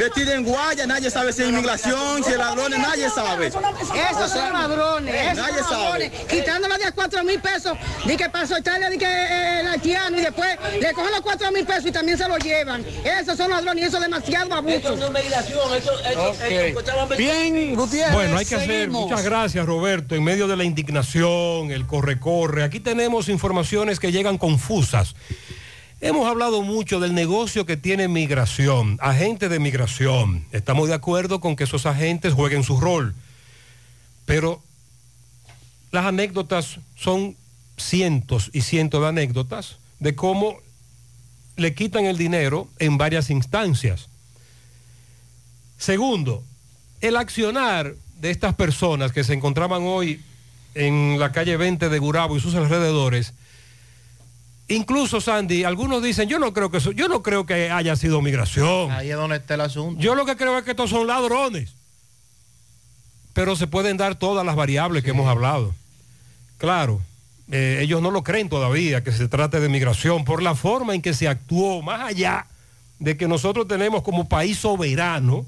Vestido 0.00 0.32
en 0.32 0.44
guaya, 0.44 0.86
nadie 0.86 1.10
sabe 1.10 1.30
si 1.30 1.42
es 1.42 1.48
inmigración, 1.50 2.24
si 2.24 2.30
es 2.30 2.38
ladrones, 2.38 2.78
nadie 2.78 3.10
sabe. 3.10 3.48
Esos 3.48 4.30
son 4.30 4.50
ladrones, 4.50 5.14
esos 5.14 5.36
Nadie 5.36 5.62
son 5.62 5.78
ladrones. 5.78 6.10
Quitándole 6.26 6.78
de 6.78 6.84
a 6.86 6.92
cuatro 6.92 7.22
mil 7.22 7.38
pesos, 7.38 7.76
di 8.06 8.16
que 8.16 8.30
pasó 8.30 8.56
Italia, 8.56 8.88
di 8.88 8.96
que 8.96 9.04
eh, 9.04 9.60
el 9.60 9.66
haitiano, 9.66 10.18
y 10.18 10.22
después 10.22 10.56
le 10.80 10.94
cogen 10.94 11.10
los 11.10 11.20
cuatro 11.20 11.52
mil 11.52 11.66
pesos 11.66 11.84
y 11.84 11.92
también 11.92 12.16
se 12.16 12.26
lo 12.26 12.38
llevan. 12.38 12.82
Esos 13.04 13.36
son 13.36 13.50
ladrones 13.50 13.84
y 13.84 13.86
eso 13.88 13.98
es 13.98 14.02
demasiado 14.02 14.54
abuso. 14.54 14.96
Bien, 17.18 17.74
Gutiérrez. 17.74 18.14
Bueno, 18.14 18.38
hay 18.38 18.46
que 18.46 18.54
hacer, 18.54 18.88
muchas 18.88 19.22
gracias 19.22 19.66
Roberto, 19.66 20.14
en 20.14 20.24
medio 20.24 20.48
de 20.48 20.56
la 20.56 20.64
indignación, 20.64 21.70
el 21.70 21.86
corre-corre, 21.86 22.62
aquí 22.62 22.80
tenemos 22.80 23.28
informaciones 23.28 24.00
que 24.00 24.10
llegan 24.12 24.38
confusas. 24.38 25.14
Hemos 26.02 26.26
hablado 26.26 26.62
mucho 26.62 26.98
del 26.98 27.14
negocio 27.14 27.66
que 27.66 27.76
tiene 27.76 28.08
migración, 28.08 28.98
agentes 29.02 29.50
de 29.50 29.58
migración. 29.58 30.46
Estamos 30.50 30.88
de 30.88 30.94
acuerdo 30.94 31.40
con 31.40 31.56
que 31.56 31.64
esos 31.64 31.84
agentes 31.84 32.32
jueguen 32.32 32.62
su 32.62 32.80
rol, 32.80 33.14
pero 34.24 34.62
las 35.92 36.06
anécdotas 36.06 36.78
son 36.96 37.36
cientos 37.76 38.48
y 38.54 38.62
cientos 38.62 39.02
de 39.02 39.08
anécdotas 39.08 39.76
de 39.98 40.14
cómo 40.14 40.56
le 41.56 41.74
quitan 41.74 42.06
el 42.06 42.16
dinero 42.16 42.66
en 42.78 42.96
varias 42.96 43.28
instancias. 43.28 44.08
Segundo, 45.76 46.42
el 47.02 47.16
accionar 47.16 47.94
de 48.20 48.30
estas 48.30 48.54
personas 48.54 49.12
que 49.12 49.24
se 49.24 49.34
encontraban 49.34 49.82
hoy 49.82 50.22
en 50.74 51.18
la 51.20 51.32
calle 51.32 51.58
20 51.58 51.90
de 51.90 51.98
Gurabo 51.98 52.38
y 52.38 52.40
sus 52.40 52.54
alrededores, 52.54 53.34
incluso 54.70 55.20
Sandy, 55.20 55.64
algunos 55.64 56.02
dicen, 56.02 56.28
yo 56.28 56.38
no 56.38 56.52
creo 56.52 56.70
que 56.70 56.78
eso, 56.78 56.92
yo 56.92 57.08
no 57.08 57.22
creo 57.22 57.46
que 57.46 57.70
haya 57.70 57.94
sido 57.96 58.22
migración. 58.22 58.90
Ahí 58.90 59.10
es 59.10 59.16
donde 59.16 59.36
está 59.36 59.54
el 59.54 59.60
asunto. 59.62 60.00
Yo 60.00 60.14
lo 60.14 60.24
que 60.24 60.36
creo 60.36 60.56
es 60.58 60.64
que 60.64 60.70
estos 60.70 60.90
son 60.90 61.06
ladrones. 61.06 61.74
Pero 63.32 63.56
se 63.56 63.66
pueden 63.66 63.96
dar 63.96 64.16
todas 64.16 64.44
las 64.44 64.56
variables 64.56 65.04
que 65.04 65.10
hemos 65.10 65.28
hablado. 65.28 65.74
Claro, 66.58 67.00
eh, 67.50 67.78
ellos 67.82 68.02
no 68.02 68.10
lo 68.10 68.22
creen 68.22 68.48
todavía 68.48 69.02
que 69.02 69.12
se 69.12 69.28
trate 69.28 69.60
de 69.60 69.68
migración 69.68 70.24
por 70.24 70.42
la 70.42 70.54
forma 70.54 70.94
en 70.94 71.02
que 71.02 71.14
se 71.14 71.28
actuó, 71.28 71.82
más 71.82 72.00
allá 72.00 72.46
de 72.98 73.16
que 73.16 73.26
nosotros 73.26 73.66
tenemos 73.66 74.02
como 74.02 74.28
país 74.28 74.58
soberano 74.58 75.46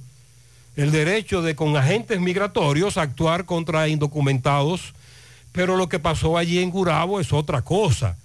el 0.74 0.90
derecho 0.90 1.42
de 1.42 1.54
con 1.54 1.76
agentes 1.76 2.18
migratorios 2.18 2.96
actuar 2.96 3.44
contra 3.44 3.88
indocumentados, 3.88 4.94
pero 5.52 5.76
lo 5.76 5.88
que 5.88 5.98
pasó 5.98 6.38
allí 6.38 6.60
en 6.60 6.70
Gurabo 6.70 7.20
es 7.20 7.32
otra 7.32 7.62
cosa. 7.62 8.16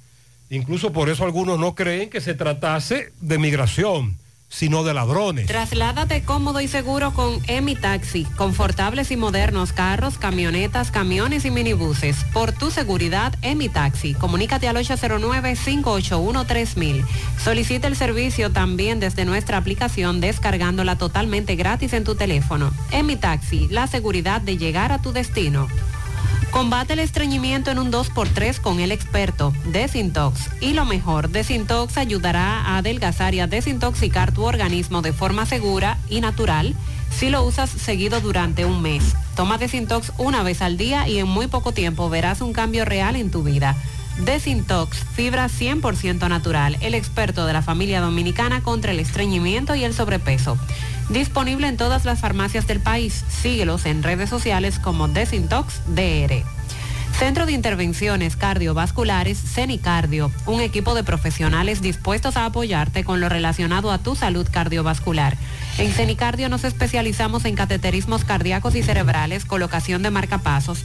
Incluso 0.49 0.93
por 0.93 1.09
eso 1.09 1.25
algunos 1.25 1.59
no 1.59 1.75
creen 1.75 2.09
que 2.09 2.21
se 2.21 2.33
tratase 2.33 3.11
de 3.19 3.37
migración, 3.37 4.17
sino 4.49 4.85
de 4.85 4.93
ladrones. 4.93 5.47
Trasládate 5.47 6.23
cómodo 6.23 6.61
y 6.61 6.69
seguro 6.69 7.13
con 7.13 7.41
Emi 7.47 7.75
Taxi. 7.75 8.23
Confortables 8.37 9.11
y 9.11 9.17
modernos 9.17 9.73
carros, 9.73 10.17
camionetas, 10.17 10.89
camiones 10.89 11.43
y 11.43 11.51
minibuses. 11.51 12.23
Por 12.31 12.53
tu 12.53 12.71
seguridad, 12.71 13.35
Emi 13.41 13.67
Taxi. 13.67 14.13
Comunícate 14.13 14.69
al 14.69 14.77
809-581-3000. 14.77 17.03
Solicita 17.43 17.87
el 17.87 17.97
servicio 17.97 18.49
también 18.51 19.01
desde 19.01 19.25
nuestra 19.25 19.57
aplicación 19.57 20.21
descargándola 20.21 20.97
totalmente 20.97 21.57
gratis 21.57 21.91
en 21.91 22.05
tu 22.05 22.15
teléfono. 22.15 22.71
Emi 22.91 23.17
Taxi, 23.17 23.67
la 23.69 23.87
seguridad 23.87 24.39
de 24.39 24.57
llegar 24.57 24.93
a 24.93 25.01
tu 25.01 25.11
destino. 25.11 25.67
Combate 26.51 26.93
el 26.93 26.99
estreñimiento 26.99 27.69
en 27.69 27.77
un 27.77 27.91
2x3 27.91 28.59
con 28.61 28.79
el 28.79 28.91
experto 28.91 29.53
Desintox. 29.65 30.49
Y 30.61 30.73
lo 30.73 30.85
mejor, 30.85 31.29
Desintox 31.29 31.97
ayudará 31.97 32.61
a 32.61 32.77
adelgazar 32.77 33.35
y 33.35 33.41
a 33.41 33.47
desintoxicar 33.47 34.33
tu 34.33 34.43
organismo 34.43 35.01
de 35.01 35.13
forma 35.13 35.45
segura 35.45 35.97
y 36.09 36.21
natural 36.21 36.75
si 37.11 37.29
lo 37.29 37.43
usas 37.43 37.69
seguido 37.69 38.21
durante 38.21 38.65
un 38.65 38.81
mes. 38.81 39.15
Toma 39.35 39.57
Desintox 39.57 40.11
una 40.17 40.43
vez 40.43 40.61
al 40.61 40.77
día 40.77 41.07
y 41.07 41.19
en 41.19 41.27
muy 41.27 41.47
poco 41.47 41.73
tiempo 41.73 42.09
verás 42.09 42.41
un 42.41 42.53
cambio 42.53 42.85
real 42.85 43.15
en 43.15 43.29
tu 43.29 43.43
vida. 43.43 43.75
Desintox, 44.25 44.97
fibra 45.13 45.47
100% 45.47 46.27
natural, 46.27 46.77
el 46.81 46.95
experto 46.95 47.45
de 47.45 47.53
la 47.53 47.61
familia 47.61 48.01
dominicana 48.01 48.63
contra 48.63 48.91
el 48.91 48.99
estreñimiento 48.99 49.75
y 49.75 49.83
el 49.83 49.93
sobrepeso. 49.93 50.57
Disponible 51.09 51.67
en 51.67 51.77
todas 51.77 52.03
las 52.03 52.19
farmacias 52.19 52.67
del 52.67 52.81
país. 52.81 53.23
Síguelos 53.29 53.85
en 53.85 54.03
redes 54.03 54.29
sociales 54.29 54.77
como 54.77 55.07
Desintox 55.07 55.81
DR. 55.87 56.43
Centro 57.17 57.45
de 57.47 57.53
Intervenciones 57.53 58.35
Cardiovasculares 58.35 59.39
CENICardio, 59.39 60.31
un 60.45 60.61
equipo 60.61 60.93
de 60.93 61.03
profesionales 61.03 61.81
dispuestos 61.81 62.37
a 62.37 62.45
apoyarte 62.45 63.03
con 63.03 63.19
lo 63.19 63.27
relacionado 63.27 63.91
a 63.91 63.97
tu 63.97 64.15
salud 64.15 64.47
cardiovascular. 64.51 65.35
En 65.79 65.91
CENICardio 65.91 66.47
nos 66.47 66.63
especializamos 66.63 67.45
en 67.45 67.55
cateterismos 67.55 68.23
cardíacos 68.23 68.75
y 68.75 68.83
cerebrales, 68.83 69.45
colocación 69.45 70.03
de 70.03 70.11
marcapasos, 70.11 70.83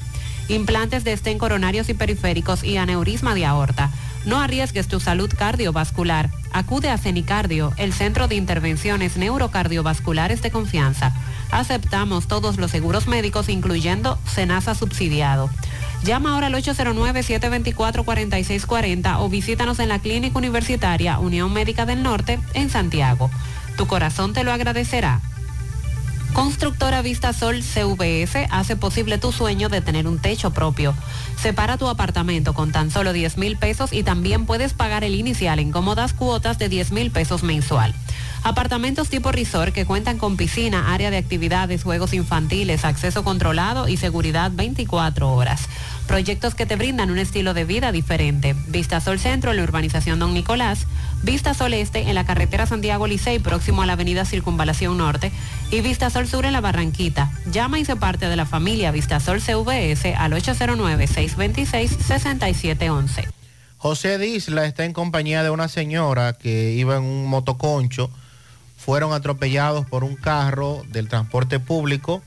implantes 0.48 1.04
de 1.04 1.12
estén 1.12 1.36
coronarios 1.36 1.90
y 1.90 1.94
periféricos 1.94 2.64
y 2.64 2.78
aneurisma 2.78 3.34
de 3.34 3.44
aorta. 3.44 3.90
No 4.24 4.40
arriesgues 4.40 4.88
tu 4.88 5.00
salud 5.00 5.30
cardiovascular. 5.36 6.30
Acude 6.52 6.90
a 6.90 6.98
CENICardio, 6.98 7.72
el 7.76 7.92
centro 7.92 8.28
de 8.28 8.36
intervenciones 8.36 9.16
neurocardiovasculares 9.16 10.42
de 10.42 10.50
confianza. 10.50 11.14
Aceptamos 11.50 12.28
todos 12.28 12.58
los 12.58 12.70
seguros 12.70 13.08
médicos, 13.08 13.48
incluyendo 13.48 14.18
Senasa 14.26 14.74
subsidiado. 14.74 15.50
Llama 16.04 16.34
ahora 16.34 16.48
al 16.48 16.54
809-724-4640 16.54 19.16
o 19.20 19.28
visítanos 19.28 19.78
en 19.78 19.88
la 19.88 20.00
Clínica 20.00 20.36
Universitaria 20.38 21.18
Unión 21.18 21.52
Médica 21.52 21.86
del 21.86 22.02
Norte 22.02 22.40
en 22.54 22.70
Santiago. 22.70 23.30
Tu 23.76 23.86
corazón 23.86 24.32
te 24.32 24.42
lo 24.44 24.52
agradecerá. 24.52 25.20
Constructora 26.32 27.02
Vista 27.02 27.34
Sol 27.34 27.62
CVS 27.62 28.46
hace 28.50 28.74
posible 28.74 29.18
tu 29.18 29.32
sueño 29.32 29.68
de 29.68 29.82
tener 29.82 30.06
un 30.06 30.18
techo 30.18 30.50
propio. 30.50 30.94
Separa 31.36 31.76
tu 31.76 31.88
apartamento 31.88 32.54
con 32.54 32.72
tan 32.72 32.90
solo 32.90 33.12
10 33.12 33.36
mil 33.36 33.58
pesos 33.58 33.92
y 33.92 34.02
también 34.02 34.46
puedes 34.46 34.72
pagar 34.72 35.04
el 35.04 35.14
inicial 35.14 35.58
en 35.58 35.70
cómodas 35.70 36.14
cuotas 36.14 36.58
de 36.58 36.70
10 36.70 36.92
mil 36.92 37.10
pesos 37.10 37.42
mensual. 37.42 37.94
Apartamentos 38.44 39.08
tipo 39.08 39.30
resort 39.30 39.72
que 39.72 39.86
cuentan 39.86 40.18
con 40.18 40.36
piscina, 40.36 40.92
área 40.92 41.12
de 41.12 41.16
actividades, 41.16 41.84
juegos 41.84 42.12
infantiles, 42.12 42.84
acceso 42.84 43.22
controlado 43.22 43.86
y 43.86 43.96
seguridad 43.96 44.50
24 44.52 45.32
horas. 45.32 45.68
Proyectos 46.08 46.56
que 46.56 46.66
te 46.66 46.74
brindan 46.74 47.12
un 47.12 47.18
estilo 47.18 47.54
de 47.54 47.64
vida 47.64 47.92
diferente. 47.92 48.56
Vista 48.66 49.00
Sol 49.00 49.20
Centro 49.20 49.52
en 49.52 49.58
la 49.58 49.62
urbanización 49.62 50.18
Don 50.18 50.34
Nicolás, 50.34 50.88
Vista 51.22 51.54
Sol 51.54 51.72
Este 51.72 52.08
en 52.08 52.16
la 52.16 52.26
carretera 52.26 52.66
Santiago 52.66 53.06
Licey 53.06 53.38
próximo 53.38 53.82
a 53.82 53.86
la 53.86 53.92
avenida 53.92 54.24
Circunvalación 54.24 54.98
Norte 54.98 55.30
y 55.70 55.80
Vista 55.80 56.10
Sol 56.10 56.26
Sur 56.26 56.44
en 56.44 56.52
la 56.52 56.60
Barranquita. 56.60 57.30
Llama 57.46 57.78
y 57.78 57.84
se 57.84 57.94
parte 57.94 58.26
de 58.26 58.34
la 58.34 58.44
familia 58.44 58.90
Vista 58.90 59.20
Sol 59.20 59.40
CVS 59.40 60.16
al 60.16 60.32
809-626-6711. 60.32 63.28
José 63.76 64.18
Disla 64.18 64.66
está 64.66 64.84
en 64.84 64.92
compañía 64.92 65.44
de 65.44 65.50
una 65.50 65.68
señora 65.68 66.32
que 66.32 66.72
iba 66.72 66.96
en 66.96 67.04
un 67.04 67.26
motoconcho. 67.26 68.10
Fueron 68.84 69.12
atropellados 69.12 69.86
por 69.86 70.02
un 70.02 70.16
carro 70.16 70.82
del 70.88 71.08
transporte 71.08 71.60
público 71.60 72.22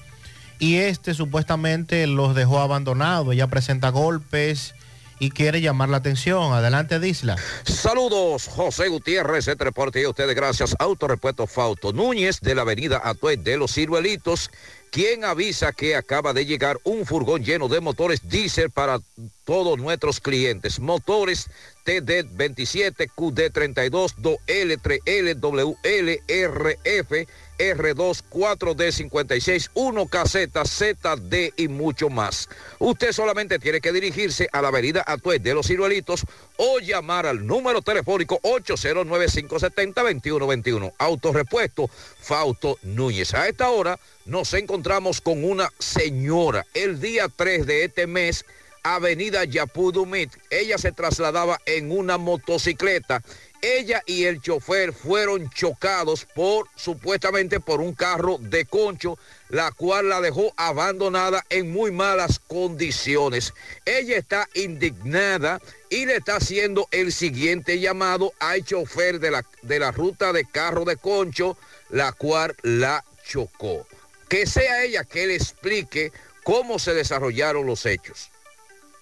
y 0.58 0.78
este 0.78 1.14
supuestamente 1.14 2.08
los 2.08 2.34
dejó 2.34 2.60
abandonados. 2.60 3.34
Ella 3.34 3.48
presenta 3.48 3.90
golpes 3.90 4.74
y 5.20 5.32
quiere 5.32 5.62
llamar 5.62 5.90
la 5.90 5.98
atención. 5.98 6.54
Adelante, 6.54 7.00
Disla. 7.00 7.36
Saludos, 7.64 8.48
José 8.48 8.88
Gutiérrez, 8.88 9.48
este 9.48 9.64
reporte 9.64 10.02
y 10.02 10.06
ustedes 10.06 10.36
gracias. 10.36 10.76
Autorepuesto 10.80 11.48
Fausto 11.48 11.94
Núñez 11.94 12.40
de 12.42 12.56
la 12.56 12.62
avenida 12.62 13.02
Atué 13.04 13.38
de 13.38 13.58
los 13.58 13.74
Ciruelitos, 13.74 14.52
quien 14.96 15.26
avisa 15.26 15.74
que 15.74 15.94
acaba 15.98 16.32
de 16.32 16.46
llegar 16.46 16.80
un 16.86 17.06
furgón 17.06 17.44
lleno 17.44 17.68
de 17.68 17.82
motores 17.82 18.30
diésel 18.30 18.72
para 18.72 19.02
todos 19.44 19.78
nuestros 19.78 20.22
clientes. 20.22 20.80
Motores 20.80 21.50
TD27, 21.86 23.12
QD32, 23.14 24.16
2L, 24.16 24.80
3L, 24.82 25.36
WL, 25.42 26.22
RF, 26.30 27.28
R2, 27.58 28.24
4D56, 28.30 29.72
1KZ, 29.74 30.66
ZD 30.66 31.54
y 31.58 31.68
mucho 31.68 32.10
más. 32.10 32.48
Usted 32.80 33.12
solamente 33.12 33.60
tiene 33.60 33.82
que 33.82 33.92
dirigirse 33.92 34.48
a 34.52 34.62
la 34.62 34.70
avenida 34.70 35.04
Atué 35.06 35.40
de 35.40 35.54
los 35.54 35.68
Ciruelitos 35.68 36.24
o 36.58 36.80
llamar 36.80 37.26
al 37.26 37.46
número 37.46 37.82
telefónico 37.82 38.40
809-570-2121. 38.42 40.94
Autorepuesto 40.98 41.90
Fausto 42.20 42.78
Núñez. 42.84 43.34
A 43.34 43.48
esta 43.48 43.70
hora 43.70 43.98
nos 44.26 44.54
encontramos 44.54 45.22
con 45.22 45.44
una 45.44 45.72
señora. 45.80 46.66
El 46.74 47.00
día 47.00 47.30
3 47.36 47.66
de 47.66 47.86
este 47.86 48.06
mes 48.08 48.46
Avenida 48.86 49.46
Yapudumit. 49.46 50.30
Ella 50.52 50.78
se 50.78 50.92
trasladaba 50.92 51.60
en 51.66 51.92
una 51.92 52.20
motocicleta 52.20 53.24
Ella 53.62 54.04
y 54.06 54.26
el 54.26 54.42
chofer 54.42 54.94
fueron 54.94 55.50
chocados 55.50 56.26
por 56.26 56.68
supuestamente 56.76 57.60
por 57.60 57.82
un 57.82 57.94
carro 57.94 58.38
de 58.40 58.66
concho, 58.66 59.18
la 59.50 59.72
cual 59.72 60.10
la 60.10 60.22
dejó 60.22 60.54
abandonada 60.58 61.44
en 61.50 61.72
muy 61.72 61.92
malas 61.92 62.40
condiciones. 62.40 63.54
Ella 63.86 64.18
está 64.18 64.48
indignada 64.54 65.60
y 65.90 66.06
le 66.06 66.18
está 66.18 66.38
haciendo 66.38 66.88
el 66.92 67.12
siguiente 67.12 67.80
llamado 67.80 68.34
al 68.40 68.64
chofer 68.64 69.20
de 69.20 69.32
la, 69.32 69.46
de 69.62 69.80
la 69.80 69.92
ruta 69.92 70.34
de 70.34 70.46
carro 70.46 70.86
de 70.86 70.98
concho, 70.98 71.58
la 71.90 72.12
cual 72.12 72.56
la 72.62 73.04
chocó. 73.26 73.88
Que 74.30 74.46
sea 74.46 74.84
ella 74.84 75.04
que 75.04 75.28
le 75.28 75.36
explique 75.36 76.12
cómo 76.44 76.80
se 76.80 76.94
desarrollaron 76.94 77.66
los 77.66 77.86
hechos. 77.86 78.30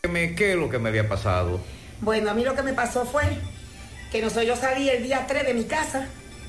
¿Qué 0.01 0.51
es 0.51 0.57
lo 0.57 0.69
que 0.69 0.79
me 0.79 0.89
había 0.89 1.07
pasado? 1.07 1.61
Bueno, 2.01 2.29
a 2.29 2.33
mí 2.33 2.43
lo 2.43 2.55
que 2.55 2.63
me 2.63 2.73
pasó 2.73 3.05
fue 3.05 3.23
que 4.13 4.21
nosotros, 4.21 4.45
yo 4.45 4.55
salí 4.55 4.87
el 4.89 5.01
día 5.01 5.25
3 5.27 5.43
de 5.43 5.55
mi 5.55 5.63
casa, 5.63 6.05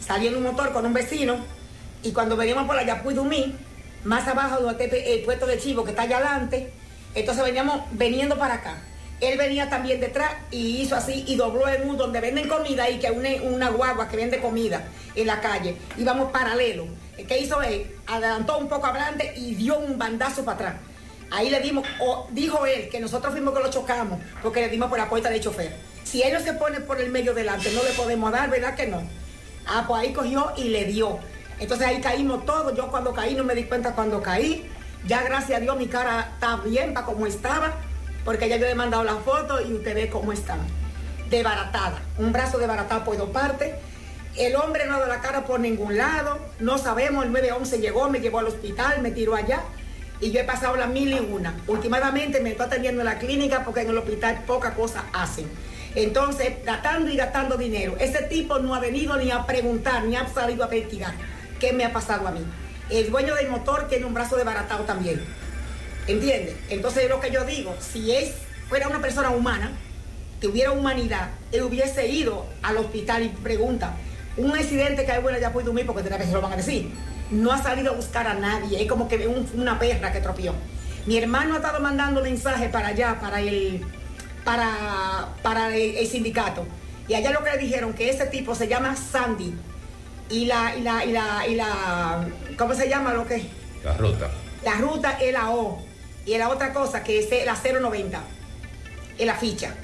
salí 0.06 0.26
en 0.26 0.36
un 0.36 0.42
motor 0.42 0.70
con 0.74 0.84
un 0.84 0.92
vecino, 0.92 1.38
y 2.02 2.12
cuando 2.12 2.36
veníamos 2.36 2.66
por 2.66 2.76
la 2.76 2.84
Yapuy 2.84 3.14
Dumí, 3.14 3.56
más 4.04 4.28
abajo 4.28 4.60
donde 4.60 5.14
el 5.14 5.22
puesto 5.22 5.46
de 5.46 5.58
Chivo, 5.58 5.82
que 5.82 5.92
está 5.92 6.02
allá 6.02 6.18
adelante, 6.18 6.70
entonces 7.14 7.42
veníamos 7.42 7.80
veniendo 7.92 8.36
para 8.38 8.56
acá. 8.56 8.76
Él 9.22 9.38
venía 9.38 9.70
también 9.70 9.98
detrás 9.98 10.30
y 10.50 10.82
hizo 10.82 10.94
así 10.94 11.24
y 11.26 11.36
dobló 11.36 11.66
en 11.66 11.88
un 11.88 11.96
donde 11.96 12.20
venden 12.20 12.48
comida 12.48 12.90
y 12.90 12.98
que 12.98 13.10
une 13.10 13.40
una 13.40 13.70
guagua 13.70 14.08
que 14.08 14.18
vende 14.18 14.40
comida 14.40 14.84
en 15.14 15.26
la 15.26 15.40
calle. 15.40 15.76
Íbamos 15.96 16.32
paralelo. 16.32 16.86
¿Qué 17.16 17.38
hizo 17.38 17.62
él? 17.62 17.86
Adelantó 18.06 18.58
un 18.58 18.68
poco 18.68 18.88
adelante 18.88 19.32
y 19.36 19.54
dio 19.54 19.78
un 19.78 19.96
bandazo 19.96 20.44
para 20.44 20.56
atrás. 20.56 20.74
Ahí 21.30 21.48
le 21.48 21.60
dimos, 21.60 21.86
o 22.00 22.28
dijo 22.32 22.66
él 22.66 22.90
que 22.90 23.00
nosotros 23.00 23.32
fuimos 23.32 23.54
que 23.54 23.62
lo 23.62 23.70
chocamos 23.70 24.20
porque 24.42 24.60
le 24.60 24.68
dimos 24.68 24.90
por 24.90 24.98
la 24.98 25.08
puerta 25.08 25.30
del 25.30 25.40
chofer. 25.40 25.93
Si 26.04 26.22
él 26.22 26.32
no 26.32 26.40
se 26.40 26.52
pone 26.52 26.80
por 26.80 27.00
el 27.00 27.10
medio 27.10 27.34
delante, 27.34 27.72
no 27.72 27.82
le 27.82 27.90
podemos 27.90 28.30
dar, 28.30 28.50
¿verdad 28.50 28.74
que 28.74 28.86
no? 28.86 29.02
Ah, 29.66 29.84
pues 29.88 30.02
ahí 30.02 30.12
cogió 30.12 30.52
y 30.56 30.64
le 30.64 30.84
dio. 30.84 31.18
Entonces 31.58 31.86
ahí 31.86 32.00
caímos 32.00 32.44
todos. 32.44 32.76
Yo 32.76 32.90
cuando 32.90 33.14
caí 33.14 33.34
no 33.34 33.44
me 33.44 33.54
di 33.54 33.64
cuenta 33.64 33.92
cuando 33.94 34.22
caí. 34.22 34.70
Ya 35.06 35.22
gracias 35.22 35.58
a 35.58 35.60
Dios 35.60 35.76
mi 35.76 35.86
cara 35.86 36.30
está 36.34 36.56
bien 36.56 36.94
para 36.94 37.04
como 37.04 37.26
estaba, 37.26 37.74
porque 38.24 38.48
ya 38.48 38.56
yo 38.56 38.64
le 38.64 38.72
he 38.72 38.74
mandado 38.74 39.04
la 39.04 39.16
foto 39.16 39.60
y 39.60 39.72
usted 39.74 39.94
ve 39.94 40.08
cómo 40.08 40.32
está. 40.32 40.56
Desbaratada. 41.28 42.00
Un 42.18 42.32
brazo 42.32 42.58
desbaratado 42.58 43.04
por 43.04 43.16
dos 43.16 43.30
partes. 43.30 43.74
El 44.36 44.56
hombre 44.56 44.86
no 44.86 44.94
ha 44.94 44.98
dado 44.98 45.08
la 45.08 45.20
cara 45.20 45.44
por 45.44 45.60
ningún 45.60 45.96
lado. 45.96 46.38
No 46.58 46.78
sabemos, 46.78 47.24
el 47.24 47.32
911 47.32 47.80
llegó, 47.80 48.08
me 48.08 48.20
llevó 48.20 48.40
al 48.40 48.48
hospital, 48.48 49.00
me 49.02 49.10
tiró 49.10 49.34
allá. 49.34 49.60
Y 50.20 50.30
yo 50.30 50.40
he 50.40 50.44
pasado 50.44 50.76
las 50.76 50.88
mil 50.88 51.12
y 51.12 51.18
una. 51.18 51.54
Últimamente 51.66 52.40
me 52.40 52.50
estoy 52.50 52.66
atendiendo 52.66 53.02
en 53.02 53.06
la 53.06 53.18
clínica 53.18 53.62
porque 53.64 53.82
en 53.82 53.90
el 53.90 53.98
hospital 53.98 54.42
poca 54.46 54.74
cosa 54.74 55.04
hacen. 55.12 55.46
Entonces, 55.94 56.54
gastando 56.64 57.10
y 57.10 57.16
gastando 57.16 57.56
dinero. 57.56 57.96
Ese 58.00 58.22
tipo 58.24 58.58
no 58.58 58.74
ha 58.74 58.80
venido 58.80 59.16
ni 59.16 59.30
a 59.30 59.46
preguntar, 59.46 60.04
ni 60.04 60.16
ha 60.16 60.26
salido 60.28 60.64
a 60.64 60.66
investigar 60.74 61.14
qué 61.60 61.72
me 61.72 61.84
ha 61.84 61.92
pasado 61.92 62.26
a 62.26 62.30
mí. 62.32 62.40
El 62.90 63.10
dueño 63.10 63.34
del 63.34 63.48
motor 63.48 63.88
tiene 63.88 64.04
un 64.04 64.14
brazo 64.14 64.36
desbaratado 64.36 64.84
también. 64.84 65.24
¿Entiendes? 66.06 66.56
Entonces, 66.68 67.08
lo 67.08 67.20
que 67.20 67.30
yo 67.30 67.44
digo, 67.44 67.74
si 67.80 68.12
es, 68.12 68.32
fuera 68.68 68.88
una 68.88 69.00
persona 69.00 69.30
humana, 69.30 69.72
que 70.40 70.48
hubiera 70.48 70.72
humanidad, 70.72 71.30
él 71.52 71.62
hubiese 71.62 72.08
ido 72.08 72.44
al 72.62 72.76
hospital 72.76 73.22
y 73.22 73.28
pregunta, 73.28 73.94
un 74.36 74.52
accidente 74.52 75.06
que 75.06 75.12
hay 75.12 75.22
bueno 75.22 75.38
ya 75.38 75.52
puede 75.52 75.66
dormir 75.66 75.86
porque 75.86 76.02
de 76.02 76.10
vez 76.10 76.26
se 76.26 76.32
lo 76.32 76.42
van 76.42 76.52
a 76.52 76.56
decir. 76.56 76.90
No 77.30 77.52
ha 77.52 77.62
salido 77.62 77.92
a 77.92 77.94
buscar 77.94 78.26
a 78.26 78.34
nadie, 78.34 78.82
es 78.82 78.88
como 78.88 79.08
que 79.08 79.26
un- 79.26 79.48
una 79.54 79.78
perra 79.78 80.12
que 80.12 80.20
tropió. 80.20 80.52
Mi 81.06 81.16
hermano 81.16 81.54
ha 81.54 81.56
estado 81.58 81.80
mandando 81.80 82.20
mensajes 82.20 82.68
para 82.70 82.88
allá, 82.88 83.18
para 83.20 83.40
el, 83.40 83.82
para, 84.44 85.28
para 85.42 85.74
el, 85.74 85.96
el 85.96 86.06
sindicato. 86.06 86.66
Y 87.08 87.14
allá 87.14 87.32
lo 87.32 87.42
que 87.42 87.50
le 87.50 87.58
dijeron 87.58 87.92
que 87.92 88.10
ese 88.10 88.26
tipo 88.26 88.54
se 88.54 88.68
llama 88.68 88.96
Sandy. 88.96 89.54
Y 90.30 90.46
la, 90.46 90.74
y 90.76 90.82
la, 90.82 91.04
y 91.04 91.12
la, 91.12 91.46
y 91.48 91.54
la, 91.54 92.26
¿cómo 92.56 92.74
se 92.74 92.88
llama 92.88 93.12
lo 93.12 93.26
que? 93.26 93.44
La 93.84 93.94
ruta. 93.94 94.30
La 94.64 94.74
ruta 94.76 95.18
es 95.20 95.32
la 95.32 95.50
O. 95.50 95.82
Y 96.24 96.38
la 96.38 96.48
otra 96.48 96.72
cosa 96.72 97.04
que 97.04 97.18
es 97.18 97.28
la 97.44 97.54
090. 97.54 98.20
Es 99.18 99.26
la 99.26 99.34
ficha. 99.34 99.74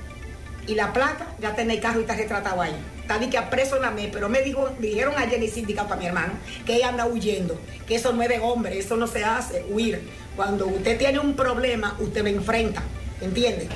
Y 0.66 0.74
la 0.74 0.93
placa 0.93 1.27
ya 1.41 1.55
en 1.57 1.70
el 1.70 1.81
carro 1.81 1.99
y 1.99 2.03
está 2.03 2.15
retratado 2.15 2.62
ahí. 2.62 2.74
Está 3.01 3.19
que 3.19 3.43
preso 3.51 3.77
en 3.77 3.82
la 3.82 3.91
me, 3.91 4.09
pero 4.09 4.28
me 4.28 4.41
dijo, 4.41 4.70
me 4.78 4.87
dijeron 4.87 5.15
ayer 5.16 5.35
en 5.35 5.43
el 5.43 5.51
sindicato 5.51 5.95
a 5.95 5.97
mi 5.97 6.07
hermano 6.07 6.35
que 6.65 6.77
ella 6.77 6.91
anda 6.91 7.07
huyendo, 7.07 7.61
que 7.87 7.97
eso 7.97 8.12
no 8.12 8.23
es 8.23 8.28
de 8.28 8.39
hombre, 8.39 8.78
eso 8.78 8.97
no 8.97 9.09
se 9.09 9.24
hace, 9.24 9.65
huir. 9.69 10.09
Cuando 10.37 10.69
usted 10.69 10.97
tiene 10.97 11.19
un 11.19 11.35
problema, 11.35 11.97
usted 11.99 12.23
lo 12.23 12.28
enfrenta, 12.28 12.85
¿entiende? 13.20 13.69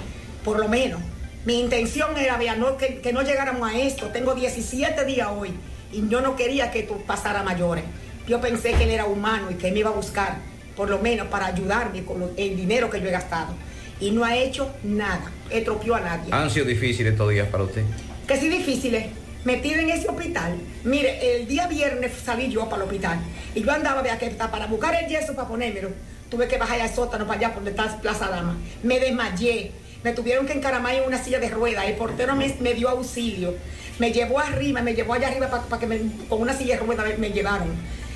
Por 0.45 0.59
lo 0.61 0.69
menos. 0.69 1.01
Mi 1.45 1.61
intención 1.61 2.16
era, 2.16 2.37
vea, 2.39 2.57
no, 2.57 2.77
que, 2.77 3.01
que 3.01 3.12
no 3.12 3.23
llegáramos 3.23 3.69
a 3.71 3.79
esto. 3.79 4.07
Tengo 4.09 4.35
17 4.35 5.05
días 5.05 5.29
hoy 5.37 5.51
y 5.93 6.09
yo 6.09 6.21
no 6.21 6.37
quería 6.37 6.71
que 6.71 6.83
tú 6.83 7.03
pasara 7.07 7.43
mayores. 7.43 7.85
Yo 8.27 8.41
pensé 8.41 8.73
que 8.73 8.85
él 8.85 8.91
era 8.91 9.05
humano 9.07 9.51
y 9.51 9.55
que 9.55 9.71
me 9.71 9.81
iba 9.81 9.91
a 9.91 9.93
buscar, 9.93 10.37
por 10.77 10.89
lo 10.89 10.99
menos 10.99 11.27
para 11.29 11.47
ayudarme 11.47 12.05
con 12.05 12.21
lo- 12.21 12.31
el 12.37 12.57
dinero 12.57 12.89
que 12.89 13.01
yo 13.01 13.09
he 13.09 13.11
gastado. 13.11 13.55
Y 14.01 14.11
no 14.11 14.25
ha 14.25 14.37
hecho 14.37 14.71
nada, 14.83 15.31
estropeó 15.51 15.95
a 15.97 16.01
nadie. 16.01 16.33
Han 16.33 16.51
sido 16.51 16.65
difíciles 16.66 17.12
estos 17.12 17.31
días 17.31 17.49
para 17.49 17.65
usted. 17.65 17.83
Que 18.27 18.37
sí 18.39 18.49
difíciles. 18.49 19.07
Metida 19.45 19.83
en 19.83 19.91
ese 19.91 20.09
hospital. 20.09 20.57
Mire, 20.85 21.37
el 21.37 21.47
día 21.47 21.66
viernes 21.66 22.12
salí 22.25 22.49
yo 22.51 22.65
para 22.65 22.77
el 22.77 22.89
hospital. 22.89 23.19
Y 23.55 23.62
yo 23.62 23.71
andaba 23.71 24.03
de 24.03 24.11
aquí 24.11 24.27
para 24.39 24.66
buscar 24.66 24.95
el 24.95 25.07
yeso 25.07 25.35
para 25.35 25.47
ponérmelo. 25.47 25.91
Tuve 26.31 26.49
que 26.49 26.57
bajar 26.57 26.81
al 26.81 26.89
sótano 26.93 27.27
para 27.27 27.39
allá 27.39 27.49
por 27.49 27.57
donde 27.62 27.71
está 27.73 28.01
Plaza 28.01 28.29
Dama. 28.31 28.57
Me 28.83 28.99
desmayé. 28.99 29.71
Me 30.05 30.12
tuvieron 30.12 30.47
que 30.47 30.52
encaramar 30.52 30.94
en 30.94 31.05
una 31.05 31.22
silla 31.22 31.40
de 31.40 31.48
ruedas. 31.48 31.86
El 31.86 31.94
portero 31.97 32.36
me, 32.36 32.55
me 32.60 32.74
dio 32.74 32.89
auxilio. 32.90 33.55
Me 33.98 34.12
llevó 34.12 34.39
arriba, 34.39 34.82
me 34.82 34.94
llevó 34.94 35.14
allá 35.14 35.28
arriba 35.28 35.48
para 35.51 35.81
que 35.81 35.86
me- 35.86 36.01
con 36.28 36.40
una 36.43 36.52
silla 36.52 36.74
de 36.74 36.81
ruedas 36.81 37.06
me, 37.09 37.16
me 37.16 37.31
llevaron. 37.31 37.68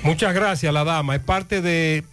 Muchas 0.03 0.33
gracias, 0.33 0.71
la 0.73 0.83
dama. 0.83 1.15
Es 1.15 1.21
parte 1.21 1.61
de 1.61 2.05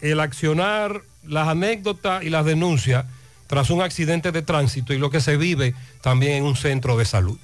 el 0.00 0.20
accionar, 0.20 1.02
las 1.26 1.48
anécdotas 1.48 2.22
y 2.22 2.30
las 2.30 2.44
denuncias 2.44 3.04
tras 3.48 3.70
un 3.70 3.82
accidente 3.82 4.30
de 4.30 4.42
tránsito 4.42 4.92
y 4.92 4.98
lo 4.98 5.10
que 5.10 5.20
se 5.20 5.36
vive 5.36 5.74
también 6.02 6.34
en 6.34 6.44
un 6.44 6.54
centro 6.56 6.96
de 6.96 7.04
salud. 7.04 7.38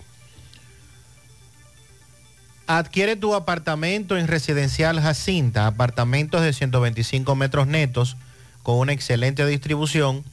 Adquiere 2.67 3.17
tu 3.17 3.35
apartamento 3.35 4.17
en 4.17 4.27
Residencial 4.29 5.01
Jacinta, 5.01 5.67
apartamentos 5.67 6.41
de 6.43 6.53
125 6.53 7.35
metros 7.35 7.67
netos 7.67 8.17
con 8.63 8.79
una 8.79 8.93
excelente 8.93 9.45
distribución, 9.47 10.25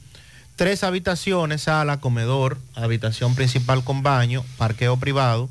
tres 0.56 0.84
habitaciones, 0.84 1.62
sala, 1.62 2.00
comedor, 2.00 2.58
habitación 2.74 3.34
principal 3.34 3.84
con 3.84 4.02
baño, 4.02 4.44
parqueo 4.58 4.96
privado, 4.96 5.48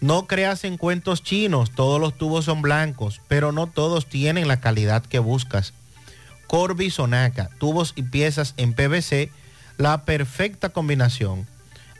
No 0.00 0.26
creas 0.26 0.64
en 0.64 0.78
cuentos 0.78 1.22
chinos, 1.22 1.70
todos 1.70 2.00
los 2.00 2.18
tubos 2.18 2.46
son 2.46 2.62
blancos, 2.62 3.20
pero 3.28 3.52
no 3.52 3.68
todos 3.68 4.06
tienen 4.06 4.48
la 4.48 4.60
calidad 4.60 5.04
que 5.04 5.20
buscas. 5.20 5.74
Corby 6.48 6.90
Sonaca, 6.90 7.50
tubos 7.58 7.92
y 7.94 8.02
piezas 8.02 8.54
en 8.56 8.74
PVC, 8.74 9.30
la 9.78 10.04
perfecta 10.04 10.68
combinación. 10.70 11.46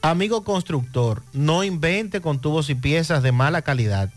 Amigo 0.02 0.44
constructor, 0.44 1.22
no 1.32 1.64
invente 1.64 2.20
con 2.20 2.40
tubos 2.40 2.68
y 2.70 2.74
piezas 2.74 3.22
de 3.22 3.32
mala 3.32 3.62
calidad. 3.62 4.10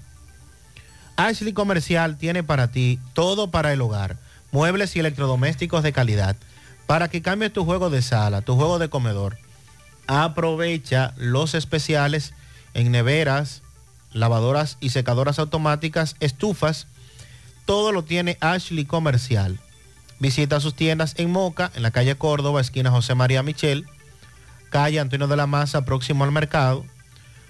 Ashley 1.16 1.54
Comercial 1.54 2.18
tiene 2.18 2.42
para 2.42 2.70
ti 2.70 3.00
todo 3.14 3.50
para 3.50 3.72
el 3.72 3.80
hogar, 3.80 4.18
muebles 4.52 4.94
y 4.94 5.00
electrodomésticos 5.00 5.82
de 5.82 5.92
calidad, 5.92 6.36
para 6.86 7.08
que 7.08 7.22
cambies 7.22 7.54
tu 7.54 7.64
juego 7.64 7.88
de 7.88 8.02
sala, 8.02 8.42
tu 8.42 8.56
juego 8.56 8.78
de 8.78 8.90
comedor. 8.90 9.38
Aprovecha 10.06 11.14
los 11.16 11.54
especiales 11.54 12.32
en 12.74 12.92
neveras, 12.92 13.62
lavadoras 14.12 14.76
y 14.80 14.90
secadoras 14.90 15.38
automáticas, 15.38 16.16
estufas, 16.20 16.86
todo 17.64 17.92
lo 17.92 18.04
tiene 18.04 18.38
Ashley 18.40 18.84
Comercial. 18.84 19.58
Visita 20.18 20.60
sus 20.60 20.74
tiendas 20.74 21.14
en 21.18 21.30
Moca, 21.30 21.70
en 21.74 21.82
la 21.82 21.90
calle 21.90 22.16
Córdoba, 22.16 22.60
esquina 22.60 22.90
José 22.90 23.14
María 23.14 23.42
Michel, 23.42 23.86
calle 24.70 25.00
Antonio 25.00 25.26
de 25.26 25.36
la 25.36 25.46
Maza, 25.46 25.84
próximo 25.84 26.24
al 26.24 26.32
mercado, 26.32 26.84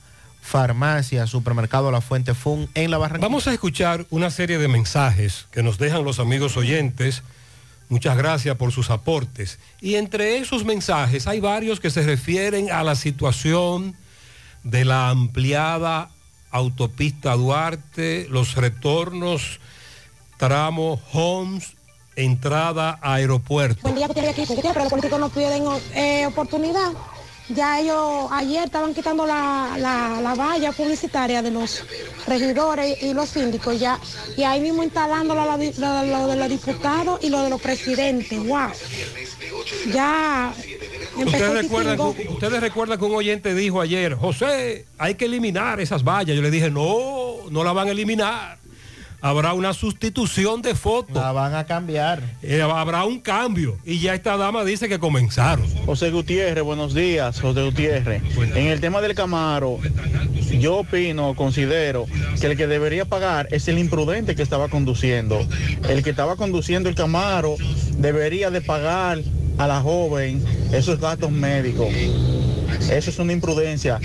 Farmacia, 0.41 1.25
Supermercado 1.25 1.91
La 1.91 2.01
Fuente 2.01 2.35
Fun 2.35 2.69
en 2.75 2.91
La 2.91 2.99
Barranquilla. 2.99 3.27
Vamos 3.27 3.47
a 3.47 3.53
escuchar 3.53 4.05
una 4.11 4.29
serie 4.29 4.59
de 4.59 4.67
mensajes 4.67 5.47
que 5.51 5.63
nos 5.63 5.79
dejan 5.79 6.03
los 6.03 6.19
amigos 6.19 6.55
oyentes. 6.55 7.23
Muchas 7.89 8.17
gracias 8.17 8.55
por 8.57 8.71
sus 8.71 8.89
aportes. 8.89 9.59
Y 9.79 9.95
entre 9.95 10.37
esos 10.37 10.65
mensajes 10.65 11.27
hay 11.27 11.39
varios 11.39 11.79
que 11.79 11.89
se 11.89 12.03
refieren 12.03 12.71
a 12.71 12.83
la 12.83 12.95
situación 12.95 13.95
de 14.63 14.85
la 14.85 15.09
ampliada 15.09 16.09
autopista 16.49 17.33
Duarte, 17.33 18.27
los 18.29 18.55
retornos, 18.55 19.59
tramo 20.37 21.01
Homes, 21.11 21.73
entrada 22.15 22.97
a 23.01 23.15
aeropuerto. 23.15 23.81
Buen 23.83 23.95
día, 23.95 24.05
aquí, 24.05 24.45
pero 24.47 24.79
los 24.79 24.89
políticos 24.89 25.19
no 25.19 25.29
piden 25.29 25.63
eh, 25.93 26.25
oportunidad. 26.25 26.91
Ya 27.49 27.79
ellos 27.79 28.27
ayer 28.31 28.63
estaban 28.65 28.93
quitando 28.93 29.25
la, 29.25 29.75
la, 29.77 30.19
la 30.21 30.33
valla 30.33 30.71
publicitaria 30.71 31.41
de 31.43 31.51
los 31.51 31.83
regidores 32.27 33.03
y 33.03 33.13
los 33.13 33.29
síndicos 33.29 33.79
ya, 33.79 33.99
y 34.35 34.43
ahí 34.43 34.61
mismo 34.61 34.83
instalando 34.83 35.35
lo, 35.35 35.45
lo- 35.45 36.27
de 36.27 36.35
los 36.35 36.49
diputados 36.49 37.19
y 37.23 37.29
lo 37.29 37.43
de 37.43 37.49
los 37.51 37.61
presidentes. 37.61 38.39
Wow. 38.47 38.69
Ya 39.93 40.53
Ustedes 41.17 41.53
recuerdan, 41.63 41.99
ustedes 42.01 42.59
recuerdan 42.59 42.99
que 42.99 43.05
un 43.05 43.15
oyente 43.15 43.53
dijo 43.55 43.79
ayer, 43.79 44.15
José, 44.15 44.85
hay 44.97 45.15
que 45.15 45.25
eliminar 45.25 45.79
esas 45.79 46.03
vallas. 46.03 46.35
Yo 46.35 46.41
le 46.41 46.51
dije, 46.51 46.69
no, 46.69 47.35
no 47.51 47.63
la 47.63 47.71
van 47.71 47.87
a 47.87 47.91
eliminar. 47.91 48.57
Habrá 49.25 49.55
una 49.55 49.73
sustitución 49.73 50.61
de 50.61 50.75
fotos. 50.75 51.15
La 51.15 51.31
van 51.31 51.55
a 51.55 51.65
cambiar. 51.65 52.21
habrá 52.61 53.05
un 53.05 53.19
cambio. 53.19 53.75
Y 53.83 53.97
ya 53.97 54.13
esta 54.13 54.37
dama 54.37 54.63
dice 54.63 54.87
que 54.87 54.99
comenzaron. 54.99 55.65
José 55.87 56.11
Gutiérrez, 56.11 56.63
buenos 56.63 56.93
días, 56.93 57.41
José 57.41 57.63
Gutiérrez. 57.63 58.21
En 58.37 58.67
el 58.67 58.79
tema 58.81 59.01
del 59.01 59.15
Camaro, 59.15 59.79
yo 60.59 60.75
opino, 60.75 61.33
considero 61.33 62.05
que 62.39 62.45
el 62.45 62.55
que 62.55 62.67
debería 62.67 63.05
pagar 63.05 63.47
es 63.49 63.67
el 63.67 63.79
imprudente 63.79 64.35
que 64.35 64.43
estaba 64.43 64.67
conduciendo. 64.67 65.43
El 65.89 66.03
que 66.03 66.11
estaba 66.11 66.35
conduciendo 66.35 66.87
el 66.87 66.93
Camaro 66.93 67.55
debería 67.97 68.51
de 68.51 68.61
pagar 68.61 69.23
a 69.57 69.65
la 69.65 69.81
joven 69.81 70.45
esos 70.71 70.99
gastos 70.99 71.31
médicos. 71.31 71.87
Eso 72.91 73.09
es 73.09 73.19
una 73.19 73.33
imprudencia. 73.33 73.99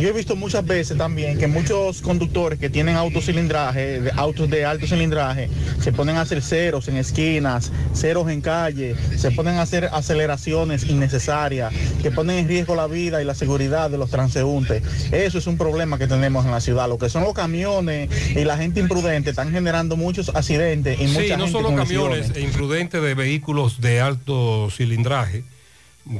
Yo 0.00 0.08
he 0.08 0.12
visto 0.12 0.36
muchas 0.36 0.66
veces 0.66 0.98
también 0.98 1.38
que 1.38 1.46
muchos 1.46 2.02
conductores 2.02 2.58
que 2.58 2.68
tienen 2.68 2.96
autocilindraje, 2.96 4.02
autos 4.16 4.50
de 4.50 4.64
alto 4.64 4.86
cilindraje, 4.86 5.48
se 5.80 5.92
ponen 5.92 6.16
a 6.16 6.22
hacer 6.22 6.42
ceros 6.42 6.88
en 6.88 6.96
esquinas, 6.96 7.72
ceros 7.94 8.28
en 8.30 8.40
calle, 8.40 8.96
se 9.16 9.30
ponen 9.30 9.54
a 9.54 9.62
hacer 9.62 9.88
aceleraciones 9.92 10.84
innecesarias, 10.84 11.72
que 12.02 12.10
ponen 12.10 12.38
en 12.40 12.48
riesgo 12.48 12.74
la 12.74 12.86
vida 12.86 13.22
y 13.22 13.24
la 13.24 13.34
seguridad 13.34 13.90
de 13.90 13.96
los 13.98 14.10
transeúntes. 14.10 14.82
Eso 15.12 15.38
es 15.38 15.46
un 15.46 15.56
problema 15.56 15.96
que 15.98 16.06
tenemos 16.06 16.44
en 16.44 16.50
la 16.50 16.60
ciudad. 16.60 16.88
Lo 16.88 16.98
que 16.98 17.08
son 17.08 17.22
los 17.24 17.32
camiones 17.32 18.10
y 18.36 18.44
la 18.44 18.56
gente 18.58 18.80
imprudente 18.80 19.30
están 19.30 19.52
generando 19.52 19.96
muchos 19.96 20.28
accidentes 20.34 21.00
y 21.00 21.06
mucha 21.06 21.20
Sí, 21.22 21.28
no 21.30 21.36
gente 21.38 21.52
solo 21.52 21.68
con 21.68 21.76
camiones 21.76 22.18
lesiones. 22.18 22.36
e 22.36 22.40
imprudentes 22.46 23.00
de 23.02 23.14
vehículos 23.14 23.80
de 23.80 24.00
alto 24.00 24.68
cilindraje, 24.70 25.44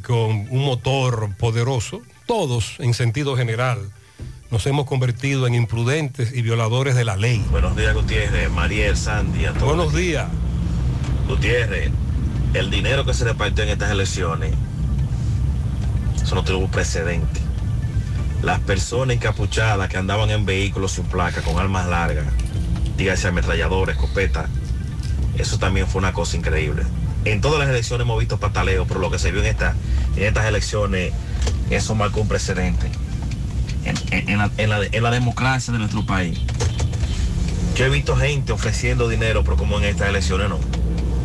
con 0.07 0.47
un 0.51 0.65
motor 0.65 1.31
poderoso, 1.37 2.03
todos 2.27 2.77
en 2.79 2.95
sentido 2.95 3.37
general 3.37 3.91
nos 4.55 4.67
hemos 4.67 4.87
convertido 4.87 5.49
en 5.49 5.55
imprudentes 5.55 6.33
y 6.33 6.41
violadores 6.41 6.95
de 6.95 7.05
la 7.05 7.17
ley. 7.17 7.45
Buenos 7.51 7.77
días, 7.77 7.93
Gutiérrez, 7.93 8.49
Mariel, 8.51 8.97
Sandy, 8.97 9.47
a 9.47 9.53
todos. 9.53 9.65
Buenos 9.65 9.93
días. 9.93 10.29
Gutiérrez, 11.29 11.91
el 12.53 12.71
dinero 12.71 13.05
que 13.05 13.15
se 13.15 13.25
repartió 13.25 13.65
en 13.65 13.71
estas 13.71 13.91
elecciones, 13.91 14.55
eso 16.23 16.37
no 16.37 16.45
tuvo 16.45 16.69
precedente. 16.69 17.41
Las 18.43 18.61
personas 18.61 19.17
encapuchadas 19.17 19.89
que 19.89 19.97
andaban 19.97 20.31
en 20.31 20.47
vehículos 20.47 20.93
sin 20.93 21.05
placa, 21.05 21.43
con 21.43 21.59
armas 21.59 21.89
largas, 21.89 22.27
dígase 22.97 23.27
ametralladores, 23.27 23.97
escopetas, 23.97 24.49
eso 25.37 25.59
también 25.59 25.89
fue 25.89 25.99
una 25.99 26.13
cosa 26.13 26.37
increíble. 26.37 26.85
En 27.25 27.41
todas 27.41 27.59
las 27.59 27.69
elecciones 27.69 28.05
hemos 28.05 28.19
visto 28.19 28.39
pataleo, 28.39 28.87
pero 28.87 29.01
lo 29.01 29.11
que 29.11 29.19
se 29.19 29.33
vio 29.33 29.41
en, 29.41 29.47
esta, 29.47 29.75
en 30.17 30.25
estas 30.25 30.47
elecciones, 30.47 31.13
eso 31.71 31.95
marcó 31.95 32.21
un 32.21 32.29
precedente 32.29 32.91
en, 33.87 35.03
la, 35.03 35.11
democracia 35.11 35.73
de 35.73 35.79
nuestro 35.79 36.05
país. 36.05 36.39
Yo 37.77 37.87
he 37.87 37.91
visto 37.91 38.17
gente 38.17 38.53
ofreciendo 38.53 39.09
dinero, 39.09 39.43
pero 39.45 39.57
como 39.57 39.79
en 39.79 39.85
estas 39.85 40.09
elecciones 40.09 40.49
no. 40.49 40.59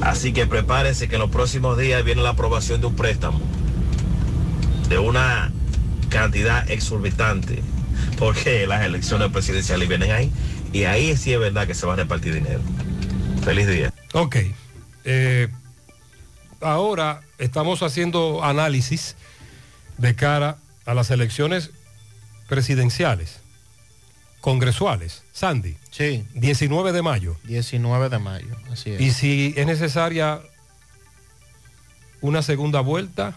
Así 0.01 0.31
que 0.31 0.47
prepárense 0.47 1.07
que 1.07 1.15
en 1.15 1.21
los 1.21 1.29
próximos 1.29 1.77
días 1.77 2.03
viene 2.03 2.21
la 2.21 2.29
aprobación 2.29 2.81
de 2.81 2.87
un 2.87 2.95
préstamo 2.95 3.39
de 4.87 4.97
una 4.97 5.51
cantidad 6.09 6.69
exorbitante, 6.69 7.61
porque 8.17 8.65
las 8.65 8.83
elecciones 8.83 9.29
presidenciales 9.29 9.87
vienen 9.87 10.11
ahí 10.11 10.31
y 10.73 10.85
ahí 10.85 11.15
sí 11.15 11.31
es 11.31 11.39
verdad 11.39 11.67
que 11.67 11.75
se 11.75 11.85
va 11.85 11.93
a 11.93 11.95
repartir 11.97 12.33
dinero. 12.33 12.59
Feliz 13.43 13.67
día. 13.67 13.93
Ok. 14.13 14.37
Eh, 15.05 15.47
ahora 16.61 17.21
estamos 17.37 17.83
haciendo 17.83 18.43
análisis 18.43 19.15
de 19.97 20.15
cara 20.15 20.57
a 20.85 20.93
las 20.93 21.11
elecciones 21.11 21.71
presidenciales, 22.47 23.39
congresuales. 24.41 25.23
Sandy. 25.31 25.77
Sí. 25.91 26.25
19 26.33 26.91
de 26.91 27.01
mayo. 27.01 27.37
19 27.43 28.09
de 28.09 28.19
mayo, 28.19 28.55
así 28.71 28.91
es. 28.91 29.01
Y 29.01 29.11
si 29.11 29.53
es 29.55 29.65
necesaria 29.65 30.41
una 32.21 32.41
segunda 32.41 32.81
vuelta, 32.81 33.35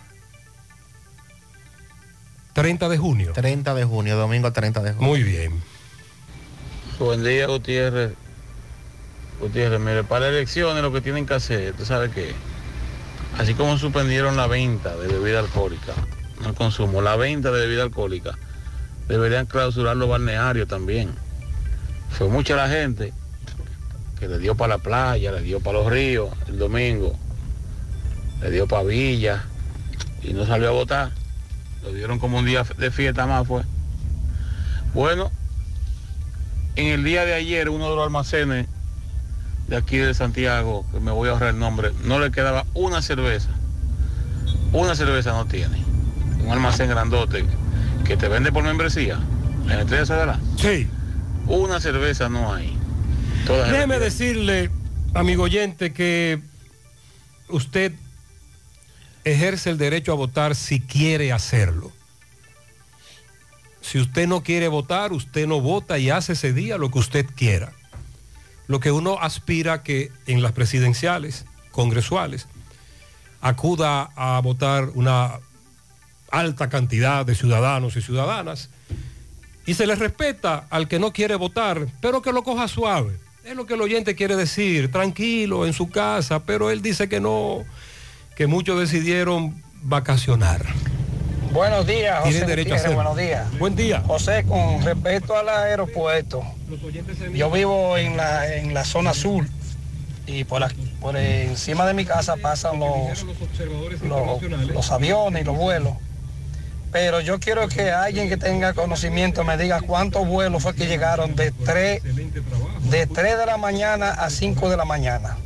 30 2.54 2.88
de 2.88 2.98
junio. 2.98 3.32
30 3.32 3.74
de 3.74 3.84
junio, 3.84 4.16
domingo 4.16 4.52
30 4.52 4.82
de 4.82 4.92
junio. 4.92 5.08
Muy 5.08 5.22
bien. 5.22 5.62
Buen 6.98 7.24
día, 7.24 7.46
Gutiérrez. 7.46 8.12
Gutiérrez, 9.40 9.80
mire, 9.80 10.04
para 10.04 10.28
elecciones 10.28 10.82
lo 10.82 10.92
que 10.92 11.00
tienen 11.00 11.26
que 11.26 11.34
hacer, 11.34 11.74
tú 11.74 11.84
sabes 11.84 12.12
que, 12.12 12.32
así 13.38 13.54
como 13.54 13.78
suspendieron 13.78 14.36
la 14.36 14.46
venta 14.46 14.96
de 14.96 15.08
bebida 15.08 15.40
alcohólica, 15.40 15.92
no 16.40 16.50
el 16.50 16.54
consumo, 16.54 17.02
la 17.02 17.16
venta 17.16 17.50
de 17.50 17.60
bebida 17.60 17.82
alcohólica, 17.82 18.38
deberían 19.08 19.46
clausurar 19.46 19.96
los 19.96 20.08
balnearios 20.08 20.68
también. 20.68 21.10
Fue 22.10 22.28
mucha 22.28 22.56
la 22.56 22.68
gente 22.68 23.12
que 24.18 24.28
le 24.28 24.38
dio 24.38 24.54
para 24.54 24.76
la 24.76 24.82
playa, 24.82 25.32
le 25.32 25.42
dio 25.42 25.60
para 25.60 25.78
los 25.78 25.90
ríos 25.90 26.30
el 26.48 26.58
domingo, 26.58 27.18
le 28.40 28.50
dio 28.50 28.68
para 28.68 28.84
Villa 28.84 29.44
y 30.22 30.32
no 30.32 30.46
salió 30.46 30.68
a 30.68 30.72
votar. 30.72 31.10
Lo 31.82 31.92
dieron 31.92 32.18
como 32.18 32.38
un 32.38 32.46
día 32.46 32.64
de 32.78 32.90
fiesta 32.90 33.26
más 33.26 33.46
fue. 33.46 33.62
Bueno, 34.94 35.32
en 36.76 36.86
el 36.86 37.04
día 37.04 37.24
de 37.24 37.34
ayer 37.34 37.68
uno 37.68 37.90
de 37.90 37.96
los 37.96 38.04
almacenes 38.04 38.66
de 39.72 39.78
aquí 39.78 39.96
de 39.96 40.12
Santiago, 40.12 40.84
que 40.92 41.00
me 41.00 41.10
voy 41.12 41.30
a 41.30 41.32
ahorrar 41.32 41.54
el 41.54 41.58
nombre, 41.58 41.92
no 42.04 42.20
le 42.20 42.30
quedaba 42.30 42.66
una 42.74 43.00
cerveza. 43.00 43.48
Una 44.70 44.94
cerveza 44.94 45.32
no 45.32 45.46
tiene. 45.46 45.82
Un 46.44 46.50
almacén 46.50 46.90
grandote 46.90 47.46
que 48.04 48.18
te 48.18 48.28
vende 48.28 48.52
por 48.52 48.64
membresía. 48.64 49.18
¿En 49.62 49.68
la 49.68 49.80
estrella 49.80 50.04
Sadala? 50.04 50.40
Sí. 50.58 50.86
Una 51.46 51.80
cerveza 51.80 52.28
no 52.28 52.52
hay. 52.52 52.76
Todas 53.46 53.72
Déjeme 53.72 53.98
decirle, 53.98 54.70
amigo 55.14 55.44
oyente, 55.44 55.94
que 55.94 56.38
usted 57.48 57.92
ejerce 59.24 59.70
el 59.70 59.78
derecho 59.78 60.12
a 60.12 60.16
votar 60.16 60.54
si 60.54 60.80
quiere 60.80 61.32
hacerlo. 61.32 61.92
Si 63.80 63.98
usted 63.98 64.28
no 64.28 64.42
quiere 64.42 64.68
votar, 64.68 65.12
usted 65.12 65.46
no 65.46 65.62
vota 65.62 65.98
y 65.98 66.10
hace 66.10 66.34
ese 66.34 66.52
día 66.52 66.76
lo 66.76 66.90
que 66.90 66.98
usted 66.98 67.24
quiera. 67.34 67.72
Lo 68.66 68.80
que 68.80 68.92
uno 68.92 69.18
aspira 69.20 69.82
que 69.82 70.10
en 70.26 70.42
las 70.42 70.52
presidenciales, 70.52 71.44
congresuales, 71.70 72.46
acuda 73.40 74.10
a 74.16 74.40
votar 74.40 74.90
una 74.94 75.40
alta 76.30 76.68
cantidad 76.68 77.26
de 77.26 77.34
ciudadanos 77.34 77.96
y 77.96 78.02
ciudadanas 78.02 78.70
y 79.66 79.74
se 79.74 79.86
les 79.86 79.98
respeta 79.98 80.66
al 80.70 80.88
que 80.88 80.98
no 80.98 81.12
quiere 81.12 81.34
votar, 81.34 81.86
pero 82.00 82.22
que 82.22 82.32
lo 82.32 82.42
coja 82.42 82.68
suave. 82.68 83.18
Es 83.44 83.56
lo 83.56 83.66
que 83.66 83.74
el 83.74 83.80
oyente 83.80 84.14
quiere 84.14 84.36
decir, 84.36 84.90
tranquilo 84.90 85.66
en 85.66 85.72
su 85.72 85.90
casa, 85.90 86.44
pero 86.44 86.70
él 86.70 86.82
dice 86.82 87.08
que 87.08 87.20
no, 87.20 87.64
que 88.36 88.46
muchos 88.46 88.78
decidieron 88.78 89.62
vacacionar. 89.82 90.64
Buenos 91.52 91.86
días, 91.86 92.18
José. 92.20 92.30
Tienen 92.30 92.48
derecho 92.48 92.74
a 92.74 92.94
buenos 92.94 93.16
días. 93.16 93.58
Buen 93.58 93.76
día. 93.76 94.02
José, 94.06 94.44
con 94.44 94.82
respecto 94.82 95.36
al 95.36 95.48
aeropuerto, 95.48 96.42
yo 97.34 97.50
vivo 97.50 97.96
en 97.98 98.16
la, 98.16 98.54
en 98.56 98.72
la 98.74 98.84
zona 98.84 99.12
sur 99.12 99.44
y 100.26 100.44
por, 100.44 100.60
la- 100.60 100.70
por 101.00 101.16
encima 101.16 101.86
de 101.86 101.94
mi 101.94 102.04
casa 102.04 102.36
pasan 102.36 102.78
los, 102.80 103.22
los, 104.08 104.42
los 104.74 104.90
aviones 104.90 105.42
y 105.42 105.44
los 105.44 105.56
vuelos. 105.56 105.92
Pero 106.92 107.20
yo 107.20 107.40
quiero 107.40 107.66
que 107.68 107.90
alguien 107.90 108.28
que 108.28 108.36
tenga 108.36 108.74
conocimiento 108.74 109.44
me 109.44 109.56
diga 109.56 109.80
cuántos 109.80 110.26
vuelos 110.26 110.62
fue 110.62 110.74
que 110.74 110.86
llegaron 110.86 111.34
de 111.34 111.50
3, 111.50 112.02
de 112.90 113.06
3 113.06 113.38
de 113.38 113.46
la 113.46 113.56
mañana 113.56 114.10
a 114.10 114.28
5 114.28 114.68
de 114.68 114.76
la 114.76 114.84
mañana. 114.84 115.38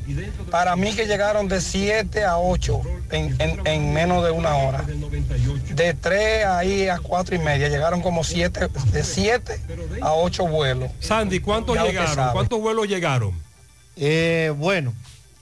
Para 0.51 0.75
mí 0.75 0.93
que 0.95 1.07
llegaron 1.07 1.47
de 1.47 1.61
7 1.61 2.25
a 2.25 2.39
8 2.39 2.81
en, 3.13 3.37
en- 3.41 3.65
en 3.67 3.93
menos 3.93 4.25
de 4.25 4.33
una 4.33 4.57
hora. 4.57 4.85
De 5.71 5.95
3 5.95 6.47
ahí 6.47 6.89
a 6.89 6.99
4 6.99 7.37
y 7.37 7.39
media 7.39 7.69
llegaron 7.69 8.03
como 8.03 8.25
7, 8.25 8.69
de 8.93 9.05
7 9.05 9.61
a 10.03 10.15
8 10.15 10.47
vuelos. 10.49 10.91
Sandy, 10.99 11.39
¿cuántos 11.39 11.77
Ya 11.77 11.85
llegaron? 11.85 12.33
¿Cuántos 12.33 12.61
vuelos 12.61 12.89
llegaron? 12.89 13.33
Eh, 13.97 14.53
bueno, 14.57 14.93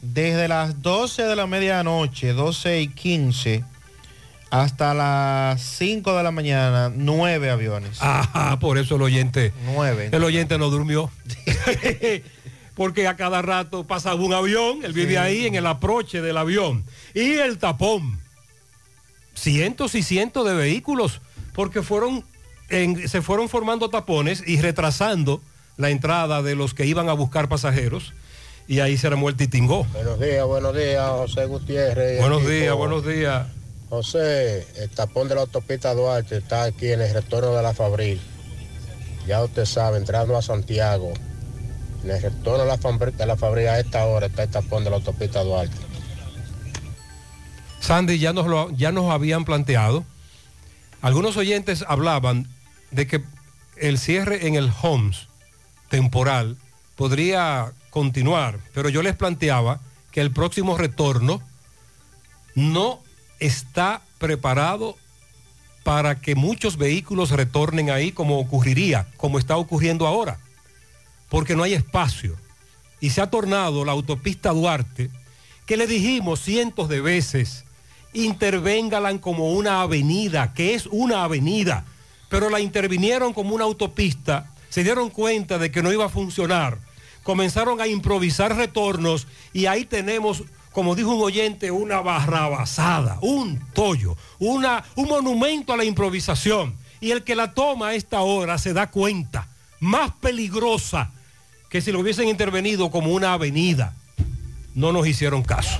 desde 0.02 0.48
las 0.48 0.82
12 0.82 1.22
de 1.22 1.34
la 1.34 1.46
medianoche, 1.46 2.34
12 2.34 2.80
y 2.82 2.88
15, 2.88 3.64
hasta 4.62 4.94
las 4.94 5.60
5 5.60 6.16
de 6.16 6.22
la 6.22 6.30
mañana, 6.30 6.92
nueve 6.94 7.50
aviones. 7.50 7.98
Ajá, 8.00 8.58
por 8.60 8.78
eso 8.78 8.94
el 8.96 9.02
oyente. 9.02 9.52
Nueve. 9.64 10.10
El 10.12 10.22
oyente 10.22 10.58
no 10.58 10.70
durmió. 10.70 11.10
Porque 12.76 13.06
a 13.06 13.16
cada 13.16 13.40
rato 13.42 13.84
pasaba 13.86 14.16
un 14.20 14.32
avión, 14.32 14.80
él 14.84 14.92
vive 14.92 15.12
Sí. 15.12 15.16
ahí 15.16 15.46
en 15.46 15.54
el 15.54 15.66
aproche 15.66 16.20
del 16.20 16.36
avión. 16.36 16.84
Y 17.14 17.34
el 17.34 17.58
tapón. 17.58 18.18
Cientos 19.34 19.94
y 19.94 20.02
cientos 20.02 20.46
de 20.46 20.54
vehículos, 20.54 21.20
porque 21.54 21.82
fueron 21.82 22.24
en- 22.70 23.08
se 23.08 23.22
fueron 23.22 23.48
formando 23.48 23.90
tapones 23.90 24.42
y 24.46 24.60
retrasando 24.60 25.40
la 25.76 25.90
entrada 25.90 26.42
de 26.42 26.54
los 26.54 26.74
que 26.74 26.86
iban 26.86 27.08
a 27.08 27.12
buscar 27.12 27.48
pasajeros. 27.48 28.12
Y 28.68 28.80
ahí 28.80 28.96
se 28.96 29.06
armó 29.08 29.28
el 29.28 29.36
titingó. 29.36 29.84
Buenos 29.92 30.18
días, 30.20 30.44
buenos 30.46 30.74
días, 30.76 31.08
José 31.10 31.44
Gutiérrez. 31.46 32.20
Buenos 32.20 32.46
días, 32.46 32.74
buenos 32.74 33.04
días. 33.06 33.46
José, 33.88 34.66
el 34.76 34.90
tapón 34.90 35.28
de 35.28 35.34
la 35.34 35.42
autopista 35.42 35.94
Duarte 35.94 36.38
está 36.38 36.64
aquí 36.64 36.90
en 36.90 37.00
el 37.00 37.12
retorno 37.12 37.52
de 37.54 37.62
la 37.62 37.74
Fabril. 37.74 38.20
Ya 39.26 39.42
usted 39.42 39.64
sabe, 39.64 39.98
entrando 39.98 40.36
a 40.36 40.42
Santiago. 40.42 41.12
En 42.02 42.10
el 42.10 42.20
retorno 42.20 42.64
de 42.64 42.68
la, 42.68 42.78
Fabri- 42.78 43.12
de 43.12 43.26
la 43.26 43.36
Fabril 43.36 43.68
a 43.68 43.78
esta 43.78 44.04
hora 44.06 44.26
está 44.26 44.42
el 44.42 44.50
tapón 44.50 44.84
de 44.84 44.90
la 44.90 44.96
autopista 44.96 45.42
Duarte. 45.42 45.76
Sandy, 47.80 48.18
ya 48.18 48.32
nos, 48.32 48.76
ya 48.76 48.92
nos 48.92 49.10
habían 49.10 49.44
planteado. 49.44 50.04
Algunos 51.02 51.36
oyentes 51.36 51.84
hablaban 51.86 52.48
de 52.90 53.06
que 53.06 53.22
el 53.76 53.98
cierre 53.98 54.46
en 54.46 54.54
el 54.54 54.72
Homes 54.82 55.28
temporal 55.88 56.56
podría 56.96 57.72
continuar, 57.90 58.58
pero 58.72 58.88
yo 58.88 59.02
les 59.02 59.14
planteaba 59.16 59.80
que 60.10 60.20
el 60.20 60.30
próximo 60.32 60.76
retorno 60.78 61.42
no 62.54 63.02
está 63.46 64.00
preparado 64.18 64.96
para 65.82 66.20
que 66.20 66.34
muchos 66.34 66.78
vehículos 66.78 67.30
retornen 67.30 67.90
ahí 67.90 68.10
como 68.10 68.38
ocurriría, 68.38 69.06
como 69.18 69.38
está 69.38 69.56
ocurriendo 69.56 70.06
ahora, 70.06 70.38
porque 71.28 71.54
no 71.54 71.62
hay 71.62 71.74
espacio. 71.74 72.36
Y 73.00 73.10
se 73.10 73.20
ha 73.20 73.28
tornado 73.28 73.84
la 73.84 73.92
autopista 73.92 74.50
Duarte, 74.50 75.10
que 75.66 75.76
le 75.76 75.86
dijimos 75.86 76.40
cientos 76.40 76.88
de 76.88 77.02
veces, 77.02 77.64
intervéngalan 78.14 79.18
como 79.18 79.52
una 79.52 79.82
avenida, 79.82 80.54
que 80.54 80.74
es 80.74 80.86
una 80.86 81.24
avenida, 81.24 81.84
pero 82.30 82.48
la 82.48 82.60
intervinieron 82.60 83.34
como 83.34 83.54
una 83.54 83.64
autopista, 83.64 84.50
se 84.70 84.82
dieron 84.82 85.10
cuenta 85.10 85.58
de 85.58 85.70
que 85.70 85.82
no 85.82 85.92
iba 85.92 86.06
a 86.06 86.08
funcionar, 86.08 86.78
comenzaron 87.22 87.80
a 87.82 87.86
improvisar 87.86 88.56
retornos 88.56 89.26
y 89.52 89.66
ahí 89.66 89.84
tenemos, 89.84 90.44
como 90.74 90.96
dijo 90.96 91.14
un 91.14 91.22
oyente, 91.22 91.70
una 91.70 92.00
barrabasada, 92.00 93.18
un 93.22 93.60
tollo, 93.72 94.16
una, 94.40 94.84
un 94.96 95.06
monumento 95.06 95.72
a 95.72 95.76
la 95.76 95.84
improvisación. 95.84 96.74
Y 97.00 97.12
el 97.12 97.22
que 97.22 97.36
la 97.36 97.54
toma 97.54 97.88
a 97.88 97.94
esta 97.94 98.22
hora 98.22 98.58
se 98.58 98.72
da 98.72 98.90
cuenta, 98.90 99.46
más 99.78 100.10
peligrosa 100.20 101.12
que 101.70 101.80
si 101.80 101.92
lo 101.92 102.00
hubiesen 102.00 102.28
intervenido 102.28 102.90
como 102.90 103.12
una 103.12 103.34
avenida. 103.34 103.94
No 104.74 104.92
nos 104.92 105.06
hicieron 105.06 105.44
caso. 105.44 105.78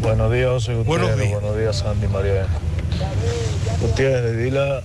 Buenos 0.00 0.32
días, 0.32 0.48
José 0.48 0.74
Gutiérrez. 0.74 0.86
Buenos 0.86 1.18
días. 1.18 1.40
Buenos 1.42 1.58
días, 1.58 1.78
Sandy 1.78 2.08
María. 2.08 2.46
Gutiérrez, 3.82 4.38
dile 4.38 4.82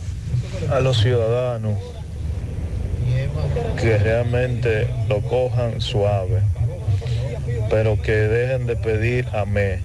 a, 0.69 0.75
a 0.75 0.79
los 0.81 0.97
ciudadanos 0.97 1.79
que 3.79 3.97
realmente 3.97 4.89
lo 5.07 5.21
cojan 5.21 5.79
suave, 5.79 6.41
pero 7.69 8.01
que 8.01 8.13
dejen 8.13 8.67
de 8.67 8.75
pedir 8.75 9.27
a 9.33 9.45
mí 9.45 9.81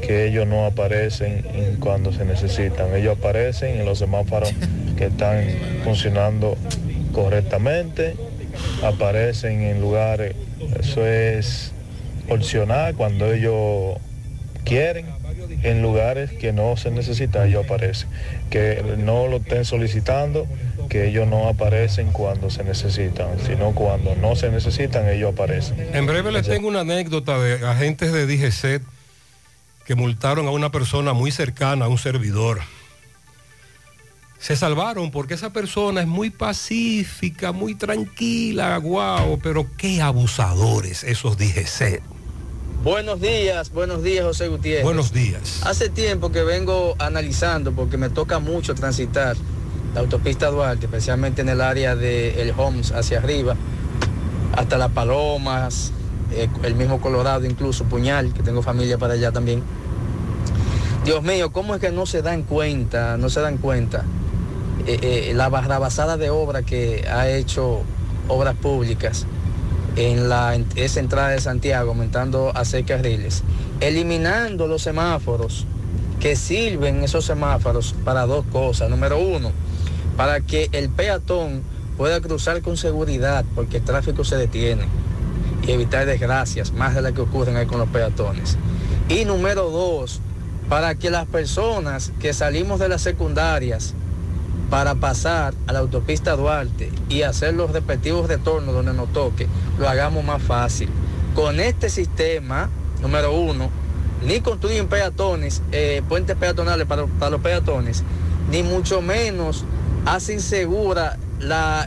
que 0.00 0.26
ellos 0.26 0.46
no 0.46 0.66
aparecen 0.66 1.44
en 1.54 1.76
cuando 1.76 2.12
se 2.12 2.24
necesitan. 2.24 2.94
Ellos 2.94 3.18
aparecen 3.18 3.80
en 3.80 3.84
los 3.84 3.98
semáforos 3.98 4.52
que 4.96 5.06
están 5.06 5.44
funcionando 5.84 6.56
correctamente, 7.12 8.16
aparecen 8.82 9.62
en 9.62 9.80
lugares, 9.80 10.34
eso 10.78 11.06
es 11.06 11.72
opcional 12.28 12.94
cuando 12.94 13.32
ellos 13.32 13.98
quieren. 14.64 15.06
En 15.62 15.80
lugares 15.80 16.32
que 16.32 16.52
no 16.52 16.76
se 16.76 16.90
necesita 16.90 17.46
ellos 17.46 17.64
aparecen. 17.64 18.08
Que 18.50 18.82
no 18.98 19.28
lo 19.28 19.36
estén 19.36 19.64
solicitando 19.64 20.46
que 20.92 21.08
ellos 21.08 21.26
no 21.26 21.48
aparecen 21.48 22.12
cuando 22.12 22.50
se 22.50 22.62
necesitan 22.64 23.38
sino 23.46 23.72
cuando 23.72 24.14
no 24.14 24.36
se 24.36 24.50
necesitan 24.50 25.08
ellos 25.08 25.32
aparecen 25.32 25.88
En 25.94 26.04
breve 26.04 26.30
les 26.30 26.46
tengo 26.46 26.68
una 26.68 26.80
anécdota 26.80 27.38
de 27.38 27.66
agentes 27.66 28.12
de 28.12 28.26
DGCET 28.26 28.82
que 29.86 29.94
multaron 29.94 30.46
a 30.48 30.50
una 30.50 30.70
persona 30.70 31.14
muy 31.14 31.30
cercana 31.30 31.86
a 31.86 31.88
un 31.88 31.96
servidor. 31.96 32.60
Se 34.38 34.54
salvaron 34.54 35.10
porque 35.10 35.34
esa 35.34 35.50
persona 35.50 36.02
es 36.02 36.06
muy 36.06 36.28
pacífica, 36.28 37.52
muy 37.52 37.74
tranquila, 37.74 38.76
guau, 38.76 39.38
pero 39.42 39.66
qué 39.78 40.02
abusadores 40.02 41.04
esos 41.04 41.38
DGCET. 41.38 42.02
Buenos 42.84 43.18
días, 43.18 43.70
buenos 43.72 44.02
días 44.02 44.24
José 44.24 44.48
Gutiérrez. 44.48 44.84
Buenos 44.84 45.12
días. 45.12 45.62
Hace 45.64 45.88
tiempo 45.88 46.30
que 46.30 46.42
vengo 46.42 46.96
analizando 46.98 47.72
porque 47.72 47.96
me 47.96 48.10
toca 48.10 48.40
mucho 48.40 48.74
transitar 48.74 49.36
la 49.94 50.00
autopista 50.00 50.50
Duarte, 50.50 50.86
especialmente 50.86 51.42
en 51.42 51.48
el 51.48 51.60
área 51.60 51.96
de 51.96 52.42
El 52.42 52.52
Homs 52.56 52.92
hacia 52.92 53.18
arriba, 53.18 53.56
hasta 54.56 54.78
Las 54.78 54.90
Palomas, 54.90 55.92
eh, 56.32 56.48
el 56.62 56.74
mismo 56.74 57.00
Colorado, 57.00 57.44
incluso 57.44 57.84
Puñal, 57.84 58.32
que 58.32 58.42
tengo 58.42 58.62
familia 58.62 58.98
para 58.98 59.14
allá 59.14 59.32
también. 59.32 59.62
Dios 61.04 61.22
mío, 61.22 61.52
¿cómo 61.52 61.74
es 61.74 61.80
que 61.80 61.90
no 61.90 62.06
se 62.06 62.22
dan 62.22 62.42
cuenta, 62.42 63.16
no 63.16 63.28
se 63.28 63.40
dan 63.40 63.58
cuenta 63.58 64.04
eh, 64.86 64.98
eh, 65.02 65.32
la 65.34 65.48
barrabasada 65.48 66.16
de 66.16 66.30
obra 66.30 66.62
que 66.62 67.06
ha 67.08 67.28
hecho 67.28 67.82
obras 68.28 68.54
públicas? 68.56 69.26
en 69.96 70.28
la 70.28 70.54
en 70.54 70.66
esa 70.76 71.00
entrada 71.00 71.28
de 71.28 71.40
Santiago, 71.40 71.90
aumentando 71.90 72.50
a 72.54 72.64
seis 72.64 72.86
carriles, 72.86 73.42
eliminando 73.80 74.66
los 74.66 74.82
semáforos 74.82 75.66
que 76.20 76.36
sirven 76.36 77.02
esos 77.02 77.24
semáforos 77.24 77.94
para 78.04 78.26
dos 78.26 78.44
cosas. 78.52 78.88
Número 78.88 79.18
uno, 79.18 79.52
para 80.16 80.40
que 80.40 80.68
el 80.72 80.88
peatón 80.88 81.62
pueda 81.96 82.20
cruzar 82.20 82.62
con 82.62 82.76
seguridad, 82.76 83.44
porque 83.54 83.78
el 83.78 83.84
tráfico 83.84 84.24
se 84.24 84.36
detiene 84.36 84.84
y 85.66 85.70
evitar 85.70 86.06
desgracias, 86.06 86.72
más 86.72 86.94
de 86.94 87.02
las 87.02 87.12
que 87.12 87.20
ocurren 87.20 87.66
con 87.66 87.78
los 87.78 87.88
peatones. 87.88 88.56
Y 89.08 89.24
número 89.24 89.70
dos, 89.70 90.20
para 90.68 90.94
que 90.94 91.10
las 91.10 91.26
personas 91.26 92.12
que 92.18 92.32
salimos 92.32 92.80
de 92.80 92.88
las 92.88 93.02
secundarias 93.02 93.94
para 94.70 94.94
pasar 94.94 95.54
a 95.66 95.72
la 95.72 95.80
autopista 95.80 96.34
Duarte 96.34 96.90
y 97.08 97.22
hacer 97.22 97.54
los 97.54 97.72
respectivos 97.72 98.26
retornos 98.26 98.74
donde 98.74 98.94
nos 98.94 99.12
toque, 99.12 99.46
lo 99.78 99.88
hagamos 99.88 100.24
más 100.24 100.42
fácil. 100.42 100.88
Con 101.34 101.60
este 101.60 101.90
sistema, 101.90 102.70
número 103.02 103.34
uno, 103.34 103.68
ni 104.26 104.40
construyen 104.40 104.88
peatones, 104.88 105.62
eh, 105.72 106.02
puentes 106.08 106.36
peatonales 106.36 106.86
para, 106.86 107.06
para 107.06 107.30
los 107.32 107.40
peatones, 107.40 108.02
ni 108.50 108.62
mucho 108.62 109.02
menos 109.02 109.64
hace 110.06 110.34
insegura 110.34 111.16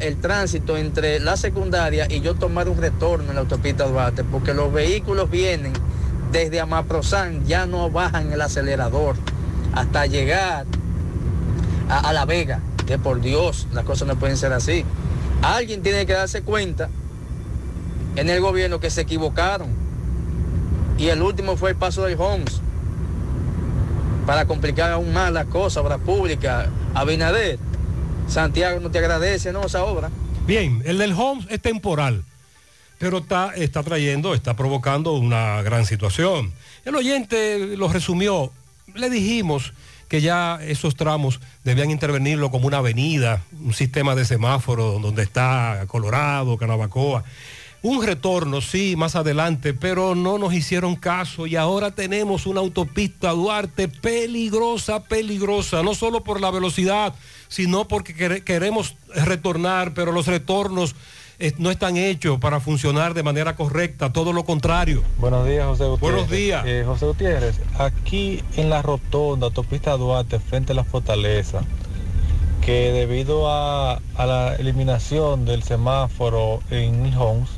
el 0.01 0.17
tránsito 0.17 0.77
entre 0.77 1.19
la 1.19 1.37
secundaria 1.37 2.07
y 2.09 2.21
yo 2.21 2.35
tomar 2.35 2.67
un 2.67 2.77
retorno 2.77 3.29
en 3.29 3.35
la 3.35 3.41
autopista 3.41 3.85
Duarte, 3.85 4.23
porque 4.23 4.53
los 4.53 4.71
vehículos 4.71 5.29
vienen 5.29 5.73
desde 6.31 6.59
Amaprozán, 6.59 7.45
ya 7.45 7.65
no 7.65 7.89
bajan 7.89 8.31
el 8.31 8.41
acelerador 8.41 9.15
hasta 9.73 10.05
llegar 10.05 10.65
a, 11.89 11.99
a 11.99 12.13
La 12.13 12.25
Vega, 12.25 12.59
que 12.85 12.97
por 12.97 13.21
Dios 13.21 13.67
las 13.73 13.85
cosas 13.85 14.07
no 14.07 14.17
pueden 14.17 14.35
ser 14.35 14.51
así. 14.51 14.83
Alguien 15.41 15.81
tiene 15.81 16.05
que 16.05 16.13
darse 16.13 16.41
cuenta 16.41 16.89
en 18.15 18.29
el 18.29 18.41
gobierno 18.41 18.79
que 18.79 18.89
se 18.89 19.01
equivocaron. 19.01 19.69
Y 20.97 21.09
el 21.09 21.21
último 21.21 21.57
fue 21.57 21.71
el 21.71 21.75
paso 21.75 22.03
del 22.03 22.19
Homs. 22.19 22.61
Para 24.25 24.45
complicar 24.45 24.91
aún 24.91 25.13
más 25.13 25.31
las 25.31 25.45
cosas, 25.45 25.83
obra 25.83 25.97
pública. 25.97 26.67
Abinader, 26.93 27.59
Santiago 28.27 28.79
no 28.79 28.91
te 28.91 28.99
agradece, 28.99 29.51
¿no? 29.51 29.65
Esa 29.65 29.83
obra. 29.83 30.09
Bien, 30.47 30.81
el 30.85 30.97
del 30.97 31.13
Homes 31.13 31.47
es 31.49 31.61
temporal, 31.61 32.23
pero 32.97 33.19
está, 33.19 33.53
está 33.55 33.81
trayendo, 33.83 34.33
está 34.33 34.55
provocando 34.55 35.13
una 35.13 35.61
gran 35.61 35.85
situación. 35.85 36.53
El 36.85 36.95
oyente 36.95 37.75
lo 37.77 37.87
resumió. 37.87 38.51
Le 38.93 39.09
dijimos 39.09 39.73
que 40.07 40.21
ya 40.21 40.59
esos 40.61 40.95
tramos 40.95 41.39
debían 41.63 41.89
intervenirlo 41.89 42.51
como 42.51 42.67
una 42.67 42.77
avenida, 42.77 43.41
un 43.63 43.73
sistema 43.73 44.15
de 44.15 44.25
semáforo 44.25 44.99
donde 44.99 45.23
está 45.23 45.83
Colorado, 45.87 46.57
Canabacoa. 46.57 47.23
Un 47.81 48.03
retorno, 48.03 48.61
sí, 48.61 48.95
más 48.95 49.15
adelante, 49.15 49.73
pero 49.73 50.15
no 50.15 50.37
nos 50.39 50.53
hicieron 50.53 50.95
caso 50.95 51.45
y 51.45 51.55
ahora 51.55 51.91
tenemos 51.91 52.47
una 52.47 52.59
autopista 52.59 53.29
Duarte 53.31 53.87
peligrosa, 53.87 55.03
peligrosa, 55.03 55.83
no 55.83 55.93
solo 55.93 56.23
por 56.23 56.41
la 56.41 56.49
velocidad, 56.49 57.13
sino 57.47 57.87
porque 57.87 58.15
quere- 58.15 58.43
queremos 58.43 58.95
retornar, 59.13 59.93
pero 59.93 60.11
los 60.11 60.27
retornos 60.27 60.95
eh, 61.37 61.51
no 61.57 61.69
están 61.69 61.97
hechos 61.97 62.39
para 62.39 62.59
funcionar 62.61 63.13
de 63.13 63.21
manera 63.23 63.55
correcta, 63.57 64.13
todo 64.13 64.31
lo 64.31 64.45
contrario. 64.45 65.03
Buenos 65.17 65.45
días, 65.45 65.65
José 65.65 65.83
Gutiérrez. 65.85 65.99
Buenos 66.15 66.31
días. 66.31 66.63
Eh, 66.65 66.83
José 66.85 67.05
Gutiérrez, 67.07 67.59
aquí 67.77 68.41
en 68.55 68.69
la 68.69 68.81
rotonda, 68.81 69.47
autopista 69.47 69.97
Duarte, 69.97 70.39
frente 70.39 70.71
a 70.71 70.75
la 70.75 70.85
fortaleza, 70.85 71.61
que 72.61 72.91
debido 72.93 73.49
a, 73.51 73.99
a 74.15 74.25
la 74.25 74.55
eliminación 74.55 75.45
del 75.45 75.61
semáforo 75.63 76.61
en 76.71 77.13
Homes, 77.17 77.49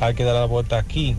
hay 0.00 0.14
que 0.14 0.24
dar 0.24 0.34
la 0.34 0.44
vuelta 0.44 0.78
aquí, 0.78 1.16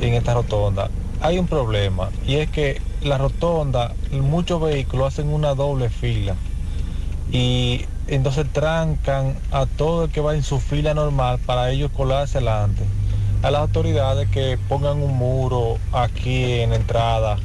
en 0.00 0.14
esta 0.14 0.34
rotonda. 0.34 0.90
Hay 1.20 1.38
un 1.38 1.46
problema, 1.46 2.10
y 2.26 2.34
es 2.36 2.50
que 2.50 2.80
la 3.02 3.16
rotonda, 3.18 3.94
muchos 4.12 4.60
vehículos 4.60 5.14
hacen 5.14 5.28
una 5.28 5.54
doble 5.54 5.88
fila, 5.88 6.36
y 7.34 7.84
entonces 8.06 8.46
trancan 8.52 9.36
a 9.50 9.66
todo 9.66 10.04
el 10.04 10.10
que 10.12 10.20
va 10.20 10.36
en 10.36 10.44
su 10.44 10.60
fila 10.60 10.94
normal 10.94 11.40
para 11.44 11.68
ellos 11.72 11.90
colarse 11.90 12.38
adelante. 12.38 12.84
A 13.42 13.50
las 13.50 13.60
autoridades 13.60 14.28
que 14.30 14.56
pongan 14.68 15.02
un 15.02 15.16
muro 15.16 15.78
aquí 15.92 16.60
en 16.60 16.70
la 16.70 16.76
entrada 16.76 17.38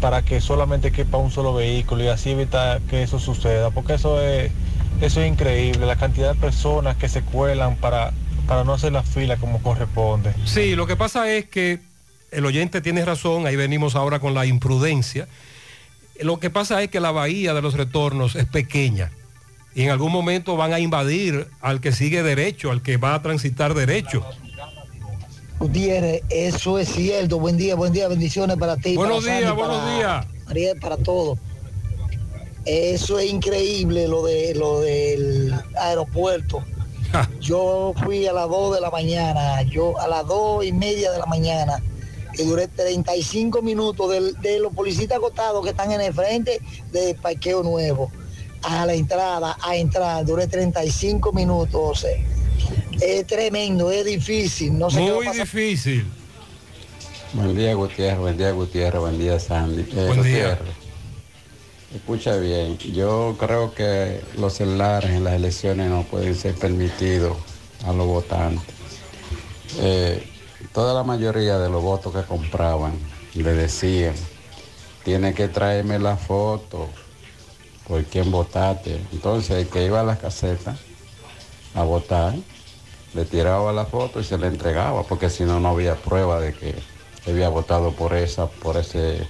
para 0.00 0.22
que 0.22 0.40
solamente 0.40 0.92
quepa 0.92 1.18
un 1.18 1.30
solo 1.30 1.52
vehículo 1.52 2.04
y 2.04 2.08
así 2.08 2.30
evitar 2.30 2.80
que 2.82 3.02
eso 3.02 3.18
suceda, 3.18 3.70
porque 3.70 3.94
eso 3.94 4.18
es, 4.22 4.50
eso 5.02 5.20
es 5.20 5.28
increíble, 5.28 5.84
la 5.84 5.96
cantidad 5.96 6.32
de 6.32 6.40
personas 6.40 6.96
que 6.96 7.10
se 7.10 7.20
cuelan 7.20 7.76
para, 7.76 8.14
para 8.46 8.64
no 8.64 8.72
hacer 8.72 8.92
la 8.92 9.02
fila 9.02 9.36
como 9.36 9.60
corresponde. 9.62 10.32
Sí, 10.46 10.74
lo 10.74 10.86
que 10.86 10.96
pasa 10.96 11.30
es 11.30 11.44
que 11.50 11.80
el 12.30 12.46
oyente 12.46 12.80
tiene 12.80 13.04
razón, 13.04 13.46
ahí 13.46 13.56
venimos 13.56 13.94
ahora 13.94 14.20
con 14.20 14.32
la 14.32 14.46
imprudencia. 14.46 15.28
Lo 16.18 16.40
que 16.40 16.48
pasa 16.48 16.82
es 16.82 16.88
que 16.88 16.98
la 16.98 17.10
bahía 17.10 17.52
de 17.52 17.60
los 17.60 17.74
retornos 17.74 18.34
es 18.34 18.46
pequeña 18.46 19.10
y 19.78 19.84
en 19.84 19.90
algún 19.90 20.10
momento 20.10 20.56
van 20.56 20.72
a 20.72 20.80
invadir 20.80 21.46
al 21.60 21.80
que 21.80 21.92
sigue 21.92 22.24
derecho, 22.24 22.72
al 22.72 22.82
que 22.82 22.96
va 22.96 23.14
a 23.14 23.22
transitar 23.22 23.74
derecho. 23.74 24.24
Gutiérrez, 25.60 26.22
eso 26.30 26.80
es 26.80 26.88
cierto. 26.88 27.38
Buen 27.38 27.56
día, 27.56 27.76
buen 27.76 27.92
día, 27.92 28.08
bendiciones 28.08 28.56
para 28.56 28.76
ti. 28.76 28.96
Buenos 28.96 29.22
días, 29.22 29.44
Sandy, 29.44 29.56
buenos 29.56 29.94
días. 29.94 30.26
María, 30.46 30.74
para 30.80 30.96
todos. 30.96 31.38
Eso 32.64 33.20
es 33.20 33.30
increíble 33.30 34.08
lo 34.08 34.24
de 34.24 34.52
lo 34.56 34.80
del 34.80 35.54
aeropuerto. 35.80 36.64
Yo 37.40 37.94
fui 38.02 38.26
a 38.26 38.32
las 38.32 38.48
2 38.48 38.74
de 38.74 38.80
la 38.80 38.90
mañana, 38.90 39.62
yo 39.62 39.96
a 40.00 40.08
las 40.08 40.26
2 40.26 40.64
y 40.64 40.72
media 40.72 41.12
de 41.12 41.18
la 41.20 41.26
mañana, 41.26 41.80
y 42.36 42.42
duré 42.42 42.66
35 42.66 43.62
minutos 43.62 44.10
de, 44.42 44.58
los 44.58 44.74
policías 44.74 45.12
agotados 45.12 45.62
que 45.62 45.70
están 45.70 45.92
en 45.92 46.00
el 46.00 46.12
frente 46.12 46.60
del 46.90 47.14
parqueo 47.14 47.62
nuevo 47.62 48.10
a 48.62 48.86
la 48.86 48.94
entrada, 48.94 49.56
a 49.60 49.76
entrar, 49.76 50.24
duré 50.24 50.46
35 50.46 51.32
minutos, 51.32 51.72
José. 51.80 52.24
Es 53.00 53.26
tremendo, 53.26 53.90
es 53.90 54.04
difícil, 54.04 54.76
no 54.78 54.90
sé 54.90 54.98
qué 54.98 55.04
va 55.04 55.10
a 55.10 55.14
Muy 55.16 55.26
pasar. 55.26 55.42
difícil. 55.46 56.06
Buen 57.34 57.56
día 57.56 57.74
Gutiérrez, 57.74 58.18
buen 58.18 58.36
día 58.36 58.50
Gutiérrez, 58.52 59.00
buen 59.00 59.18
día 59.18 59.38
Sandy. 59.38 59.82
Eh, 59.82 59.86
Buen 60.06 60.22
día. 60.22 60.48
Gutiérrez, 60.56 60.74
escucha 61.94 62.36
bien, 62.36 62.78
yo 62.78 63.36
creo 63.38 63.74
que 63.74 64.20
los 64.36 64.54
celulares 64.54 65.10
en 65.10 65.24
las 65.24 65.34
elecciones 65.34 65.88
no 65.90 66.02
pueden 66.04 66.34
ser 66.34 66.54
permitidos 66.54 67.36
a 67.86 67.92
los 67.92 68.06
votantes. 68.06 68.74
Eh, 69.80 70.26
toda 70.72 70.94
la 70.94 71.04
mayoría 71.04 71.58
de 71.58 71.68
los 71.68 71.82
votos 71.82 72.14
que 72.14 72.22
compraban 72.22 72.92
le 73.34 73.52
decían, 73.52 74.14
tiene 75.04 75.32
que 75.34 75.48
traerme 75.48 75.98
la 75.98 76.16
foto 76.16 76.88
por 77.88 78.04
quién 78.04 78.30
votaste. 78.30 79.00
Entonces 79.12 79.50
el 79.50 79.68
que 79.68 79.86
iba 79.86 80.00
a 80.00 80.04
las 80.04 80.18
casetas 80.18 80.78
a 81.74 81.82
votar, 81.82 82.34
le 83.14 83.24
tiraba 83.24 83.72
la 83.72 83.86
foto 83.86 84.20
y 84.20 84.24
se 84.24 84.36
le 84.36 84.46
entregaba, 84.46 85.02
porque 85.04 85.30
si 85.30 85.44
no, 85.44 85.58
no 85.58 85.70
había 85.70 85.96
prueba 85.96 86.38
de 86.40 86.52
que 86.52 86.74
había 87.26 87.48
votado 87.48 87.92
por 87.92 88.14
esa, 88.14 88.46
por 88.46 88.76
ese 88.76 89.26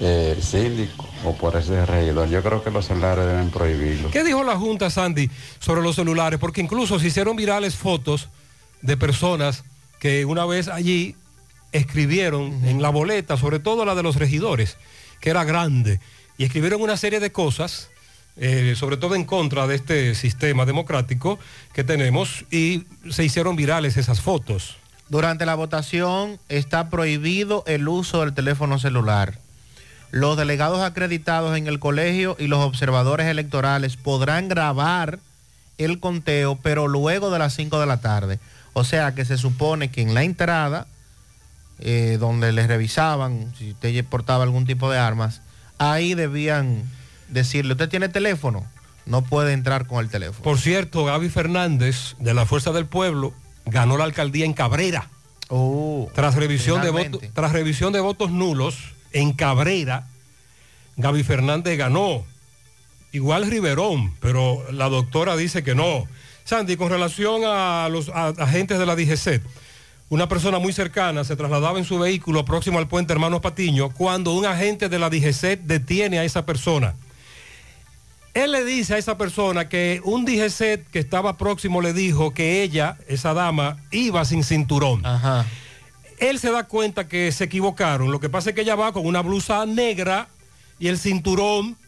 eh, 0.00 0.38
síndico 0.40 1.06
o 1.24 1.34
por 1.34 1.56
ese 1.56 1.84
regidor. 1.86 2.28
Yo 2.28 2.42
creo 2.42 2.62
que 2.62 2.70
los 2.70 2.86
celulares 2.86 3.26
deben 3.26 3.50
prohibirlo. 3.50 4.10
¿Qué 4.10 4.24
dijo 4.24 4.44
la 4.44 4.56
Junta, 4.56 4.90
Sandy, 4.90 5.30
sobre 5.58 5.82
los 5.82 5.96
celulares? 5.96 6.38
Porque 6.38 6.60
incluso 6.60 6.98
se 6.98 7.06
hicieron 7.06 7.36
virales 7.36 7.74
fotos 7.74 8.28
de 8.82 8.96
personas 8.96 9.64
que 9.98 10.24
una 10.24 10.44
vez 10.44 10.68
allí 10.68 11.16
escribieron 11.70 12.64
en 12.64 12.82
la 12.82 12.90
boleta, 12.90 13.36
sobre 13.36 13.58
todo 13.60 13.84
la 13.84 13.94
de 13.94 14.02
los 14.02 14.16
regidores, 14.16 14.76
que 15.20 15.30
era 15.30 15.44
grande, 15.44 16.00
y 16.38 16.44
escribieron 16.44 16.82
una 16.82 16.96
serie 16.96 17.20
de 17.20 17.32
cosas, 17.32 17.88
eh, 18.36 18.74
sobre 18.76 18.96
todo 18.96 19.14
en 19.14 19.24
contra 19.24 19.66
de 19.66 19.74
este 19.74 20.14
sistema 20.14 20.64
democrático 20.64 21.38
que 21.72 21.84
tenemos, 21.84 22.44
y 22.50 22.84
se 23.10 23.24
hicieron 23.24 23.56
virales 23.56 23.96
esas 23.96 24.20
fotos. 24.20 24.76
Durante 25.08 25.44
la 25.44 25.54
votación 25.54 26.38
está 26.48 26.88
prohibido 26.88 27.64
el 27.66 27.86
uso 27.86 28.20
del 28.20 28.32
teléfono 28.32 28.78
celular. 28.78 29.38
Los 30.10 30.36
delegados 30.36 30.80
acreditados 30.80 31.56
en 31.56 31.66
el 31.66 31.78
colegio 31.78 32.36
y 32.38 32.46
los 32.46 32.60
observadores 32.60 33.26
electorales 33.26 33.96
podrán 33.96 34.48
grabar 34.48 35.18
el 35.78 36.00
conteo, 36.00 36.58
pero 36.62 36.88
luego 36.88 37.30
de 37.30 37.38
las 37.38 37.54
5 37.54 37.80
de 37.80 37.86
la 37.86 38.00
tarde. 38.00 38.38
O 38.72 38.84
sea 38.84 39.14
que 39.14 39.24
se 39.24 39.36
supone 39.36 39.90
que 39.90 40.02
en 40.02 40.14
la 40.14 40.22
entrada, 40.22 40.86
eh, 41.78 42.16
donde 42.18 42.52
les 42.52 42.66
revisaban 42.66 43.52
si 43.58 43.72
usted 43.72 44.04
portaba 44.04 44.44
algún 44.44 44.66
tipo 44.66 44.90
de 44.90 44.98
armas, 44.98 45.42
ahí 45.78 46.14
debían 46.14 46.84
decirle, 47.28 47.72
¿usted 47.72 47.88
tiene 47.88 48.08
teléfono? 48.08 48.64
No 49.06 49.22
puede 49.22 49.52
entrar 49.52 49.86
con 49.86 49.98
el 50.04 50.10
teléfono. 50.10 50.42
Por 50.44 50.58
cierto, 50.58 51.04
Gaby 51.04 51.28
Fernández, 51.28 52.14
de 52.20 52.34
la 52.34 52.46
Fuerza 52.46 52.72
del 52.72 52.86
Pueblo, 52.86 53.32
ganó 53.66 53.96
la 53.96 54.04
alcaldía 54.04 54.44
en 54.44 54.52
Cabrera. 54.54 55.08
tras, 56.14 56.34
revisión 56.36 56.80
de 56.80 57.30
tras 57.34 57.52
revisión 57.52 57.92
de 57.92 58.00
votos 58.00 58.30
nulos, 58.30 58.76
en 59.12 59.32
Cabrera, 59.32 60.06
Gaby 60.96 61.22
Fernández 61.24 61.76
ganó. 61.76 62.24
Igual 63.12 63.50
Riverón, 63.50 64.14
pero 64.20 64.64
la 64.72 64.88
doctora 64.88 65.36
dice 65.36 65.62
que 65.62 65.74
no. 65.74 66.06
Sandy, 66.44 66.76
con 66.76 66.88
relación 66.88 67.42
a 67.44 67.88
los 67.90 68.08
a- 68.08 68.28
agentes 68.28 68.78
de 68.78 68.86
la 68.86 68.96
DGC, 68.96 69.42
una 70.12 70.28
persona 70.28 70.58
muy 70.58 70.74
cercana 70.74 71.24
se 71.24 71.36
trasladaba 71.36 71.78
en 71.78 71.86
su 71.86 71.98
vehículo 71.98 72.44
próximo 72.44 72.78
al 72.78 72.86
puente 72.86 73.14
Hermanos 73.14 73.40
Patiño 73.40 73.88
cuando 73.88 74.34
un 74.34 74.44
agente 74.44 74.90
de 74.90 74.98
la 74.98 75.08
DGC 75.08 75.60
detiene 75.62 76.18
a 76.18 76.24
esa 76.24 76.44
persona. 76.44 76.94
Él 78.34 78.52
le 78.52 78.62
dice 78.62 78.92
a 78.92 78.98
esa 78.98 79.16
persona 79.16 79.70
que 79.70 80.02
un 80.04 80.26
DGC 80.26 80.86
que 80.90 80.98
estaba 80.98 81.38
próximo 81.38 81.80
le 81.80 81.94
dijo 81.94 82.34
que 82.34 82.62
ella, 82.62 82.98
esa 83.08 83.32
dama, 83.32 83.78
iba 83.90 84.22
sin 84.26 84.44
cinturón. 84.44 85.02
Él 86.18 86.38
se 86.38 86.50
da 86.50 86.64
cuenta 86.64 87.08
que 87.08 87.32
se 87.32 87.44
equivocaron. 87.44 88.12
Lo 88.12 88.20
que 88.20 88.28
pasa 88.28 88.50
es 88.50 88.54
que 88.54 88.60
ella 88.60 88.74
va 88.74 88.92
con 88.92 89.06
una 89.06 89.22
blusa 89.22 89.64
negra 89.64 90.28
y 90.78 90.88
el 90.88 90.98
cinturón 90.98 91.78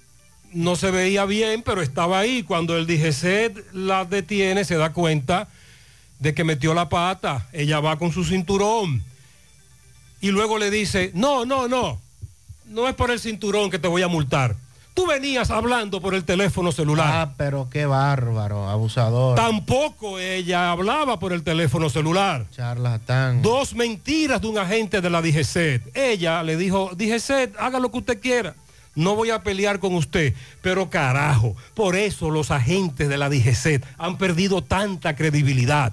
no 0.50 0.76
se 0.76 0.90
veía 0.90 1.26
bien, 1.26 1.60
pero 1.60 1.82
estaba 1.82 2.20
ahí. 2.20 2.42
Cuando 2.42 2.78
el 2.78 2.86
DGC 2.86 3.74
la 3.74 4.06
detiene, 4.06 4.64
se 4.64 4.76
da 4.76 4.94
cuenta 4.94 5.46
de 6.24 6.34
que 6.34 6.42
metió 6.42 6.72
la 6.72 6.88
pata. 6.88 7.46
Ella 7.52 7.80
va 7.80 7.98
con 7.98 8.10
su 8.10 8.24
cinturón. 8.24 9.04
Y 10.22 10.30
luego 10.30 10.58
le 10.58 10.70
dice, 10.70 11.10
no, 11.14 11.44
no, 11.44 11.68
no. 11.68 12.00
No 12.64 12.88
es 12.88 12.94
por 12.94 13.10
el 13.10 13.20
cinturón 13.20 13.70
que 13.70 13.78
te 13.78 13.88
voy 13.88 14.02
a 14.02 14.08
multar. 14.08 14.56
Tú 14.94 15.06
venías 15.06 15.50
hablando 15.50 16.00
por 16.00 16.14
el 16.14 16.24
teléfono 16.24 16.72
celular. 16.72 17.10
Ah, 17.10 17.34
pero 17.36 17.68
qué 17.68 17.84
bárbaro, 17.84 18.70
abusador. 18.70 19.36
Tampoco 19.36 20.18
ella 20.18 20.70
hablaba 20.70 21.18
por 21.18 21.34
el 21.34 21.42
teléfono 21.42 21.90
celular. 21.90 22.46
Charlatán. 22.52 23.42
Dos 23.42 23.74
mentiras 23.74 24.40
de 24.40 24.46
un 24.46 24.56
agente 24.56 25.02
de 25.02 25.10
la 25.10 25.20
DGCET. 25.20 25.94
Ella 25.94 26.42
le 26.42 26.56
dijo, 26.56 26.92
DGCET, 26.96 27.54
haga 27.58 27.80
lo 27.80 27.90
que 27.90 27.98
usted 27.98 28.20
quiera. 28.20 28.54
No 28.94 29.16
voy 29.16 29.28
a 29.28 29.42
pelear 29.42 29.78
con 29.78 29.94
usted. 29.94 30.32
Pero 30.62 30.88
carajo, 30.88 31.54
por 31.74 31.96
eso 31.96 32.30
los 32.30 32.50
agentes 32.50 33.10
de 33.10 33.18
la 33.18 33.28
DGCET 33.28 33.84
han 33.98 34.16
perdido 34.16 34.62
tanta 34.62 35.16
credibilidad. 35.16 35.92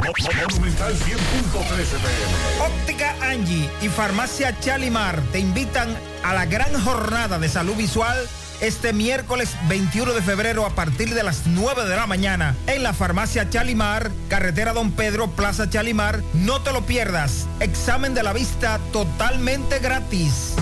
Monumental 0.00 0.94
100.13 0.94 1.04
pm. 1.52 2.64
Óptica 2.64 3.14
Angie 3.20 3.70
y 3.82 3.88
Farmacia 3.88 4.58
Chalimar 4.58 5.20
te 5.32 5.38
invitan 5.38 5.94
a 6.24 6.32
la 6.32 6.46
gran 6.46 6.72
jornada 6.82 7.38
de 7.38 7.48
salud 7.48 7.76
visual 7.76 8.16
este 8.60 8.92
miércoles 8.92 9.56
21 9.68 10.12
de 10.12 10.22
febrero 10.22 10.66
a 10.66 10.70
partir 10.70 11.14
de 11.14 11.22
las 11.22 11.46
9 11.46 11.86
de 11.86 11.96
la 11.96 12.06
mañana 12.06 12.54
en 12.66 12.82
la 12.82 12.92
farmacia 12.92 13.48
Chalimar, 13.50 14.10
carretera 14.28 14.72
Don 14.72 14.92
Pedro, 14.92 15.28
Plaza 15.30 15.68
Chalimar. 15.68 16.22
No 16.34 16.62
te 16.62 16.72
lo 16.72 16.82
pierdas. 16.86 17.46
Examen 17.60 18.14
de 18.14 18.22
la 18.22 18.32
vista 18.32 18.78
totalmente 18.92 19.78
gratis. 19.80 20.54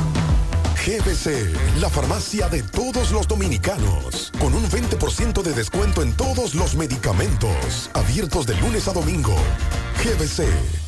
GBC, 0.89 1.55
la 1.83 1.91
farmacia 1.91 2.49
de 2.49 2.63
todos 2.63 3.11
los 3.11 3.29
dominicanos, 3.29 4.33
con 4.41 4.55
un 4.55 4.65
20% 4.71 5.43
de 5.43 5.53
descuento 5.53 6.01
en 6.01 6.15
todos 6.15 6.55
los 6.55 6.77
medicamentos, 6.77 7.91
abiertos 7.93 8.47
de 8.47 8.55
lunes 8.55 8.89
a 8.89 8.95
domingo. 8.95 9.37
GBC. 10.03 10.88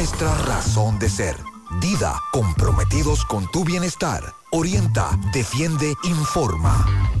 nuestra 0.01 0.35
razón 0.47 0.97
de 0.97 1.07
ser. 1.07 1.37
Dida, 1.79 2.19
comprometidos 2.31 3.23
con 3.23 3.45
tu 3.51 3.63
bienestar. 3.63 4.33
Orienta, 4.51 5.11
defiende, 5.31 5.93
informa. 6.05 7.20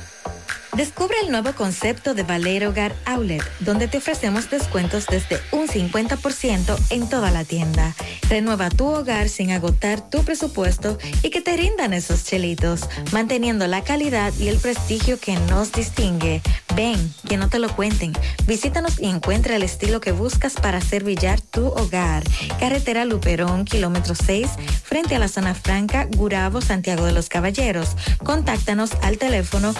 Descubre 0.75 1.15
el 1.21 1.31
nuevo 1.31 1.51
concepto 1.51 2.13
de 2.13 2.23
Valero 2.23 2.69
Hogar 2.69 2.95
Outlet, 3.05 3.43
donde 3.59 3.89
te 3.89 3.97
ofrecemos 3.97 4.49
descuentos 4.49 5.05
desde 5.05 5.41
un 5.51 5.67
50% 5.67 6.77
en 6.89 7.09
toda 7.09 7.29
la 7.29 7.43
tienda. 7.43 7.93
Renueva 8.29 8.69
tu 8.69 8.87
hogar 8.87 9.27
sin 9.27 9.51
agotar 9.51 10.09
tu 10.09 10.23
presupuesto 10.23 10.97
y 11.23 11.29
que 11.29 11.41
te 11.41 11.57
rindan 11.57 11.91
esos 11.93 12.23
chelitos, 12.23 12.87
manteniendo 13.11 13.67
la 13.67 13.83
calidad 13.83 14.31
y 14.39 14.47
el 14.47 14.59
prestigio 14.59 15.19
que 15.19 15.35
nos 15.49 15.73
distingue. 15.73 16.41
Ven, 16.73 17.13
que 17.27 17.35
no 17.35 17.49
te 17.49 17.59
lo 17.59 17.75
cuenten. 17.75 18.13
Visítanos 18.47 18.97
y 18.97 19.07
encuentra 19.07 19.57
el 19.57 19.63
estilo 19.63 19.99
que 19.99 20.13
buscas 20.13 20.53
para 20.53 20.77
hacer 20.77 21.03
brillar 21.03 21.41
tu 21.41 21.67
hogar. 21.67 22.23
Carretera 22.61 23.03
Luperón, 23.03 23.65
kilómetro 23.65 24.15
6, 24.15 24.47
frente 24.83 25.17
a 25.17 25.19
la 25.19 25.27
zona 25.27 25.53
franca, 25.53 26.07
Gurabo, 26.15 26.61
Santiago 26.61 27.05
de 27.05 27.11
los 27.11 27.27
Caballeros. 27.27 27.89
Contáctanos 28.23 28.91
al 29.01 29.17
teléfono 29.17 29.73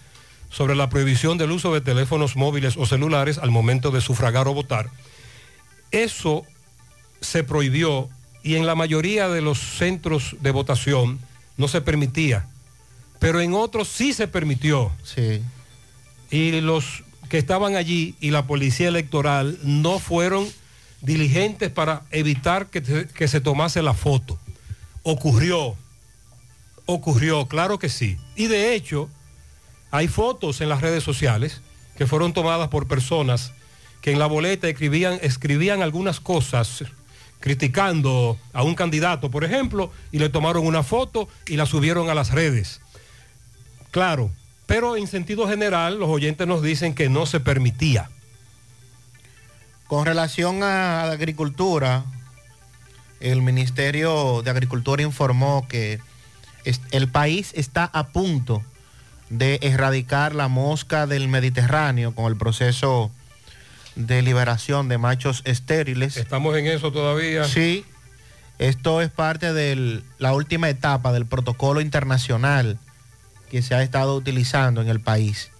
sobre 0.50 0.74
la 0.74 0.88
prohibición 0.88 1.38
del 1.38 1.52
uso 1.52 1.72
de 1.72 1.80
teléfonos 1.80 2.34
móviles 2.36 2.76
o 2.76 2.86
celulares 2.86 3.38
al 3.38 3.52
momento 3.52 3.92
de 3.92 4.00
sufragar 4.00 4.48
o 4.48 4.54
votar, 4.54 4.90
eso 6.02 6.44
se 7.20 7.44
prohibió 7.44 8.08
y 8.42 8.56
en 8.56 8.66
la 8.66 8.74
mayoría 8.74 9.28
de 9.28 9.40
los 9.40 9.58
centros 9.58 10.36
de 10.40 10.50
votación 10.50 11.18
no 11.56 11.68
se 11.68 11.80
permitía, 11.80 12.46
pero 13.18 13.40
en 13.40 13.54
otros 13.54 13.88
sí 13.88 14.12
se 14.12 14.28
permitió. 14.28 14.92
Sí. 15.02 15.40
Y 16.30 16.60
los 16.60 17.04
que 17.28 17.38
estaban 17.38 17.76
allí 17.76 18.16
y 18.20 18.30
la 18.30 18.46
policía 18.46 18.88
electoral 18.88 19.58
no 19.62 19.98
fueron 19.98 20.46
diligentes 21.00 21.70
para 21.70 22.02
evitar 22.10 22.66
que, 22.66 22.82
que 22.82 23.28
se 23.28 23.40
tomase 23.40 23.82
la 23.82 23.94
foto. 23.94 24.38
Ocurrió, 25.02 25.76
ocurrió, 26.86 27.46
claro 27.46 27.78
que 27.78 27.88
sí. 27.88 28.18
Y 28.36 28.48
de 28.48 28.74
hecho, 28.74 29.08
hay 29.90 30.08
fotos 30.08 30.60
en 30.60 30.68
las 30.68 30.80
redes 30.80 31.04
sociales 31.04 31.60
que 31.96 32.06
fueron 32.06 32.32
tomadas 32.32 32.68
por 32.68 32.88
personas 32.88 33.52
que 34.04 34.12
en 34.12 34.18
la 34.18 34.26
boleta 34.26 34.68
escribían, 34.68 35.18
escribían 35.22 35.80
algunas 35.80 36.20
cosas 36.20 36.84
criticando 37.40 38.38
a 38.52 38.62
un 38.62 38.74
candidato, 38.74 39.30
por 39.30 39.44
ejemplo, 39.44 39.90
y 40.12 40.18
le 40.18 40.28
tomaron 40.28 40.66
una 40.66 40.82
foto 40.82 41.26
y 41.46 41.56
la 41.56 41.64
subieron 41.64 42.10
a 42.10 42.14
las 42.14 42.30
redes. 42.30 42.82
Claro, 43.92 44.30
pero 44.66 44.98
en 44.98 45.06
sentido 45.06 45.48
general 45.48 45.98
los 45.98 46.10
oyentes 46.10 46.46
nos 46.46 46.60
dicen 46.60 46.94
que 46.94 47.08
no 47.08 47.24
se 47.24 47.40
permitía. 47.40 48.10
Con 49.86 50.04
relación 50.04 50.62
a 50.62 51.04
la 51.06 51.12
agricultura, 51.12 52.04
el 53.20 53.40
Ministerio 53.40 54.42
de 54.42 54.50
Agricultura 54.50 55.02
informó 55.02 55.66
que 55.66 55.98
el 56.90 57.08
país 57.08 57.52
está 57.54 57.86
a 57.86 58.08
punto 58.08 58.62
de 59.30 59.60
erradicar 59.62 60.34
la 60.34 60.48
mosca 60.48 61.06
del 61.06 61.26
Mediterráneo 61.28 62.14
con 62.14 62.26
el 62.26 62.36
proceso 62.36 63.10
de 63.96 64.22
liberación 64.22 64.88
de 64.88 64.98
machos 64.98 65.42
estériles. 65.44 66.16
Estamos 66.16 66.56
en 66.56 66.66
eso 66.66 66.92
todavía. 66.92 67.44
Sí, 67.44 67.84
esto 68.58 69.00
es 69.00 69.10
parte 69.10 69.52
de 69.52 70.02
la 70.18 70.32
última 70.32 70.68
etapa 70.68 71.12
del 71.12 71.26
protocolo 71.26 71.80
internacional 71.80 72.78
que 73.50 73.62
se 73.62 73.74
ha 73.74 73.82
estado 73.82 74.16
utilizando 74.16 74.80
en 74.82 74.88
el 74.88 75.00
país. 75.00 75.50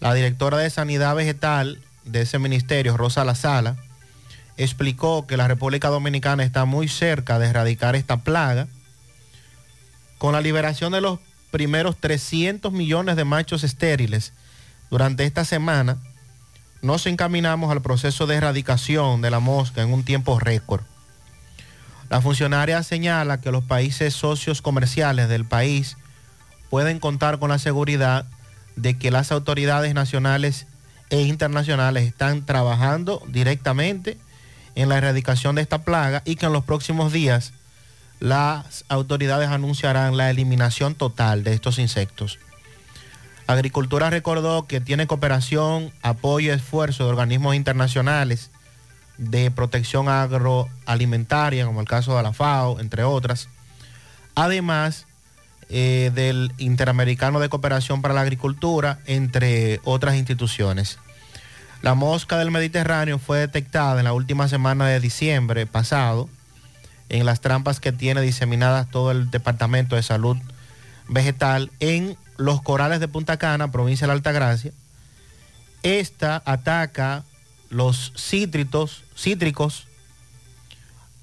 La 0.00 0.14
directora 0.14 0.58
de 0.58 0.70
Sanidad 0.70 1.14
Vegetal 1.14 1.80
de 2.04 2.22
ese 2.22 2.38
ministerio, 2.38 2.96
Rosa 2.96 3.24
La 3.24 3.34
Sala, 3.34 3.76
explicó 4.56 5.26
que 5.26 5.36
la 5.36 5.48
República 5.48 5.88
Dominicana 5.88 6.44
está 6.44 6.64
muy 6.64 6.88
cerca 6.88 7.38
de 7.38 7.48
erradicar 7.48 7.96
esta 7.96 8.18
plaga. 8.18 8.66
Con 10.18 10.32
la 10.32 10.40
liberación 10.40 10.92
de 10.92 11.00
los 11.00 11.18
primeros 11.50 11.96
300 11.98 12.72
millones 12.72 13.16
de 13.16 13.24
machos 13.24 13.64
estériles 13.64 14.32
durante 14.90 15.24
esta 15.24 15.44
semana, 15.44 15.98
nos 16.82 17.06
encaminamos 17.06 17.70
al 17.70 17.80
proceso 17.80 18.26
de 18.26 18.36
erradicación 18.36 19.22
de 19.22 19.30
la 19.30 19.38
mosca 19.38 19.82
en 19.82 19.92
un 19.92 20.04
tiempo 20.04 20.38
récord. 20.38 20.82
La 22.10 22.20
funcionaria 22.20 22.82
señala 22.82 23.40
que 23.40 23.52
los 23.52 23.64
países 23.64 24.12
socios 24.12 24.60
comerciales 24.60 25.28
del 25.28 25.46
país 25.46 25.96
pueden 26.68 26.98
contar 26.98 27.38
con 27.38 27.50
la 27.50 27.58
seguridad 27.58 28.26
de 28.76 28.98
que 28.98 29.10
las 29.10 29.32
autoridades 29.32 29.94
nacionales 29.94 30.66
e 31.10 31.22
internacionales 31.22 32.04
están 32.04 32.44
trabajando 32.44 33.22
directamente 33.28 34.18
en 34.74 34.88
la 34.88 34.98
erradicación 34.98 35.54
de 35.54 35.62
esta 35.62 35.84
plaga 35.84 36.22
y 36.24 36.36
que 36.36 36.46
en 36.46 36.52
los 36.52 36.64
próximos 36.64 37.12
días 37.12 37.52
las 38.18 38.84
autoridades 38.88 39.48
anunciarán 39.48 40.16
la 40.16 40.30
eliminación 40.30 40.94
total 40.94 41.44
de 41.44 41.54
estos 41.54 41.78
insectos. 41.78 42.38
Agricultura 43.52 44.10
recordó 44.10 44.66
que 44.66 44.80
tiene 44.80 45.06
cooperación, 45.06 45.92
apoyo 46.02 46.52
y 46.52 46.54
esfuerzo 46.54 47.04
de 47.04 47.10
organismos 47.10 47.54
internacionales 47.54 48.50
de 49.18 49.50
protección 49.50 50.08
agroalimentaria, 50.08 51.66
como 51.66 51.80
el 51.80 51.86
caso 51.86 52.16
de 52.16 52.22
la 52.22 52.32
FAO, 52.32 52.80
entre 52.80 53.04
otras. 53.04 53.48
Además 54.34 55.06
eh, 55.68 56.10
del 56.14 56.52
Interamericano 56.58 57.40
de 57.40 57.48
Cooperación 57.48 58.02
para 58.02 58.14
la 58.14 58.20
Agricultura, 58.20 58.98
entre 59.06 59.80
otras 59.84 60.16
instituciones. 60.16 60.98
La 61.80 61.94
mosca 61.94 62.38
del 62.38 62.50
Mediterráneo 62.50 63.18
fue 63.18 63.38
detectada 63.38 63.98
en 63.98 64.04
la 64.04 64.12
última 64.12 64.48
semana 64.48 64.86
de 64.86 65.00
diciembre 65.00 65.66
pasado 65.66 66.28
en 67.08 67.26
las 67.26 67.40
trampas 67.40 67.80
que 67.80 67.90
tiene 67.90 68.20
diseminadas 68.20 68.90
todo 68.90 69.10
el 69.10 69.30
Departamento 69.30 69.96
de 69.96 70.02
Salud 70.02 70.36
Vegetal 71.08 71.70
en 71.80 72.16
los 72.36 72.62
corales 72.62 73.00
de 73.00 73.08
Punta 73.08 73.36
Cana, 73.36 73.70
provincia 73.70 74.04
de 74.04 74.08
la 74.08 74.14
Altagracia. 74.14 74.72
Esta 75.82 76.42
ataca 76.44 77.24
los 77.70 78.12
cítritos, 78.16 79.02
cítricos, 79.16 79.86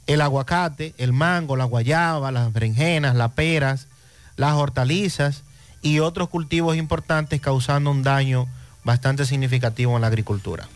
el 0.08 0.22
aguacate, 0.22 0.94
el 0.98 1.14
mango, 1.14 1.56
la 1.56 1.66
guayaba, 1.66 2.32
las 2.32 2.52
berenjenas, 2.52 3.16
las 3.16 3.32
peras, 3.34 3.88
las 4.36 4.54
hortalizas 4.54 5.44
y 5.82 6.00
otros 6.00 6.30
cultivos 6.30 6.76
importantes 6.76 7.40
causando 7.40 7.92
un 7.92 8.04
daño 8.04 8.48
bastante 8.84 9.26
significativo 9.26 9.96
en 9.96 10.02
la 10.02 10.08
agricultura. 10.08 10.68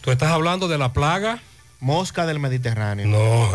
¿Tú 0.00 0.10
estás 0.10 0.30
hablando 0.30 0.68
de 0.68 0.76
la 0.78 0.92
plaga? 0.92 1.38
Mosca 1.80 2.26
del 2.26 2.40
Mediterráneo. 2.40 3.06
No, 3.06 3.48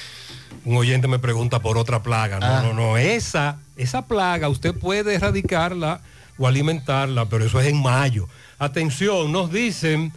un 0.64 0.76
oyente 0.76 1.06
me 1.06 1.18
pregunta 1.18 1.60
por 1.60 1.76
otra 1.78 2.02
plaga. 2.02 2.40
No, 2.40 2.46
Ah. 2.46 2.62
no, 2.62 2.72
no. 2.72 2.96
Esa, 2.96 3.58
esa 3.76 4.06
plaga 4.06 4.48
usted 4.48 4.74
puede 4.74 5.14
erradicarla 5.14 6.00
o 6.38 6.46
alimentarla, 6.46 7.26
pero 7.26 7.44
eso 7.44 7.60
es 7.60 7.68
en 7.68 7.82
mayo. 7.82 8.28
Atención, 8.58 9.32
nos 9.32 9.52
dicen, 9.52 10.12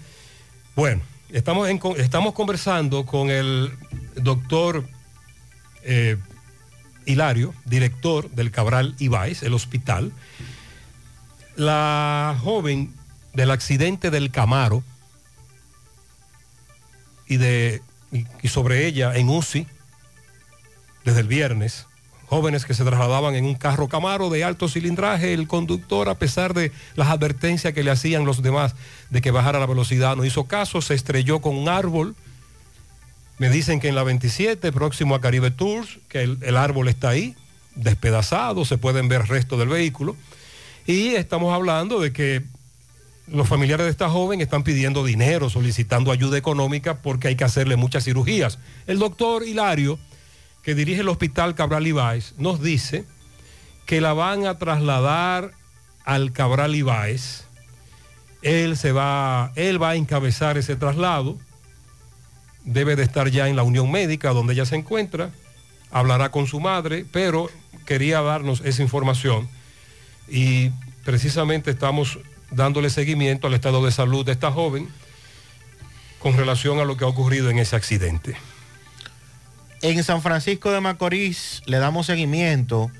bueno, 0.75 1.01
estamos, 1.29 1.67
estamos 1.97 2.33
conversando 2.33 3.05
con 3.05 3.29
el 3.29 3.71
doctor 4.15 4.85
eh, 5.83 6.17
Hilario, 7.05 7.53
director 7.65 8.29
del 8.31 8.51
Cabral 8.51 8.95
Ibáez, 8.99 9.43
el 9.43 9.53
hospital. 9.53 10.11
La 11.55 12.37
joven 12.41 12.93
del 13.33 13.51
accidente 13.51 14.11
del 14.11 14.31
Camaro 14.31 14.83
y, 17.27 17.37
de, 17.37 17.81
y 18.11 18.47
sobre 18.47 18.87
ella 18.87 19.15
en 19.15 19.29
UCI, 19.29 19.67
desde 21.03 21.19
el 21.19 21.27
viernes, 21.27 21.88
jóvenes 22.29 22.65
que 22.65 22.75
se 22.75 22.83
trasladaban 22.83 23.33
en 23.35 23.43
un 23.43 23.55
carro 23.55 23.87
Camaro 23.87 24.29
de 24.29 24.43
alto 24.43 24.69
cilindraje. 24.69 25.33
El 25.33 25.47
conductor, 25.47 26.09
a 26.09 26.15
pesar 26.15 26.53
de 26.53 26.71
las 26.95 27.09
advertencias 27.09 27.73
que 27.73 27.83
le 27.83 27.89
hacían 27.89 28.23
los 28.23 28.43
demás 28.43 28.75
de 29.09 29.21
que 29.21 29.31
bajara 29.31 29.59
la 29.59 29.65
velocidad, 29.65 30.15
no 30.15 30.23
hizo 30.23 30.45
caso, 30.45 30.81
se 30.81 30.93
estrelló 30.93 31.41
con 31.41 31.57
un 31.57 31.67
árbol. 31.67 32.15
Me 33.39 33.49
dicen 33.49 33.79
que 33.79 33.87
en 33.87 33.95
la 33.95 34.03
27, 34.03 34.71
próximo 34.71 35.15
a 35.15 35.21
Caribe 35.21 35.49
Tours, 35.49 35.97
que 36.07 36.21
el, 36.21 36.37
el 36.41 36.55
árbol 36.55 36.87
está 36.87 37.09
ahí, 37.09 37.35
despedazado, 37.73 38.63
se 38.63 38.77
pueden 38.77 39.07
ver 39.09 39.27
restos 39.27 39.57
del 39.57 39.69
vehículo. 39.69 40.15
Y 40.85 41.15
estamos 41.15 41.53
hablando 41.53 41.99
de 41.99 42.13
que 42.13 42.43
los 43.27 43.47
familiares 43.47 43.85
de 43.85 43.91
esta 43.91 44.09
joven 44.09 44.41
están 44.41 44.63
pidiendo 44.63 45.03
dinero, 45.03 45.49
solicitando 45.49 46.11
ayuda 46.11 46.37
económica 46.37 47.01
porque 47.01 47.27
hay 47.27 47.35
que 47.35 47.43
hacerle 47.43 47.75
muchas 47.75 48.03
cirugías. 48.03 48.59
El 48.85 48.99
doctor 48.99 49.43
Hilario, 49.43 49.97
que 50.63 50.75
dirige 50.75 51.01
el 51.01 51.09
hospital 51.09 51.55
Cabral 51.55 51.87
Ibáez, 51.87 52.33
nos 52.37 52.61
dice 52.61 53.05
que 53.85 54.01
la 54.01 54.13
van 54.13 54.45
a 54.45 54.57
trasladar 54.57 55.51
al 56.05 56.31
Cabral 56.31 56.75
Ibáez. 56.75 57.45
Él 58.41 58.77
se 58.77 58.91
va, 58.91 59.51
él 59.55 59.81
va 59.81 59.91
a 59.91 59.95
encabezar 59.95 60.57
ese 60.57 60.75
traslado. 60.75 61.37
Debe 62.63 62.95
de 62.95 63.03
estar 63.03 63.29
ya 63.29 63.47
en 63.47 63.55
la 63.55 63.63
Unión 63.63 63.91
Médica 63.91 64.31
donde 64.31 64.53
ella 64.53 64.65
se 64.65 64.75
encuentra. 64.75 65.31
Hablará 65.91 66.29
con 66.29 66.45
su 66.45 66.59
madre, 66.59 67.05
pero 67.11 67.49
quería 67.85 68.21
darnos 68.21 68.61
esa 68.61 68.83
información 68.83 69.49
y 70.27 70.69
precisamente 71.03 71.71
estamos 71.71 72.19
dándole 72.51 72.89
seguimiento 72.89 73.47
al 73.47 73.55
estado 73.55 73.83
de 73.83 73.91
salud 73.91 74.25
de 74.25 74.31
esta 74.31 74.51
joven 74.51 74.87
con 76.19 76.35
relación 76.35 76.79
a 76.79 76.85
lo 76.85 76.97
que 76.97 77.05
ha 77.05 77.07
ocurrido 77.07 77.49
en 77.49 77.59
ese 77.59 77.75
accidente. 77.75 78.35
En 79.81 80.03
San 80.03 80.21
Francisco 80.21 80.71
de 80.71 80.81
Macorís 80.81 81.61
le 81.65 81.77
damos 81.79 82.07
seguimiento. 82.07 82.91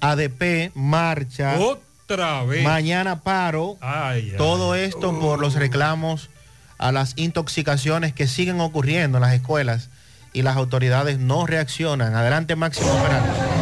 ADP, 0.00 0.72
marcha. 0.74 1.58
Otra 1.58 2.42
vez. 2.44 2.64
Mañana 2.64 3.20
paro. 3.22 3.76
Ay, 3.80 4.30
ay. 4.32 4.36
Todo 4.36 4.74
esto 4.74 5.18
por 5.20 5.40
los 5.40 5.54
reclamos 5.54 6.30
a 6.78 6.90
las 6.90 7.12
intoxicaciones 7.16 8.12
que 8.12 8.26
siguen 8.26 8.60
ocurriendo 8.60 9.18
en 9.18 9.22
las 9.22 9.34
escuelas 9.34 9.90
y 10.32 10.42
las 10.42 10.56
autoridades 10.56 11.18
no 11.18 11.46
reaccionan. 11.46 12.14
Adelante, 12.14 12.56
Máximo 12.56 12.90
Peralta. 13.02 13.52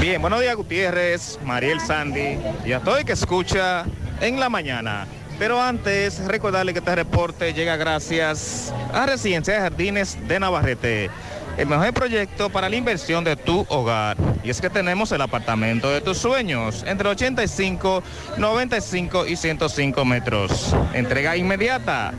Bien, 0.00 0.20
buenos 0.20 0.40
días 0.40 0.54
Gutiérrez, 0.54 1.38
Mariel 1.44 1.80
Sandy 1.80 2.38
y 2.66 2.72
a 2.72 2.80
todo 2.80 2.98
el 2.98 3.06
que 3.06 3.12
escucha 3.12 3.86
en 4.20 4.38
la 4.38 4.50
mañana. 4.50 5.06
Pero 5.38 5.60
antes, 5.60 6.24
recordarle 6.26 6.72
que 6.72 6.78
este 6.78 6.94
reporte 6.94 7.52
llega 7.52 7.76
gracias 7.76 8.72
a 8.92 9.04
Residencia 9.06 9.54
de 9.54 9.60
Jardines 9.60 10.16
de 10.28 10.38
Navarrete, 10.38 11.10
el 11.56 11.66
mejor 11.66 11.92
proyecto 11.92 12.50
para 12.50 12.68
la 12.68 12.76
inversión 12.76 13.24
de 13.24 13.34
tu 13.34 13.66
hogar. 13.68 14.16
Y 14.44 14.50
es 14.50 14.60
que 14.60 14.70
tenemos 14.70 15.10
el 15.12 15.20
apartamento 15.20 15.90
de 15.90 16.00
tus 16.00 16.18
sueños, 16.18 16.84
entre 16.86 17.08
85, 17.08 18.02
95 18.36 19.26
y 19.26 19.36
105 19.36 20.04
metros. 20.04 20.74
Entrega 20.92 21.36
inmediata. 21.36 22.14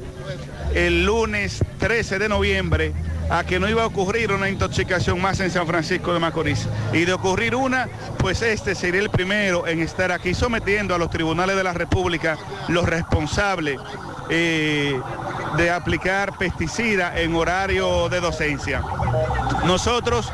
el 0.74 1.04
lunes 1.04 1.62
13 1.78 2.18
de 2.18 2.28
noviembre 2.28 2.92
a 3.32 3.44
que 3.44 3.58
no 3.58 3.66
iba 3.66 3.82
a 3.82 3.86
ocurrir 3.86 4.30
una 4.30 4.50
intoxicación 4.50 5.18
más 5.18 5.40
en 5.40 5.50
San 5.50 5.66
Francisco 5.66 6.12
de 6.12 6.20
Macorís. 6.20 6.68
Y 6.92 7.06
de 7.06 7.14
ocurrir 7.14 7.54
una, 7.54 7.88
pues 8.18 8.42
este 8.42 8.74
sería 8.74 9.00
el 9.00 9.08
primero 9.08 9.66
en 9.66 9.80
estar 9.80 10.12
aquí 10.12 10.34
sometiendo 10.34 10.94
a 10.94 10.98
los 10.98 11.08
tribunales 11.08 11.56
de 11.56 11.64
la 11.64 11.72
República 11.72 12.36
los 12.68 12.84
responsables 12.84 13.80
eh, 14.28 15.00
de 15.56 15.70
aplicar 15.70 16.36
pesticida 16.36 17.18
en 17.18 17.34
horario 17.34 18.10
de 18.10 18.20
docencia. 18.20 18.82
Nosotros 19.64 20.30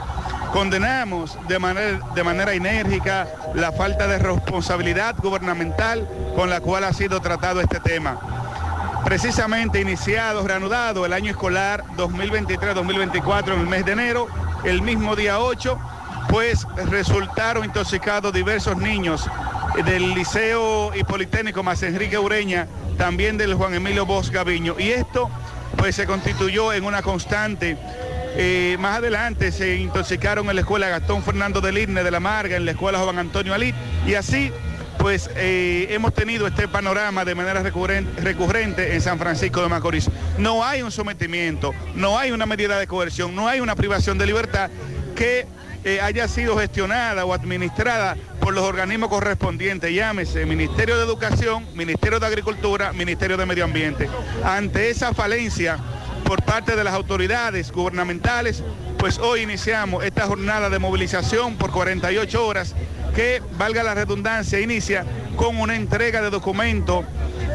condenamos 0.52 1.38
de 1.46 1.60
manera, 1.60 2.00
de 2.16 2.24
manera 2.24 2.52
enérgica 2.52 3.28
la 3.54 3.70
falta 3.70 4.08
de 4.08 4.18
responsabilidad 4.18 5.14
gubernamental 5.18 6.08
con 6.34 6.50
la 6.50 6.60
cual 6.60 6.82
ha 6.82 6.92
sido 6.92 7.20
tratado 7.20 7.60
este 7.60 7.78
tema 7.78 8.47
precisamente 9.04 9.80
iniciado, 9.80 10.46
reanudado 10.46 11.06
el 11.06 11.12
año 11.12 11.30
escolar 11.30 11.84
2023-2024 11.96 13.54
en 13.54 13.60
el 13.60 13.66
mes 13.66 13.84
de 13.84 13.92
enero, 13.92 14.28
el 14.64 14.82
mismo 14.82 15.16
día 15.16 15.40
8, 15.40 15.78
pues 16.28 16.66
resultaron 16.86 17.64
intoxicados 17.64 18.32
diversos 18.32 18.76
niños 18.76 19.28
del 19.84 20.14
Liceo 20.14 20.94
y 20.94 21.04
Politécnico 21.04 21.62
más 21.62 21.82
Enrique 21.82 22.18
Ureña, 22.18 22.66
también 22.96 23.38
del 23.38 23.54
Juan 23.54 23.74
Emilio 23.74 24.04
Bosch 24.04 24.30
Gaviño. 24.30 24.76
Y 24.78 24.90
esto 24.90 25.30
pues 25.76 25.94
se 25.94 26.06
constituyó 26.06 26.72
en 26.72 26.84
una 26.84 27.02
constante. 27.02 27.78
Eh, 28.36 28.76
más 28.78 28.98
adelante 28.98 29.52
se 29.52 29.76
intoxicaron 29.76 30.48
en 30.48 30.56
la 30.56 30.60
escuela 30.60 30.88
Gastón 30.88 31.22
Fernando 31.22 31.60
del 31.60 31.78
Irne 31.78 32.02
de 32.02 32.10
la 32.10 32.20
Marga, 32.20 32.56
en 32.56 32.64
la 32.64 32.72
escuela 32.72 32.98
Juan 32.98 33.18
Antonio 33.18 33.54
Alí, 33.54 33.74
y 34.06 34.14
así 34.14 34.52
pues 34.98 35.30
eh, 35.36 35.86
hemos 35.90 36.12
tenido 36.12 36.46
este 36.46 36.68
panorama 36.68 37.24
de 37.24 37.34
manera 37.34 37.62
recurrente, 37.62 38.94
en 38.94 39.00
San 39.00 39.18
Francisco 39.18 39.62
de 39.62 39.68
Macorís. 39.68 40.10
No 40.38 40.64
hay 40.64 40.82
un 40.82 40.90
sometimiento, 40.90 41.72
no 41.94 42.18
hay 42.18 42.32
una 42.32 42.46
medida 42.46 42.78
de 42.78 42.86
coerción, 42.86 43.34
no 43.34 43.48
hay 43.48 43.60
una 43.60 43.76
privación 43.76 44.18
de 44.18 44.26
libertad 44.26 44.70
que 45.14 45.46
eh, 45.84 46.00
haya 46.00 46.26
sido 46.26 46.58
gestionada 46.58 47.24
o 47.24 47.32
administrada 47.32 48.16
por 48.40 48.52
los 48.54 48.64
organismos 48.64 49.08
correspondientes, 49.08 49.92
llámese 49.92 50.44
Ministerio 50.44 50.96
de 50.96 51.04
Educación, 51.04 51.66
Ministerio 51.74 52.18
de 52.18 52.26
Agricultura, 52.26 52.92
Ministerio 52.92 53.36
de 53.36 53.46
Medio 53.46 53.64
Ambiente. 53.64 54.08
Ante 54.44 54.90
esa 54.90 55.14
falencia 55.14 55.78
por 56.24 56.42
parte 56.42 56.76
de 56.76 56.84
las 56.84 56.94
autoridades 56.94 57.70
gubernamentales, 57.72 58.62
pues 58.98 59.18
hoy 59.18 59.42
iniciamos 59.42 60.04
esta 60.04 60.26
jornada 60.26 60.68
de 60.68 60.78
movilización 60.78 61.56
por 61.56 61.70
48 61.70 62.46
horas 62.46 62.74
que, 63.18 63.42
valga 63.58 63.82
la 63.82 63.94
redundancia, 63.94 64.60
inicia 64.60 65.04
con 65.34 65.58
una 65.58 65.74
entrega 65.74 66.22
de 66.22 66.30
documentos 66.30 67.04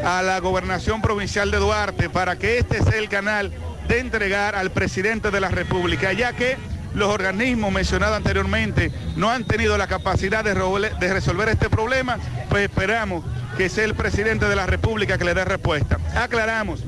a 0.04 0.20
la 0.20 0.38
gobernación 0.38 1.00
provincial 1.00 1.50
de 1.50 1.56
Duarte 1.56 2.10
para 2.10 2.36
que 2.36 2.58
este 2.58 2.82
sea 2.82 2.98
el 2.98 3.08
canal 3.08 3.50
de 3.88 3.98
entregar 3.98 4.56
al 4.56 4.72
presidente 4.72 5.30
de 5.30 5.40
la 5.40 5.48
República, 5.48 6.12
ya 6.12 6.34
que 6.34 6.58
los 6.92 7.08
organismos 7.08 7.72
mencionados 7.72 8.14
anteriormente 8.14 8.92
no 9.16 9.30
han 9.30 9.44
tenido 9.44 9.78
la 9.78 9.86
capacidad 9.86 10.44
de, 10.44 10.52
de 10.52 11.12
resolver 11.14 11.48
este 11.48 11.70
problema, 11.70 12.18
pues 12.50 12.64
esperamos 12.64 13.24
que 13.56 13.70
sea 13.70 13.84
el 13.84 13.94
presidente 13.94 14.44
de 14.44 14.56
la 14.56 14.66
República 14.66 15.16
que 15.16 15.24
le 15.24 15.32
dé 15.32 15.46
respuesta. 15.46 15.98
Aclaramos 16.14 16.84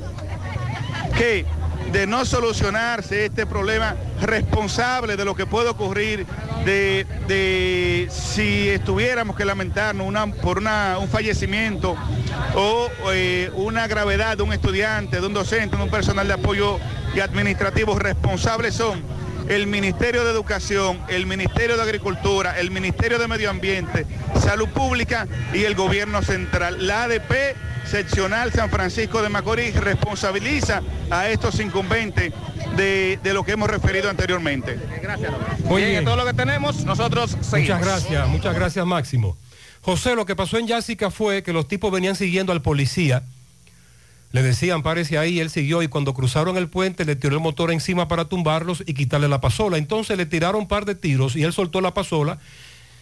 que 1.16 1.46
de 1.92 2.06
no 2.06 2.26
solucionarse 2.26 3.24
este 3.24 3.46
problema 3.46 3.96
responsable 4.20 5.16
de 5.16 5.24
lo 5.24 5.34
que 5.34 5.46
puede 5.46 5.70
ocurrir, 5.70 6.26
de, 6.64 7.06
de 7.28 8.08
si 8.10 8.68
estuviéramos 8.68 9.36
que 9.36 9.44
lamentarnos 9.44 10.06
una, 10.06 10.26
por 10.26 10.58
una, 10.58 10.98
un 10.98 11.08
fallecimiento 11.08 11.96
o 12.54 12.88
eh, 13.12 13.50
una 13.54 13.86
gravedad 13.86 14.36
de 14.36 14.42
un 14.42 14.52
estudiante, 14.52 15.20
de 15.20 15.26
un 15.26 15.34
docente, 15.34 15.76
de 15.76 15.82
un 15.82 15.90
personal 15.90 16.26
de 16.26 16.34
apoyo 16.34 16.78
y 17.14 17.20
administrativo, 17.20 17.98
responsables 17.98 18.74
son 18.74 19.02
el 19.48 19.66
Ministerio 19.66 20.24
de 20.24 20.30
Educación, 20.30 21.00
el 21.08 21.26
Ministerio 21.26 21.76
de 21.76 21.82
Agricultura, 21.82 22.58
el 22.58 22.70
Ministerio 22.70 23.18
de 23.18 23.28
Medio 23.28 23.50
Ambiente, 23.50 24.06
Salud 24.40 24.68
Pública 24.68 25.26
y 25.52 25.64
el 25.64 25.74
Gobierno 25.74 26.22
Central. 26.22 26.86
La 26.86 27.04
ADP 27.04 27.56
seccional 27.86 28.52
San 28.52 28.68
Francisco 28.70 29.22
de 29.22 29.28
Macorís 29.28 29.74
responsabiliza 29.76 30.82
a 31.10 31.28
estos 31.28 31.60
incumbentes 31.60 32.32
de, 32.76 33.18
de 33.22 33.34
lo 33.34 33.44
que 33.44 33.52
hemos 33.52 33.70
referido 33.70 34.10
anteriormente. 34.10 34.78
Gracias. 35.00 35.32
Muy 35.64 35.82
Bien, 35.82 35.92
bien. 35.92 36.04
todo 36.04 36.16
lo 36.16 36.26
que 36.26 36.34
tenemos, 36.34 36.84
nosotros 36.84 37.36
seguimos. 37.40 37.78
Muchas 37.78 37.80
gracias, 37.80 38.28
muchas 38.28 38.54
gracias 38.54 38.84
Máximo. 38.86 39.36
José, 39.82 40.16
lo 40.16 40.26
que 40.26 40.34
pasó 40.34 40.58
en 40.58 40.66
Yásica 40.66 41.12
fue 41.12 41.44
que 41.44 41.52
los 41.52 41.68
tipos 41.68 41.92
venían 41.92 42.16
siguiendo 42.16 42.52
al 42.52 42.60
policía. 42.60 43.22
Le 44.36 44.42
decían, 44.42 44.82
párese 44.82 45.16
ahí, 45.16 45.40
él 45.40 45.48
siguió 45.48 45.82
y 45.82 45.88
cuando 45.88 46.12
cruzaron 46.12 46.58
el 46.58 46.68
puente 46.68 47.06
le 47.06 47.16
tiró 47.16 47.36
el 47.36 47.40
motor 47.40 47.72
encima 47.72 48.06
para 48.06 48.26
tumbarlos 48.26 48.84
y 48.86 48.92
quitarle 48.92 49.28
la 49.28 49.40
pasola. 49.40 49.78
Entonces 49.78 50.18
le 50.18 50.26
tiraron 50.26 50.60
un 50.60 50.68
par 50.68 50.84
de 50.84 50.94
tiros 50.94 51.36
y 51.36 51.42
él 51.42 51.54
soltó 51.54 51.80
la 51.80 51.94
pasola. 51.94 52.38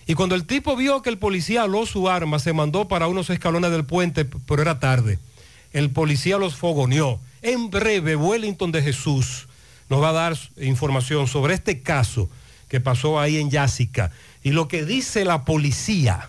Y 0.06 0.14
cuando 0.14 0.36
el 0.36 0.44
tipo 0.44 0.76
vio 0.76 1.02
que 1.02 1.10
el 1.10 1.18
policía 1.18 1.64
aló 1.64 1.86
su 1.86 2.08
arma, 2.08 2.38
se 2.38 2.52
mandó 2.52 2.86
para 2.86 3.08
unos 3.08 3.30
escalones 3.30 3.72
del 3.72 3.84
puente, 3.84 4.24
pero 4.24 4.62
era 4.62 4.78
tarde. 4.78 5.18
El 5.72 5.90
policía 5.90 6.38
los 6.38 6.54
fogoneó. 6.54 7.18
En 7.42 7.68
breve, 7.68 8.14
Wellington 8.14 8.70
de 8.70 8.82
Jesús 8.82 9.48
nos 9.88 10.00
va 10.00 10.10
a 10.10 10.12
dar 10.12 10.38
información 10.58 11.26
sobre 11.26 11.54
este 11.54 11.80
caso 11.80 12.30
que 12.68 12.78
pasó 12.78 13.18
ahí 13.18 13.38
en 13.38 13.50
Yásica 13.50 14.12
y 14.44 14.52
lo 14.52 14.68
que 14.68 14.84
dice 14.84 15.24
la 15.24 15.44
policía. 15.44 16.28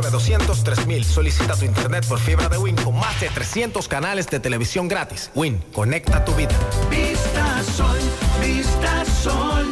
909-200-3000. 0.00 1.04
Solicita 1.04 1.56
tu 1.56 1.64
internet 1.64 2.06
por 2.06 2.18
fibra 2.18 2.48
de 2.48 2.58
Win 2.58 2.76
con 2.76 2.94
más 2.98 3.20
de 3.20 3.28
300 3.28 3.88
canales 3.88 4.28
de 4.28 4.40
televisión 4.40 4.88
gratis. 4.88 5.30
Win, 5.34 5.62
conecta 5.72 6.24
tu 6.24 6.34
vida. 6.34 6.54
Vista 6.90 7.62
Sol, 7.76 7.98
Vista 8.40 9.04
Sol, 9.22 9.66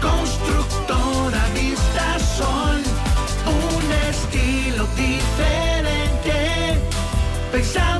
constructora 0.00 1.46
Vista 1.54 2.18
Sol, 2.36 2.82
un 3.46 3.92
estilo 4.10 4.86
diferente, 4.96 6.78
pensado 7.52 7.97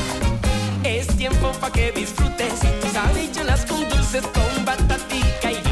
Es 0.84 1.06
tiempo 1.16 1.52
pa' 1.62 1.72
que 1.72 1.92
disfrutes 1.92 2.62
tus 2.82 2.96
habichuelas 2.96 3.68
con 3.68 3.88
dulces, 3.90 4.24
con 4.24 4.66
batatica 4.66 5.52
y 5.52 5.63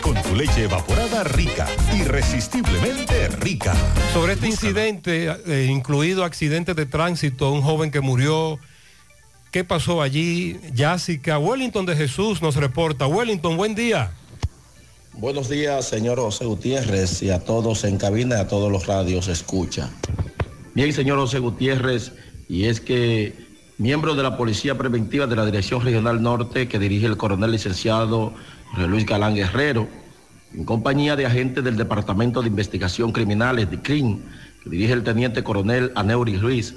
con 0.00 0.20
tu 0.22 0.34
leche 0.34 0.64
evaporada 0.64 1.24
rica. 1.24 1.66
Irresistiblemente 1.94 3.28
rica. 3.28 3.74
Sobre 4.12 4.34
este 4.34 4.46
incidente, 4.46 5.34
eh, 5.46 5.68
incluido 5.70 6.24
accidente 6.24 6.74
de 6.74 6.86
tránsito, 6.86 7.52
un 7.52 7.62
joven 7.62 7.90
que 7.90 8.00
murió, 8.00 8.58
¿qué 9.50 9.64
pasó 9.64 10.02
allí? 10.02 10.58
Jessica, 10.74 11.38
Wellington 11.38 11.86
de 11.86 11.96
Jesús 11.96 12.40
nos 12.40 12.56
reporta. 12.56 13.06
Wellington, 13.06 13.56
buen 13.56 13.74
día. 13.74 14.12
Buenos 15.14 15.48
días, 15.48 15.86
señor 15.86 16.18
José 16.18 16.46
Gutiérrez, 16.46 17.22
y 17.22 17.30
a 17.30 17.40
todos 17.40 17.84
en 17.84 17.98
cabina 17.98 18.36
y 18.38 18.40
a 18.40 18.48
todos 18.48 18.72
los 18.72 18.86
radios 18.86 19.28
escucha. 19.28 19.90
Bien, 20.74 20.90
señor 20.92 21.18
José 21.18 21.38
Gutiérrez, 21.38 22.12
y 22.48 22.64
es 22.64 22.80
que 22.80 23.34
miembros 23.76 24.16
de 24.16 24.22
la 24.22 24.36
Policía 24.38 24.78
Preventiva 24.78 25.26
de 25.26 25.36
la 25.36 25.44
Dirección 25.44 25.82
Regional 25.82 26.22
Norte, 26.22 26.66
que 26.66 26.78
dirige 26.78 27.06
el 27.06 27.18
coronel 27.18 27.50
licenciado 27.50 28.32
Luis 28.76 29.04
Galán 29.06 29.34
Guerrero, 29.34 29.86
en 30.54 30.64
compañía 30.64 31.14
de 31.14 31.26
agentes 31.26 31.62
del 31.62 31.76
Departamento 31.76 32.40
de 32.40 32.48
Investigación 32.48 33.12
Criminales 33.12 33.70
de 33.70 33.80
CRIM, 33.80 34.20
que 34.62 34.70
dirige 34.70 34.92
el 34.92 35.02
teniente 35.02 35.44
coronel 35.44 35.92
Aneuri 35.94 36.38
Ruiz, 36.38 36.74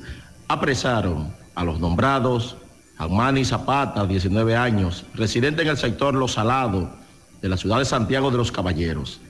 apresaron 0.48 1.34
a 1.56 1.64
los 1.64 1.80
nombrados 1.80 2.58
Amani 2.98 3.46
Zapata, 3.46 4.06
19 4.06 4.56
años, 4.56 5.06
residente 5.14 5.62
en 5.62 5.70
el 5.70 5.78
sector 5.78 6.14
Los 6.14 6.34
Salados, 6.34 6.90
de 7.42 7.50
la 7.50 7.58
ciudad 7.58 7.80
de 7.80 7.86
Santiago 7.86 8.32
de 8.32 8.38
los 8.38 8.52
Caballeros. 8.52 9.22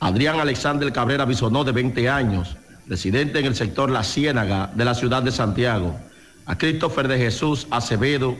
Adrián 0.00 0.38
Alexander 0.38 0.92
Cabrera 0.92 1.24
Bisonó, 1.24 1.64
de 1.64 1.72
20 1.72 2.08
años, 2.08 2.56
residente 2.86 3.38
en 3.38 3.46
el 3.46 3.54
sector 3.54 3.90
La 3.90 4.04
Ciénaga 4.04 4.70
de 4.74 4.84
la 4.84 4.94
ciudad 4.94 5.22
de 5.22 5.30
Santiago. 5.30 5.98
A 6.46 6.58
Christopher 6.58 7.08
de 7.08 7.18
Jesús 7.18 7.66
Acevedo, 7.70 8.36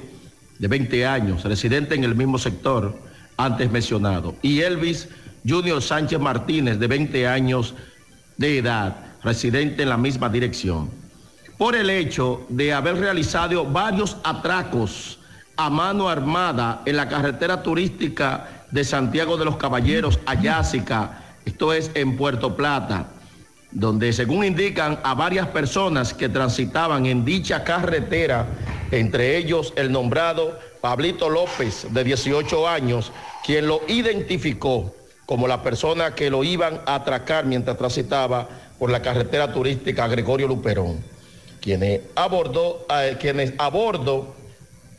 de 0.59 0.69
20 0.69 1.07
años, 1.07 1.45
residente 1.45 1.95
en 1.95 2.05
el 2.05 2.15
mismo 2.15 2.39
sector 2.39 2.99
antes 3.37 3.71
mencionado. 3.71 4.35
Y 4.43 4.61
Elvis 4.61 5.09
Junior 5.47 5.83
Sánchez 5.83 6.19
Martínez, 6.19 6.79
de 6.79 6.87
20 6.87 7.27
años 7.27 7.75
de 8.37 8.59
edad, 8.59 8.97
residente 9.23 9.83
en 9.83 9.91
la 9.91 9.97
misma 9.97 10.29
dirección. 10.29 10.91
Por 11.59 11.77
el 11.77 11.91
hecho 11.91 12.47
de 12.49 12.73
haber 12.73 12.97
realizado 12.97 13.65
varios 13.65 14.17
atracos 14.25 15.19
a 15.57 15.71
mano 15.71 16.09
armada 16.09 16.83
en 16.85 16.97
la 16.97 17.09
carretera 17.09 17.63
turística 17.63 18.67
de 18.71 18.85
Santiago 18.85 19.37
de 19.37 19.45
los 19.45 19.57
Caballeros, 19.57 20.19
Ayásica, 20.27 21.21
esto 21.45 21.73
es 21.73 21.91
en 21.95 22.17
Puerto 22.17 22.57
Plata, 22.57 23.09
donde 23.71 24.13
según 24.13 24.45
indican 24.45 24.99
a 25.05 25.15
varias 25.15 25.47
personas 25.49 26.15
que 26.15 26.29
transitaban 26.29 27.07
en 27.07 27.25
dicha 27.25 27.63
carretera, 27.65 28.47
entre 28.91 29.37
ellos 29.37 29.73
el 29.77 29.93
nombrado 29.93 30.59
Pablito 30.85 31.31
López, 31.31 31.87
de 31.95 32.05
18 32.05 32.69
años, 32.69 33.11
quien 33.43 33.67
lo 33.67 33.81
identificó 33.89 34.95
como 35.25 35.49
la 35.49 35.63
persona 35.63 36.15
que 36.15 36.29
lo 36.29 36.45
iban 36.45 36.83
a 36.85 36.97
atracar 36.97 37.47
mientras 37.47 37.79
transitaba 37.79 38.47
por 38.79 38.91
la 38.91 39.01
carretera 39.01 39.51
turística 39.51 40.07
Gregorio 40.09 40.47
Luperón, 40.47 41.03
quienes, 41.63 42.03
abordó, 42.15 42.87
eh, 42.91 43.17
quienes 43.19 43.55
a 43.57 43.71
bordo 43.71 44.35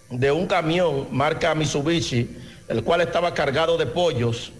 de 0.10 0.32
un 0.32 0.48
camión 0.48 1.08
marca 1.12 1.54
Mitsubishi, 1.54 2.36
el 2.68 2.84
cual 2.84 3.02
estaba 3.02 3.36
cargado 3.36 3.78
de 3.78 3.86
pollos, 3.86 4.54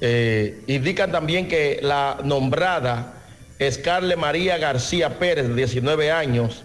eh, 0.00 0.60
indican 0.66 1.12
también 1.12 1.46
que 1.46 1.78
la 1.82 2.18
nombrada 2.24 3.22
Escarle 3.60 4.16
María 4.16 4.58
García 4.58 5.20
Pérez, 5.20 5.46
de 5.46 5.54
19 5.54 6.10
años, 6.10 6.64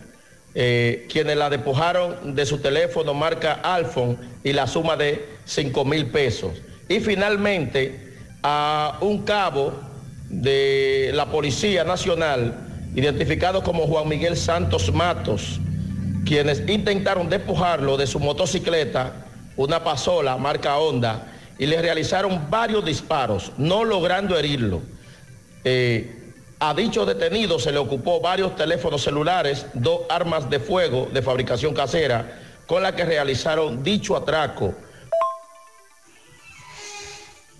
eh, 0.56 1.08
quienes 1.12 1.38
la 1.38 1.50
despojaron 1.50 2.36
de 2.36 2.46
su 2.46 2.58
teléfono 2.60 3.14
marca 3.14 3.54
Alphon 3.64 4.18
y 4.44 4.54
la 4.54 4.68
suma 4.68 4.96
de 4.96 5.28
5 5.46 5.86
mil 5.86 6.08
pesos. 6.08 6.52
Y 6.88 7.00
finalmente 7.00 8.14
a 8.42 8.98
un 9.02 9.24
cabo 9.24 9.74
de 10.30 11.12
la 11.14 11.28
Policía 11.28 11.84
Nacional, 11.84 12.68
identificado 12.96 13.64
como 13.64 13.86
Juan 13.88 14.08
Miguel 14.08 14.38
Santos 14.38 14.92
Matos, 14.94 15.60
quienes 16.26 16.68
intentaron 16.68 17.30
despojarlo 17.30 17.98
de 17.98 18.08
su 18.08 18.20
motocicleta, 18.20 19.26
una 19.56 19.84
pasola 19.84 20.38
marca 20.38 20.78
Honda, 20.78 21.28
y 21.58 21.66
le 21.66 21.82
realizaron 21.82 22.50
varios 22.50 22.86
disparos, 22.86 23.52
no 23.58 23.84
logrando 23.84 24.38
herirlo. 24.38 24.82
Eh, 25.64 26.19
a 26.60 26.74
dicho 26.74 27.06
detenido 27.06 27.58
se 27.58 27.72
le 27.72 27.78
ocupó 27.78 28.20
varios 28.20 28.56
teléfonos 28.56 29.04
celulares, 29.04 29.66
dos 29.74 30.02
armas 30.10 30.50
de 30.50 30.60
fuego 30.60 31.08
de 31.12 31.22
fabricación 31.22 31.74
casera, 31.74 32.40
con 32.68 32.84
las 32.84 32.94
que 32.94 33.06
realizaron 33.06 33.82
dicho 33.82 34.16
atraco. 34.16 34.74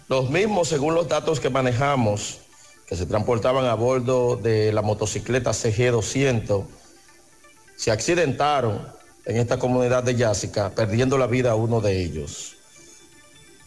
Los 0.10 0.30
mismos, 0.30 0.68
según 0.68 0.96
los 0.96 1.08
datos 1.08 1.40
que 1.40 1.50
manejamos, 1.50 2.40
que 2.88 2.96
se 2.96 3.06
transportaban 3.06 3.66
a 3.66 3.76
bordo 3.76 4.36
de 4.36 4.74
la 4.74 4.82
motocicleta 4.82 5.52
CG200, 5.52 6.66
se 7.78 7.92
accidentaron 7.92 8.92
en 9.26 9.38
esta 9.38 9.60
comunidad 9.60 10.04
de 10.04 10.16
Yásica, 10.16 10.72
perdiendo 10.72 11.18
la 11.18 11.28
vida 11.28 11.52
a 11.52 11.56
uno 11.56 11.80
de 11.80 12.04
ellos. 12.04 12.59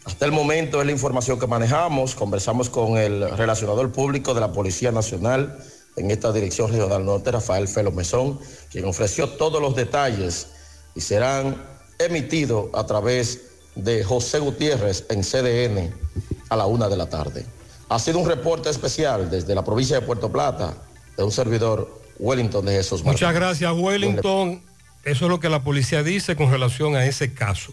Hasta 0.04 0.26
el 0.26 0.32
momento 0.32 0.80
es 0.80 0.86
la 0.86 0.92
información 0.92 1.38
que 1.38 1.46
manejamos. 1.46 2.14
Conversamos 2.14 2.68
con 2.68 2.96
el 2.96 3.30
relacionador 3.36 3.92
público 3.92 4.34
de 4.34 4.40
la 4.40 4.52
Policía 4.52 4.90
Nacional 4.90 5.58
en 5.96 6.10
esta 6.10 6.32
Dirección 6.32 6.70
Regional 6.70 7.04
Norte, 7.04 7.30
Rafael 7.30 7.68
Felo 7.68 7.92
Mesón, 7.92 8.40
quien 8.70 8.84
ofreció 8.86 9.28
todos 9.28 9.60
los 9.60 9.76
detalles 9.76 10.48
y 10.94 11.00
serán 11.00 11.62
emitidos 11.98 12.68
a 12.74 12.84
través 12.86 13.42
de 13.74 14.02
José 14.02 14.38
Gutiérrez 14.38 15.04
en 15.08 15.22
CDN 15.22 15.94
a 16.48 16.56
la 16.56 16.66
una 16.66 16.88
de 16.88 16.96
la 16.96 17.08
tarde. 17.08 17.46
Ha 17.88 17.98
sido 17.98 18.18
un 18.18 18.28
reporte 18.28 18.70
especial 18.70 19.30
desde 19.30 19.54
la 19.54 19.64
provincia 19.64 20.00
de 20.00 20.06
Puerto 20.06 20.32
Plata 20.32 20.74
de 21.16 21.22
un 21.22 21.30
servidor 21.30 22.02
Wellington 22.18 22.64
de 22.64 22.72
Jesús. 22.72 23.04
Muchas 23.04 23.34
gracias, 23.34 23.72
Wellington. 23.72 24.62
Eso 25.04 25.24
es 25.24 25.30
lo 25.30 25.40
que 25.40 25.48
la 25.48 25.62
policía 25.62 26.02
dice 26.02 26.36
con 26.36 26.50
relación 26.50 26.96
a 26.96 27.04
ese 27.06 27.34
caso. 27.34 27.72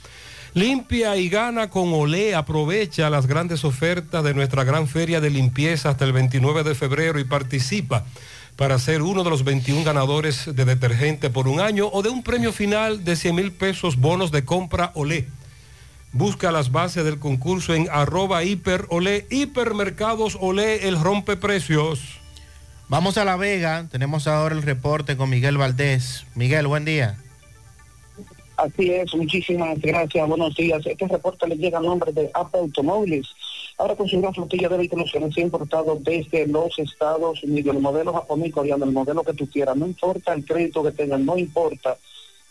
Limpia 0.53 1.15
y 1.15 1.29
gana 1.29 1.69
con 1.69 1.93
Olé. 1.93 2.35
Aprovecha 2.35 3.09
las 3.09 3.25
grandes 3.25 3.63
ofertas 3.63 4.21
de 4.23 4.33
nuestra 4.33 4.65
gran 4.65 4.87
feria 4.87 5.21
de 5.21 5.29
limpieza 5.29 5.89
hasta 5.89 6.03
el 6.03 6.11
29 6.11 6.63
de 6.63 6.75
febrero 6.75 7.19
y 7.19 7.23
participa 7.23 8.03
para 8.57 8.77
ser 8.77 9.01
uno 9.01 9.23
de 9.23 9.29
los 9.29 9.45
21 9.45 9.85
ganadores 9.85 10.53
de 10.53 10.65
detergente 10.65 11.29
por 11.29 11.47
un 11.47 11.61
año 11.61 11.87
o 11.87 12.01
de 12.01 12.09
un 12.09 12.21
premio 12.21 12.51
final 12.51 13.05
de 13.05 13.15
100 13.15 13.35
mil 13.35 13.51
pesos 13.53 13.95
bonos 13.95 14.31
de 14.31 14.43
compra 14.43 14.91
Olé. 14.93 15.25
Busca 16.11 16.51
las 16.51 16.73
bases 16.73 17.05
del 17.05 17.19
concurso 17.19 17.73
en 17.73 17.87
arroba 17.89 18.43
hiper 18.43 18.87
Olé, 18.89 19.25
hipermercados 19.29 20.37
Olé, 20.41 20.89
el 20.89 21.01
rompe 21.01 21.37
precios. 21.37 22.19
Vamos 22.89 23.17
a 23.17 23.23
La 23.23 23.37
Vega, 23.37 23.87
tenemos 23.89 24.27
ahora 24.27 24.53
el 24.53 24.63
reporte 24.63 25.15
con 25.15 25.29
Miguel 25.29 25.57
Valdés. 25.57 26.25
Miguel, 26.35 26.67
buen 26.67 26.83
día. 26.83 27.17
Así 28.61 28.91
es, 28.91 29.15
muchísimas 29.15 29.81
gracias, 29.81 30.27
buenos 30.27 30.55
días. 30.55 30.85
Este 30.85 31.07
reporte 31.07 31.47
le 31.47 31.57
llega 31.57 31.79
a 31.79 31.81
nombre 31.81 32.11
de 32.11 32.29
Apple 32.31 32.59
Automóviles. 32.59 33.25
Ahora 33.79 33.95
con 33.95 34.05
gran 34.07 34.35
flotilla 34.35 34.69
de 34.69 34.77
vehículos 34.77 35.11
que 35.11 35.19
nos 35.19 35.35
ha 35.35 35.41
importado 35.41 35.97
desde 35.99 36.45
los 36.45 36.77
Estados 36.77 37.43
Unidos, 37.43 37.75
el 37.75 37.81
modelo 37.81 38.13
japonés, 38.13 38.53
coreano, 38.53 38.85
el 38.85 38.91
modelo 38.91 39.23
que 39.23 39.33
tú 39.33 39.49
quieras, 39.49 39.75
no 39.75 39.87
importa 39.87 40.33
el 40.33 40.45
crédito 40.45 40.83
que 40.83 40.91
tengas, 40.91 41.19
no 41.19 41.39
importa. 41.39 41.97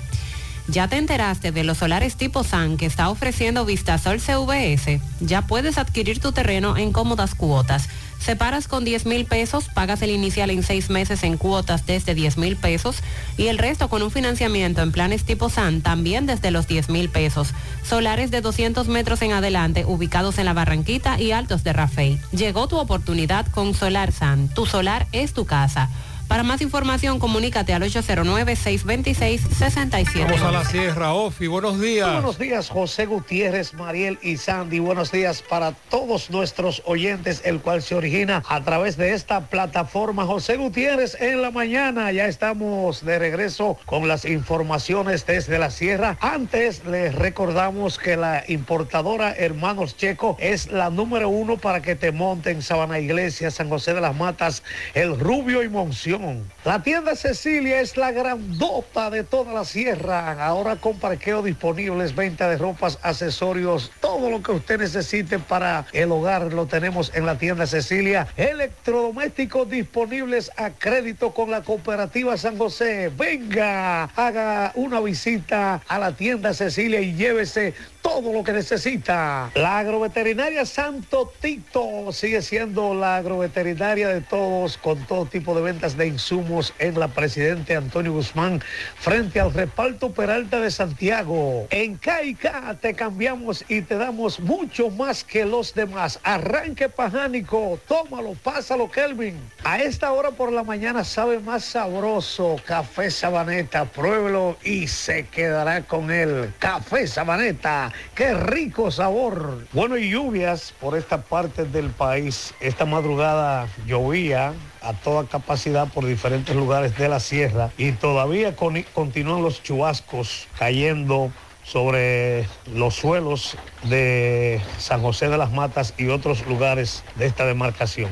¿Ya 0.68 0.88
te 0.88 0.98
enteraste 0.98 1.52
de 1.52 1.64
los 1.64 1.78
solares 1.78 2.16
tipo 2.16 2.44
SAN 2.44 2.78
que 2.78 2.88
está 2.88 3.10
ofreciendo 3.10 3.66
Vistasol 3.66 4.20
CVS? 4.20 5.00
Ya 5.20 5.44
puedes 5.44 5.78
adquirir 5.78 6.20
tu 6.20 6.32
terreno 6.32 6.76
en 6.76 6.92
cómodas 6.92 7.36
cuotas. 7.36 7.88
Separas 8.26 8.68
con 8.68 8.84
10 8.84 9.06
mil 9.06 9.26
pesos, 9.26 9.66
pagas 9.72 10.02
el 10.02 10.10
inicial 10.10 10.50
en 10.50 10.64
seis 10.64 10.90
meses 10.90 11.22
en 11.22 11.38
cuotas 11.38 11.86
desde 11.86 12.16
10 12.16 12.40
mil 12.40 12.56
pesos 12.56 13.04
y 13.38 13.50
el 13.50 13.60
resto 13.60 13.88
con 13.88 14.02
un 14.02 14.10
financiamiento 14.10 14.82
en 14.82 14.92
planes 14.92 15.26
tipo 15.26 15.48
SAN 15.48 15.82
también 15.84 16.26
desde 16.26 16.50
los 16.50 16.66
10 16.66 16.90
mil 16.90 17.10
pesos. 17.10 17.50
Solares 17.84 18.32
de 18.32 18.42
200 18.42 18.88
metros 18.88 19.22
en 19.22 19.34
adelante 19.34 19.86
ubicados 19.86 20.40
en 20.40 20.46
la 20.46 20.54
Barranquita 20.54 21.22
y 21.22 21.34
Altos 21.34 21.64
de 21.64 21.74
Rafey. 21.74 22.20
Llegó 22.32 22.68
tu 22.68 22.80
oportunidad 22.80 23.46
con 23.52 23.76
Solar 23.76 24.12
SAN. 24.12 24.50
Tu 24.50 24.66
solar 24.66 25.06
es 25.12 25.34
tu 25.34 25.46
casa. 25.46 25.92
Para 26.28 26.44
más 26.44 26.62
información, 26.62 27.20
comunícate 27.20 27.74
al 27.74 27.84
809-626-67. 27.84 30.24
Vamos 30.24 30.42
a 30.42 30.52
la 30.52 30.66
Sierra, 30.66 31.14
Ofi, 31.14 31.46
buenos 31.46 31.80
días. 31.80 32.12
Buenos 32.12 32.40
días, 32.40 32.70
José 32.70 33.06
Gutiérrez, 33.06 33.76
Mariel 33.76 34.18
y 34.24 34.38
Sandy. 34.38 34.80
Buenos 34.80 35.12
días 35.12 35.44
para 35.48 35.74
todos 35.74 36.32
nuestros 36.32 36.82
oyentes, 36.86 37.44
el 37.46 37.62
cual 37.62 37.84
se 37.84 37.94
origina 37.94 38.42
a 38.50 38.64
través 38.64 38.98
de 38.98 39.14
esta 39.14 39.42
plataforma. 39.42 40.26
José 40.26 40.58
Gutiérrez 40.58 41.16
en 41.22 41.44
la 41.44 41.52
mañana. 41.52 42.12
Ya 42.12 42.26
estamos 42.26 43.06
de 43.06 43.20
regreso 43.20 43.78
con 43.86 44.08
las 44.08 44.26
informaciones 44.26 45.28
desde 45.28 45.60
la 45.60 45.70
Sierra. 45.70 46.18
Antes 46.22 46.86
les 46.86 47.14
recordamos 47.14 48.00
que 48.00 48.18
la 48.18 48.44
importadora 48.48 49.32
Hermanos 49.32 49.96
Checo 49.96 50.38
es 50.40 50.72
la 50.72 50.90
número 50.90 51.30
uno 51.30 51.58
para 51.58 51.84
que 51.84 51.94
te 51.96 52.12
monten 52.12 52.64
Sabana 52.64 52.98
Iglesia, 53.00 53.52
San 53.52 53.70
José 53.70 53.94
de 53.94 54.02
las 54.02 54.16
Matas, 54.16 54.64
El 54.96 55.20
Rubio 55.20 55.62
y 55.62 55.70
Monción. 55.70 56.15
La 56.64 56.82
tienda 56.82 57.16
Cecilia 57.16 57.82
es 57.82 57.98
la 57.98 58.12
grandota 58.12 59.10
de 59.10 59.24
toda 59.24 59.54
la 59.54 59.66
sierra. 59.66 60.46
Ahora 60.46 60.76
con 60.78 61.00
parqueo 61.00 61.42
disponibles, 61.42 62.16
venta 62.16 62.50
de 62.50 62.58
ropas, 62.58 63.00
accesorios, 63.02 63.92
todo 64.00 64.30
lo 64.30 64.42
que 64.42 64.52
usted 64.52 64.80
necesite 64.80 65.40
para 65.40 65.86
el 65.94 66.12
hogar 66.12 66.54
lo 66.54 66.68
tenemos 66.68 67.12
en 67.16 67.26
la 67.26 67.38
tienda 67.38 67.68
Cecilia. 67.68 68.28
Electrodomésticos 68.38 69.70
disponibles 69.70 70.52
a 70.58 70.72
crédito 70.72 71.34
con 71.34 71.52
la 71.52 71.62
cooperativa 71.62 72.38
San 72.38 72.58
José. 72.58 73.12
Venga, 73.16 74.04
haga 74.16 74.72
una 74.76 75.00
visita 75.00 75.82
a 75.88 76.00
la 76.00 76.14
tienda 76.14 76.54
Cecilia 76.54 77.02
y 77.02 77.14
llévese 77.16 77.74
todo 78.06 78.32
lo 78.32 78.44
que 78.44 78.54
necesita. 78.54 79.50
La 79.56 79.80
agroveterinaria 79.80 80.64
Santo 80.68 81.34
Tito 81.42 82.12
sigue 82.12 82.44
siendo 82.44 82.94
la 82.94 83.18
agroveterinaria 83.18 84.10
de 84.10 84.22
todos 84.22 84.78
con 84.78 85.04
todo 85.08 85.26
tipo 85.26 85.56
de 85.56 85.64
ventas 85.64 85.98
de 85.98 86.06
insumos 86.06 86.72
en 86.78 87.00
la 87.00 87.08
Presidente 87.08 87.76
Antonio 87.76 88.14
Guzmán 88.14 88.62
frente 89.00 89.40
al 89.40 89.52
reparto 89.52 90.12
Peralta 90.12 90.60
de 90.60 90.70
Santiago. 90.70 91.66
En 91.72 91.98
Caica 91.98 92.78
te 92.80 92.94
cambiamos 92.94 93.66
y 93.68 93.82
te 93.82 93.98
damos 93.98 94.40
mucho 94.40 94.92
más 94.92 95.24
que 95.24 95.44
los 95.44 95.74
demás. 95.74 96.20
Arranque 96.22 96.90
pajánico, 96.90 97.80
tómalo, 97.88 98.36
pásalo 98.36 98.92
Kelvin. 98.92 99.36
A 99.64 99.80
esta 99.80 100.12
hora 100.12 100.30
por 100.30 100.52
la 100.52 100.64
mañana 100.64 101.04
sabe 101.04 101.40
más 101.40 101.66
sabroso. 101.66 102.58
Café 102.68 103.10
Sabaneta, 103.10 103.86
pruébelo 103.86 104.58
y 104.64 104.88
se 104.88 105.26
quedará 105.26 105.82
con 105.82 106.12
él. 106.12 106.54
Café 106.60 107.08
Sabaneta, 107.08 107.92
qué 108.16 108.34
rico 108.34 108.92
sabor. 108.92 109.66
Bueno, 109.74 109.98
y 109.98 110.10
lluvias 110.10 110.74
por 110.80 110.98
esta 110.98 111.22
parte 111.22 111.66
del 111.66 111.90
país. 111.90 112.54
Esta 112.60 112.86
madrugada 112.86 113.68
llovía 113.86 114.54
a 114.82 114.94
toda 114.94 115.26
capacidad 115.28 115.88
por 115.88 116.06
diferentes 116.06 116.56
lugares 116.56 116.98
de 116.98 117.10
la 117.10 117.20
sierra 117.20 117.72
y 117.78 117.92
todavía 117.94 118.56
con- 118.56 118.84
continúan 118.94 119.42
los 119.42 119.64
chubascos 119.64 120.48
cayendo 120.60 121.32
sobre 121.64 122.48
los 122.74 122.94
suelos 122.96 123.58
de 123.84 124.62
San 124.78 125.02
José 125.02 125.30
de 125.30 125.38
las 125.38 125.52
Matas 125.52 125.94
y 125.98 126.10
otros 126.10 126.46
lugares 126.46 127.04
de 127.16 127.26
esta 127.26 127.46
demarcación. 127.46 128.10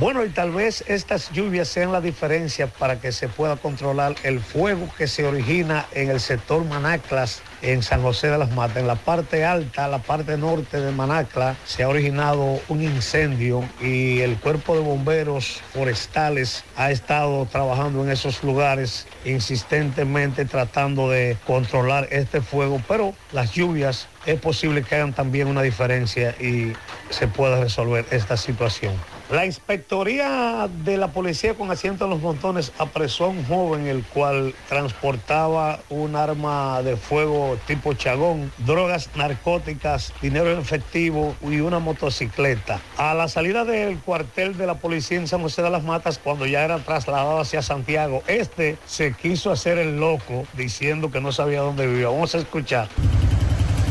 Bueno, 0.00 0.24
y 0.24 0.30
tal 0.30 0.50
vez 0.50 0.82
estas 0.88 1.30
lluvias 1.30 1.68
sean 1.68 1.92
la 1.92 2.00
diferencia 2.00 2.66
para 2.66 2.98
que 3.00 3.12
se 3.12 3.28
pueda 3.28 3.56
controlar 3.56 4.14
el 4.24 4.40
fuego 4.40 4.88
que 4.96 5.06
se 5.06 5.24
origina 5.26 5.86
en 5.92 6.08
el 6.10 6.18
sector 6.18 6.64
Manaclas, 6.64 7.42
en 7.64 7.82
San 7.82 8.02
José 8.02 8.28
de 8.28 8.38
las 8.38 8.50
Matas. 8.52 8.78
En 8.78 8.86
la 8.86 8.96
parte 8.96 9.44
alta, 9.44 9.88
la 9.88 9.98
parte 9.98 10.36
norte 10.36 10.80
de 10.80 10.92
Manacla, 10.92 11.56
se 11.64 11.82
ha 11.82 11.88
originado 11.88 12.60
un 12.68 12.82
incendio 12.82 13.64
y 13.80 14.20
el 14.20 14.38
cuerpo 14.38 14.74
de 14.76 14.82
bomberos 14.82 15.60
forestales 15.72 16.64
ha 16.76 16.90
estado 16.90 17.46
trabajando 17.46 18.04
en 18.04 18.10
esos 18.10 18.42
lugares 18.42 19.06
insistentemente 19.24 20.44
tratando 20.44 21.08
de 21.08 21.36
controlar 21.46 22.08
este 22.10 22.40
fuego, 22.40 22.80
pero 22.86 23.14
las 23.32 23.52
lluvias 23.52 24.08
es 24.26 24.38
posible 24.40 24.82
que 24.82 24.94
hagan 24.94 25.12
también 25.12 25.48
una 25.48 25.62
diferencia 25.62 26.30
y 26.40 26.72
se 27.10 27.28
pueda 27.28 27.60
resolver 27.60 28.06
esta 28.10 28.36
situación. 28.36 28.94
La 29.34 29.44
inspectoría 29.46 30.68
de 30.84 30.96
la 30.96 31.08
policía 31.08 31.54
con 31.54 31.68
asiento 31.72 32.04
en 32.04 32.10
los 32.10 32.20
montones 32.20 32.70
apresó 32.78 33.24
a 33.24 33.28
un 33.30 33.44
joven 33.44 33.88
el 33.88 34.04
cual 34.04 34.54
transportaba 34.68 35.80
un 35.90 36.14
arma 36.14 36.80
de 36.82 36.96
fuego 36.96 37.58
tipo 37.66 37.94
chagón, 37.94 38.52
drogas 38.58 39.10
narcóticas, 39.16 40.12
dinero 40.22 40.52
en 40.52 40.60
efectivo 40.60 41.34
y 41.42 41.58
una 41.58 41.80
motocicleta. 41.80 42.80
A 42.96 43.12
la 43.14 43.26
salida 43.26 43.64
del 43.64 43.98
cuartel 43.98 44.56
de 44.56 44.68
la 44.68 44.76
policía 44.76 45.18
en 45.18 45.26
San 45.26 45.42
José 45.42 45.62
de 45.62 45.70
las 45.70 45.82
Matas, 45.82 46.20
cuando 46.22 46.46
ya 46.46 46.64
era 46.64 46.78
trasladado 46.78 47.40
hacia 47.40 47.60
Santiago, 47.60 48.22
este 48.28 48.78
se 48.86 49.14
quiso 49.14 49.50
hacer 49.50 49.78
el 49.78 49.98
loco 49.98 50.46
diciendo 50.56 51.10
que 51.10 51.20
no 51.20 51.32
sabía 51.32 51.60
dónde 51.60 51.88
vivía. 51.88 52.06
Vamos 52.06 52.36
a 52.36 52.38
escuchar. 52.38 52.86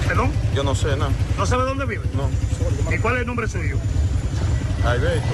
¿Perdón? 0.08 0.32
Yo 0.56 0.64
no 0.64 0.74
sé 0.74 0.96
nada. 0.96 1.12
¿No 1.38 1.46
sabe 1.46 1.66
dónde 1.66 1.86
vive? 1.86 2.06
No. 2.14 2.30
¿Y 2.96 2.98
cuál 3.00 3.16
es 3.16 3.22
el 3.22 3.28
nombre 3.28 3.50
suyo? 3.50 3.78
Alberto. 4.86 5.34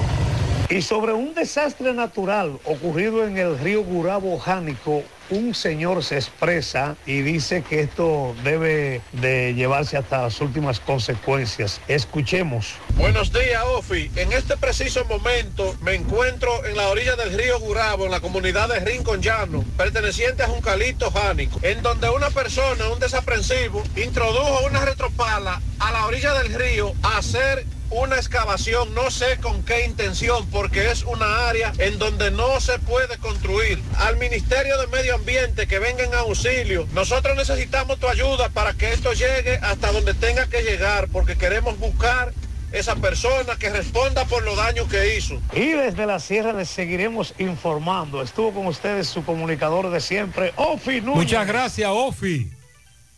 Y 0.70 0.82
sobre 0.82 1.12
un 1.12 1.34
desastre 1.34 1.92
natural 1.92 2.60
ocurrido 2.64 3.26
en 3.26 3.36
el 3.38 3.58
río 3.58 3.82
Gurabo 3.82 4.38
Jánico, 4.38 5.02
un 5.30 5.52
señor 5.52 6.04
se 6.04 6.14
expresa 6.14 6.96
y 7.06 7.22
dice 7.22 7.64
que 7.68 7.80
esto 7.80 8.36
debe 8.44 9.00
de 9.10 9.52
llevarse 9.54 9.96
hasta 9.96 10.22
las 10.22 10.40
últimas 10.40 10.78
consecuencias. 10.78 11.80
Escuchemos. 11.88 12.74
Buenos 12.94 13.32
días, 13.32 13.60
Ofi. 13.64 14.12
En 14.14 14.32
este 14.32 14.56
preciso 14.56 15.04
momento 15.06 15.74
me 15.82 15.94
encuentro 15.94 16.64
en 16.64 16.76
la 16.76 16.88
orilla 16.88 17.16
del 17.16 17.36
río 17.36 17.58
Gurabo, 17.58 18.04
en 18.04 18.12
la 18.12 18.20
comunidad 18.20 18.68
de 18.68 18.78
Rincon 18.78 19.20
Llano, 19.20 19.64
perteneciente 19.76 20.44
a 20.44 20.46
Juncalito 20.46 21.10
Jánico, 21.10 21.58
en 21.62 21.82
donde 21.82 22.08
una 22.10 22.30
persona, 22.30 22.88
un 22.90 23.00
desaprensivo, 23.00 23.82
introdujo 23.96 24.66
una 24.66 24.84
retropala 24.84 25.60
a 25.80 25.90
la 25.90 26.06
orilla 26.06 26.32
del 26.34 26.54
río 26.54 26.92
a 27.02 27.18
hacer 27.18 27.66
una 27.90 28.16
excavación, 28.16 28.94
no 28.94 29.10
sé 29.10 29.38
con 29.42 29.62
qué 29.64 29.84
intención, 29.84 30.46
porque 30.50 30.90
es 30.90 31.02
una 31.04 31.48
área 31.48 31.72
en 31.78 31.98
donde 31.98 32.30
no 32.30 32.60
se 32.60 32.78
puede 32.78 33.18
construir. 33.18 33.82
Al 33.98 34.16
Ministerio 34.16 34.78
de 34.78 34.86
Medio 34.86 35.16
Ambiente 35.16 35.66
que 35.66 35.78
venga 35.78 36.04
en 36.04 36.14
auxilio. 36.14 36.86
Nosotros 36.92 37.36
necesitamos 37.36 37.98
tu 37.98 38.08
ayuda 38.08 38.48
para 38.48 38.74
que 38.74 38.92
esto 38.92 39.12
llegue 39.12 39.58
hasta 39.62 39.92
donde 39.92 40.14
tenga 40.14 40.46
que 40.46 40.62
llegar, 40.62 41.08
porque 41.08 41.36
queremos 41.36 41.78
buscar 41.78 42.32
esa 42.72 42.94
persona 42.96 43.56
que 43.58 43.70
responda 43.70 44.24
por 44.26 44.44
los 44.44 44.56
daños 44.56 44.88
que 44.88 45.16
hizo. 45.16 45.40
Y 45.52 45.70
desde 45.70 46.06
la 46.06 46.20
sierra 46.20 46.52
les 46.52 46.68
seguiremos 46.68 47.34
informando. 47.38 48.22
Estuvo 48.22 48.52
con 48.52 48.66
ustedes 48.66 49.08
su 49.08 49.24
comunicador 49.24 49.90
de 49.90 50.00
siempre, 50.00 50.52
Ofi 50.56 51.00
Núñez. 51.00 51.24
Muchas 51.24 51.46
gracias, 51.46 51.90
Ofi. 51.92 52.50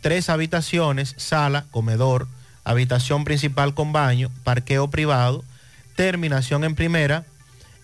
tres 0.00 0.30
habitaciones, 0.30 1.14
sala, 1.18 1.66
comedor, 1.70 2.26
habitación 2.66 3.24
principal 3.24 3.74
con 3.74 3.92
baño, 3.92 4.28
parqueo 4.42 4.90
privado, 4.90 5.44
terminación 5.94 6.64
en 6.64 6.74
primera 6.74 7.24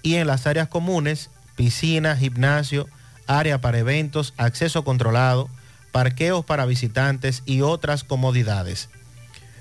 y 0.02 0.16
en 0.16 0.26
las 0.26 0.48
áreas 0.48 0.66
comunes, 0.66 1.30
piscina, 1.54 2.16
gimnasio, 2.16 2.88
área 3.28 3.60
para 3.60 3.78
eventos, 3.78 4.34
acceso 4.36 4.82
controlado, 4.82 5.48
parqueos 5.92 6.44
para 6.44 6.66
visitantes 6.66 7.44
y 7.46 7.60
otras 7.60 8.02
comodidades. 8.02 8.88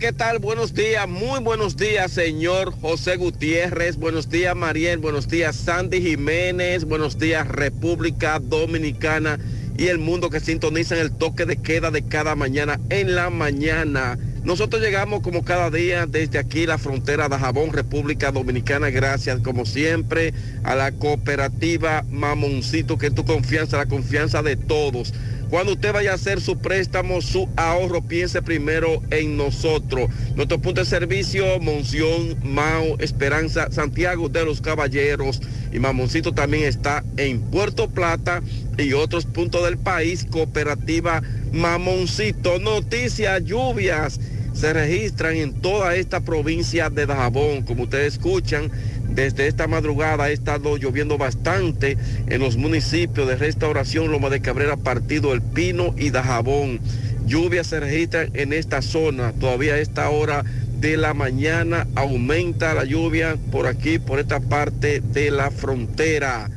¿Qué 0.01 0.13
tal? 0.13 0.41
Buenos 0.41 0.75
días, 0.75 1.07
muy 1.09 1.39
buenos 1.39 1.77
días, 1.77 2.11
señor 2.11 2.75
José 2.81 3.17
Gutiérrez. 3.17 3.97
Buenos 3.97 4.29
días, 4.29 4.57
Mariel. 4.57 4.99
Buenos 4.99 5.29
días, 5.29 5.55
Sandy 5.55 6.03
Jiménez. 6.03 6.85
Buenos 6.85 7.17
días, 7.17 7.47
República 7.47 8.41
Dominicana 8.41 9.39
y 9.77 9.89
el 9.89 9.99
mundo 9.99 10.31
que 10.31 10.41
sintoniza 10.41 10.95
en 10.97 11.03
el 11.03 11.13
toque 11.13 11.47
de 11.47 11.57
queda 11.57 11.91
de 11.91 12.03
cada 12.03 12.35
mañana 12.35 12.81
en 12.91 13.15
la 13.15 13.31
mañana. 13.31 14.19
Nosotros 14.45 14.83
llegamos 14.83 15.23
como 15.23 15.43
cada 15.43 15.71
día 15.71 16.07
desde 16.07 16.39
aquí, 16.39 16.67
la 16.67 16.77
frontera 16.77 17.31
de 17.31 17.39
Jabón, 17.39 17.73
República 17.73 18.31
Dominicana. 18.31 18.91
Gracias, 18.91 19.41
como 19.41 19.65
siempre, 19.65 20.35
a 20.65 20.75
la 20.75 20.93
cooperativa 20.93 22.05
Mamoncito, 22.11 22.99
que 22.99 23.07
es 23.07 23.15
tu 23.15 23.25
confianza, 23.25 23.79
la 23.79 23.87
confianza 23.87 24.43
de 24.43 24.57
todos. 24.57 25.15
Cuando 25.55 25.75
usted 25.75 25.93
vaya 25.93 26.11
a 26.11 26.15
hacer 26.15 26.41
su 26.41 26.59
préstamo, 26.59 27.23
su 27.23 27.49
ahorro, 27.55 28.03
piense 28.03 28.43
primero 28.43 29.01
en 29.13 29.37
nosotros. 29.37 30.11
Nuestro 30.35 30.59
punto 30.61 30.81
de 30.81 30.85
servicio, 30.85 31.61
Monción, 31.61 32.37
Mao, 32.43 32.99
Esperanza, 32.99 33.71
Santiago 33.71 34.29
de 34.29 34.45
los 34.45 34.61
Caballeros. 34.61 35.41
Y 35.73 35.79
Mamoncito 35.79 36.33
también 36.33 36.65
está 36.65 37.05
en 37.19 37.41
Puerto 37.41 37.89
Plata 37.89 38.43
y 38.77 38.95
otros 38.95 39.27
puntos 39.27 39.63
del 39.63 39.79
país. 39.79 40.27
Cooperativa 40.29 41.23
Mamoncito. 41.53 42.59
Noticias, 42.59 43.45
lluvias 43.45 44.19
se 44.55 44.73
registran 44.73 45.37
en 45.37 45.61
toda 45.61 45.95
esta 45.97 46.21
provincia 46.21 46.91
de 46.91 47.07
Dajabón. 47.07 47.63
Como 47.63 47.85
ustedes 47.85 48.15
escuchan, 48.15 48.73
desde 49.15 49.47
esta 49.47 49.67
madrugada 49.67 50.25
ha 50.25 50.31
estado 50.31 50.77
lloviendo 50.77 51.19
bastante 51.19 51.97
en 52.27 52.41
los 52.41 52.57
municipios 52.57 53.29
de 53.29 53.37
Restauración, 53.37 54.11
Loma 54.11 54.31
de 54.31 54.41
Cabrera, 54.41 54.77
Partido 54.77 55.33
El 55.33 55.43
Pino 55.43 55.95
y 55.97 56.11
Dajabón. 56.11 56.81
Lluvias 57.27 57.69
se 57.69 57.81
registran 57.81 58.31
en 58.35 58.53
esta 58.53 58.83
zona. 58.83 59.33
Todavía 59.33 59.75
a 59.75 59.79
esta 59.79 60.11
hora 60.11 60.45
de 60.81 60.97
la 60.97 61.15
mañana 61.15 61.87
aumenta 61.95 62.75
la 62.75 62.85
lluvia 62.85 63.39
por 63.51 63.67
aquí, 63.67 63.99
por 63.99 64.19
esta 64.19 64.41
parte 64.41 65.01
de 65.01 65.31
la 65.31 65.51
frontera. 65.51 66.51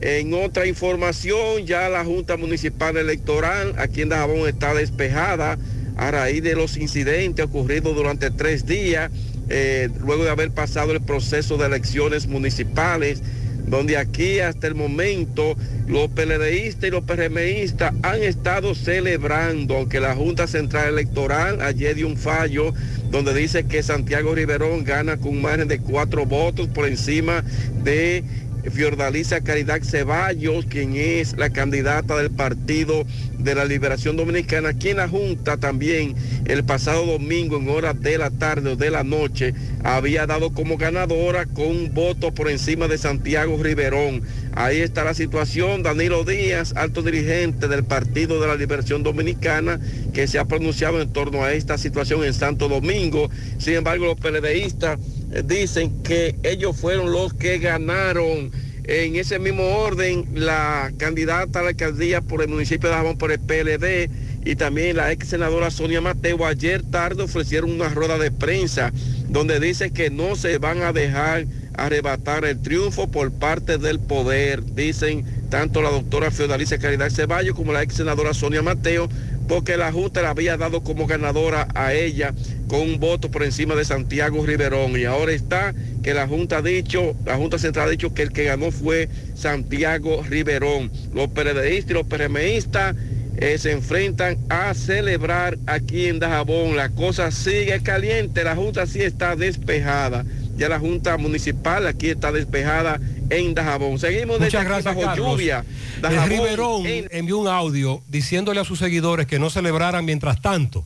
En 0.00 0.34
otra 0.34 0.66
información, 0.66 1.66
ya 1.66 1.88
la 1.88 2.04
Junta 2.04 2.36
Municipal 2.36 2.96
Electoral 2.96 3.74
aquí 3.78 4.02
en 4.02 4.10
Dajabón 4.10 4.48
está 4.48 4.74
despejada 4.74 5.58
a 5.96 6.10
raíz 6.10 6.42
de 6.42 6.54
los 6.54 6.76
incidentes 6.76 7.44
ocurridos 7.44 7.96
durante 7.96 8.30
tres 8.30 8.66
días, 8.66 9.10
eh, 9.48 9.88
luego 10.00 10.24
de 10.24 10.30
haber 10.30 10.50
pasado 10.50 10.92
el 10.92 11.00
proceso 11.00 11.56
de 11.56 11.66
elecciones 11.66 12.26
municipales, 12.26 13.22
donde 13.66 13.96
aquí 13.96 14.40
hasta 14.40 14.66
el 14.66 14.74
momento 14.74 15.56
los 15.88 16.08
PLDistas 16.10 16.88
y 16.88 16.90
los 16.90 17.04
PRMistas 17.04 17.92
han 18.02 18.22
estado 18.22 18.74
celebrando, 18.74 19.76
aunque 19.76 20.00
la 20.00 20.14
Junta 20.14 20.46
Central 20.46 20.88
Electoral 20.88 21.60
ayer 21.60 21.96
dio 21.96 22.06
un 22.06 22.16
fallo 22.16 22.72
donde 23.10 23.34
dice 23.34 23.66
que 23.66 23.82
Santiago 23.82 24.34
Riverón 24.34 24.84
gana 24.84 25.16
con 25.16 25.40
margen 25.40 25.68
de 25.68 25.80
cuatro 25.80 26.26
votos 26.26 26.68
por 26.68 26.86
encima 26.86 27.44
de 27.82 28.24
Fiordaliza 28.70 29.40
Caridad 29.42 29.82
Ceballos, 29.82 30.66
quien 30.66 30.96
es 30.96 31.36
la 31.36 31.50
candidata 31.50 32.16
del 32.16 32.30
Partido 32.30 33.04
de 33.38 33.54
la 33.54 33.64
Liberación 33.64 34.16
Dominicana, 34.16 34.70
aquí 34.70 34.90
en 34.90 34.98
la 34.98 35.08
Junta 35.08 35.56
también 35.56 36.14
el 36.46 36.64
pasado 36.64 37.06
domingo 37.06 37.56
en 37.56 37.68
horas 37.68 38.00
de 38.00 38.18
la 38.18 38.30
tarde 38.30 38.70
o 38.70 38.76
de 38.76 38.90
la 38.90 39.04
noche 39.04 39.54
había 39.84 40.26
dado 40.26 40.52
como 40.52 40.76
ganadora 40.76 41.46
con 41.46 41.66
un 41.66 41.94
voto 41.94 42.32
por 42.32 42.50
encima 42.50 42.88
de 42.88 42.98
Santiago 42.98 43.62
Riverón. 43.62 44.22
Ahí 44.54 44.80
está 44.80 45.04
la 45.04 45.14
situación. 45.14 45.82
Danilo 45.82 46.24
Díaz, 46.24 46.72
alto 46.76 47.02
dirigente 47.02 47.68
del 47.68 47.84
Partido 47.84 48.40
de 48.40 48.46
la 48.46 48.56
Liberación 48.56 49.02
Dominicana, 49.02 49.78
que 50.12 50.26
se 50.26 50.38
ha 50.38 50.46
pronunciado 50.46 51.00
en 51.00 51.12
torno 51.12 51.44
a 51.44 51.52
esta 51.52 51.78
situación 51.78 52.24
en 52.24 52.34
Santo 52.34 52.68
Domingo. 52.68 53.28
Sin 53.58 53.74
embargo, 53.74 54.06
los 54.06 54.18
PLDistas 54.18 54.98
eh, 55.32 55.42
dicen 55.44 56.02
que 56.02 56.36
ellos 56.42 56.76
fueron 56.76 57.12
los 57.12 57.34
que 57.34 57.58
ganaron. 57.58 58.50
En 58.88 59.16
ese 59.16 59.40
mismo 59.40 59.64
orden, 59.64 60.26
la 60.34 60.92
candidata 60.96 61.58
a 61.58 61.62
la 61.62 61.68
alcaldía 61.70 62.20
por 62.20 62.40
el 62.40 62.48
municipio 62.48 62.88
de 62.88 62.94
Jabón 62.94 63.18
por 63.18 63.32
el 63.32 63.40
PLD 63.40 64.08
y 64.44 64.54
también 64.54 64.96
la 64.96 65.10
ex 65.10 65.26
senadora 65.26 65.72
Sonia 65.72 66.00
Mateo 66.00 66.46
ayer 66.46 66.84
tarde 66.84 67.24
ofrecieron 67.24 67.72
una 67.72 67.88
rueda 67.88 68.16
de 68.16 68.30
prensa 68.30 68.92
donde 69.28 69.58
dice 69.58 69.90
que 69.90 70.08
no 70.08 70.36
se 70.36 70.58
van 70.58 70.82
a 70.82 70.92
dejar 70.92 71.46
arrebatar 71.76 72.44
el 72.44 72.62
triunfo 72.62 73.10
por 73.10 73.32
parte 73.32 73.76
del 73.76 73.98
poder, 73.98 74.64
dicen 74.64 75.24
tanto 75.50 75.82
la 75.82 75.90
doctora 75.90 76.30
Feudalicia 76.30 76.78
Caridad 76.78 77.10
Ceballos 77.10 77.56
como 77.56 77.72
la 77.72 77.82
ex 77.82 77.94
senadora 77.94 78.34
Sonia 78.34 78.62
Mateo, 78.62 79.08
porque 79.48 79.76
la 79.76 79.92
Junta 79.92 80.22
la 80.22 80.30
había 80.30 80.56
dado 80.56 80.82
como 80.82 81.06
ganadora 81.06 81.68
a 81.74 81.94
ella 81.94 82.34
con 82.68 82.80
un 82.80 82.98
voto 82.98 83.30
por 83.30 83.42
encima 83.42 83.74
de 83.74 83.84
Santiago 83.84 84.44
Riverón. 84.44 84.98
Y 84.98 85.04
ahora 85.04 85.32
está 85.32 85.74
que 86.02 86.14
la 86.14 86.26
Junta 86.26 86.58
ha 86.58 86.62
dicho, 86.62 87.14
la 87.24 87.36
Junta 87.36 87.58
Central 87.58 87.88
ha 87.88 87.90
dicho 87.90 88.14
que 88.14 88.22
el 88.22 88.32
que 88.32 88.44
ganó 88.44 88.70
fue 88.70 89.08
Santiago 89.34 90.22
Riverón. 90.22 90.90
Los 91.14 91.28
PRDistas 91.28 91.90
y 91.90 91.94
los 91.94 92.06
PRMistas 92.06 92.96
eh, 93.38 93.58
se 93.58 93.72
enfrentan 93.72 94.38
a 94.48 94.72
celebrar 94.74 95.58
aquí 95.66 96.06
en 96.06 96.18
Dajabón. 96.18 96.76
La 96.76 96.88
cosa 96.88 97.30
sigue 97.30 97.82
caliente, 97.82 98.44
la 98.44 98.56
Junta 98.56 98.86
sí 98.86 99.02
está 99.02 99.36
despejada. 99.36 100.24
Ya 100.56 100.68
la 100.70 100.78
Junta 100.78 101.18
Municipal 101.18 101.86
aquí 101.86 102.08
está 102.08 102.32
despejada 102.32 102.98
en 103.30 103.54
Dajabón. 103.54 103.98
Seguimos 103.98 104.38
desde 104.38 104.46
Muchas 104.46 104.60
aquí 104.62 104.68
gracias, 104.68 104.94
bajo 104.94 105.06
Carlos. 105.06 105.28
lluvia. 105.32 105.64
El 105.96 106.02
Dajabón, 106.02 106.28
Riverón 106.28 106.86
en- 106.86 107.08
envió 107.10 107.38
un 107.38 107.48
audio 107.48 108.02
diciéndole 108.08 108.60
a 108.60 108.64
sus 108.64 108.78
seguidores 108.78 109.26
que 109.26 109.38
no 109.38 109.50
celebraran 109.50 110.04
mientras 110.04 110.40
tanto. 110.40 110.84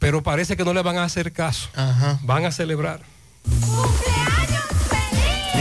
pero 0.00 0.22
parece 0.22 0.54
que 0.54 0.64
no 0.66 0.74
le 0.74 0.82
van 0.82 0.98
a 0.98 1.04
hacer 1.04 1.32
caso. 1.32 1.70
Van 2.24 2.44
a 2.44 2.52
celebrar. 2.52 3.00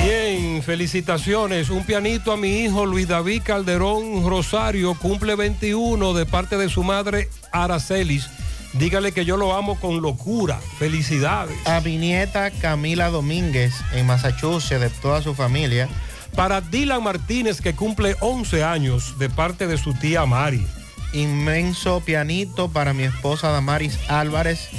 Bien, 0.04 0.62
felicitaciones. 0.64 1.70
Un 1.70 1.86
pianito 1.86 2.32
a 2.34 2.38
mi 2.38 2.60
hijo 2.64 2.86
Luis 2.86 3.08
David 3.08 3.42
Calderón 3.46 4.28
Rosario, 4.28 4.96
cumple 4.96 5.36
21 5.36 6.14
de 6.14 6.26
parte 6.26 6.58
de 6.58 6.68
su 6.68 6.84
madre 6.84 7.30
Aracelis. 7.54 8.28
Dígale 8.74 9.12
que 9.12 9.24
yo 9.24 9.38
lo 9.38 9.56
amo 9.56 9.80
con 9.80 10.02
locura. 10.02 10.60
Felicidades. 10.80 11.56
A 11.68 11.80
mi 11.82 11.98
nieta 11.98 12.50
Camila 12.50 13.10
Domínguez 13.10 13.74
en 13.94 14.08
Massachusetts, 14.08 14.82
de 14.82 14.90
toda 14.90 15.22
su 15.22 15.36
familia. 15.36 15.88
Para 16.36 16.62
Dylan 16.62 17.04
Martínez, 17.04 17.62
que 17.62 17.76
cumple 17.76 18.16
11 18.20 18.64
años 18.64 19.20
de 19.20 19.30
parte 19.30 19.68
de 19.68 19.78
su 19.78 19.94
tía 19.94 20.26
Mari. 20.26 20.66
Inmenso 21.14 22.02
pianito 22.02 22.70
para 22.70 22.94
mi 22.94 23.04
esposa 23.04 23.50
Damaris 23.50 24.00
Álvarez, 24.10 24.70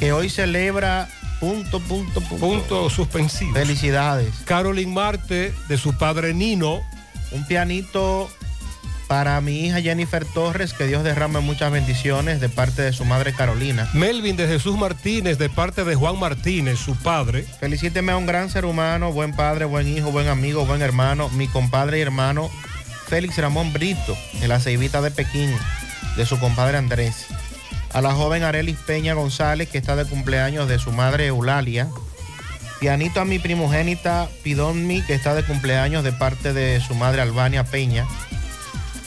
que 0.00 0.12
hoy 0.12 0.28
celebra 0.28 1.08
punto, 1.38 1.78
punto, 1.78 2.20
punto. 2.20 2.44
Punto 2.44 2.90
suspensivo. 2.90 3.54
Felicidades. 3.54 4.34
Carolyn 4.44 4.92
Marte, 4.92 5.54
de 5.68 5.78
su 5.78 5.96
padre 5.96 6.34
Nino. 6.34 6.80
Un 7.30 7.46
pianito 7.46 8.28
para 9.06 9.40
mi 9.40 9.66
hija 9.66 9.80
Jennifer 9.80 10.24
Torres, 10.24 10.72
que 10.72 10.86
Dios 10.86 11.04
derrame 11.04 11.40
muchas 11.40 11.70
bendiciones 11.70 12.40
de 12.40 12.48
parte 12.48 12.82
de 12.82 12.92
su 12.92 13.04
madre 13.04 13.32
Carolina. 13.32 13.88
Melvin 13.92 14.36
de 14.36 14.48
Jesús 14.48 14.76
Martínez, 14.76 15.38
de 15.38 15.48
parte 15.48 15.84
de 15.84 15.94
Juan 15.94 16.18
Martínez, 16.18 16.78
su 16.78 16.96
padre. 16.96 17.44
Felicíteme 17.60 18.12
a 18.12 18.16
un 18.16 18.26
gran 18.26 18.50
ser 18.50 18.64
humano, 18.64 19.12
buen 19.12 19.34
padre, 19.34 19.64
buen 19.64 19.88
hijo, 19.88 20.10
buen 20.10 20.28
amigo, 20.28 20.66
buen 20.66 20.82
hermano, 20.82 21.28
mi 21.30 21.48
compadre 21.48 21.98
y 21.98 22.02
hermano 22.02 22.50
Félix 23.08 23.36
Ramón 23.38 23.72
Brito, 23.72 24.16
de 24.40 24.48
la 24.48 24.60
Ceibita 24.60 25.00
de 25.02 25.10
Pekín, 25.10 25.54
de 26.16 26.26
su 26.26 26.38
compadre 26.38 26.78
Andrés. 26.78 27.26
A 27.92 28.00
la 28.00 28.12
joven 28.12 28.42
Arelis 28.42 28.78
Peña 28.78 29.14
González, 29.14 29.68
que 29.68 29.78
está 29.78 29.94
de 29.94 30.04
cumpleaños 30.04 30.68
de 30.68 30.78
su 30.78 30.90
madre 30.90 31.26
Eulalia. 31.26 31.88
Pianito 32.80 33.20
a 33.20 33.24
mi 33.24 33.38
primogénita 33.38 34.28
Pidonmi, 34.42 35.02
que 35.02 35.14
está 35.14 35.34
de 35.34 35.44
cumpleaños 35.44 36.02
de 36.02 36.12
parte 36.12 36.52
de 36.52 36.80
su 36.80 36.94
madre 36.94 37.22
Albania 37.22 37.64
Peña. 37.64 38.06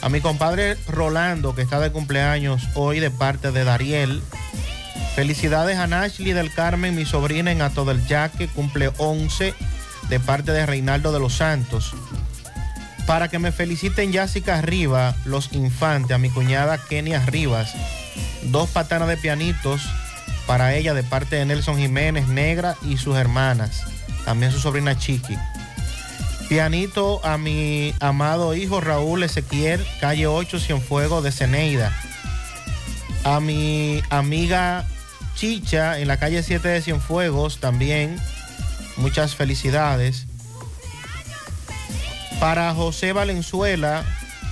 A 0.08 0.10
mi 0.10 0.22
compadre 0.22 0.78
Rolando, 0.88 1.54
que 1.54 1.62
está 1.62 1.82
de 1.82 1.92
cumpleaños 1.92 2.70
hoy 2.76 3.02
de 3.02 3.12
parte 3.12 3.52
de 3.52 3.66
Dariel. 3.66 4.24
Felicidades 5.16 5.78
a 5.78 5.86
Nashley 5.86 6.32
del 6.32 6.54
Carmen, 6.54 6.96
mi 6.96 7.04
sobrina 7.04 7.52
en 7.52 7.62
Ato 7.62 7.84
del 7.84 8.02
cumple 8.56 8.90
11 9.00 9.54
de 10.08 10.20
parte 10.22 10.54
de 10.54 10.66
Reinaldo 10.66 11.12
de 11.12 11.20
los 11.20 11.34
Santos. 11.34 11.94
Para 13.06 13.28
que 13.28 13.38
me 13.38 13.52
feliciten 13.52 14.14
Jessica 14.14 14.60
Arriba, 14.60 15.14
los 15.26 15.52
infantes, 15.52 16.16
a 16.16 16.18
mi 16.18 16.30
cuñada 16.30 16.78
Kenia 16.78 17.26
Rivas. 17.26 17.74
Dos 18.44 18.70
patanas 18.70 19.10
de 19.10 19.18
pianitos 19.18 19.82
para 20.46 20.74
ella 20.74 20.94
de 20.94 21.04
parte 21.04 21.36
de 21.36 21.44
Nelson 21.44 21.80
Jiménez 21.80 22.30
Negra 22.30 22.78
y 22.82 22.96
sus 22.96 23.18
hermanas. 23.18 23.84
También 24.24 24.54
su 24.54 24.60
sobrina 24.62 24.98
Chiqui. 24.98 25.38
Pianito 26.50 27.20
a 27.26 27.38
mi 27.38 27.94
amado 28.00 28.56
hijo 28.56 28.80
Raúl 28.80 29.24
Ezequiel, 29.24 29.86
calle 30.00 30.28
8, 30.28 30.60
Cienfuegos 30.60 31.22
de 31.22 31.34
Ceneida. 31.34 31.92
A 33.26 33.42
mi 33.42 34.02
amiga 34.10 34.86
Chicha 35.36 36.00
en 36.00 36.08
la 36.08 36.18
calle 36.18 36.42
7 36.42 36.66
de 36.66 36.82
Cienfuegos 36.82 37.60
también. 37.60 38.18
Muchas 38.96 39.36
felicidades. 39.36 40.26
Para 42.40 42.74
José 42.74 43.12
Valenzuela, 43.12 44.06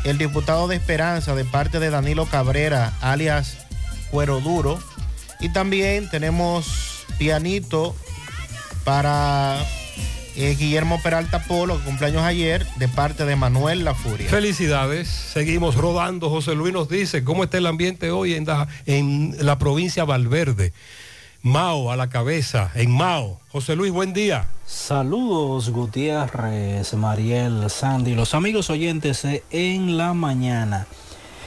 el 0.03 0.17
diputado 0.17 0.67
de 0.67 0.75
Esperanza 0.75 1.33
de 1.33 1.45
parte 1.45 1.79
de 1.79 1.91
Danilo 1.91 2.25
Cabrera, 2.25 2.91
alias 2.99 3.55
Cuero 4.11 4.41
Duro. 4.41 4.79
Y 5.39 5.49
también 5.49 6.09
tenemos 6.09 7.05
pianito 7.17 7.95
para 8.83 9.65
eh, 10.35 10.55
Guillermo 10.57 11.01
Peralta 11.01 11.43
Polo, 11.43 11.77
que 11.79 11.83
cumpleaños 11.85 12.23
ayer, 12.23 12.65
de 12.77 12.87
parte 12.87 13.25
de 13.25 13.35
Manuel 13.35 13.83
La 13.83 13.93
Furia. 13.93 14.29
Felicidades. 14.29 15.07
Seguimos 15.07 15.75
rodando. 15.75 16.29
José 16.29 16.55
Luis 16.55 16.73
nos 16.73 16.89
dice 16.89 17.23
cómo 17.23 17.43
está 17.43 17.57
el 17.57 17.65
ambiente 17.67 18.11
hoy 18.11 18.33
en, 18.33 18.45
Da- 18.45 18.67
en 18.85 19.35
la 19.39 19.57
provincia 19.57 20.03
Valverde. 20.03 20.73
Mao 21.41 21.91
a 21.91 21.95
la 21.95 22.09
cabeza, 22.09 22.71
en 22.73 22.89
Mao. 22.91 23.39
José 23.51 23.75
Luis, 23.75 23.91
buen 23.91 24.13
día. 24.13 24.47
Saludos 24.65 25.69
Gutiérrez, 25.69 26.93
Mariel, 26.95 27.69
Sandy, 27.69 28.15
los 28.15 28.33
amigos 28.33 28.69
oyentes 28.71 29.21
de 29.21 29.43
En 29.51 29.95
la 29.97 30.13
Mañana. 30.15 30.87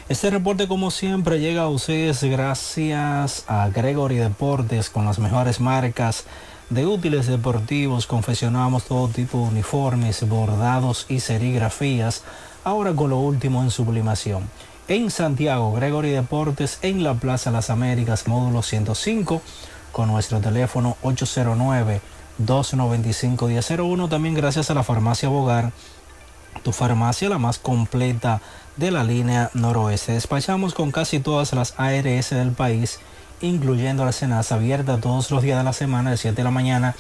Este 0.09 0.31
reporte 0.31 0.69
como 0.69 0.91
siempre 0.91 1.41
llega 1.41 1.63
a 1.63 1.69
ustedes 1.69 2.23
gracias 2.25 3.45
a 3.49 3.69
Gregory 3.71 4.17
Deportes 4.17 4.89
con 4.89 5.05
las 5.05 5.19
mejores 5.19 5.61
marcas 5.61 6.25
de 6.71 6.87
útiles 6.87 7.27
deportivos. 7.27 8.07
Confeccionamos 8.07 8.85
todo 8.85 9.09
tipo 9.09 9.39
de 9.39 9.49
uniformes, 9.49 10.29
bordados 10.29 11.07
y 11.09 11.21
serigrafías. 11.21 12.23
Ahora 12.65 12.93
con 12.93 13.11
lo 13.11 13.19
último 13.19 13.63
en 13.63 13.71
sublimación. 13.71 14.49
En 14.89 15.11
Santiago, 15.11 15.73
Gregory 15.73 16.11
Deportes 16.11 16.79
en 16.83 17.03
la 17.03 17.15
Plaza 17.15 17.51
Las 17.51 17.71
Américas, 17.71 18.27
módulo 18.27 18.63
105, 18.63 19.43
con 19.93 20.09
nuestro 20.09 20.41
teléfono 20.41 20.97
809 21.03 22.01
295-1001. 22.45 24.09
También 24.09 24.35
gracias 24.35 24.71
a 24.71 24.75
la 24.75 24.83
farmacia 24.83 25.29
Bogar, 25.29 25.73
tu 26.63 26.73
farmacia 26.73 27.29
la 27.29 27.39
más 27.39 27.59
completa 27.59 28.41
de 28.77 28.91
la 28.91 29.05
línea 29.05 29.51
noroeste. 29.55 30.13
Despachamos 30.13 30.75
con 30.75 30.91
casi 30.91 31.21
todas 31.21 31.53
las 31.53 31.75
ARS 31.77 32.31
del 32.31 32.53
país, 32.53 33.01
incluyendo 33.41 34.05
la 34.05 34.13
Senasa, 34.13 34.57
abierta 34.57 35.01
todos 35.01 35.31
los 35.31 35.43
días 35.43 35.59
de 35.59 35.65
la 35.65 35.73
semana, 35.73 36.11
de 36.11 36.17
7 36.17 36.37
de 36.37 36.45
la 36.45 36.51
mañana 36.51 36.95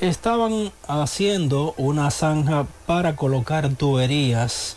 estaban 0.00 0.72
haciendo 0.88 1.74
una 1.76 2.10
zanja 2.10 2.66
para 2.86 3.16
colocar 3.16 3.68
tuberías 3.74 4.76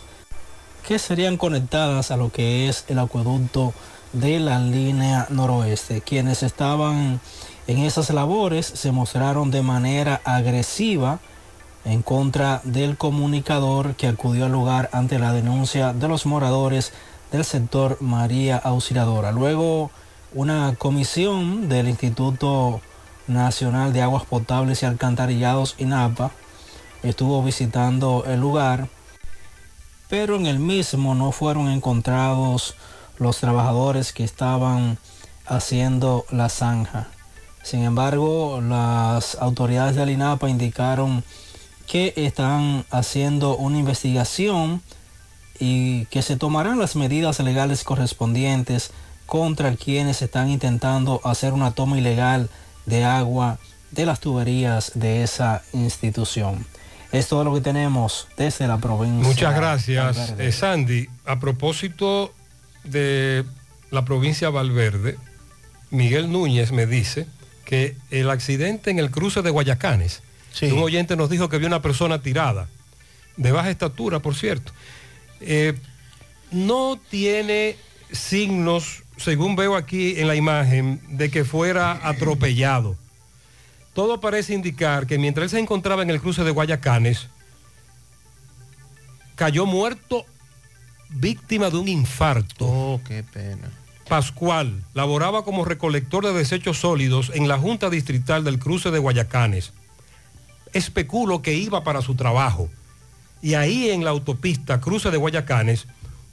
que 0.86 0.98
serían 0.98 1.38
conectadas 1.38 2.10
a 2.10 2.16
lo 2.16 2.30
que 2.30 2.68
es 2.68 2.84
el 2.88 2.98
acueducto 2.98 3.72
de 4.12 4.38
la 4.38 4.58
línea 4.58 5.26
noroeste. 5.30 6.02
Quienes 6.02 6.42
estaban 6.42 7.20
en 7.66 7.78
esas 7.78 8.10
labores 8.10 8.66
se 8.66 8.92
mostraron 8.92 9.50
de 9.50 9.62
manera 9.62 10.20
agresiva 10.24 11.20
en 11.84 12.02
contra 12.02 12.60
del 12.64 12.96
comunicador 12.96 13.94
que 13.94 14.06
acudió 14.06 14.46
al 14.46 14.52
lugar 14.52 14.88
ante 14.92 15.18
la 15.18 15.32
denuncia 15.32 15.92
de 15.92 16.08
los 16.08 16.26
moradores 16.26 16.92
del 17.30 17.44
sector 17.44 17.98
María 18.00 18.56
Auxiliadora. 18.56 19.32
Luego, 19.32 19.90
una 20.32 20.74
comisión 20.76 21.68
del 21.68 21.88
Instituto 21.88 22.80
Nacional 23.26 23.92
de 23.92 24.02
Aguas 24.02 24.24
Potables 24.24 24.82
y 24.82 24.86
Alcantarillados, 24.86 25.74
INAPA, 25.78 26.30
estuvo 27.02 27.42
visitando 27.42 28.24
el 28.26 28.40
lugar, 28.40 28.88
pero 30.08 30.36
en 30.36 30.46
el 30.46 30.58
mismo 30.58 31.14
no 31.14 31.32
fueron 31.32 31.68
encontrados 31.68 32.76
los 33.18 33.38
trabajadores 33.38 34.12
que 34.12 34.24
estaban 34.24 34.98
haciendo 35.46 36.24
la 36.30 36.48
zanja. 36.48 37.08
Sin 37.62 37.82
embargo, 37.82 38.60
las 38.60 39.36
autoridades 39.36 39.96
del 39.96 40.10
INAPA 40.10 40.48
indicaron 40.48 41.24
que 41.86 42.12
están 42.16 42.84
haciendo 42.90 43.56
una 43.56 43.78
investigación 43.78 44.82
y 45.58 46.06
que 46.06 46.22
se 46.22 46.36
tomarán 46.36 46.78
las 46.78 46.96
medidas 46.96 47.40
legales 47.40 47.84
correspondientes 47.84 48.90
contra 49.26 49.74
quienes 49.76 50.22
están 50.22 50.50
intentando 50.50 51.20
hacer 51.24 51.52
una 51.52 51.70
toma 51.70 51.98
ilegal 51.98 52.50
de 52.86 53.04
agua 53.04 53.58
de 53.90 54.06
las 54.06 54.20
tuberías 54.20 54.92
de 54.94 55.22
esa 55.22 55.62
institución. 55.72 56.66
Es 57.12 57.28
todo 57.28 57.44
lo 57.44 57.54
que 57.54 57.60
tenemos 57.60 58.26
desde 58.36 58.66
la 58.66 58.78
provincia. 58.78 59.28
Muchas 59.28 59.54
gracias. 59.54 60.34
Eh, 60.36 60.50
Sandy. 60.50 61.08
A 61.24 61.38
propósito 61.38 62.34
de 62.82 63.44
la 63.90 64.04
provincia 64.04 64.48
de 64.48 64.52
Valverde, 64.52 65.16
Miguel 65.90 66.32
Núñez 66.32 66.72
me 66.72 66.86
dice 66.86 67.26
que 67.64 67.96
el 68.10 68.30
accidente 68.30 68.90
en 68.90 68.98
el 68.98 69.10
cruce 69.10 69.42
de 69.42 69.50
Guayacanes, 69.50 70.22
un 70.62 70.82
oyente 70.82 71.16
nos 71.16 71.30
dijo 71.30 71.48
que 71.48 71.58
vio 71.58 71.66
una 71.66 71.82
persona 71.82 72.20
tirada, 72.20 72.68
de 73.36 73.52
baja 73.52 73.70
estatura, 73.70 74.20
por 74.20 74.34
cierto, 74.34 74.72
eh, 75.40 75.74
no 76.50 76.98
tiene 77.10 77.76
signos, 78.12 79.02
según 79.16 79.56
veo 79.56 79.76
aquí 79.76 80.20
en 80.20 80.28
la 80.28 80.36
imagen, 80.36 81.00
de 81.08 81.30
que 81.30 81.44
fuera 81.44 82.06
atropellado. 82.08 82.96
Todo 83.92 84.20
parece 84.20 84.54
indicar 84.54 85.06
que 85.06 85.18
mientras 85.18 85.44
él 85.44 85.50
se 85.50 85.58
encontraba 85.60 86.02
en 86.02 86.10
el 86.10 86.20
cruce 86.20 86.44
de 86.44 86.50
Guayacanes, 86.50 87.28
cayó 89.34 89.66
muerto 89.66 90.24
víctima 91.10 91.70
de 91.70 91.78
un 91.78 91.88
infarto. 91.88 92.66
Oh, 92.66 93.00
qué 93.06 93.22
pena. 93.22 93.70
Pascual 94.08 94.84
laboraba 94.92 95.44
como 95.44 95.64
recolector 95.64 96.24
de 96.26 96.32
desechos 96.32 96.78
sólidos 96.78 97.30
en 97.34 97.48
la 97.48 97.58
Junta 97.58 97.88
Distrital 97.88 98.44
del 98.44 98.58
Cruce 98.58 98.90
de 98.90 98.98
Guayacanes. 98.98 99.72
Especulo 100.74 101.40
que 101.40 101.54
iba 101.54 101.82
para 101.82 102.02
su 102.02 102.14
trabajo. 102.14 102.68
Y 103.40 103.54
ahí 103.54 103.90
en 103.90 104.04
la 104.04 104.10
autopista 104.10 104.80
Cruce 104.80 105.10
de 105.10 105.16
Guayacanes, 105.16 105.86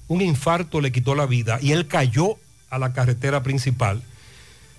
un 0.07 0.21
infarto 0.21 0.81
le 0.81 0.91
quitó 0.91 1.15
la 1.15 1.25
vida 1.25 1.57
y 1.61 1.71
él 1.71 1.87
cayó 1.87 2.37
a 2.69 2.77
la 2.77 2.93
carretera 2.93 3.43
principal. 3.43 4.01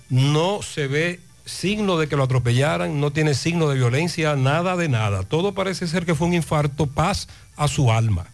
No 0.09 0.61
se 0.61 0.87
ve 0.87 1.19
signo 1.45 1.97
de 1.97 2.07
que 2.07 2.15
lo 2.15 2.23
atropellaran, 2.23 2.99
no 2.99 3.11
tiene 3.11 3.33
signo 3.33 3.69
de 3.69 3.75
violencia, 3.75 4.35
nada 4.35 4.75
de 4.75 4.89
nada. 4.89 5.23
Todo 5.23 5.53
parece 5.53 5.87
ser 5.87 6.05
que 6.05 6.15
fue 6.15 6.27
un 6.27 6.33
infarto, 6.33 6.87
paz 6.87 7.27
a 7.55 7.67
su 7.67 7.91
alma. 7.91 8.25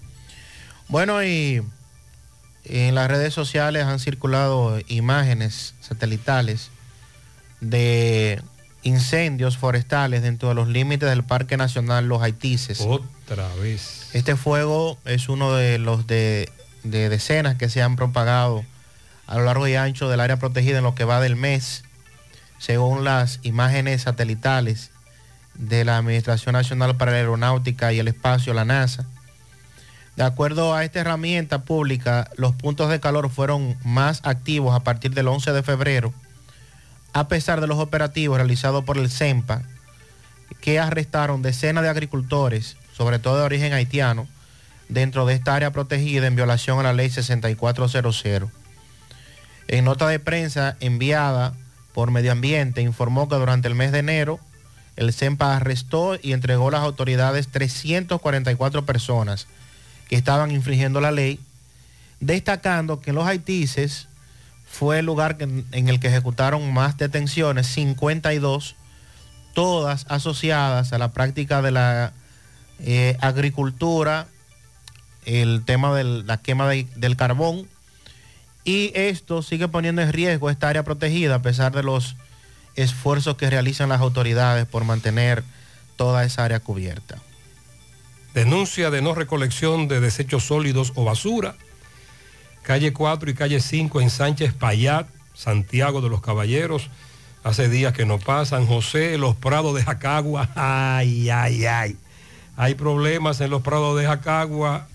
Bueno, 0.88 1.24
y 1.24 1.62
en 2.66 2.96
las 2.96 3.10
redes 3.10 3.34
sociales 3.34 3.86
han 3.86 4.00
circulado 4.00 4.80
imágenes 4.88 5.76
satelitales 5.82 6.70
de 7.62 8.42
incendios 8.84 9.58
forestales 9.58 10.22
dentro 10.22 10.50
de 10.50 10.56
los 10.56 10.68
límites 10.68 11.10
del 11.10 11.24
Parque 11.24 11.58
Nacional 11.58 12.08
Los 12.08 12.22
Haitises. 12.22 12.82
Otra 12.82 13.54
vez. 13.56 14.10
Este 14.14 14.36
fuego 14.36 14.98
es 15.06 15.30
uno 15.30 15.54
de 15.54 15.80
los 15.80 16.08
de, 16.08 16.50
de 16.84 17.10
decenas 17.10 17.56
que 17.56 17.70
se 17.70 17.82
han 17.82 17.96
propagado 17.96 18.64
a 19.28 19.38
lo 19.38 19.46
largo 19.46 19.68
y 19.68 19.76
ancho 19.76 20.10
del 20.10 20.22
área 20.22 20.38
protegida 20.38 20.80
en 20.80 20.84
lo 20.84 20.96
que 20.96 21.04
va 21.04 21.22
del 21.22 21.36
mes, 21.36 21.84
según 22.58 23.04
las 23.04 23.40
imágenes 23.44 24.04
satelitales 24.04 24.92
de 25.54 25.86
la 25.86 25.98
Administración 25.98 26.54
Nacional 26.54 26.96
para 26.98 27.12
la 27.12 27.18
Aeronáutica 27.18 27.94
y 27.94 28.00
el 28.00 28.08
Espacio, 28.08 28.54
la 28.54 28.66
NASA. 28.66 29.06
De 30.16 30.24
acuerdo 30.24 30.74
a 30.74 30.84
esta 30.84 31.00
herramienta 31.00 31.62
pública, 31.62 32.30
los 32.36 32.56
puntos 32.56 32.90
de 32.90 33.00
calor 33.00 33.30
fueron 33.30 33.78
más 33.84 34.22
activos 34.24 34.76
a 34.76 34.82
partir 34.82 35.14
del 35.14 35.28
11 35.28 35.54
de 35.54 35.64
febrero, 35.64 36.14
a 37.14 37.28
pesar 37.28 37.62
de 37.62 37.68
los 37.68 37.80
operativos 37.80 38.38
realizados 38.38 38.84
por 38.84 38.98
el 38.98 39.10
CEMPA, 39.10 39.64
que 40.62 40.80
arrestaron 40.80 41.42
decenas 41.42 41.84
de 41.84 41.90
agricultores, 41.90 42.78
sobre 42.96 43.20
todo 43.20 43.38
de 43.38 43.44
origen 43.44 43.74
haitiano, 43.74 44.28
dentro 44.90 45.26
de 45.26 45.36
esta 45.36 45.56
área 45.56 45.72
protegida 45.72 46.28
en 46.28 46.36
violación 46.36 46.80
a 46.80 46.84
la 46.84 46.94
ley 46.94 47.10
6400. 47.10 48.50
En 49.68 49.86
nota 49.86 50.08
de 50.08 50.20
prensa 50.20 50.76
enviada 50.80 51.54
por 51.94 52.12
Medio 52.12 52.32
Ambiente, 52.32 52.82
informó 52.82 53.30
que 53.30 53.36
durante 53.36 53.68
el 53.68 53.76
mes 53.76 53.92
de 53.92 54.00
enero 54.00 54.40
el 54.96 55.14
CEMPA 55.14 55.56
arrestó 55.56 56.18
y 56.22 56.34
entregó 56.34 56.68
a 56.68 56.72
las 56.72 56.82
autoridades 56.82 57.48
344 57.48 58.86
personas 58.86 59.48
que 60.10 60.18
estaban 60.18 60.52
infringiendo 60.52 61.00
la 61.00 61.12
ley, 61.12 61.40
destacando 62.20 63.00
que 63.00 63.14
los 63.14 63.26
haitises 63.26 64.09
fue 64.72 65.00
el 65.00 65.06
lugar 65.06 65.38
en 65.40 65.90
el 65.90 66.00
que 66.00 66.08
ejecutaron 66.08 66.72
más 66.74 66.98
detenciones, 66.98 67.68
52, 67.68 68.76
todas 69.54 70.06
asociadas 70.10 70.94
a 70.94 70.98
la 70.98 71.12
práctica 71.12 71.62
de 71.62 71.72
la 71.72 72.14
eh, 72.80 73.18
agricultura, 73.20 74.28
el 75.26 75.64
tema 75.66 75.94
de 75.96 76.04
la 76.06 76.38
quema 76.38 76.70
de- 76.70 76.88
del 76.96 77.18
carbón, 77.18 77.68
y 78.64 78.92
esto 78.96 79.42
sigue 79.42 79.68
poniendo 79.68 80.02
en 80.02 80.14
riesgo 80.14 80.50
esta 80.50 80.70
área 80.70 80.84
protegida 80.84 81.36
a 81.36 81.42
pesar 81.42 81.74
de 81.74 81.84
los 81.84 82.16
esfuerzos 82.76 83.36
que 83.36 83.50
realizan 83.50 83.90
las 83.90 84.00
autoridades 84.02 84.66
por 84.66 84.86
mantener 84.86 85.44
toda 85.98 86.24
esa 86.24 86.46
área 86.46 86.60
cubierta. 86.60 87.18
Denuncia 88.34 88.92
de 88.92 89.02
no 89.02 89.16
recolección 89.16 89.88
de 89.88 90.00
desechos 90.00 90.46
sólidos 90.46 90.94
o 90.96 91.04
basura. 91.04 91.56
Calle 92.70 92.94
4 92.94 93.32
y 93.32 93.34
calle 93.34 93.62
5 93.62 94.00
en 94.00 94.12
Sánchez 94.12 94.54
Payat, 94.54 95.08
Santiago 95.34 96.02
de 96.02 96.10
los 96.10 96.22
Caballeros. 96.22 96.92
Hace 97.44 97.68
días 97.68 97.94
que 97.94 98.06
no 98.06 98.20
pasan. 98.20 98.68
José, 98.68 99.18
los 99.18 99.36
prados 99.36 99.74
de 99.74 99.82
Jacagua. 99.82 100.52
Ay, 100.56 101.32
ay, 101.32 101.66
ay. 101.66 101.98
Hay 102.58 102.76
problemas 102.76 103.42
en 103.42 103.50
los 103.50 103.64
prados 103.64 104.00
de 104.00 104.06
Jacagua. 104.06 104.88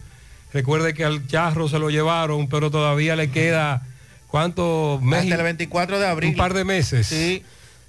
Recuerde 0.53 0.94
que 0.94 1.05
al 1.05 1.27
charro 1.27 1.69
se 1.69 1.81
lo 1.81 1.91
llevaron, 1.91 2.47
pero 2.47 2.70
todavía 2.70 3.17
le 3.17 3.33
queda, 3.33 3.83
¿cuántos 4.28 5.03
meses? 5.03 5.25
Hasta 5.33 5.35
el 5.35 5.43
24 5.43 5.99
de 5.99 6.07
abril. 6.07 6.31
Un 6.31 6.36
par 6.36 6.55
de 6.55 6.62
meses. 6.62 7.09
Sí. 7.09 7.43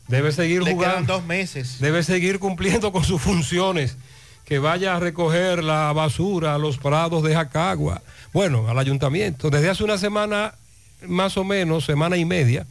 Debe 0.08 0.32
seguir 0.32 0.64
Le 0.64 0.72
jugando. 0.72 0.96
quedan 0.96 1.06
dos 1.06 1.26
meses. 1.26 1.78
Debe 1.80 2.02
seguir 2.02 2.40
cumpliendo 2.40 2.92
con 2.92 3.04
sus 3.04 3.22
funciones. 3.22 3.98
Que 4.46 4.58
vaya 4.58 4.96
a 4.96 5.00
recoger 5.00 5.64
la 5.64 5.94
basura 5.94 6.56
a 6.56 6.58
los 6.58 6.80
prados 6.80 7.22
de 7.22 7.36
Jacagua. 7.36 8.02
Bueno, 8.36 8.68
al 8.68 8.78
ayuntamiento. 8.78 9.50
Desde 9.50 9.70
hace 9.70 9.86
una 9.86 9.98
semana, 9.98 10.56
más 11.08 11.38
o 11.38 11.46
menos, 11.46 11.86
semana 11.86 12.18
y 12.18 12.26
media, 12.26 12.68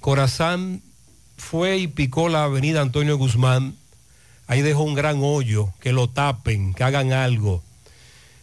Corazán 0.00 0.82
fue 1.38 1.78
y 1.78 1.86
picó 1.86 2.28
la 2.28 2.44
avenida 2.44 2.82
Antonio 2.82 3.16
Guzmán. 3.16 3.76
Ahí 4.46 4.60
dejó 4.60 4.82
un 4.82 4.94
gran 4.94 5.20
hoyo. 5.22 5.70
Que 5.80 5.94
lo 5.94 6.10
tapen, 6.10 6.74
que 6.74 6.84
hagan 6.84 7.14
algo. 7.14 7.62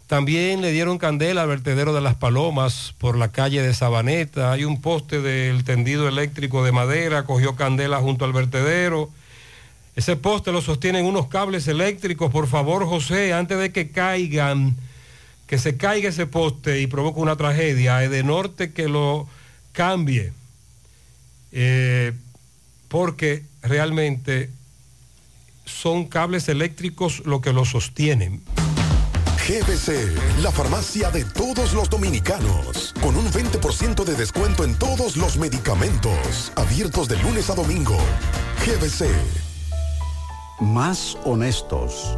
También 0.07 0.63
le 0.63 0.71
dieron 0.71 0.97
candela 0.97 1.43
al 1.43 1.47
vertedero 1.47 1.93
de 1.93 2.01
las 2.01 2.15
Palomas 2.15 2.95
por 2.97 3.19
la 3.19 3.27
calle 3.27 3.61
de 3.61 3.75
Sabaneta. 3.75 4.51
Hay 4.51 4.65
un 4.65 4.81
poste 4.81 5.21
del 5.21 5.63
tendido 5.63 6.07
eléctrico 6.07 6.65
de 6.65 6.71
madera, 6.71 7.23
cogió 7.23 7.55
candela 7.55 7.99
junto 7.99 8.25
al 8.25 8.33
vertedero. 8.33 9.11
Ese 9.95 10.15
poste 10.15 10.51
lo 10.51 10.63
sostienen 10.63 11.05
unos 11.05 11.27
cables 11.27 11.67
eléctricos. 11.67 12.31
Por 12.31 12.47
favor, 12.47 12.83
José, 12.87 13.31
antes 13.31 13.59
de 13.59 13.71
que 13.71 13.91
caigan, 13.91 14.75
que 15.47 15.57
se 15.57 15.77
caiga 15.77 16.09
ese 16.09 16.25
poste 16.25 16.81
y 16.81 16.87
provoque 16.87 17.19
una 17.19 17.35
tragedia, 17.35 17.97
de 17.97 18.23
norte 18.23 18.71
que 18.73 18.87
lo 18.87 19.27
cambie. 19.71 20.33
Eh, 21.51 22.13
porque 22.87 23.43
realmente 23.61 24.49
son 25.65 26.05
cables 26.05 26.49
eléctricos 26.49 27.23
lo 27.25 27.41
que 27.41 27.53
lo 27.53 27.65
sostienen. 27.65 28.41
GBC, 29.47 30.41
la 30.41 30.51
farmacia 30.51 31.11
de 31.11 31.25
todos 31.25 31.73
los 31.73 31.89
dominicanos, 31.89 32.93
con 33.01 33.17
un 33.17 33.29
20% 33.29 34.05
de 34.05 34.15
descuento 34.15 34.63
en 34.63 34.75
todos 34.75 35.17
los 35.17 35.37
medicamentos, 35.37 36.53
abiertos 36.55 37.09
de 37.09 37.17
lunes 37.17 37.49
a 37.49 37.55
domingo. 37.55 37.97
GBC. 38.65 39.09
Más 40.61 41.17
honestos. 41.25 42.17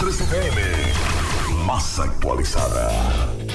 100.3 0.00 0.22
FM, 0.22 0.60
más 1.66 1.98
actualizada. 1.98 2.90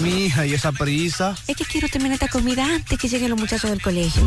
Mi 0.00 0.26
hija, 0.26 0.46
¿y 0.46 0.54
esa 0.54 0.72
prisa? 0.72 1.34
Es 1.46 1.56
que 1.56 1.64
quiero 1.64 1.88
terminar 1.88 2.14
esta 2.14 2.28
comida 2.28 2.64
antes 2.64 2.98
que 2.98 3.08
lleguen 3.08 3.30
los 3.30 3.40
muchachos 3.40 3.70
del 3.70 3.80
colegio. 3.80 4.22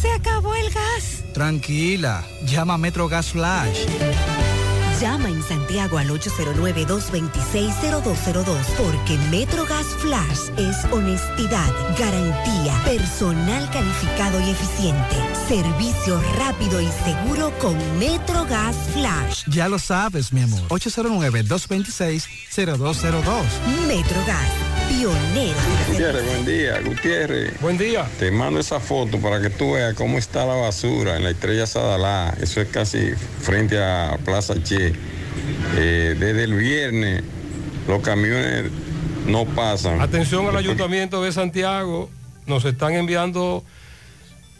¡Se 0.00 0.10
acabó 0.12 0.54
el 0.54 0.70
gas! 0.70 1.24
Tranquila, 1.32 2.24
llama 2.46 2.74
a 2.74 2.78
Metro 2.78 3.08
Gas 3.08 3.30
Flash. 3.30 3.86
Llama 5.04 5.28
en 5.28 5.42
Santiago 5.42 5.98
al 5.98 6.08
809-226-0202 6.08 8.56
porque 8.78 9.18
MetroGas 9.30 9.84
Flash 9.98 10.48
es 10.56 10.82
honestidad, 10.90 11.70
garantía, 11.98 12.72
personal 12.86 13.68
calificado 13.70 14.40
y 14.40 14.48
eficiente, 14.48 15.16
servicio 15.46 16.18
rápido 16.38 16.80
y 16.80 16.88
seguro 17.04 17.52
con 17.58 17.76
MetroGas 17.98 18.74
Flash. 18.94 19.44
Ya 19.48 19.68
lo 19.68 19.78
sabes, 19.78 20.32
mi 20.32 20.40
amor. 20.40 20.62
809-226-0202. 20.68 23.44
MetroGas, 23.86 24.48
pionero. 24.88 25.58
Gutiérrez, 25.88 26.26
buen 26.26 26.46
día, 26.46 26.80
Gutiérrez. 26.80 27.60
Buen 27.60 27.76
día. 27.76 28.08
Te 28.18 28.30
mando 28.30 28.58
esa 28.58 28.80
foto 28.80 29.18
para 29.18 29.42
que 29.42 29.50
tú 29.50 29.72
veas 29.72 29.92
cómo 29.92 30.16
está 30.16 30.46
la 30.46 30.54
basura 30.54 31.18
en 31.18 31.24
la 31.24 31.30
estrella 31.32 31.66
Sadalá. 31.66 32.34
Eso 32.40 32.62
es 32.62 32.68
casi 32.68 33.10
frente 33.42 33.78
a 33.78 34.18
Plaza 34.24 34.54
Che. 34.62 34.93
Eh, 35.76 36.16
desde 36.18 36.44
el 36.44 36.54
viernes 36.54 37.22
los 37.88 38.02
camiones 38.02 38.70
no 39.26 39.44
pasan. 39.46 40.00
Atención 40.00 40.46
al 40.46 40.56
Ayuntamiento 40.56 41.22
de 41.22 41.32
Santiago, 41.32 42.10
nos 42.46 42.64
están 42.64 42.94
enviando 42.94 43.64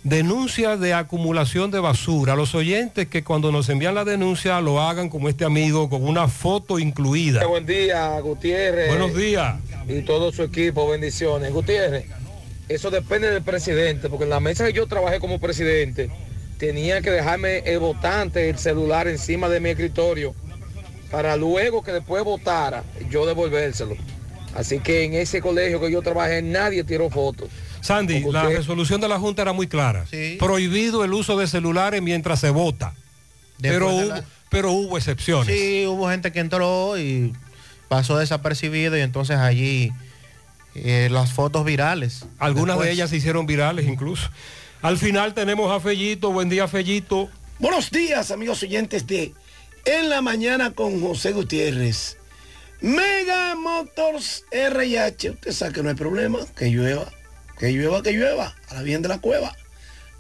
denuncias 0.05 0.79
de 0.81 0.95
acumulación 0.95 1.71
de 1.71 1.81
basura. 1.81 2.37
Los 2.37 2.55
oyentes 2.55 3.09
que 3.09 3.25
cuando 3.25 3.51
nos 3.51 3.69
envían 3.69 3.95
la 3.95 4.05
denuncia 4.05 4.61
lo 4.61 4.81
hagan 4.81 5.09
como 5.09 5.29
este 5.29 5.45
amigo, 5.45 5.89
con 5.89 6.05
una 6.05 6.29
foto 6.29 6.79
incluida. 6.79 7.47
Buen 7.47 7.67
día, 7.67 8.21
Gutiérrez. 8.21 8.89
Buenos 8.89 9.15
días. 9.15 9.57
Y 9.89 10.03
todo 10.03 10.33
su 10.33 10.43
equipo, 10.43 10.89
bendiciones. 10.89 11.53
Gutiérrez, 11.53 12.07
eso 12.69 12.91
depende 12.91 13.31
del 13.31 13.43
presidente, 13.43 14.09
porque 14.09 14.25
en 14.25 14.31
la 14.31 14.41
mesa 14.41 14.67
que 14.67 14.73
yo 14.73 14.87
trabajé 14.87 15.21
como 15.21 15.41
presidente, 15.41 16.11
tenía 16.59 17.01
que 17.03 17.11
dejarme 17.11 17.59
el 17.59 17.79
votante, 17.79 18.49
el 18.51 18.59
celular 18.59 19.09
encima 19.09 19.49
de 19.49 19.61
mi 19.61 19.71
escritorio, 19.71 20.35
para 21.11 21.37
luego 21.37 21.83
que 21.83 21.93
después 21.93 22.23
votara, 22.25 22.85
yo 23.11 23.27
devolvérselo. 23.27 23.97
Así 24.55 24.79
que 24.79 25.03
en 25.05 25.15
ese 25.15 25.41
colegio 25.41 25.81
que 25.81 25.91
yo 25.91 26.01
trabajé, 26.03 26.41
nadie 26.43 26.85
tiró 26.85 27.11
fotos. 27.11 27.49
Sandy, 27.81 28.21
la 28.31 28.45
resolución 28.49 29.01
de 29.01 29.09
la 29.09 29.19
Junta 29.19 29.43
era 29.43 29.53
muy 29.53 29.67
clara. 29.67 30.07
Prohibido 30.39 31.05
el 31.05 31.13
uso 31.13 31.37
de 31.37 31.47
celulares 31.47 32.01
mientras 32.03 32.41
se 32.41 32.51
vota. 32.51 32.95
Pero 33.61 33.89
hubo, 33.95 34.05
la- 34.09 34.25
pero 34.49 34.73
hubo 34.73 34.97
excepciones. 34.97 35.55
Sí, 35.55 35.85
hubo 35.87 36.09
gente 36.09 36.33
que 36.33 36.41
entró 36.41 36.99
y 36.99 37.33
pasó 37.89 38.17
desapercibido 38.19 38.97
y 38.97 39.01
entonces 39.01 39.37
allí 39.37 39.93
eh, 40.77 41.09
las 41.11 41.33
fotos 41.33 41.65
virales. 41.65 42.25
Algunas 42.39 42.77
Después- 42.77 42.87
de 42.89 42.93
ellas 42.95 43.11
se 43.11 43.17
hicieron 43.17 43.47
virales 43.47 43.87
incluso. 43.87 44.29
Al 44.85 44.99
final 44.99 45.33
tenemos 45.33 45.73
a 45.73 45.81
Fellito. 45.81 46.31
Buen 46.31 46.51
día, 46.51 46.69
Fellito. 46.69 47.31
Buenos 47.59 47.91
días, 47.91 48.31
amigos 48.31 48.63
oyentes 48.63 49.07
de 49.07 49.33
En 49.87 50.11
la 50.11 50.21
Mañana 50.21 50.73
con 50.73 51.01
José 51.01 51.33
Gutiérrez. 51.33 52.19
Mega 52.83 53.55
Motors 53.55 54.45
RH. 54.51 55.31
Usted 55.31 55.53
sabe 55.53 55.73
que 55.73 55.83
no 55.83 55.89
hay 55.89 55.95
problema, 55.95 56.41
que 56.55 56.69
llueva, 56.69 57.11
que 57.59 57.73
llueva, 57.73 58.03
que 58.03 58.13
llueva, 58.13 58.55
a 58.69 58.75
la 58.75 58.83
bien 58.83 59.01
de 59.01 59.09
la 59.09 59.23
cueva. 59.23 59.57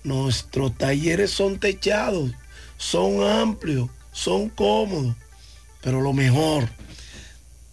Nuestros 0.02 0.74
talleres 0.78 1.30
son 1.30 1.60
techados, 1.60 2.30
son 2.78 3.22
amplios, 3.22 3.90
son 4.12 4.48
cómodos, 4.48 5.14
pero 5.82 6.00
lo 6.00 6.14
mejor, 6.14 6.70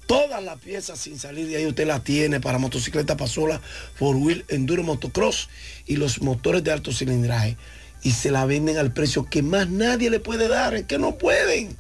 todas 0.08 0.44
las 0.44 0.60
piezas 0.60 1.00
sin 1.00 1.18
salir 1.18 1.48
de 1.48 1.56
ahí 1.56 1.66
usted 1.66 1.88
las 1.88 2.04
tiene 2.04 2.42
para 2.42 2.58
motocicleta 2.58 3.16
pasola, 3.16 3.62
four 3.96 4.18
wheel, 4.18 4.44
enduro, 4.50 4.84
motocross 4.84 5.48
y 5.92 5.98
los 5.98 6.22
motores 6.22 6.64
de 6.64 6.72
alto 6.72 6.94
cilindraje. 6.94 7.58
Y 8.02 8.12
se 8.12 8.32
la 8.32 8.46
venden 8.46 8.78
al 8.78 8.94
precio 8.94 9.28
que 9.30 9.44
más 9.44 9.70
nadie 9.70 10.10
le 10.10 10.22
puede 10.22 10.48
dar. 10.48 10.74
Es 10.74 10.86
que 10.86 10.98
no 10.98 11.18
pueden. 11.18 11.76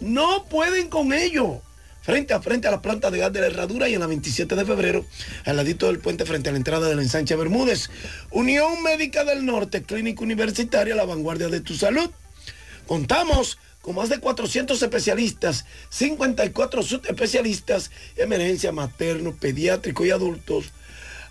No 0.00 0.44
pueden 0.44 0.88
con 0.88 1.12
ello. 1.12 1.60
Frente 2.00 2.32
a 2.32 2.40
frente 2.40 2.68
a 2.68 2.70
la 2.70 2.80
planta 2.80 3.10
de 3.10 3.18
gas 3.18 3.32
de 3.32 3.40
la 3.40 3.48
Herradura 3.48 3.88
y 3.88 3.94
en 3.94 4.00
la 4.00 4.06
27 4.06 4.54
de 4.54 4.64
febrero, 4.64 5.04
al 5.44 5.56
ladito 5.56 5.88
del 5.88 5.98
puente 5.98 6.24
frente 6.24 6.48
a 6.48 6.52
la 6.52 6.58
entrada 6.58 6.88
del 6.88 7.00
ensanche 7.00 7.34
Bermúdez. 7.34 7.90
Unión 8.30 8.84
Médica 8.84 9.24
del 9.24 9.44
Norte, 9.44 9.82
Clínica 9.82 10.22
Universitaria, 10.22 10.94
la 10.94 11.04
vanguardia 11.04 11.48
de 11.48 11.60
tu 11.60 11.74
salud. 11.74 12.08
Contamos 12.86 13.58
con 13.82 13.96
más 13.96 14.10
de 14.10 14.20
400 14.20 14.80
especialistas, 14.80 15.64
54 15.88 16.84
subespecialistas, 16.84 17.90
emergencia 18.16 18.70
materno, 18.70 19.34
pediátrico 19.34 20.06
y 20.06 20.10
adultos. 20.10 20.70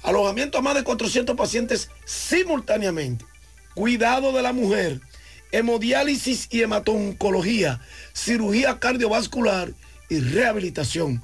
Alojamiento 0.03 0.58
a 0.58 0.61
más 0.61 0.76
de 0.76 0.84
400 0.84 1.36
pacientes 1.36 1.90
simultáneamente. 2.06 3.26
Cuidado 3.76 4.32
de 4.32 4.42
la 4.42 4.53
mujer, 4.53 5.02
hemodiálisis 5.52 6.48
y 6.50 6.61
hematoncología, 6.61 7.82
cirugía 8.14 8.80
cardiovascular 8.80 9.74
y 10.10 10.19
rehabilitación. 10.19 11.22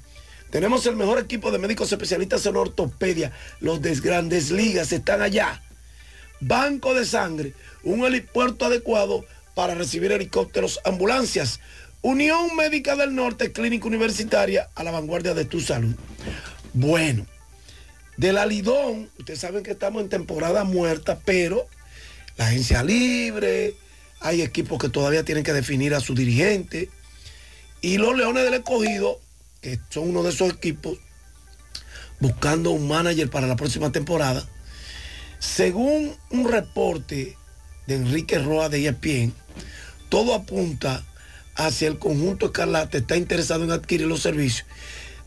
Tenemos 0.51 0.85
el 0.85 0.95
mejor 0.95 1.19
equipo 1.19 1.51
de 1.51 1.59
médicos 1.59 1.91
especialistas 1.91 2.45
en 2.45 2.55
ortopedia. 2.55 3.31
Los 3.59 3.81
de 3.81 3.95
grandes 3.95 4.51
ligas 4.51 4.91
están 4.91 5.21
allá. 5.21 5.61
Banco 6.39 6.93
de 6.93 7.05
sangre, 7.05 7.53
un 7.83 8.05
helipuerto 8.05 8.65
adecuado 8.65 9.25
para 9.53 9.75
recibir 9.75 10.11
helicópteros, 10.11 10.79
ambulancias. 10.85 11.59
Unión 12.01 12.55
Médica 12.55 12.95
del 12.95 13.15
Norte, 13.15 13.51
Clínica 13.51 13.87
Universitaria, 13.87 14.69
a 14.75 14.83
la 14.83 14.91
vanguardia 14.91 15.33
de 15.33 15.45
tu 15.45 15.59
salud. 15.59 15.95
Bueno, 16.73 17.25
del 18.17 18.37
alidón, 18.37 19.09
ustedes 19.17 19.39
saben 19.39 19.63
que 19.63 19.71
estamos 19.71 20.01
en 20.01 20.09
temporada 20.09 20.63
muerta, 20.63 21.19
pero 21.25 21.67
la 22.37 22.47
agencia 22.47 22.83
libre, 22.83 23.75
hay 24.21 24.41
equipos 24.41 24.79
que 24.79 24.89
todavía 24.89 25.23
tienen 25.23 25.43
que 25.43 25.53
definir 25.53 25.93
a 25.93 25.99
su 25.99 26.15
dirigente. 26.15 26.89
Y 27.81 27.97
los 27.97 28.15
Leones 28.15 28.43
del 28.43 28.55
Escogido, 28.55 29.19
que 29.61 29.79
son 29.89 30.09
uno 30.09 30.23
de 30.23 30.29
esos 30.29 30.51
equipos, 30.53 30.97
buscando 32.19 32.71
un 32.71 32.87
manager 32.87 33.29
para 33.29 33.47
la 33.47 33.55
próxima 33.55 33.91
temporada. 33.91 34.47
Según 35.39 36.15
un 36.31 36.49
reporte 36.49 37.37
de 37.87 37.95
Enrique 37.95 38.39
Roa 38.39 38.69
de 38.69 38.87
ESPN, 38.87 39.33
todo 40.09 40.33
apunta 40.33 41.03
hacia 41.55 41.87
el 41.87 41.99
conjunto 41.99 42.47
Escarlate, 42.47 42.99
está 42.99 43.15
interesado 43.17 43.63
en 43.63 43.71
adquirir 43.71 44.07
los 44.07 44.21
servicios 44.21 44.65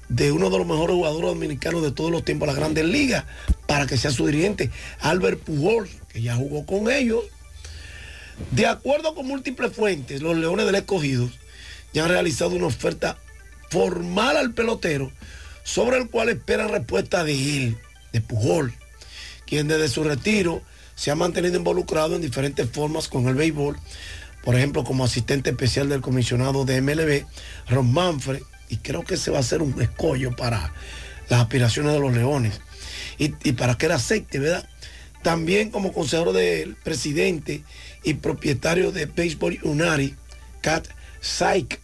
de 0.08 0.32
uno 0.32 0.50
de 0.50 0.58
los 0.58 0.66
mejores 0.66 0.96
jugadores 0.96 1.28
dominicanos 1.28 1.82
de 1.82 1.92
todos 1.92 2.10
los 2.10 2.24
tiempos, 2.24 2.48
la 2.48 2.54
Grandes 2.54 2.84
Ligas, 2.84 3.24
para 3.66 3.86
que 3.86 3.96
sea 3.96 4.10
su 4.10 4.26
dirigente, 4.26 4.70
Albert 5.00 5.40
Pujols, 5.40 5.90
que 6.08 6.22
ya 6.22 6.34
jugó 6.34 6.64
con 6.64 6.90
ellos. 6.90 7.24
De 8.50 8.66
acuerdo 8.66 9.14
con 9.14 9.26
múltiples 9.26 9.72
fuentes, 9.72 10.22
los 10.22 10.36
Leones 10.36 10.66
del 10.66 10.76
Escogido 10.76 11.28
ya 11.92 12.04
han 12.04 12.10
realizado 12.10 12.54
una 12.54 12.66
oferta 12.66 13.18
formal 13.70 14.36
al 14.36 14.54
pelotero 14.54 15.12
sobre 15.64 15.98
el 15.98 16.08
cual 16.08 16.30
esperan 16.30 16.70
respuesta 16.70 17.24
de 17.24 17.34
él, 17.34 17.78
de 18.12 18.20
Pujol, 18.20 18.72
quien 19.46 19.68
desde 19.68 19.88
su 19.88 20.04
retiro 20.04 20.62
se 20.94 21.10
ha 21.10 21.14
mantenido 21.14 21.56
involucrado 21.56 22.16
en 22.16 22.22
diferentes 22.22 22.68
formas 22.70 23.08
con 23.08 23.28
el 23.28 23.34
béisbol, 23.34 23.76
por 24.42 24.54
ejemplo 24.54 24.84
como 24.84 25.04
asistente 25.04 25.50
especial 25.50 25.88
del 25.88 26.00
comisionado 26.00 26.64
de 26.64 26.80
MLB, 26.80 27.26
Ron 27.68 27.92
Manfred, 27.92 28.40
y 28.68 28.76
creo 28.78 29.04
que 29.04 29.14
ese 29.14 29.30
va 29.30 29.38
a 29.38 29.42
ser 29.42 29.62
un 29.62 29.80
escollo 29.80 30.34
para 30.36 30.72
las 31.28 31.40
aspiraciones 31.40 31.92
de 31.92 32.00
los 32.00 32.12
Leones 32.12 32.60
y, 33.18 33.28
para 33.52 33.76
que 33.76 33.86
él 33.86 33.92
acepte, 33.92 34.38
¿verdad? 34.38 34.68
También 35.22 35.70
como 35.70 35.92
consejero 35.92 36.32
del 36.32 36.76
presidente 36.76 37.64
y 38.04 38.14
propietario 38.14 38.92
de 38.92 39.06
Baseball 39.06 39.58
Unari, 39.62 40.14
Cat 40.60 40.86
Saik. 41.20 41.80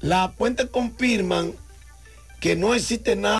Las 0.00 0.34
fuentes 0.34 0.66
confirman 0.66 1.52
que 2.40 2.56
no 2.56 2.74
existe 2.74 3.16
nada 3.16 3.34